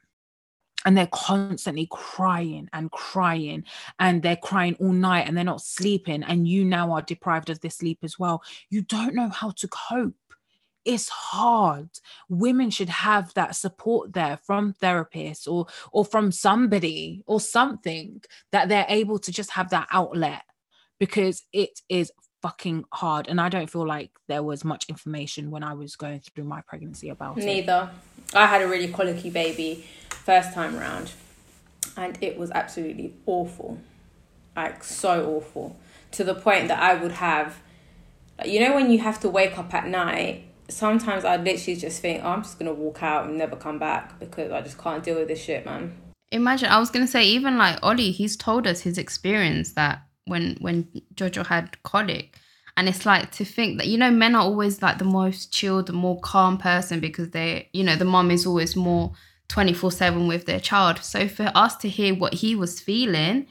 and 0.87 0.97
they're 0.97 1.09
constantly 1.09 1.89
crying 1.91 2.69
and 2.73 2.91
crying 2.93 3.65
and 3.99 4.23
they're 4.23 4.37
crying 4.37 4.77
all 4.79 4.93
night 4.93 5.27
and 5.27 5.37
they're 5.37 5.45
not 5.45 5.61
sleeping 5.61 6.23
and 6.23 6.47
you 6.47 6.65
now 6.65 6.93
are 6.93 7.03
deprived 7.03 7.51
of 7.51 7.61
this 7.61 7.79
sleep 7.79 7.99
as 8.05 8.19
well. 8.19 8.43
You 8.71 8.83
don't 8.83 9.15
know 9.15 9.29
how 9.29 9.51
to 9.51 9.69
cope. 9.69 10.15
It's 10.85 11.09
hard. 11.09 11.91
Women 12.29 12.71
should 12.71 12.89
have 12.89 13.35
that 13.35 13.57
support 13.57 14.13
there 14.13 14.39
from 14.47 14.75
therapists 14.75 15.51
or 15.51 15.67
or 15.91 16.05
from 16.05 16.31
somebody 16.31 17.25
or 17.27 17.41
something 17.41 18.23
that 18.53 18.69
they're 18.69 18.87
able 18.89 19.19
to 19.19 19.33
just 19.33 19.51
have 19.51 19.71
that 19.71 19.89
outlet 19.91 20.43
because 21.01 21.43
it 21.53 21.81
is 21.89 22.13
fucking 22.41 22.85
hard. 22.93 23.27
And 23.27 23.41
i 23.41 23.49
don't 23.49 23.69
feel 23.69 23.87
like 23.87 24.13
there 24.29 24.45
was 24.45 24.65
much 24.65 24.85
information 24.89 25.51
when 25.51 25.65
i 25.65 25.75
was 25.75 25.97
going 25.97 26.21
through 26.21 26.45
my 26.45 26.61
pregnancy 26.61 27.09
about 27.09 27.39
it. 27.39 27.45
Neither. 27.45 27.91
I 28.35 28.47
had 28.47 28.63
a 28.63 28.69
really 28.69 28.89
colicky 28.89 29.31
baby 29.31 29.87
first 30.09 30.53
time 30.53 30.77
round, 30.77 31.13
and 31.97 32.19
it 32.21 32.39
was 32.39 32.51
absolutely 32.51 33.15
awful, 33.27 33.79
like 34.55 34.83
so 34.85 35.37
awful, 35.37 35.77
to 36.13 36.25
the 36.25 36.35
point 36.35 36.69
that 36.69 36.83
I 36.83 36.95
would 36.95 37.13
have, 37.13 37.59
like, 38.39 38.49
you 38.49 38.61
know, 38.61 38.75
when 38.75 38.91
you 38.91 38.99
have 39.01 39.21
to 39.21 39.29
wake 39.29 39.57
up 39.59 39.73
at 39.73 39.87
night 39.87 40.47
sometimes 40.69 41.25
I 41.25 41.37
literally 41.37 41.79
just 41.79 42.01
think 42.01 42.23
oh, 42.25 42.29
I'm 42.29 42.43
just 42.43 42.59
gonna 42.59 42.73
walk 42.73 43.03
out 43.03 43.27
and 43.27 43.39
never 43.39 43.57
come 43.57 43.79
back 43.79 44.19
because 44.19 44.53
I 44.53 44.61
just 44.63 44.79
can't 44.79 45.03
deal 45.03 45.17
with 45.17 45.29
this 45.29 45.43
shit, 45.43 45.65
man. 45.65 45.97
Imagine 46.33 46.69
I 46.69 46.79
was 46.79 46.91
gonna 46.91 47.07
say 47.07 47.25
even 47.25 47.59
like 47.59 47.79
Ollie, 47.83 48.11
he's 48.11 48.37
told 48.37 48.67
us 48.67 48.81
his 48.81 48.99
experience 48.99 49.73
that 49.73 50.03
when 50.25 50.57
when 50.61 50.85
Jojo 51.15 51.47
had 51.47 51.83
colic. 51.83 52.39
And 52.77 52.89
it's 52.89 53.07
like 53.07 53.31
to 53.33 53.45
think 53.45 53.79
that 53.79 53.87
you 53.87 53.97
know 53.97 54.11
men 54.11 54.35
are 54.35 54.43
always 54.43 54.83
like 54.83 54.99
the 54.99 55.05
most 55.05 55.53
chilled, 55.53 55.87
the 55.87 55.93
more 55.93 56.21
calm 56.21 56.59
person 56.59 57.01
because 57.01 57.31
they 57.31 57.69
you 57.73 57.83
know 57.83 57.97
the 57.97 58.05
mom 58.05 58.31
is 58.31 58.47
always 58.47 58.77
more 58.77 59.13
24/7 59.49 60.29
with 60.29 60.45
their 60.47 60.61
child. 60.61 60.99
So 60.99 61.29
for 61.29 61.51
us 61.55 61.77
to 61.79 61.89
hear 61.89 62.15
what 62.15 62.35
he 62.35 62.55
was 62.55 62.81
feeling, 62.81 63.47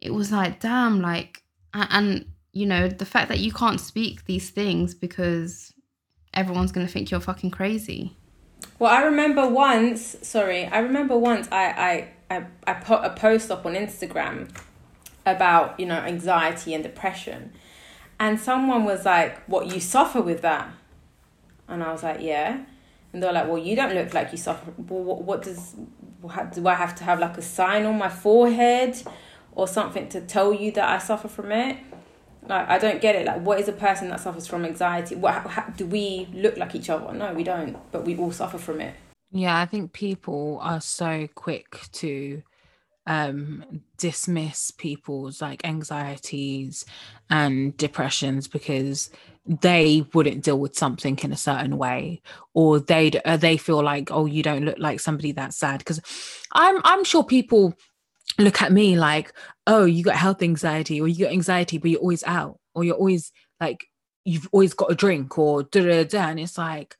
it 0.00 0.14
was 0.14 0.32
like 0.32 0.60
damn 0.60 1.00
like 1.00 1.42
a- 1.74 1.88
and 1.90 2.26
you 2.52 2.64
know 2.66 2.88
the 2.88 3.04
fact 3.04 3.28
that 3.28 3.40
you 3.40 3.52
can't 3.52 3.80
speak 3.80 4.24
these 4.24 4.50
things 4.50 4.94
because 4.94 5.72
everyone's 6.32 6.72
going 6.72 6.86
to 6.86 6.92
think 6.92 7.10
you're 7.10 7.20
fucking 7.20 7.50
crazy. 7.50 8.16
Well, 8.78 8.90
I 8.92 9.02
remember 9.02 9.48
once. 9.48 10.16
Sorry, 10.22 10.64
I 10.66 10.78
remember 10.78 11.16
once. 11.16 11.48
I 11.50 12.08
I 12.30 12.36
I, 12.36 12.46
I 12.66 12.74
put 12.74 13.04
a 13.04 13.10
post 13.10 13.50
up 13.50 13.66
on 13.66 13.74
Instagram 13.74 14.48
about 15.24 15.78
you 15.80 15.86
know 15.86 15.96
anxiety 15.96 16.74
and 16.74 16.82
depression, 16.82 17.52
and 18.18 18.40
someone 18.40 18.84
was 18.84 19.04
like, 19.04 19.42
"What 19.46 19.72
you 19.72 19.80
suffer 19.80 20.20
with 20.20 20.42
that?" 20.42 20.68
And 21.68 21.82
I 21.82 21.92
was 21.92 22.02
like, 22.02 22.20
"Yeah." 22.20 22.60
And 23.12 23.22
they're 23.22 23.32
like, 23.32 23.46
"Well, 23.48 23.58
you 23.58 23.76
don't 23.76 23.94
look 23.94 24.14
like 24.14 24.32
you 24.32 24.38
suffer. 24.38 24.72
Well, 24.76 25.02
what, 25.02 25.22
what 25.22 25.42
does? 25.42 25.74
What, 26.20 26.52
do 26.52 26.66
I 26.66 26.74
have 26.74 26.94
to 26.96 27.04
have 27.04 27.20
like 27.20 27.36
a 27.36 27.42
sign 27.42 27.84
on 27.84 27.98
my 27.98 28.08
forehead, 28.08 28.96
or 29.52 29.68
something 29.68 30.08
to 30.10 30.20
tell 30.20 30.52
you 30.52 30.72
that 30.72 30.88
I 30.88 30.98
suffer 30.98 31.28
from 31.28 31.52
it?" 31.52 31.78
Like 32.48 32.68
I 32.68 32.78
don't 32.78 33.00
get 33.00 33.16
it. 33.16 33.26
Like, 33.26 33.40
what 33.40 33.60
is 33.60 33.68
a 33.68 33.72
person 33.72 34.08
that 34.10 34.20
suffers 34.20 34.46
from 34.46 34.64
anxiety? 34.64 35.16
What 35.16 35.34
how, 35.34 35.48
how, 35.48 35.62
do 35.76 35.86
we 35.86 36.28
look 36.32 36.56
like 36.56 36.74
each 36.74 36.90
other? 36.90 37.12
No, 37.12 37.32
we 37.34 37.42
don't. 37.42 37.76
But 37.90 38.04
we 38.04 38.16
all 38.16 38.32
suffer 38.32 38.58
from 38.58 38.80
it. 38.80 38.94
Yeah, 39.32 39.58
I 39.58 39.66
think 39.66 39.92
people 39.92 40.58
are 40.62 40.80
so 40.80 41.28
quick 41.34 41.80
to 41.92 42.42
um 43.06 43.82
dismiss 43.98 44.70
people's 44.72 45.40
like 45.40 45.64
anxieties 45.64 46.84
and 47.30 47.76
depressions 47.76 48.48
because 48.48 49.10
they 49.46 50.04
wouldn't 50.12 50.42
deal 50.42 50.58
with 50.58 50.76
something 50.76 51.16
in 51.22 51.32
a 51.32 51.36
certain 51.36 51.78
way 51.78 52.20
or 52.54 52.80
they 52.80 53.12
uh, 53.24 53.36
they 53.36 53.56
feel 53.56 53.82
like 53.82 54.10
oh 54.10 54.26
you 54.26 54.42
don't 54.42 54.64
look 54.64 54.78
like 54.78 54.98
somebody 54.98 55.32
that's 55.32 55.56
sad. 55.56 55.78
Because 55.78 56.00
i'm 56.52 56.80
i'm 56.84 57.04
sure 57.04 57.24
people 57.24 57.74
look 58.38 58.60
at 58.60 58.72
me 58.72 58.96
like 58.96 59.32
oh 59.66 59.84
you 59.84 60.02
got 60.02 60.16
health 60.16 60.42
anxiety 60.42 61.00
or 61.00 61.08
you 61.08 61.24
got 61.24 61.32
anxiety 61.32 61.78
but 61.78 61.90
you're 61.90 62.00
always 62.00 62.24
out 62.24 62.58
or 62.74 62.84
you're 62.84 62.96
always 62.96 63.32
like 63.60 63.84
you've 64.24 64.48
always 64.52 64.74
got 64.74 64.90
a 64.90 64.94
drink 64.94 65.38
or 65.38 65.62
da 65.62 65.80
da 65.80 66.04
da 66.04 66.28
and 66.28 66.40
it's 66.40 66.58
like 66.58 66.96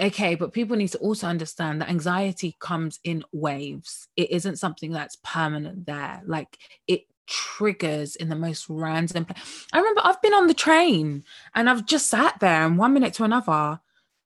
okay 0.00 0.34
but 0.34 0.52
people 0.52 0.76
need 0.76 0.88
to 0.88 0.98
also 0.98 1.26
understand 1.26 1.80
that 1.80 1.90
anxiety 1.90 2.56
comes 2.60 3.00
in 3.04 3.24
waves. 3.32 4.08
It 4.16 4.30
isn't 4.30 4.58
something 4.58 4.92
that's 4.92 5.16
permanent 5.24 5.86
there. 5.86 6.22
Like 6.26 6.58
it 6.86 7.02
triggers 7.26 8.16
in 8.16 8.30
the 8.30 8.34
most 8.34 8.64
random 8.70 9.26
i 9.74 9.76
remember 9.76 10.00
i've 10.02 10.22
been 10.22 10.32
on 10.32 10.46
the 10.46 10.54
train 10.54 11.22
and 11.54 11.68
i've 11.68 11.84
just 11.84 12.06
sat 12.08 12.40
there 12.40 12.64
and 12.64 12.78
one 12.78 12.94
minute 12.94 13.12
to 13.12 13.22
another 13.22 13.78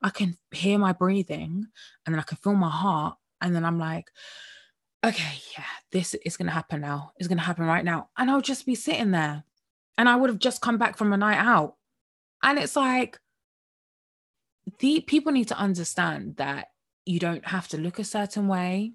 i 0.02 0.08
can 0.08 0.36
hear 0.52 0.78
my 0.78 0.92
breathing 0.92 1.66
and 2.06 2.14
then 2.14 2.20
i 2.20 2.22
can 2.22 2.36
feel 2.36 2.54
my 2.54 2.70
heart 2.70 3.16
and 3.40 3.56
then 3.56 3.64
i'm 3.64 3.76
like 3.76 4.08
okay 5.04 5.40
yeah 5.58 5.64
this 5.92 6.14
is 6.24 6.36
going 6.36 6.46
to 6.46 6.52
happen 6.52 6.80
now. 6.80 7.12
It's 7.18 7.28
going 7.28 7.38
to 7.38 7.44
happen 7.44 7.66
right 7.66 7.84
now. 7.84 8.08
And 8.18 8.30
i'll 8.30 8.40
just 8.40 8.66
be 8.66 8.74
sitting 8.74 9.12
there 9.12 9.44
and 9.96 10.08
i 10.08 10.16
would 10.16 10.30
have 10.30 10.38
just 10.38 10.60
come 10.60 10.78
back 10.78 10.96
from 10.96 11.12
a 11.12 11.16
night 11.16 11.38
out. 11.38 11.76
And 12.42 12.58
it's 12.58 12.74
like 12.74 13.20
the 14.78 15.00
people 15.00 15.32
need 15.32 15.48
to 15.48 15.58
understand 15.58 16.36
that 16.36 16.68
you 17.04 17.18
don't 17.18 17.46
have 17.46 17.68
to 17.68 17.78
look 17.78 17.98
a 17.98 18.04
certain 18.04 18.46
way. 18.48 18.92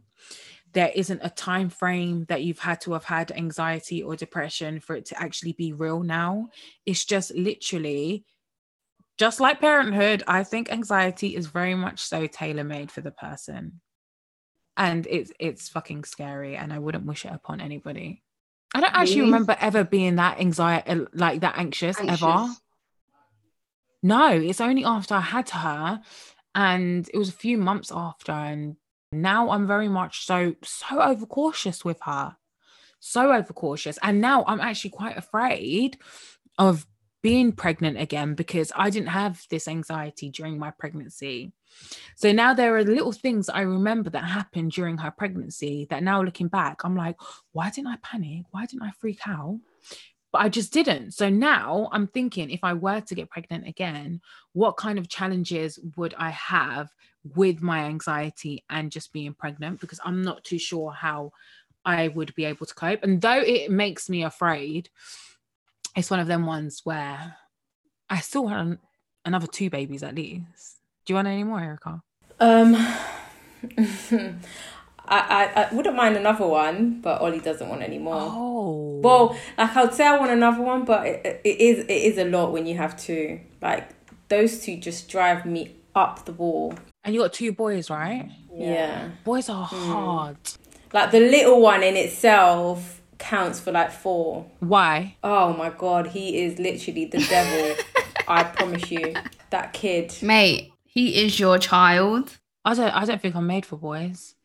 There 0.73 0.91
isn't 0.93 1.21
a 1.23 1.29
time 1.29 1.69
frame 1.69 2.25
that 2.29 2.43
you've 2.43 2.59
had 2.59 2.81
to 2.81 2.93
have 2.93 3.05
had 3.05 3.31
anxiety 3.31 4.03
or 4.03 4.15
depression 4.15 4.79
for 4.79 4.95
it 4.95 5.05
to 5.07 5.21
actually 5.21 5.53
be 5.53 5.73
real 5.73 6.01
now. 6.01 6.49
It's 6.85 7.05
just 7.05 7.33
literally 7.35 8.25
just 9.17 9.39
like 9.39 9.59
parenthood 9.59 10.21
i 10.27 10.43
think 10.43 10.71
anxiety 10.71 11.35
is 11.35 11.47
very 11.47 11.73
much 11.73 11.99
so 12.01 12.27
tailor-made 12.27 12.91
for 12.91 13.01
the 13.01 13.09
person. 13.11 13.81
And 14.77 15.07
it's 15.09 15.31
it's 15.39 15.69
fucking 15.69 16.03
scary 16.03 16.55
and 16.55 16.71
i 16.71 16.77
wouldn't 16.77 17.05
wish 17.07 17.25
it 17.25 17.33
upon 17.33 17.59
anybody. 17.61 18.21
I 18.75 18.81
don't 18.81 18.93
actually 18.93 19.21
Really? 19.21 19.31
remember 19.31 19.57
ever 19.59 19.83
being 19.83 20.17
that 20.17 20.39
anxiety 20.39 21.05
like 21.13 21.41
that 21.41 21.57
anxious, 21.57 21.97
ever. 21.99 22.11
Anxious. 22.11 22.61
No, 24.03 24.29
it's 24.31 24.61
only 24.61 24.83
after 24.83 25.15
I 25.15 25.21
had 25.21 25.49
her, 25.49 26.01
and 26.55 27.09
it 27.13 27.17
was 27.17 27.29
a 27.29 27.33
few 27.33 27.57
months 27.57 27.91
after, 27.93 28.31
and 28.31 28.75
now 29.11 29.49
I'm 29.49 29.67
very 29.67 29.89
much 29.89 30.25
so 30.25 30.55
so 30.63 31.01
overcautious 31.01 31.85
with 31.85 31.99
her, 32.01 32.35
so 32.99 33.33
overcautious, 33.33 33.97
and 34.01 34.21
now 34.21 34.43
I'm 34.47 34.61
actually 34.61 34.91
quite 34.91 35.17
afraid 35.17 35.97
of 36.57 36.85
being 37.23 37.51
pregnant 37.51 37.99
again 37.99 38.35
because 38.35 38.71
I 38.75 38.89
didn't 38.89 39.09
have 39.09 39.43
this 39.49 39.67
anxiety 39.67 40.29
during 40.29 40.57
my 40.57 40.71
pregnancy. 40.71 41.51
So 42.15 42.31
now 42.31 42.53
there 42.53 42.75
are 42.77 42.83
little 42.83 43.11
things 43.11 43.49
I 43.49 43.61
remember 43.61 44.09
that 44.11 44.23
happened 44.23 44.71
during 44.71 44.97
her 44.99 45.11
pregnancy 45.11 45.87
that 45.89 46.03
now 46.03 46.21
looking 46.21 46.47
back, 46.47 46.85
I'm 46.85 46.95
like, 46.95 47.17
why 47.51 47.69
didn't 47.69 47.87
I 47.87 47.97
panic? 48.01 48.45
Why 48.51 48.65
didn't 48.65 48.83
I 48.83 48.91
freak 48.91 49.19
out? 49.27 49.59
But 50.31 50.41
I 50.41 50.49
just 50.49 50.73
didn't. 50.73 51.11
So 51.11 51.29
now 51.29 51.89
I'm 51.91 52.07
thinking 52.07 52.49
if 52.49 52.59
I 52.63 52.73
were 52.73 53.01
to 53.01 53.15
get 53.15 53.29
pregnant 53.29 53.67
again, 53.67 54.21
what 54.53 54.77
kind 54.77 54.99
of 54.99 55.09
challenges 55.09 55.79
would 55.95 56.13
I 56.17 56.31
have 56.31 56.89
with 57.35 57.61
my 57.61 57.85
anxiety 57.85 58.63
and 58.69 58.91
just 58.91 59.13
being 59.13 59.33
pregnant? 59.33 59.79
Because 59.79 59.99
I'm 60.03 60.21
not 60.21 60.43
too 60.43 60.59
sure 60.59 60.91
how 60.91 61.31
I 61.85 62.09
would 62.09 62.35
be 62.35 62.45
able 62.45 62.65
to 62.65 62.75
cope. 62.75 63.03
And 63.03 63.21
though 63.21 63.39
it 63.39 63.71
makes 63.71 64.09
me 64.09 64.23
afraid, 64.23 64.89
it's 65.95 66.11
one 66.11 66.19
of 66.19 66.27
them 66.27 66.45
ones 66.45 66.81
where 66.83 67.37
I 68.09 68.19
still 68.19 68.43
want 68.45 68.79
another 69.25 69.47
two 69.47 69.69
babies 69.69 70.03
at 70.03 70.15
least. 70.15 70.77
Do 71.05 71.13
you 71.13 71.15
want 71.15 71.29
any 71.29 71.43
more, 71.43 71.61
Erica? 71.61 72.01
Um, 72.39 72.75
I, 75.07 75.19
I 75.55 75.63
I 75.63 75.73
wouldn't 75.73 75.95
mind 75.95 76.17
another 76.17 76.45
one, 76.45 77.01
but 77.01 77.21
Ollie 77.21 77.39
doesn't 77.39 77.67
want 77.67 77.81
any 77.81 77.97
more. 77.97 78.15
Oh. 78.15 78.99
Well, 79.03 79.37
like 79.57 79.75
I'd 79.75 79.93
say 79.93 80.05
I 80.05 80.17
want 80.17 80.31
another 80.31 80.61
one, 80.61 80.85
but 80.85 81.05
it, 81.05 81.41
it 81.43 81.59
is 81.59 81.79
it 81.85 81.91
is 81.91 82.17
a 82.17 82.25
lot 82.25 82.51
when 82.51 82.65
you 82.65 82.75
have 82.77 82.97
two. 82.97 83.39
Like 83.61 83.89
those 84.29 84.59
two 84.59 84.77
just 84.77 85.09
drive 85.09 85.45
me 85.45 85.75
up 85.95 86.25
the 86.25 86.33
wall. 86.33 86.73
and 87.03 87.13
you 87.15 87.21
got 87.21 87.33
two 87.33 87.51
boys, 87.51 87.89
right? 87.89 88.29
Yeah. 88.53 89.09
Boys 89.23 89.49
are 89.49 89.67
mm. 89.67 89.85
hard. 89.87 90.37
Like 90.93 91.11
the 91.11 91.19
little 91.19 91.61
one 91.61 91.83
in 91.83 91.95
itself 91.95 93.01
counts 93.17 93.59
for 93.59 93.71
like 93.71 93.91
four. 93.91 94.45
Why? 94.59 95.17
Oh 95.23 95.53
my 95.53 95.69
god, 95.69 96.07
he 96.07 96.43
is 96.43 96.59
literally 96.59 97.05
the 97.05 97.19
devil. 97.19 97.83
I 98.27 98.43
promise 98.43 98.91
you, 98.91 99.13
that 99.51 99.73
kid. 99.73 100.13
Mate, 100.21 100.73
he 100.85 101.23
is 101.23 101.39
your 101.39 101.57
child. 101.57 102.37
I 102.65 102.73
don't 102.73 102.91
I 102.91 103.05
don't 103.05 103.21
think 103.21 103.35
I'm 103.35 103.47
made 103.47 103.65
for 103.65 103.77
boys. 103.77 104.35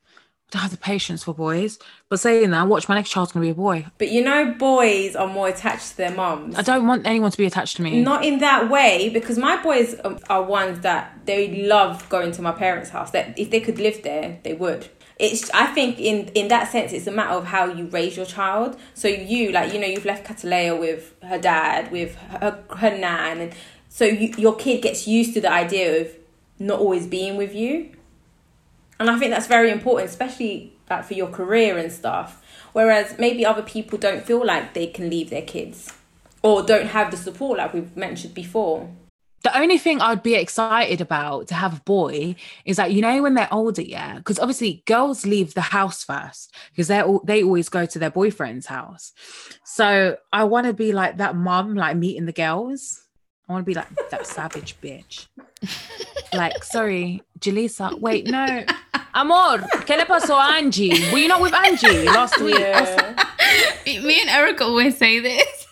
Don't 0.52 0.60
have 0.60 0.70
the 0.70 0.76
patience 0.76 1.24
for 1.24 1.32
boys. 1.32 1.78
But 2.10 2.20
saying 2.20 2.50
that, 2.50 2.68
watch 2.68 2.86
my 2.86 2.94
next 2.94 3.08
child's 3.08 3.32
gonna 3.32 3.46
be 3.46 3.50
a 3.50 3.54
boy. 3.54 3.86
But 3.96 4.10
you 4.10 4.22
know, 4.22 4.52
boys 4.52 5.16
are 5.16 5.26
more 5.26 5.48
attached 5.48 5.92
to 5.92 5.96
their 5.96 6.10
mums. 6.10 6.58
I 6.58 6.62
don't 6.62 6.86
want 6.86 7.06
anyone 7.06 7.30
to 7.30 7.38
be 7.38 7.46
attached 7.46 7.76
to 7.76 7.82
me. 7.82 8.02
Not 8.02 8.22
in 8.22 8.38
that 8.40 8.68
way, 8.68 9.08
because 9.08 9.38
my 9.38 9.60
boys 9.62 9.94
are 10.28 10.42
ones 10.42 10.80
that 10.80 11.20
they 11.24 11.62
love 11.66 12.06
going 12.10 12.32
to 12.32 12.42
my 12.42 12.52
parents' 12.52 12.90
house. 12.90 13.12
That 13.12 13.38
if 13.38 13.50
they 13.50 13.60
could 13.60 13.78
live 13.78 14.02
there, 14.02 14.40
they 14.44 14.52
would. 14.52 14.90
It's. 15.18 15.50
I 15.52 15.66
think 15.68 15.98
in 15.98 16.28
in 16.34 16.48
that 16.48 16.70
sense, 16.70 16.92
it's 16.92 17.06
a 17.06 17.12
matter 17.12 17.32
of 17.32 17.46
how 17.46 17.72
you 17.72 17.86
raise 17.86 18.14
your 18.14 18.26
child. 18.26 18.78
So 18.92 19.08
you 19.08 19.52
like 19.52 19.72
you 19.72 19.80
know 19.80 19.86
you've 19.86 20.04
left 20.04 20.26
Catalea 20.26 20.78
with 20.78 21.14
her 21.22 21.38
dad, 21.38 21.90
with 21.90 22.14
her 22.16 22.62
her 22.76 22.90
nan, 22.90 23.40
and 23.40 23.54
so 23.88 24.04
you, 24.04 24.34
your 24.36 24.56
kid 24.56 24.82
gets 24.82 25.08
used 25.08 25.32
to 25.32 25.40
the 25.40 25.50
idea 25.50 26.02
of 26.02 26.08
not 26.58 26.78
always 26.78 27.06
being 27.06 27.38
with 27.38 27.54
you. 27.54 27.90
And 29.02 29.10
I 29.10 29.18
think 29.18 29.32
that's 29.32 29.48
very 29.48 29.72
important, 29.72 30.08
especially 30.08 30.72
like 30.88 31.04
for 31.04 31.14
your 31.14 31.26
career 31.26 31.76
and 31.76 31.90
stuff. 31.90 32.40
Whereas 32.72 33.18
maybe 33.18 33.44
other 33.44 33.62
people 33.62 33.98
don't 33.98 34.22
feel 34.24 34.46
like 34.46 34.74
they 34.74 34.86
can 34.86 35.10
leave 35.10 35.28
their 35.28 35.42
kids 35.42 35.92
or 36.40 36.62
don't 36.62 36.86
have 36.86 37.10
the 37.10 37.16
support 37.16 37.58
like 37.58 37.74
we've 37.74 37.96
mentioned 37.96 38.32
before. 38.32 38.88
The 39.42 39.58
only 39.58 39.76
thing 39.76 40.00
I'd 40.00 40.22
be 40.22 40.36
excited 40.36 41.00
about 41.00 41.48
to 41.48 41.54
have 41.54 41.78
a 41.78 41.80
boy 41.80 42.36
is 42.64 42.76
that 42.76 42.92
you 42.92 43.02
know 43.02 43.22
when 43.22 43.34
they're 43.34 43.52
older, 43.52 43.82
yeah, 43.82 44.18
because 44.18 44.38
obviously 44.38 44.84
girls 44.86 45.26
leave 45.26 45.54
the 45.54 45.62
house 45.62 46.04
first 46.04 46.54
because 46.70 46.86
they 46.86 47.02
all 47.02 47.22
they 47.24 47.42
always 47.42 47.68
go 47.68 47.84
to 47.84 47.98
their 47.98 48.10
boyfriend's 48.10 48.66
house. 48.66 49.12
So 49.64 50.16
I 50.32 50.44
want 50.44 50.68
to 50.68 50.72
be 50.72 50.92
like 50.92 51.16
that 51.16 51.34
mum, 51.34 51.74
like 51.74 51.96
meeting 51.96 52.26
the 52.26 52.32
girls. 52.32 53.01
I 53.52 53.54
want 53.56 53.66
to 53.66 53.70
be 53.70 53.74
like 53.74 53.88
that 54.10 54.26
savage 54.26 54.76
bitch. 54.80 55.26
Like, 56.32 56.64
sorry, 56.64 57.22
Jalisa. 57.38 57.98
Wait, 58.00 58.26
no, 58.26 58.64
amor, 59.14 59.58
¿qué 59.86 59.98
le 59.98 60.06
pasó 60.06 60.40
a 60.40 60.56
Angie? 60.56 61.10
Were 61.12 61.18
you 61.18 61.28
not 61.28 61.42
with 61.42 61.52
Angie 61.52 62.04
last 62.06 62.40
week? 62.40 62.56
I 62.56 62.80
was- 62.80 64.04
Me 64.04 64.20
and 64.22 64.30
Erica 64.30 64.64
always 64.64 64.96
say 64.96 65.20
this. 65.20 65.66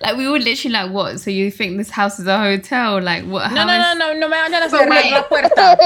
like 0.00 0.16
we 0.16 0.28
were 0.28 0.40
literally 0.40 0.72
like, 0.72 0.90
what? 0.90 1.20
So 1.20 1.30
you 1.30 1.50
think 1.52 1.76
this 1.78 1.90
house 1.90 2.18
is 2.18 2.26
a 2.26 2.36
hotel? 2.36 3.00
Like 3.00 3.24
what? 3.24 3.52
No, 3.52 3.60
how 3.60 3.66
no, 3.66 3.92
is- 3.92 3.98
no, 3.98 4.12
no, 4.12 4.18
no 4.18 4.28
me 4.28 4.36
hagas 4.36 4.70
cerrar 4.72 5.10
la 5.12 5.22
puerta. 5.28 5.76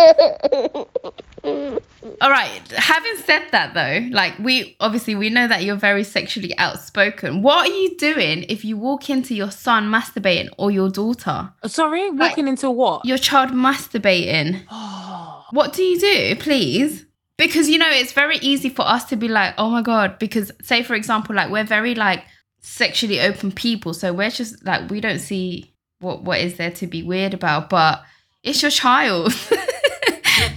All 2.20 2.30
right. 2.30 2.66
Having 2.72 3.16
said 3.18 3.42
that, 3.52 3.74
though, 3.74 4.08
like 4.10 4.38
we 4.38 4.76
obviously 4.80 5.14
we 5.14 5.30
know 5.30 5.46
that 5.46 5.62
you're 5.62 5.76
very 5.76 6.04
sexually 6.04 6.56
outspoken. 6.58 7.42
What 7.42 7.68
are 7.68 7.72
you 7.72 7.96
doing 7.96 8.44
if 8.48 8.64
you 8.64 8.76
walk 8.76 9.08
into 9.08 9.34
your 9.34 9.50
son 9.50 9.88
masturbating 9.88 10.48
or 10.58 10.70
your 10.70 10.90
daughter, 10.90 11.52
Sorry, 11.66 12.10
walking 12.10 12.48
into 12.48 12.70
what? 12.70 13.04
your 13.04 13.18
child 13.18 13.50
masturbating? 13.50 14.62
What 15.50 15.72
do 15.72 15.82
you 15.82 15.98
do, 15.98 16.36
please? 16.36 17.06
Because 17.38 17.70
you 17.70 17.78
know 17.78 17.88
it's 17.88 18.12
very 18.12 18.36
easy 18.38 18.68
for 18.68 18.82
us 18.82 19.04
to 19.06 19.16
be 19.16 19.28
like, 19.28 19.54
oh 19.56 19.70
my 19.70 19.80
god. 19.80 20.18
Because 20.18 20.52
say 20.62 20.82
for 20.82 20.94
example, 20.94 21.34
like 21.34 21.50
we're 21.50 21.64
very 21.64 21.94
like 21.94 22.24
sexually 22.60 23.20
open 23.20 23.52
people, 23.52 23.94
so 23.94 24.12
we're 24.12 24.28
just 24.30 24.62
like 24.66 24.90
we 24.90 25.00
don't 25.00 25.20
see 25.20 25.72
what 26.00 26.22
what 26.22 26.40
is 26.40 26.56
there 26.56 26.72
to 26.72 26.86
be 26.86 27.02
weird 27.02 27.32
about, 27.32 27.70
but 27.70 28.02
it's 28.42 28.60
your 28.60 28.70
child. 28.70 29.32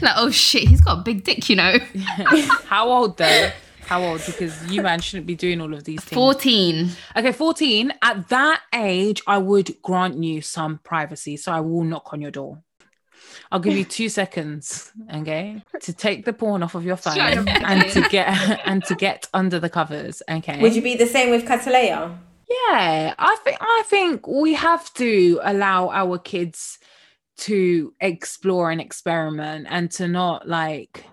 like 0.06 0.16
oh 0.18 0.30
shit, 0.32 0.68
he's 0.68 0.82
got 0.82 1.00
a 1.00 1.02
big 1.02 1.24
dick, 1.24 1.50
you 1.50 1.56
know. 1.56 1.78
How 2.66 2.90
old 2.90 3.18
though? 3.18 3.52
How 3.86 4.04
old? 4.04 4.24
Because 4.26 4.72
you 4.72 4.82
man 4.82 5.02
shouldn't 5.02 5.28
be 5.28 5.36
doing 5.36 5.60
all 5.60 5.74
of 5.74 5.84
these 5.84 6.02
things. 6.02 6.16
14. 6.18 6.90
Okay, 7.18 7.32
14. 7.32 7.94
At 8.02 8.30
that 8.30 8.62
age, 8.74 9.22
I 9.28 9.38
would 9.38 9.82
grant 9.82 10.24
you 10.24 10.42
some 10.42 10.80
privacy. 10.84 11.36
So 11.36 11.52
I 11.52 11.60
will 11.60 11.84
knock 11.84 12.14
on 12.14 12.22
your 12.22 12.32
door. 12.32 12.62
I'll 13.52 13.60
give 13.60 13.74
you 13.78 13.84
two 13.84 14.08
seconds, 14.22 14.92
okay, 15.14 15.62
to 15.82 15.94
take 15.94 16.26
the 16.26 16.34
porn 16.34 16.64
off 16.64 16.76
of 16.76 16.86
your 16.86 16.96
phone 16.96 17.16
Shut 17.16 17.38
up. 17.38 17.48
and 17.48 17.90
to 17.92 18.02
get 18.10 18.28
and 18.66 18.84
to 18.86 18.96
get 18.96 19.28
under 19.34 19.60
the 19.60 19.70
covers. 19.70 20.22
Okay. 20.30 20.62
Would 20.62 20.76
you 20.76 20.82
be 20.82 20.96
the 20.96 21.06
same 21.06 21.30
with 21.30 21.46
Catalea? 21.46 22.18
Yeah, 22.50 23.14
I 23.18 23.38
think 23.44 23.58
I 23.62 23.84
think 23.88 24.28
we 24.28 24.54
have 24.54 24.94
to 24.96 25.40
allow 25.44 25.90
our 25.90 26.18
kids 26.18 26.80
to 27.42 27.94
explore 28.00 28.72
and 28.72 28.80
experiment 28.80 29.68
and 29.70 29.90
to 29.92 30.08
not 30.08 30.48
like 30.48 31.06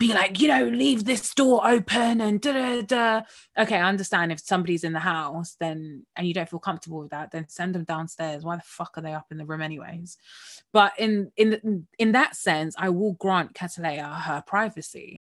be 0.00 0.14
like, 0.14 0.40
you 0.40 0.48
know, 0.48 0.64
leave 0.64 1.04
this 1.04 1.34
door 1.34 1.60
open 1.64 2.22
and 2.22 2.40
da 2.40 2.52
da 2.52 2.80
da. 2.80 3.22
Okay, 3.58 3.76
I 3.76 3.88
understand 3.88 4.32
if 4.32 4.40
somebody's 4.40 4.82
in 4.82 4.94
the 4.94 4.98
house, 4.98 5.56
then 5.60 6.06
and 6.16 6.26
you 6.26 6.32
don't 6.32 6.48
feel 6.48 6.58
comfortable 6.58 7.00
with 7.00 7.10
that, 7.10 7.30
then 7.30 7.46
send 7.48 7.74
them 7.74 7.84
downstairs. 7.84 8.42
Why 8.42 8.56
the 8.56 8.62
fuck 8.64 8.96
are 8.96 9.02
they 9.02 9.12
up 9.12 9.26
in 9.30 9.36
the 9.36 9.44
room 9.44 9.60
anyways? 9.60 10.16
But 10.72 10.92
in 10.98 11.30
in 11.36 11.86
in 11.98 12.12
that 12.12 12.34
sense, 12.34 12.74
I 12.78 12.88
will 12.88 13.12
grant 13.12 13.52
Catalea 13.54 14.22
her 14.22 14.42
privacy. 14.46 15.20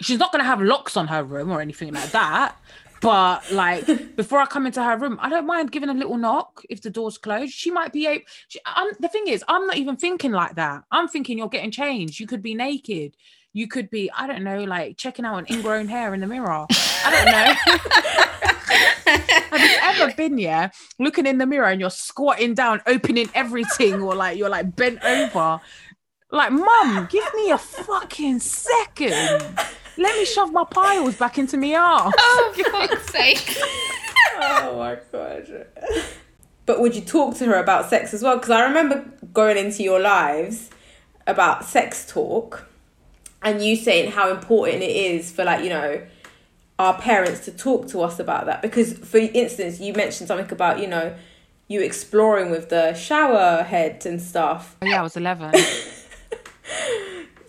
She's 0.00 0.18
not 0.18 0.32
gonna 0.32 0.44
have 0.44 0.62
locks 0.62 0.96
on 0.96 1.06
her 1.08 1.22
room 1.22 1.50
or 1.50 1.60
anything 1.60 1.92
like 1.92 2.10
that. 2.12 2.56
But 3.04 3.52
like 3.52 3.86
before 4.16 4.40
I 4.40 4.46
come 4.46 4.66
into 4.66 4.82
her 4.82 4.96
room, 4.96 5.18
I 5.20 5.28
don't 5.28 5.46
mind 5.46 5.70
giving 5.70 5.90
a 5.90 5.94
little 5.94 6.16
knock 6.16 6.62
if 6.70 6.80
the 6.80 6.88
door's 6.88 7.18
closed. 7.18 7.52
She 7.52 7.70
might 7.70 7.92
be 7.92 8.06
able. 8.06 8.24
She, 8.48 8.58
the 8.98 9.08
thing 9.08 9.28
is, 9.28 9.44
I'm 9.46 9.66
not 9.66 9.76
even 9.76 9.96
thinking 9.96 10.32
like 10.32 10.54
that. 10.54 10.84
I'm 10.90 11.06
thinking 11.06 11.36
you're 11.36 11.50
getting 11.50 11.70
changed. 11.70 12.18
You 12.18 12.26
could 12.26 12.42
be 12.42 12.54
naked. 12.54 13.14
You 13.52 13.68
could 13.68 13.90
be, 13.90 14.10
I 14.10 14.26
don't 14.26 14.42
know, 14.42 14.64
like 14.64 14.96
checking 14.96 15.26
out 15.26 15.36
an 15.36 15.46
ingrown 15.50 15.86
hair 15.86 16.14
in 16.14 16.20
the 16.20 16.26
mirror. 16.26 16.66
I 16.70 17.10
don't 17.12 17.26
know. 17.30 17.54
Have 19.58 19.60
you 19.60 19.76
ever 19.82 20.12
been 20.16 20.38
yeah, 20.38 20.70
looking 20.98 21.26
in 21.26 21.36
the 21.36 21.46
mirror 21.46 21.68
and 21.68 21.80
you're 21.80 21.90
squatting 21.90 22.54
down, 22.54 22.80
opening 22.86 23.28
everything, 23.34 24.00
or 24.00 24.14
like 24.14 24.38
you're 24.38 24.48
like 24.48 24.74
bent 24.74 25.04
over? 25.04 25.60
Like, 26.30 26.52
mum, 26.52 27.06
give 27.10 27.32
me 27.34 27.50
a 27.50 27.58
fucking 27.58 28.40
second. 28.40 29.44
Let 29.96 30.16
me 30.16 30.24
shove 30.24 30.52
my 30.52 30.64
piles 30.64 31.16
back 31.16 31.38
into 31.38 31.56
me 31.56 31.74
arse. 31.74 32.14
Oh, 32.18 32.52
for 32.56 32.70
fuck's 32.70 33.10
sake. 33.12 33.56
oh 34.40 34.76
my 34.78 34.98
god. 35.12 35.66
But 36.66 36.80
would 36.80 36.94
you 36.94 37.02
talk 37.02 37.36
to 37.36 37.46
her 37.46 37.60
about 37.60 37.90
sex 37.90 38.14
as 38.14 38.22
well? 38.22 38.36
Because 38.36 38.50
I 38.50 38.64
remember 38.64 39.04
going 39.32 39.56
into 39.56 39.82
your 39.82 40.00
lives 40.00 40.70
about 41.26 41.64
sex 41.64 42.06
talk 42.10 42.66
and 43.42 43.62
you 43.62 43.76
saying 43.76 44.12
how 44.12 44.30
important 44.30 44.82
it 44.82 44.96
is 44.96 45.30
for 45.30 45.44
like, 45.44 45.62
you 45.62 45.70
know, 45.70 46.02
our 46.78 46.98
parents 46.98 47.44
to 47.44 47.50
talk 47.52 47.88
to 47.88 48.00
us 48.00 48.18
about 48.18 48.46
that. 48.46 48.62
Because 48.62 48.94
for 48.94 49.18
instance, 49.18 49.78
you 49.78 49.92
mentioned 49.92 50.28
something 50.28 50.50
about, 50.50 50.80
you 50.80 50.86
know, 50.86 51.14
you 51.68 51.80
exploring 51.80 52.50
with 52.50 52.68
the 52.70 52.94
shower 52.94 53.62
head 53.62 54.04
and 54.06 54.20
stuff. 54.20 54.76
Oh, 54.82 54.86
yeah, 54.86 55.00
I 55.00 55.02
was 55.02 55.16
11. 55.16 55.52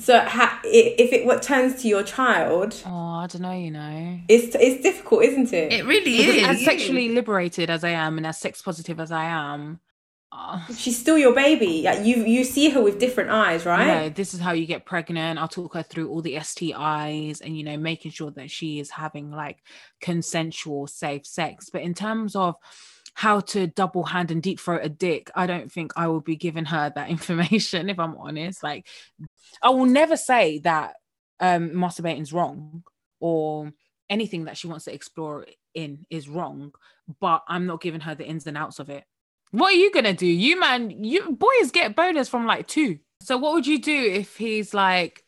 So 0.06 0.20
ha- 0.20 0.60
if 0.64 1.12
it 1.14 1.26
what 1.26 1.42
turns 1.42 1.82
to 1.82 1.88
your 1.88 2.04
child, 2.04 2.80
Oh, 2.86 2.90
I 3.24 3.28
don't 3.28 3.42
know, 3.42 3.54
you 3.58 3.72
know. 3.72 4.20
it's 4.28 4.56
it's 4.60 4.84
difficult, 4.84 5.24
isn't 5.24 5.52
it? 5.52 5.74
It 5.74 5.86
really 5.86 6.18
Because 6.18 6.36
is. 6.36 6.44
as 6.60 6.64
sexually 6.66 7.10
liberated 7.10 7.72
as 7.72 7.84
I 7.84 7.90
am 7.90 8.18
and 8.18 8.28
as 8.28 8.38
sex 8.38 8.62
positive 8.62 9.00
as 9.00 9.12
I 9.12 9.26
am, 9.26 9.80
uh, 10.32 10.62
She's 10.78 11.00
still 11.00 11.18
your 11.18 11.34
baby. 11.34 11.82
Like 11.84 12.06
you 12.06 12.18
you 12.24 12.44
see 12.44 12.70
her 12.70 12.82
with 12.84 13.00
different 13.00 13.32
eyes, 13.32 13.66
right? 13.66 13.88
you 13.88 13.94
know, 14.02 14.10
this 14.10 14.36
is 14.36 14.40
how 14.40 14.52
you 14.52 14.68
get 14.68 14.86
pregnant. 14.86 15.40
I'll 15.40 15.48
talk 15.48 15.74
her 15.74 15.82
through 15.82 16.10
all 16.10 16.22
the 16.22 16.36
STIs 16.36 17.42
and, 17.42 17.58
you 17.58 17.64
know, 17.64 17.78
making 17.78 18.12
sure 18.12 18.30
that 18.32 18.52
she 18.52 18.80
is 18.80 18.92
having 18.92 19.32
like 19.32 19.58
consensual, 20.02 20.86
safe 20.88 21.26
sex. 21.26 21.70
But 21.74 21.82
in 21.82 21.96
terms 21.96 22.36
of 22.36 22.56
how 23.16 23.40
to 23.40 23.66
double 23.66 24.04
hand 24.04 24.30
and 24.30 24.44
deep 24.44 24.60
throat 24.60 24.82
a 24.84 24.90
dick, 24.90 25.32
I 25.34 25.48
don't 25.48 25.72
think 25.72 25.94
I 25.96 26.08
will 26.08 26.20
be 26.20 26.36
giving 26.36 26.66
her 26.66 26.92
that 26.94 27.10
information, 27.16 27.90
if 27.90 27.98
I'm 27.98 28.16
honest. 28.18 28.62
Like, 28.62 28.88
I 29.64 29.70
will 29.70 29.86
never 29.86 30.18
say 30.18 30.60
that 30.60 30.96
um 31.40 31.72
masturbating 31.72 32.22
is 32.22 32.32
wrong 32.32 32.84
or 33.20 33.72
anything 34.10 34.46
that 34.46 34.58
she 34.58 34.68
wants 34.68 34.86
to 34.86 34.94
explore 34.94 35.46
in 35.74 36.06
is 36.10 36.30
wrong, 36.30 36.74
but 37.20 37.44
I'm 37.48 37.66
not 37.66 37.82
giving 37.82 38.02
her 38.02 38.16
the 38.16 38.26
ins 38.26 38.48
and 38.48 38.58
outs 38.58 38.80
of 38.80 38.90
it. 38.90 39.06
What 39.52 39.74
are 39.74 39.78
you 39.78 39.92
gonna 39.92 40.14
do? 40.14 40.28
You 40.28 40.60
man, 40.60 41.04
you 41.04 41.32
boys 41.32 41.72
get 41.72 41.96
bonus 41.96 42.28
from 42.28 42.46
like 42.46 42.68
two. 42.68 43.00
So 43.22 43.38
what 43.38 43.54
would 43.54 43.66
you 43.66 43.82
do 43.82 44.12
if 44.14 44.36
he's 44.36 44.74
like, 44.74 45.24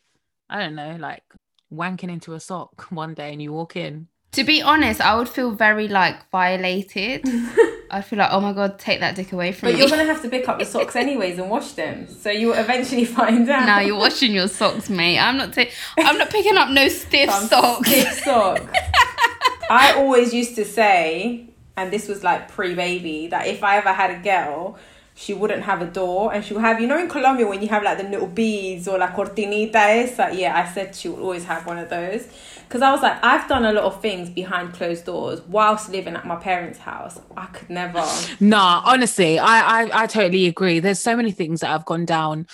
I 0.50 0.58
don't 0.58 0.74
know, 0.74 0.96
like 1.00 1.24
wanking 1.72 2.10
into 2.10 2.34
a 2.34 2.40
sock 2.40 2.82
one 2.90 3.14
day 3.14 3.32
and 3.32 3.40
you 3.40 3.52
walk 3.52 3.76
in? 3.76 4.08
To 4.32 4.44
be 4.44 4.60
honest, 4.60 5.00
I 5.00 5.16
would 5.16 5.28
feel 5.28 5.52
very 5.52 5.88
like 5.88 6.30
violated. 6.30 7.24
I'd 7.90 8.04
feel 8.04 8.18
like, 8.18 8.30
oh 8.32 8.40
my 8.40 8.52
god, 8.52 8.78
take 8.78 9.00
that 9.00 9.14
dick 9.16 9.32
away 9.32 9.52
from 9.52 9.68
But 9.68 9.74
me. 9.74 9.80
But 9.82 9.88
you're 9.88 9.98
gonna 9.98 10.12
have 10.12 10.22
to 10.22 10.28
pick 10.28 10.48
up 10.48 10.58
the 10.58 10.64
socks 10.64 10.94
anyways 10.96 11.38
and 11.38 11.48
wash 11.50 11.72
them. 11.72 12.06
So 12.06 12.30
you'll 12.30 12.52
eventually 12.54 13.04
find 13.18 13.48
out. 13.48 13.66
now 13.66 13.80
you're 13.80 13.96
washing 13.98 14.32
your 14.32 14.48
socks, 14.48 14.90
mate. 14.90 15.18
I'm 15.18 15.38
not. 15.38 15.52
Ta- 15.54 15.64
I'm 15.98 16.18
not 16.18 16.30
picking 16.30 16.56
up 16.56 16.70
no 16.70 16.88
stiff 16.88 17.30
Some 17.30 17.46
socks. 17.48 17.88
stiff 17.88 18.20
sock. 18.24 18.60
I 19.70 19.92
always 19.96 20.32
used 20.32 20.54
to 20.56 20.64
say, 20.64 21.46
and 21.76 21.92
this 21.92 22.08
was 22.08 22.24
like 22.24 22.48
pre-baby, 22.50 23.26
that 23.28 23.46
if 23.46 23.62
I 23.62 23.76
ever 23.76 23.92
had 23.92 24.10
a 24.10 24.18
girl, 24.22 24.78
she 25.14 25.34
wouldn't 25.34 25.62
have 25.64 25.82
a 25.82 25.86
door, 25.86 26.32
and 26.32 26.44
she 26.44 26.54
would 26.54 26.60
have, 26.62 26.80
you 26.80 26.86
know, 26.86 26.98
in 26.98 27.08
Colombia 27.08 27.46
when 27.46 27.60
you 27.60 27.68
have 27.68 27.82
like 27.82 27.98
the 27.98 28.04
little 28.04 28.28
beads 28.28 28.88
or 28.88 28.98
like 28.98 29.14
cortinita 29.14 29.74
esa. 29.74 30.30
Yeah, 30.32 30.56
I 30.56 30.72
said 30.72 30.94
she 30.94 31.08
would 31.08 31.20
always 31.20 31.44
have 31.44 31.66
one 31.66 31.76
of 31.78 31.90
those, 31.90 32.28
because 32.68 32.82
I 32.82 32.92
was 32.92 33.00
like, 33.00 33.18
I've 33.24 33.48
done 33.48 33.64
a 33.64 33.72
lot 33.72 33.84
of 33.84 34.02
things 34.02 34.28
behind 34.28 34.74
closed 34.74 35.06
doors 35.06 35.40
whilst 35.42 35.88
living 35.90 36.14
at 36.14 36.26
my 36.26 36.36
parents' 36.36 36.78
house. 36.78 37.18
I 37.34 37.46
could 37.46 37.70
never. 37.70 38.04
Nah, 38.40 38.82
honestly, 38.84 39.38
I, 39.38 39.82
I 39.84 40.02
I 40.02 40.06
totally 40.06 40.46
agree. 40.46 40.78
There's 40.78 40.98
so 40.98 41.16
many 41.16 41.32
things 41.32 41.60
that 41.60 41.68
have 41.68 41.86
gone 41.86 42.04
down 42.04 42.46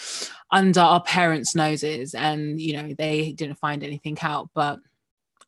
under 0.52 0.80
our 0.80 1.02
parents' 1.02 1.56
noses, 1.56 2.14
and 2.14 2.60
you 2.60 2.74
know 2.76 2.94
they 2.96 3.32
didn't 3.32 3.58
find 3.58 3.82
anything 3.82 4.16
out. 4.22 4.50
But 4.54 4.78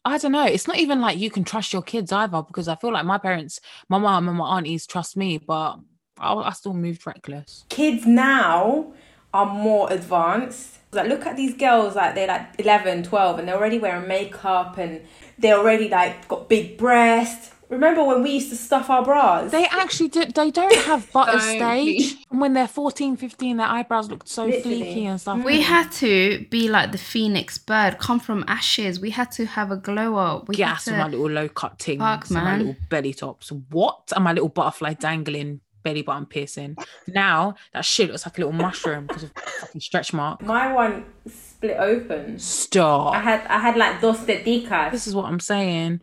I 0.04 0.18
don't 0.18 0.32
know. 0.32 0.44
It's 0.44 0.66
not 0.66 0.78
even 0.78 1.00
like 1.00 1.18
you 1.18 1.30
can 1.30 1.44
trust 1.44 1.72
your 1.72 1.82
kids 1.82 2.10
either, 2.10 2.42
because 2.42 2.66
I 2.66 2.74
feel 2.74 2.92
like 2.92 3.06
my 3.06 3.18
parents, 3.18 3.60
my 3.88 3.98
mom 3.98 4.28
and 4.28 4.36
my 4.36 4.56
aunties 4.56 4.86
trust 4.86 5.16
me, 5.16 5.38
but 5.38 5.78
I, 6.18 6.34
I 6.34 6.50
still 6.52 6.74
moved 6.74 7.06
reckless. 7.06 7.64
kids 7.68 8.04
now 8.04 8.92
are 9.32 9.46
more 9.46 9.92
advanced. 9.92 10.75
Like, 10.92 11.08
look 11.08 11.26
at 11.26 11.36
these 11.36 11.54
girls, 11.54 11.94
like 11.96 12.14
they're 12.14 12.28
like 12.28 12.46
11, 12.58 13.02
12, 13.02 13.38
and 13.40 13.48
they're 13.48 13.56
already 13.56 13.78
wearing 13.78 14.08
makeup 14.08 14.78
and 14.78 15.02
they're 15.38 15.56
already 15.58 15.88
like 15.88 16.26
got 16.28 16.48
big 16.48 16.78
breasts. 16.78 17.52
Remember 17.68 18.04
when 18.04 18.22
we 18.22 18.30
used 18.34 18.50
to 18.50 18.56
stuff 18.56 18.88
our 18.90 19.04
bras? 19.04 19.50
They 19.50 19.66
actually 19.66 20.08
do, 20.08 20.24
they 20.24 20.52
don't 20.52 20.72
have 20.84 21.10
butter 21.12 21.32
Don't, 21.32 21.40
stage. 21.40 21.96
please. 22.14 22.16
And 22.30 22.40
when 22.40 22.52
they're 22.52 22.68
14, 22.68 23.16
15, 23.16 23.56
their 23.56 23.66
eyebrows 23.66 24.08
look 24.08 24.22
so 24.26 24.46
Literally. 24.46 24.82
fleeky 24.82 25.02
and 25.06 25.20
stuff. 25.20 25.44
We 25.44 25.62
had 25.62 25.90
to 25.94 26.46
be 26.48 26.68
like 26.68 26.92
the 26.92 26.98
phoenix 26.98 27.58
bird, 27.58 27.98
come 27.98 28.20
from 28.20 28.44
ashes. 28.46 29.00
We 29.00 29.10
had 29.10 29.32
to 29.32 29.46
have 29.46 29.72
a 29.72 29.76
glow 29.76 30.14
up. 30.14 30.48
We 30.48 30.54
gas 30.54 30.84
had 30.84 30.92
with 30.92 31.00
my 31.00 31.08
little 31.08 31.28
low 31.28 31.48
cut 31.48 31.80
things 31.80 31.98
Fuck, 32.00 32.26
and 32.30 32.34
my 32.36 32.56
little 32.56 32.76
belly 32.88 33.12
tops. 33.12 33.50
What? 33.50 34.12
And 34.14 34.22
my 34.22 34.32
little 34.32 34.48
butterfly 34.48 34.94
dangling 34.94 35.60
belly 35.86 36.02
button 36.02 36.26
piercing. 36.26 36.76
Now 37.06 37.54
that 37.72 37.84
shit 37.84 38.10
looks 38.10 38.26
like 38.26 38.36
a 38.38 38.40
little 38.40 38.52
mushroom 38.52 39.06
because 39.06 39.22
of 39.22 39.32
fucking 39.60 39.80
stretch 39.80 40.12
mark. 40.12 40.42
My 40.42 40.72
one 40.72 41.04
split 41.28 41.76
open. 41.78 42.40
Stop. 42.40 43.14
I 43.14 43.20
had 43.20 43.46
I 43.46 43.60
had 43.60 43.76
like 43.76 44.00
dos 44.00 44.18
teticas. 44.26 44.90
This 44.90 45.06
is 45.06 45.14
what 45.14 45.26
I'm 45.26 45.38
saying. 45.38 46.00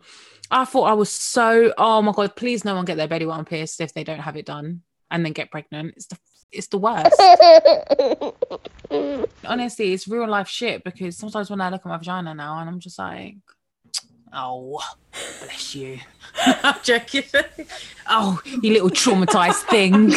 I 0.50 0.64
thought 0.64 0.84
I 0.84 0.94
was 0.94 1.10
so 1.10 1.74
oh 1.76 2.00
my 2.00 2.12
god, 2.12 2.34
please 2.34 2.64
no 2.64 2.74
one 2.74 2.86
get 2.86 2.96
their 2.96 3.08
belly 3.08 3.26
button 3.26 3.44
pierced 3.44 3.80
if 3.82 3.92
they 3.92 4.04
don't 4.04 4.20
have 4.20 4.36
it 4.36 4.46
done 4.46 4.80
and 5.10 5.22
then 5.24 5.34
get 5.34 5.50
pregnant. 5.50 5.92
It's 5.96 6.06
the 6.06 6.18
it's 6.50 6.68
the 6.68 6.78
worst. 6.78 7.20
Honestly, 9.44 9.92
it's 9.92 10.08
real 10.08 10.28
life 10.28 10.48
shit 10.48 10.82
because 10.84 11.18
sometimes 11.18 11.50
when 11.50 11.60
I 11.60 11.68
look 11.68 11.82
at 11.84 11.88
my 11.88 11.98
vagina 11.98 12.32
now 12.34 12.58
and 12.60 12.70
I'm 12.70 12.80
just 12.80 12.98
like 12.98 13.36
Oh, 14.34 14.80
bless 15.12 15.74
you. 15.74 16.00
I'm 16.46 16.76
joking. 16.82 17.22
Oh, 18.08 18.40
you 18.62 18.72
little 18.72 18.90
traumatized 18.90 19.62
thing. 19.68 20.12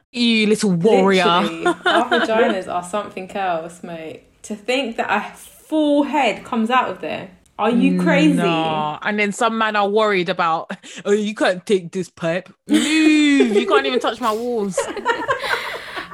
you 0.12 0.46
little 0.46 0.72
warrior. 0.72 1.24
Literally, 1.24 1.66
our 1.66 1.74
vaginas 2.10 2.72
are 2.72 2.82
something 2.82 3.30
else, 3.32 3.82
mate. 3.82 4.24
To 4.44 4.56
think 4.56 4.96
that 4.96 5.10
a 5.10 5.36
full 5.36 6.04
head 6.04 6.44
comes 6.44 6.70
out 6.70 6.88
of 6.90 7.00
there. 7.00 7.30
Are 7.58 7.70
you 7.70 8.00
crazy? 8.00 8.36
No. 8.36 8.98
And 9.02 9.18
then 9.18 9.32
some 9.32 9.58
men 9.58 9.74
are 9.74 9.88
worried 9.88 10.28
about, 10.28 10.70
oh, 11.04 11.10
you 11.10 11.34
can't 11.34 11.66
take 11.66 11.90
this 11.90 12.08
pipe. 12.08 12.48
Move. 12.68 13.56
You 13.56 13.66
can't 13.66 13.84
even 13.84 13.98
touch 13.98 14.20
my 14.20 14.32
walls. 14.32 14.78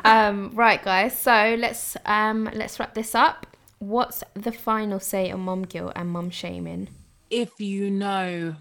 Um, 0.04 0.50
right, 0.54 0.82
guys. 0.82 1.18
So 1.18 1.56
let's 1.58 1.96
um 2.04 2.50
let's 2.54 2.78
wrap 2.78 2.94
this 2.94 3.14
up. 3.14 3.46
What's 3.84 4.24
the 4.32 4.50
final 4.50 4.98
say 4.98 5.30
on 5.30 5.40
mum 5.40 5.64
guilt 5.64 5.92
and 5.94 6.08
mum 6.08 6.30
shaming? 6.30 6.88
If 7.28 7.60
you 7.60 7.90
know 7.90 8.56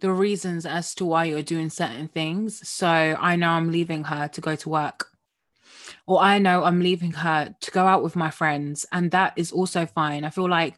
the 0.00 0.12
reasons 0.12 0.66
as 0.66 0.94
to 0.96 1.06
why 1.06 1.24
you're 1.24 1.40
doing 1.40 1.70
certain 1.70 2.08
things, 2.08 2.68
so 2.68 2.86
I 2.86 3.36
know 3.36 3.48
I'm 3.48 3.72
leaving 3.72 4.04
her 4.04 4.28
to 4.28 4.40
go 4.42 4.56
to 4.56 4.68
work. 4.68 5.06
Or 6.06 6.20
I 6.20 6.38
know 6.38 6.64
I'm 6.64 6.80
leaving 6.80 7.12
her 7.12 7.54
to 7.58 7.70
go 7.70 7.86
out 7.86 8.02
with 8.02 8.16
my 8.16 8.28
friends, 8.28 8.84
and 8.92 9.10
that 9.12 9.32
is 9.36 9.50
also 9.50 9.86
fine. 9.86 10.24
I 10.26 10.30
feel 10.30 10.48
like 10.48 10.74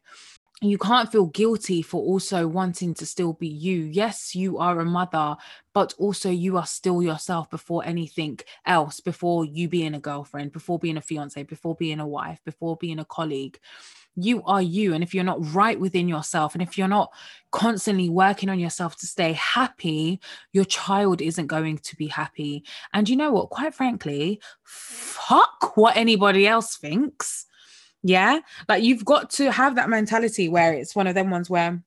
you 0.70 0.78
can't 0.78 1.10
feel 1.10 1.26
guilty 1.26 1.82
for 1.82 2.00
also 2.00 2.46
wanting 2.46 2.94
to 2.94 3.06
still 3.06 3.32
be 3.32 3.48
you. 3.48 3.82
Yes, 3.82 4.34
you 4.34 4.58
are 4.58 4.78
a 4.78 4.84
mother, 4.84 5.36
but 5.72 5.92
also 5.98 6.30
you 6.30 6.56
are 6.56 6.66
still 6.66 7.02
yourself 7.02 7.50
before 7.50 7.84
anything 7.84 8.38
else, 8.64 9.00
before 9.00 9.44
you 9.44 9.68
being 9.68 9.94
a 9.94 10.00
girlfriend, 10.00 10.52
before 10.52 10.78
being 10.78 10.96
a 10.96 11.00
fiance, 11.00 11.42
before 11.42 11.74
being 11.74 11.98
a 11.98 12.06
wife, 12.06 12.40
before 12.44 12.76
being 12.76 13.00
a 13.00 13.04
colleague. 13.04 13.58
You 14.14 14.42
are 14.44 14.62
you. 14.62 14.94
And 14.94 15.02
if 15.02 15.14
you're 15.14 15.24
not 15.24 15.54
right 15.54 15.80
within 15.80 16.06
yourself, 16.06 16.54
and 16.54 16.62
if 16.62 16.76
you're 16.78 16.86
not 16.86 17.12
constantly 17.50 18.08
working 18.10 18.48
on 18.48 18.60
yourself 18.60 18.96
to 18.98 19.06
stay 19.06 19.32
happy, 19.32 20.20
your 20.52 20.66
child 20.66 21.22
isn't 21.22 21.46
going 21.46 21.78
to 21.78 21.96
be 21.96 22.06
happy. 22.06 22.62
And 22.92 23.08
you 23.08 23.16
know 23.16 23.32
what? 23.32 23.50
Quite 23.50 23.74
frankly, 23.74 24.40
fuck 24.62 25.76
what 25.76 25.96
anybody 25.96 26.46
else 26.46 26.76
thinks 26.76 27.46
yeah. 28.02 28.40
Like 28.68 28.82
you've 28.82 29.04
got 29.04 29.30
to 29.30 29.50
have 29.50 29.76
that 29.76 29.88
mentality 29.88 30.48
where 30.48 30.72
it's 30.72 30.96
one 30.96 31.06
of 31.06 31.14
them 31.14 31.30
ones 31.30 31.48
where 31.48 31.82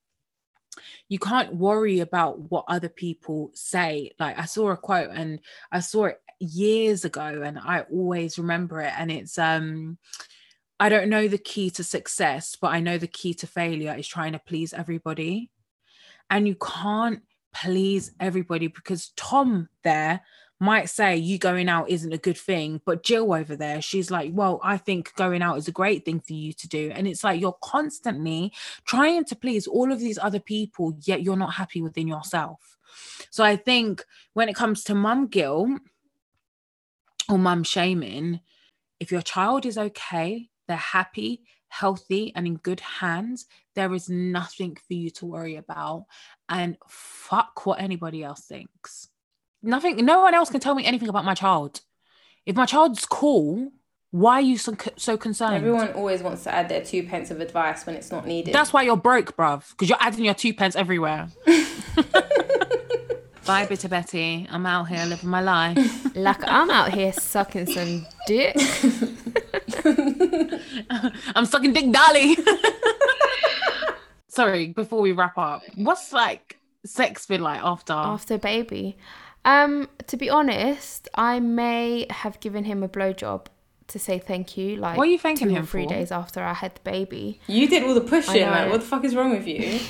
you 1.10 1.20
can't 1.20 1.56
worry 1.56 2.00
about 2.00 2.40
what 2.52 2.66
other 2.68 2.90
people 2.90 3.52
say. 3.54 4.12
Like 4.20 4.40
I 4.40 4.46
saw 4.46 4.70
a 4.70 4.78
quote 4.78 5.12
and 5.12 5.40
I 5.72 5.80
saw 5.80 6.06
it 6.06 6.22
years 6.40 7.06
ago 7.06 7.42
and 7.44 7.60
I 7.60 7.82
always 7.92 8.38
remember 8.38 8.82
it. 8.82 8.94
And 8.98 9.12
it's 9.12 9.38
um 9.38 9.98
I 10.80 10.90
don't 10.90 11.10
know 11.10 11.28
the 11.28 11.38
key 11.38 11.70
to 11.72 11.84
success, 11.84 12.58
but 12.60 12.68
I 12.68 12.82
know 12.82 12.98
the 12.98 13.08
key 13.08 13.34
to 13.36 13.48
failure 13.48 13.96
is 13.98 14.08
trying 14.08 14.34
to 14.34 14.40
please 14.40 14.74
everybody. 14.74 15.52
And 16.30 16.48
you 16.48 16.56
can't 16.56 17.22
please 17.54 18.12
everybody 18.20 18.68
because 18.68 19.12
Tom 19.16 19.70
there 19.84 20.22
might 20.60 20.90
say 20.90 21.18
you 21.18 21.38
going 21.38 21.68
out 21.68 21.90
isn't 21.90 22.14
a 22.14 22.18
good 22.18 22.38
thing, 22.38 22.82
but 22.86 23.04
Jill 23.04 23.34
over 23.34 23.56
there, 23.56 23.82
she's 23.82 24.10
like, 24.10 24.32
Well, 24.34 24.60
I 24.64 24.78
think 24.78 25.14
going 25.16 25.42
out 25.42 25.58
is 25.58 25.68
a 25.68 25.74
great 25.74 26.06
thing 26.06 26.22
for 26.22 26.34
you 26.34 26.54
to 26.54 26.68
do. 26.68 26.92
And 26.94 27.08
it's 27.08 27.24
like 27.24 27.42
you're 27.42 27.58
constantly 27.62 28.54
trying 28.86 29.26
to 29.26 29.36
please 29.36 29.68
all 29.68 29.92
of 29.92 30.00
these 30.00 30.18
other 30.18 30.40
people, 30.40 30.98
yet 31.02 31.24
you're 31.24 31.36
not 31.36 31.54
happy 31.54 31.82
within 31.82 32.08
yourself. 32.08 32.78
So 33.30 33.44
I 33.44 33.58
think 33.58 34.06
when 34.34 34.48
it 34.48 34.56
comes 34.56 34.84
to 34.86 34.96
mum 34.96 35.28
guilt 35.28 35.70
or 37.30 37.38
mum 37.38 37.64
shaming, 37.64 38.40
if 39.00 39.12
your 39.12 39.22
child 39.22 39.66
is 39.66 39.78
okay, 39.78 40.50
they're 40.68 40.78
happy, 40.78 41.44
healthy, 41.68 42.32
and 42.34 42.48
in 42.48 42.56
good 42.56 42.80
hands, 42.80 43.46
there 43.76 43.94
is 43.94 44.08
nothing 44.08 44.78
for 44.88 44.94
you 44.94 45.10
to 45.10 45.26
worry 45.26 45.58
about. 45.58 46.06
And 46.48 46.78
fuck 46.88 47.66
what 47.66 47.82
anybody 47.82 48.24
else 48.24 48.46
thinks 48.46 49.10
nothing 49.66 49.98
no 50.06 50.22
one 50.22 50.34
else 50.34 50.50
can 50.50 50.60
tell 50.60 50.76
me 50.76 50.86
anything 50.86 51.10
about 51.10 51.26
my 51.26 51.34
child. 51.34 51.82
If 52.46 52.56
my 52.56 52.66
child's 52.66 53.06
cool 53.06 53.72
why 54.12 54.36
are 54.36 54.42
you 54.42 54.58
so, 54.58 54.78
so 54.96 55.18
concerned? 55.18 55.56
Everyone 55.56 55.92
always 55.92 56.22
wants 56.22 56.44
to 56.44 56.56
add 56.56 56.70
their 56.70 56.82
two 56.82 57.04
pence 57.04 57.32
of 57.32 57.42
advice 57.42 57.86
when 57.86 57.96
it's 57.96 58.12
not 58.12 58.26
needed. 58.26 58.54
that's 58.54 58.72
why 58.72 58.82
you're 58.84 58.96
broke 58.96 59.36
bruv 59.36 59.70
because 59.72 59.90
you're 59.90 59.98
adding 60.00 60.24
your 60.24 60.34
two 60.34 60.54
pence 60.54 60.76
everywhere. 60.76 61.28
Bye 63.46 63.66
bitter 63.68 63.90
betty. 63.90 64.48
I'm 64.50 64.66
out 64.66 64.86
here 64.88 65.06
living 65.06 65.30
my 65.30 65.42
life. 65.42 65.78
Like 66.16 66.48
I'm 66.48 66.70
out 66.70 66.94
here 66.94 67.12
sucking 67.12 67.66
some 67.66 68.08
dick. 68.26 68.56
i'm 71.36 71.46
sucking 71.46 71.74
dick 71.74 71.92
dolly 71.92 72.38
sorry 74.28 74.68
before 74.68 75.02
we 75.02 75.12
wrap 75.12 75.38
up 75.38 75.62
what's 75.76 76.14
like 76.14 76.58
sex 76.86 77.26
been 77.26 77.42
like 77.42 77.62
after? 77.62 77.94
After 77.94 78.38
baby. 78.38 78.98
Um, 79.46 79.88
to 80.08 80.18
be 80.18 80.30
honest, 80.30 81.08
I 81.16 81.40
may 81.40 82.08
have 82.10 82.40
given 82.40 82.64
him 82.66 82.84
a 82.84 82.90
blowjob 82.90 83.46
to 83.88 84.00
say 84.00 84.18
thank 84.20 84.58
you. 84.58 84.76
Like, 84.78 84.98
What 84.98 85.08
are 85.08 85.12
you 85.12 85.20
thanking 85.20 85.52
him 85.52 85.66
three 85.66 85.84
for? 85.84 85.90
days 85.94 86.12
after 86.12 86.42
I 86.44 86.54
had 86.54 86.76
the 86.76 86.82
baby. 86.82 87.40
you 87.48 87.68
did 87.70 87.84
all 87.84 87.94
the 87.94 88.02
pushing. 88.02 88.42
Like, 88.42 88.72
what 88.72 88.82
the 88.82 88.88
fuck 88.88 89.04
is 89.06 89.16
wrong 89.16 89.32
with 89.32 89.48
you? 89.48 89.80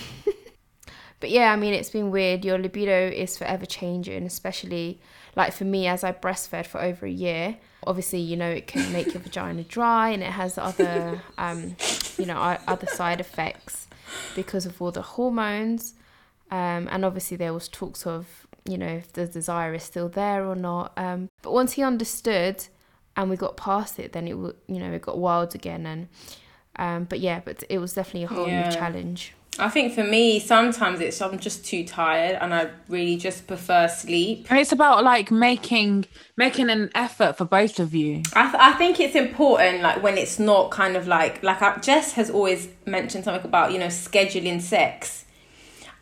But 1.22 1.30
yeah, 1.30 1.52
I 1.54 1.56
mean, 1.56 1.74
it's 1.74 1.90
been 1.90 2.12
weird. 2.12 2.44
Your 2.44 2.60
libido 2.60 3.08
is 3.08 3.38
forever 3.38 3.66
changing, 3.66 4.24
especially 4.26 5.00
like 5.36 5.54
for 5.54 5.64
me 5.64 5.88
as 5.88 6.04
I 6.04 6.12
breastfed 6.12 6.68
for 6.68 6.82
over 6.82 7.06
a 7.06 7.10
year. 7.10 7.56
Obviously, 7.88 8.20
you 8.20 8.36
know, 8.36 8.50
it 8.50 8.68
can 8.68 8.92
make 8.92 9.14
your 9.14 9.22
vagina 9.22 9.64
dry 9.64 10.10
and 10.10 10.22
it 10.22 10.32
has 10.32 10.58
other, 10.70 11.22
um, 11.38 11.78
you 12.18 12.26
know, 12.26 12.38
other 12.68 12.86
side 12.88 13.22
effects 13.22 13.88
because 14.36 14.66
of 14.66 14.80
all 14.82 14.92
the 14.92 15.02
hormones. 15.02 15.96
Um, 16.52 16.88
and 16.92 17.04
obviously, 17.06 17.38
there 17.38 17.54
was 17.54 17.70
talks 17.70 18.06
of, 18.06 18.45
you 18.68 18.78
know, 18.78 18.88
if 18.88 19.14
the 19.14 19.28
desire 19.28 19.74
is 19.74 19.84
still 19.84 20.10
there 20.10 20.46
or 20.46 20.56
not. 20.56 20.94
Um, 20.98 21.30
but 21.42 21.54
once 21.54 21.74
he 21.74 21.84
understood 21.84 22.66
and 23.16 23.30
we 23.30 23.36
got 23.38 23.58
past 23.58 24.00
it, 24.00 24.14
then 24.14 24.28
it, 24.28 24.32
w- 24.32 24.56
you 24.68 24.80
know, 24.80 24.92
it 24.92 25.02
got 25.02 25.18
wild 25.18 25.56
again. 25.56 25.86
And, 25.86 26.08
um, 26.78 27.04
but 27.06 27.20
yeah, 27.20 27.42
but 27.46 27.64
it 27.70 27.78
was 27.80 27.94
definitely 27.94 28.24
a 28.24 28.28
whole 28.28 28.48
Yeah. 28.48 28.70
new 28.70 28.76
challenge. 28.76 29.34
I 29.58 29.70
think 29.70 29.94
for 29.94 30.04
me, 30.04 30.40
sometimes 30.40 31.00
it's 31.00 31.22
I'm 31.22 31.40
just 31.40 31.64
too 31.66 31.86
tired 31.86 32.38
and 32.42 32.54
I 32.54 32.72
really 32.90 33.16
just 33.16 33.48
prefer 33.48 33.88
sleep. 33.88 34.48
and 34.50 34.60
it's 34.60 34.74
about 34.74 35.04
like 35.06 35.32
making 35.32 36.06
making 36.36 36.70
an 36.70 36.90
effort 36.94 37.38
for 37.38 37.46
both 37.46 37.80
of 37.80 37.96
you 37.96 38.22
I, 38.34 38.44
th- 38.52 38.56
I 38.62 38.74
think 38.74 39.00
it's 39.00 39.16
important, 39.16 39.82
like 39.82 40.04
when 40.04 40.18
it's 40.18 40.40
not 40.40 40.72
kind 40.72 40.98
of 40.98 41.08
like 41.08 41.42
like 41.42 41.62
I, 41.62 41.78
Jess 41.78 42.14
has 42.14 42.30
always 42.30 42.68
mentioned 42.86 43.24
something 43.24 43.46
about 43.46 43.72
you 43.72 43.80
know 43.80 43.88
scheduling 43.88 44.62
sex, 44.62 45.24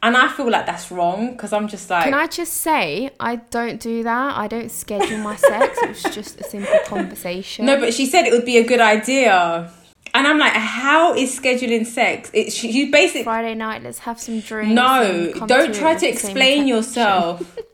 and 0.04 0.16
I 0.18 0.28
feel 0.28 0.52
like 0.52 0.66
that's 0.66 0.92
wrong 0.92 1.32
because 1.32 1.54
I'm 1.54 1.68
just 1.68 1.90
like 1.90 2.04
Can 2.04 2.14
I 2.14 2.28
just 2.28 2.54
say, 2.56 3.10
I 3.20 3.38
don't 3.38 3.80
do 3.80 4.04
that. 4.04 4.38
I 4.38 4.48
don't 4.48 4.70
schedule 4.70 5.18
my 5.18 5.36
sex. 5.38 5.80
It 5.82 5.90
was 5.90 6.04
just 6.04 6.40
a 6.42 6.44
simple 6.44 6.78
conversation. 6.86 7.66
no, 7.66 7.80
but 7.80 7.94
she 7.94 8.06
said 8.06 8.26
it 8.26 8.34
would 8.34 8.46
be 8.46 8.58
a 8.58 8.64
good 8.68 8.82
idea, 8.82 9.72
and 10.14 10.28
I'm 10.28 10.38
like, 10.38 10.54
how 10.54 11.16
is 11.16 11.40
scheduling 11.40 11.86
sex? 11.88 12.30
It's 12.34 12.54
she, 12.54 12.70
you 12.72 12.92
basically 12.92 13.24
Friday 13.24 13.56
night, 13.56 13.82
let's 13.82 14.00
have 14.00 14.20
some 14.20 14.42
drinks. 14.42 14.74
no, 14.74 15.32
don't 15.48 15.74
try 15.74 15.96
to 15.96 16.06
with 16.06 16.16
the 16.16 16.20
same 16.20 16.30
explain 16.32 16.68
yourself. 16.68 17.58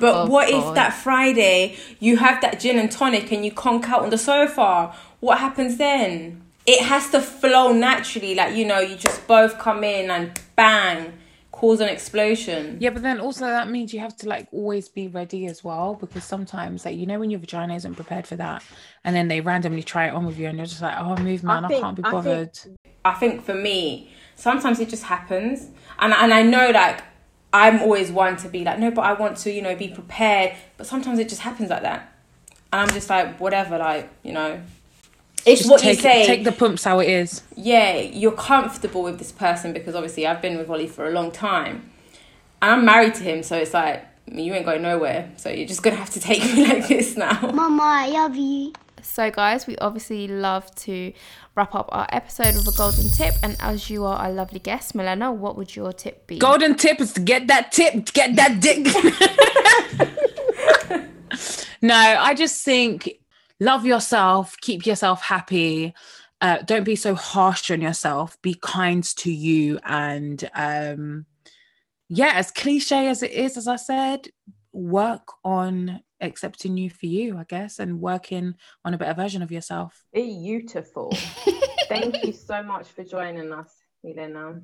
But 0.00 0.14
Oh, 0.14 0.26
what 0.26 0.48
if 0.48 0.74
that 0.74 0.94
Friday 0.94 1.76
you 1.98 2.16
have 2.18 2.40
that 2.40 2.60
gin 2.60 2.78
and 2.78 2.90
tonic 2.90 3.30
and 3.32 3.44
you 3.44 3.52
conk 3.52 3.90
out 3.90 4.02
on 4.02 4.10
the 4.10 4.16
sofa? 4.16 4.94
What 5.18 5.38
happens 5.38 5.76
then? 5.76 6.40
It 6.66 6.82
has 6.82 7.10
to 7.10 7.20
flow 7.20 7.72
naturally, 7.72 8.34
like 8.34 8.54
you 8.54 8.64
know, 8.64 8.78
you 8.78 8.96
just 8.96 9.26
both 9.26 9.58
come 9.58 9.82
in 9.84 10.10
and 10.10 10.40
bang, 10.56 11.12
cause 11.60 11.80
an 11.80 11.88
explosion. 11.88 12.78
Yeah, 12.80 12.90
but 12.90 13.02
then 13.02 13.20
also 13.20 13.44
that 13.46 13.68
means 13.70 13.92
you 13.92 14.00
have 14.00 14.16
to 14.18 14.28
like 14.28 14.48
always 14.50 14.88
be 14.88 15.08
ready 15.08 15.46
as 15.46 15.62
well 15.62 15.94
because 16.00 16.24
sometimes 16.24 16.84
like 16.86 16.96
you 16.96 17.06
know 17.06 17.18
when 17.20 17.30
your 17.30 17.40
vagina 17.40 17.74
isn't 17.74 17.94
prepared 17.96 18.26
for 18.26 18.36
that 18.36 18.62
and 19.04 19.14
then 19.14 19.28
they 19.28 19.40
randomly 19.42 19.82
try 19.82 20.06
it 20.06 20.14
on 20.14 20.24
with 20.26 20.38
you 20.38 20.46
and 20.48 20.56
you're 20.56 20.66
just 20.66 20.82
like, 20.82 20.96
oh 20.98 21.16
move 21.16 21.42
man, 21.44 21.64
I, 21.64 21.68
think- 21.68 21.82
can't 21.82 21.96
be 21.96 22.02
I 22.04 22.10
think- 22.10 22.24
bothered. 22.24 22.58
I 23.04 23.14
think 23.14 23.44
for 23.44 23.54
me, 23.54 24.10
sometimes 24.36 24.78
it 24.80 24.88
just 24.90 25.04
happens, 25.04 25.68
and 25.98 26.12
and 26.12 26.34
I 26.34 26.42
know 26.42 26.70
like 26.70 27.02
I'm 27.52 27.80
always 27.80 28.12
one 28.12 28.36
to 28.38 28.48
be 28.48 28.62
like, 28.64 28.78
no, 28.78 28.90
but 28.90 29.02
I 29.02 29.12
want 29.14 29.36
to, 29.38 29.50
you 29.50 29.62
know, 29.62 29.74
be 29.74 29.88
prepared. 29.88 30.54
But 30.76 30.86
sometimes 30.86 31.18
it 31.18 31.28
just 31.28 31.40
happens 31.40 31.70
like 31.70 31.82
that, 31.82 32.12
and 32.72 32.80
I'm 32.82 32.90
just 32.90 33.08
like, 33.10 33.40
whatever, 33.40 33.78
like 33.78 34.10
you 34.22 34.32
know, 34.32 34.60
it's 35.46 35.60
Just 35.62 35.70
what 35.70 35.80
take 35.80 35.96
you 35.96 36.02
say. 36.02 36.26
take 36.26 36.44
the 36.44 36.52
pumps 36.52 36.84
how 36.84 37.00
it 37.00 37.08
is. 37.08 37.42
yeah, 37.56 37.96
you're 37.96 38.32
comfortable 38.32 39.02
with 39.02 39.18
this 39.18 39.32
person 39.32 39.72
because 39.72 39.94
obviously 39.94 40.26
I've 40.26 40.42
been 40.42 40.58
with 40.58 40.70
Ollie 40.70 40.86
for 40.86 41.08
a 41.08 41.10
long 41.10 41.30
time, 41.30 41.90
and 42.62 42.70
I'm 42.72 42.84
married 42.84 43.14
to 43.16 43.22
him, 43.22 43.42
so 43.42 43.56
it's 43.56 43.74
like 43.74 44.04
you 44.30 44.52
ain't 44.54 44.64
going 44.64 44.82
nowhere. 44.82 45.30
So 45.36 45.50
you're 45.50 45.68
just 45.68 45.82
gonna 45.82 45.96
have 45.96 46.10
to 46.10 46.20
take 46.30 46.42
me 46.42 46.66
like 46.66 46.88
this 46.88 47.16
now. 47.16 47.50
Mama, 47.52 47.82
I 47.82 48.06
love 48.08 48.36
you. 48.36 48.72
So, 49.02 49.30
guys, 49.30 49.66
we 49.66 49.78
obviously 49.78 50.28
love 50.28 50.72
to 50.86 51.12
wrap 51.56 51.74
up 51.74 51.88
our 51.90 52.06
episode 52.12 52.54
with 52.54 52.68
a 52.68 52.76
golden 52.76 53.08
tip. 53.08 53.32
And 53.42 53.56
as 53.58 53.88
you 53.88 54.04
are 54.04 54.18
our 54.18 54.30
lovely 54.30 54.58
guest, 54.58 54.94
Milena, 54.94 55.32
what 55.32 55.56
would 55.56 55.74
your 55.74 55.94
tip 55.94 56.26
be? 56.26 56.38
Golden 56.38 56.76
tip 56.76 57.00
is 57.00 57.14
to 57.14 57.20
get 57.22 57.46
that 57.46 57.72
tip, 57.72 58.12
get 58.12 58.36
that 58.36 58.60
dick. 58.60 58.84
no, 61.82 61.94
I 61.94 62.34
just 62.34 62.62
think 62.62 63.19
love 63.60 63.86
yourself, 63.86 64.56
keep 64.60 64.86
yourself 64.86 65.22
happy, 65.22 65.94
uh, 66.40 66.58
don't 66.62 66.84
be 66.84 66.96
so 66.96 67.14
harsh 67.14 67.70
on 67.70 67.82
yourself. 67.82 68.40
Be 68.42 68.54
kind 68.54 69.04
to 69.16 69.30
you, 69.30 69.78
and 69.84 70.48
um, 70.54 71.26
yeah, 72.08 72.32
as 72.34 72.50
cliche 72.50 73.08
as 73.08 73.22
it 73.22 73.32
is, 73.32 73.56
as 73.56 73.68
I 73.68 73.76
said, 73.76 74.28
work 74.72 75.28
on 75.44 76.00
accepting 76.20 76.76
you 76.76 76.88
for 76.88 77.06
you, 77.06 77.36
I 77.36 77.44
guess, 77.44 77.78
and 77.78 78.00
working 78.00 78.54
on 78.84 78.94
a 78.94 78.98
better 78.98 79.14
version 79.14 79.42
of 79.42 79.52
yourself. 79.52 80.02
Beautiful. 80.14 81.12
Thank 81.88 82.24
you 82.24 82.32
so 82.32 82.62
much 82.62 82.88
for 82.88 83.04
joining 83.04 83.52
us, 83.52 83.70
Milena. 84.02 84.60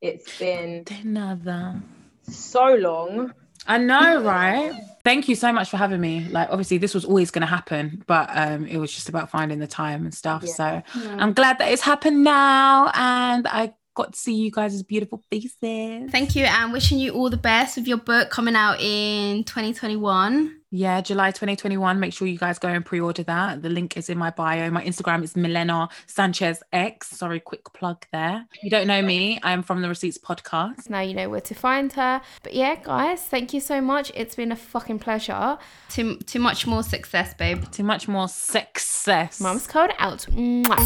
It's 0.00 0.38
been 0.38 0.84
Another. 1.02 1.82
so 2.22 2.74
long. 2.74 3.32
I 3.68 3.78
know, 3.78 4.22
right? 4.22 4.72
Thank 5.04 5.28
you 5.28 5.34
so 5.34 5.52
much 5.52 5.70
for 5.70 5.76
having 5.76 6.00
me. 6.00 6.26
Like, 6.30 6.48
obviously, 6.50 6.78
this 6.78 6.94
was 6.94 7.04
always 7.04 7.30
going 7.30 7.42
to 7.42 7.46
happen, 7.46 8.02
but 8.06 8.28
um, 8.32 8.66
it 8.66 8.78
was 8.78 8.92
just 8.92 9.08
about 9.08 9.30
finding 9.30 9.58
the 9.58 9.66
time 9.66 10.04
and 10.04 10.14
stuff. 10.14 10.42
Yeah. 10.44 10.52
So 10.52 10.82
I'm 11.18 11.34
glad 11.34 11.58
that 11.58 11.70
it's 11.70 11.82
happened 11.82 12.24
now, 12.24 12.90
and 12.94 13.46
I 13.46 13.74
got 13.94 14.14
to 14.14 14.18
see 14.18 14.34
you 14.34 14.50
guys' 14.50 14.82
beautiful 14.82 15.22
faces. 15.30 15.54
Thank 16.10 16.34
you, 16.34 16.44
and 16.44 16.72
wishing 16.72 16.98
you 16.98 17.12
all 17.12 17.30
the 17.30 17.36
best 17.36 17.76
with 17.76 17.86
your 17.86 17.98
book 17.98 18.30
coming 18.30 18.56
out 18.56 18.80
in 18.80 19.44
2021. 19.44 20.57
Yeah, 20.70 21.00
July 21.00 21.30
2021. 21.30 21.98
Make 21.98 22.12
sure 22.12 22.28
you 22.28 22.36
guys 22.36 22.58
go 22.58 22.68
and 22.68 22.84
pre-order 22.84 23.22
that. 23.22 23.62
The 23.62 23.70
link 23.70 23.96
is 23.96 24.10
in 24.10 24.18
my 24.18 24.30
bio. 24.30 24.70
My 24.70 24.84
Instagram 24.84 25.22
is 25.22 25.34
Milena 25.34 25.88
Sanchez 26.06 26.62
X. 26.72 27.08
Sorry, 27.08 27.40
quick 27.40 27.72
plug 27.72 28.04
there. 28.12 28.44
If 28.52 28.64
you 28.64 28.68
don't 28.68 28.86
know 28.86 29.00
me, 29.00 29.40
I'm 29.42 29.62
from 29.62 29.80
the 29.80 29.88
Receipts 29.88 30.18
podcast. 30.18 30.90
Now 30.90 31.00
you 31.00 31.14
know 31.14 31.30
where 31.30 31.40
to 31.40 31.54
find 31.54 31.90
her. 31.94 32.20
But 32.42 32.52
yeah, 32.52 32.74
guys, 32.74 33.22
thank 33.22 33.54
you 33.54 33.60
so 33.60 33.80
much. 33.80 34.12
It's 34.14 34.34
been 34.34 34.52
a 34.52 34.56
fucking 34.56 34.98
pleasure. 34.98 35.56
To 35.90 36.16
to 36.18 36.38
much 36.38 36.66
more 36.66 36.82
success, 36.82 37.32
babe. 37.32 37.64
To 37.72 37.82
much 37.82 38.06
more 38.06 38.28
success. 38.28 39.40
Mum's 39.40 39.66
code 39.66 39.94
out. 39.98 40.26
Mwah. 40.30 40.76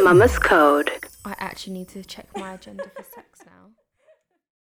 Mama's 0.00 0.38
Code. 0.38 0.90
I 1.24 1.34
actually 1.38 1.74
need 1.74 1.88
to 1.88 2.04
check 2.04 2.26
my 2.36 2.54
agenda 2.54 2.84
for 2.94 3.02
sex 3.02 3.40
now. 3.44 3.65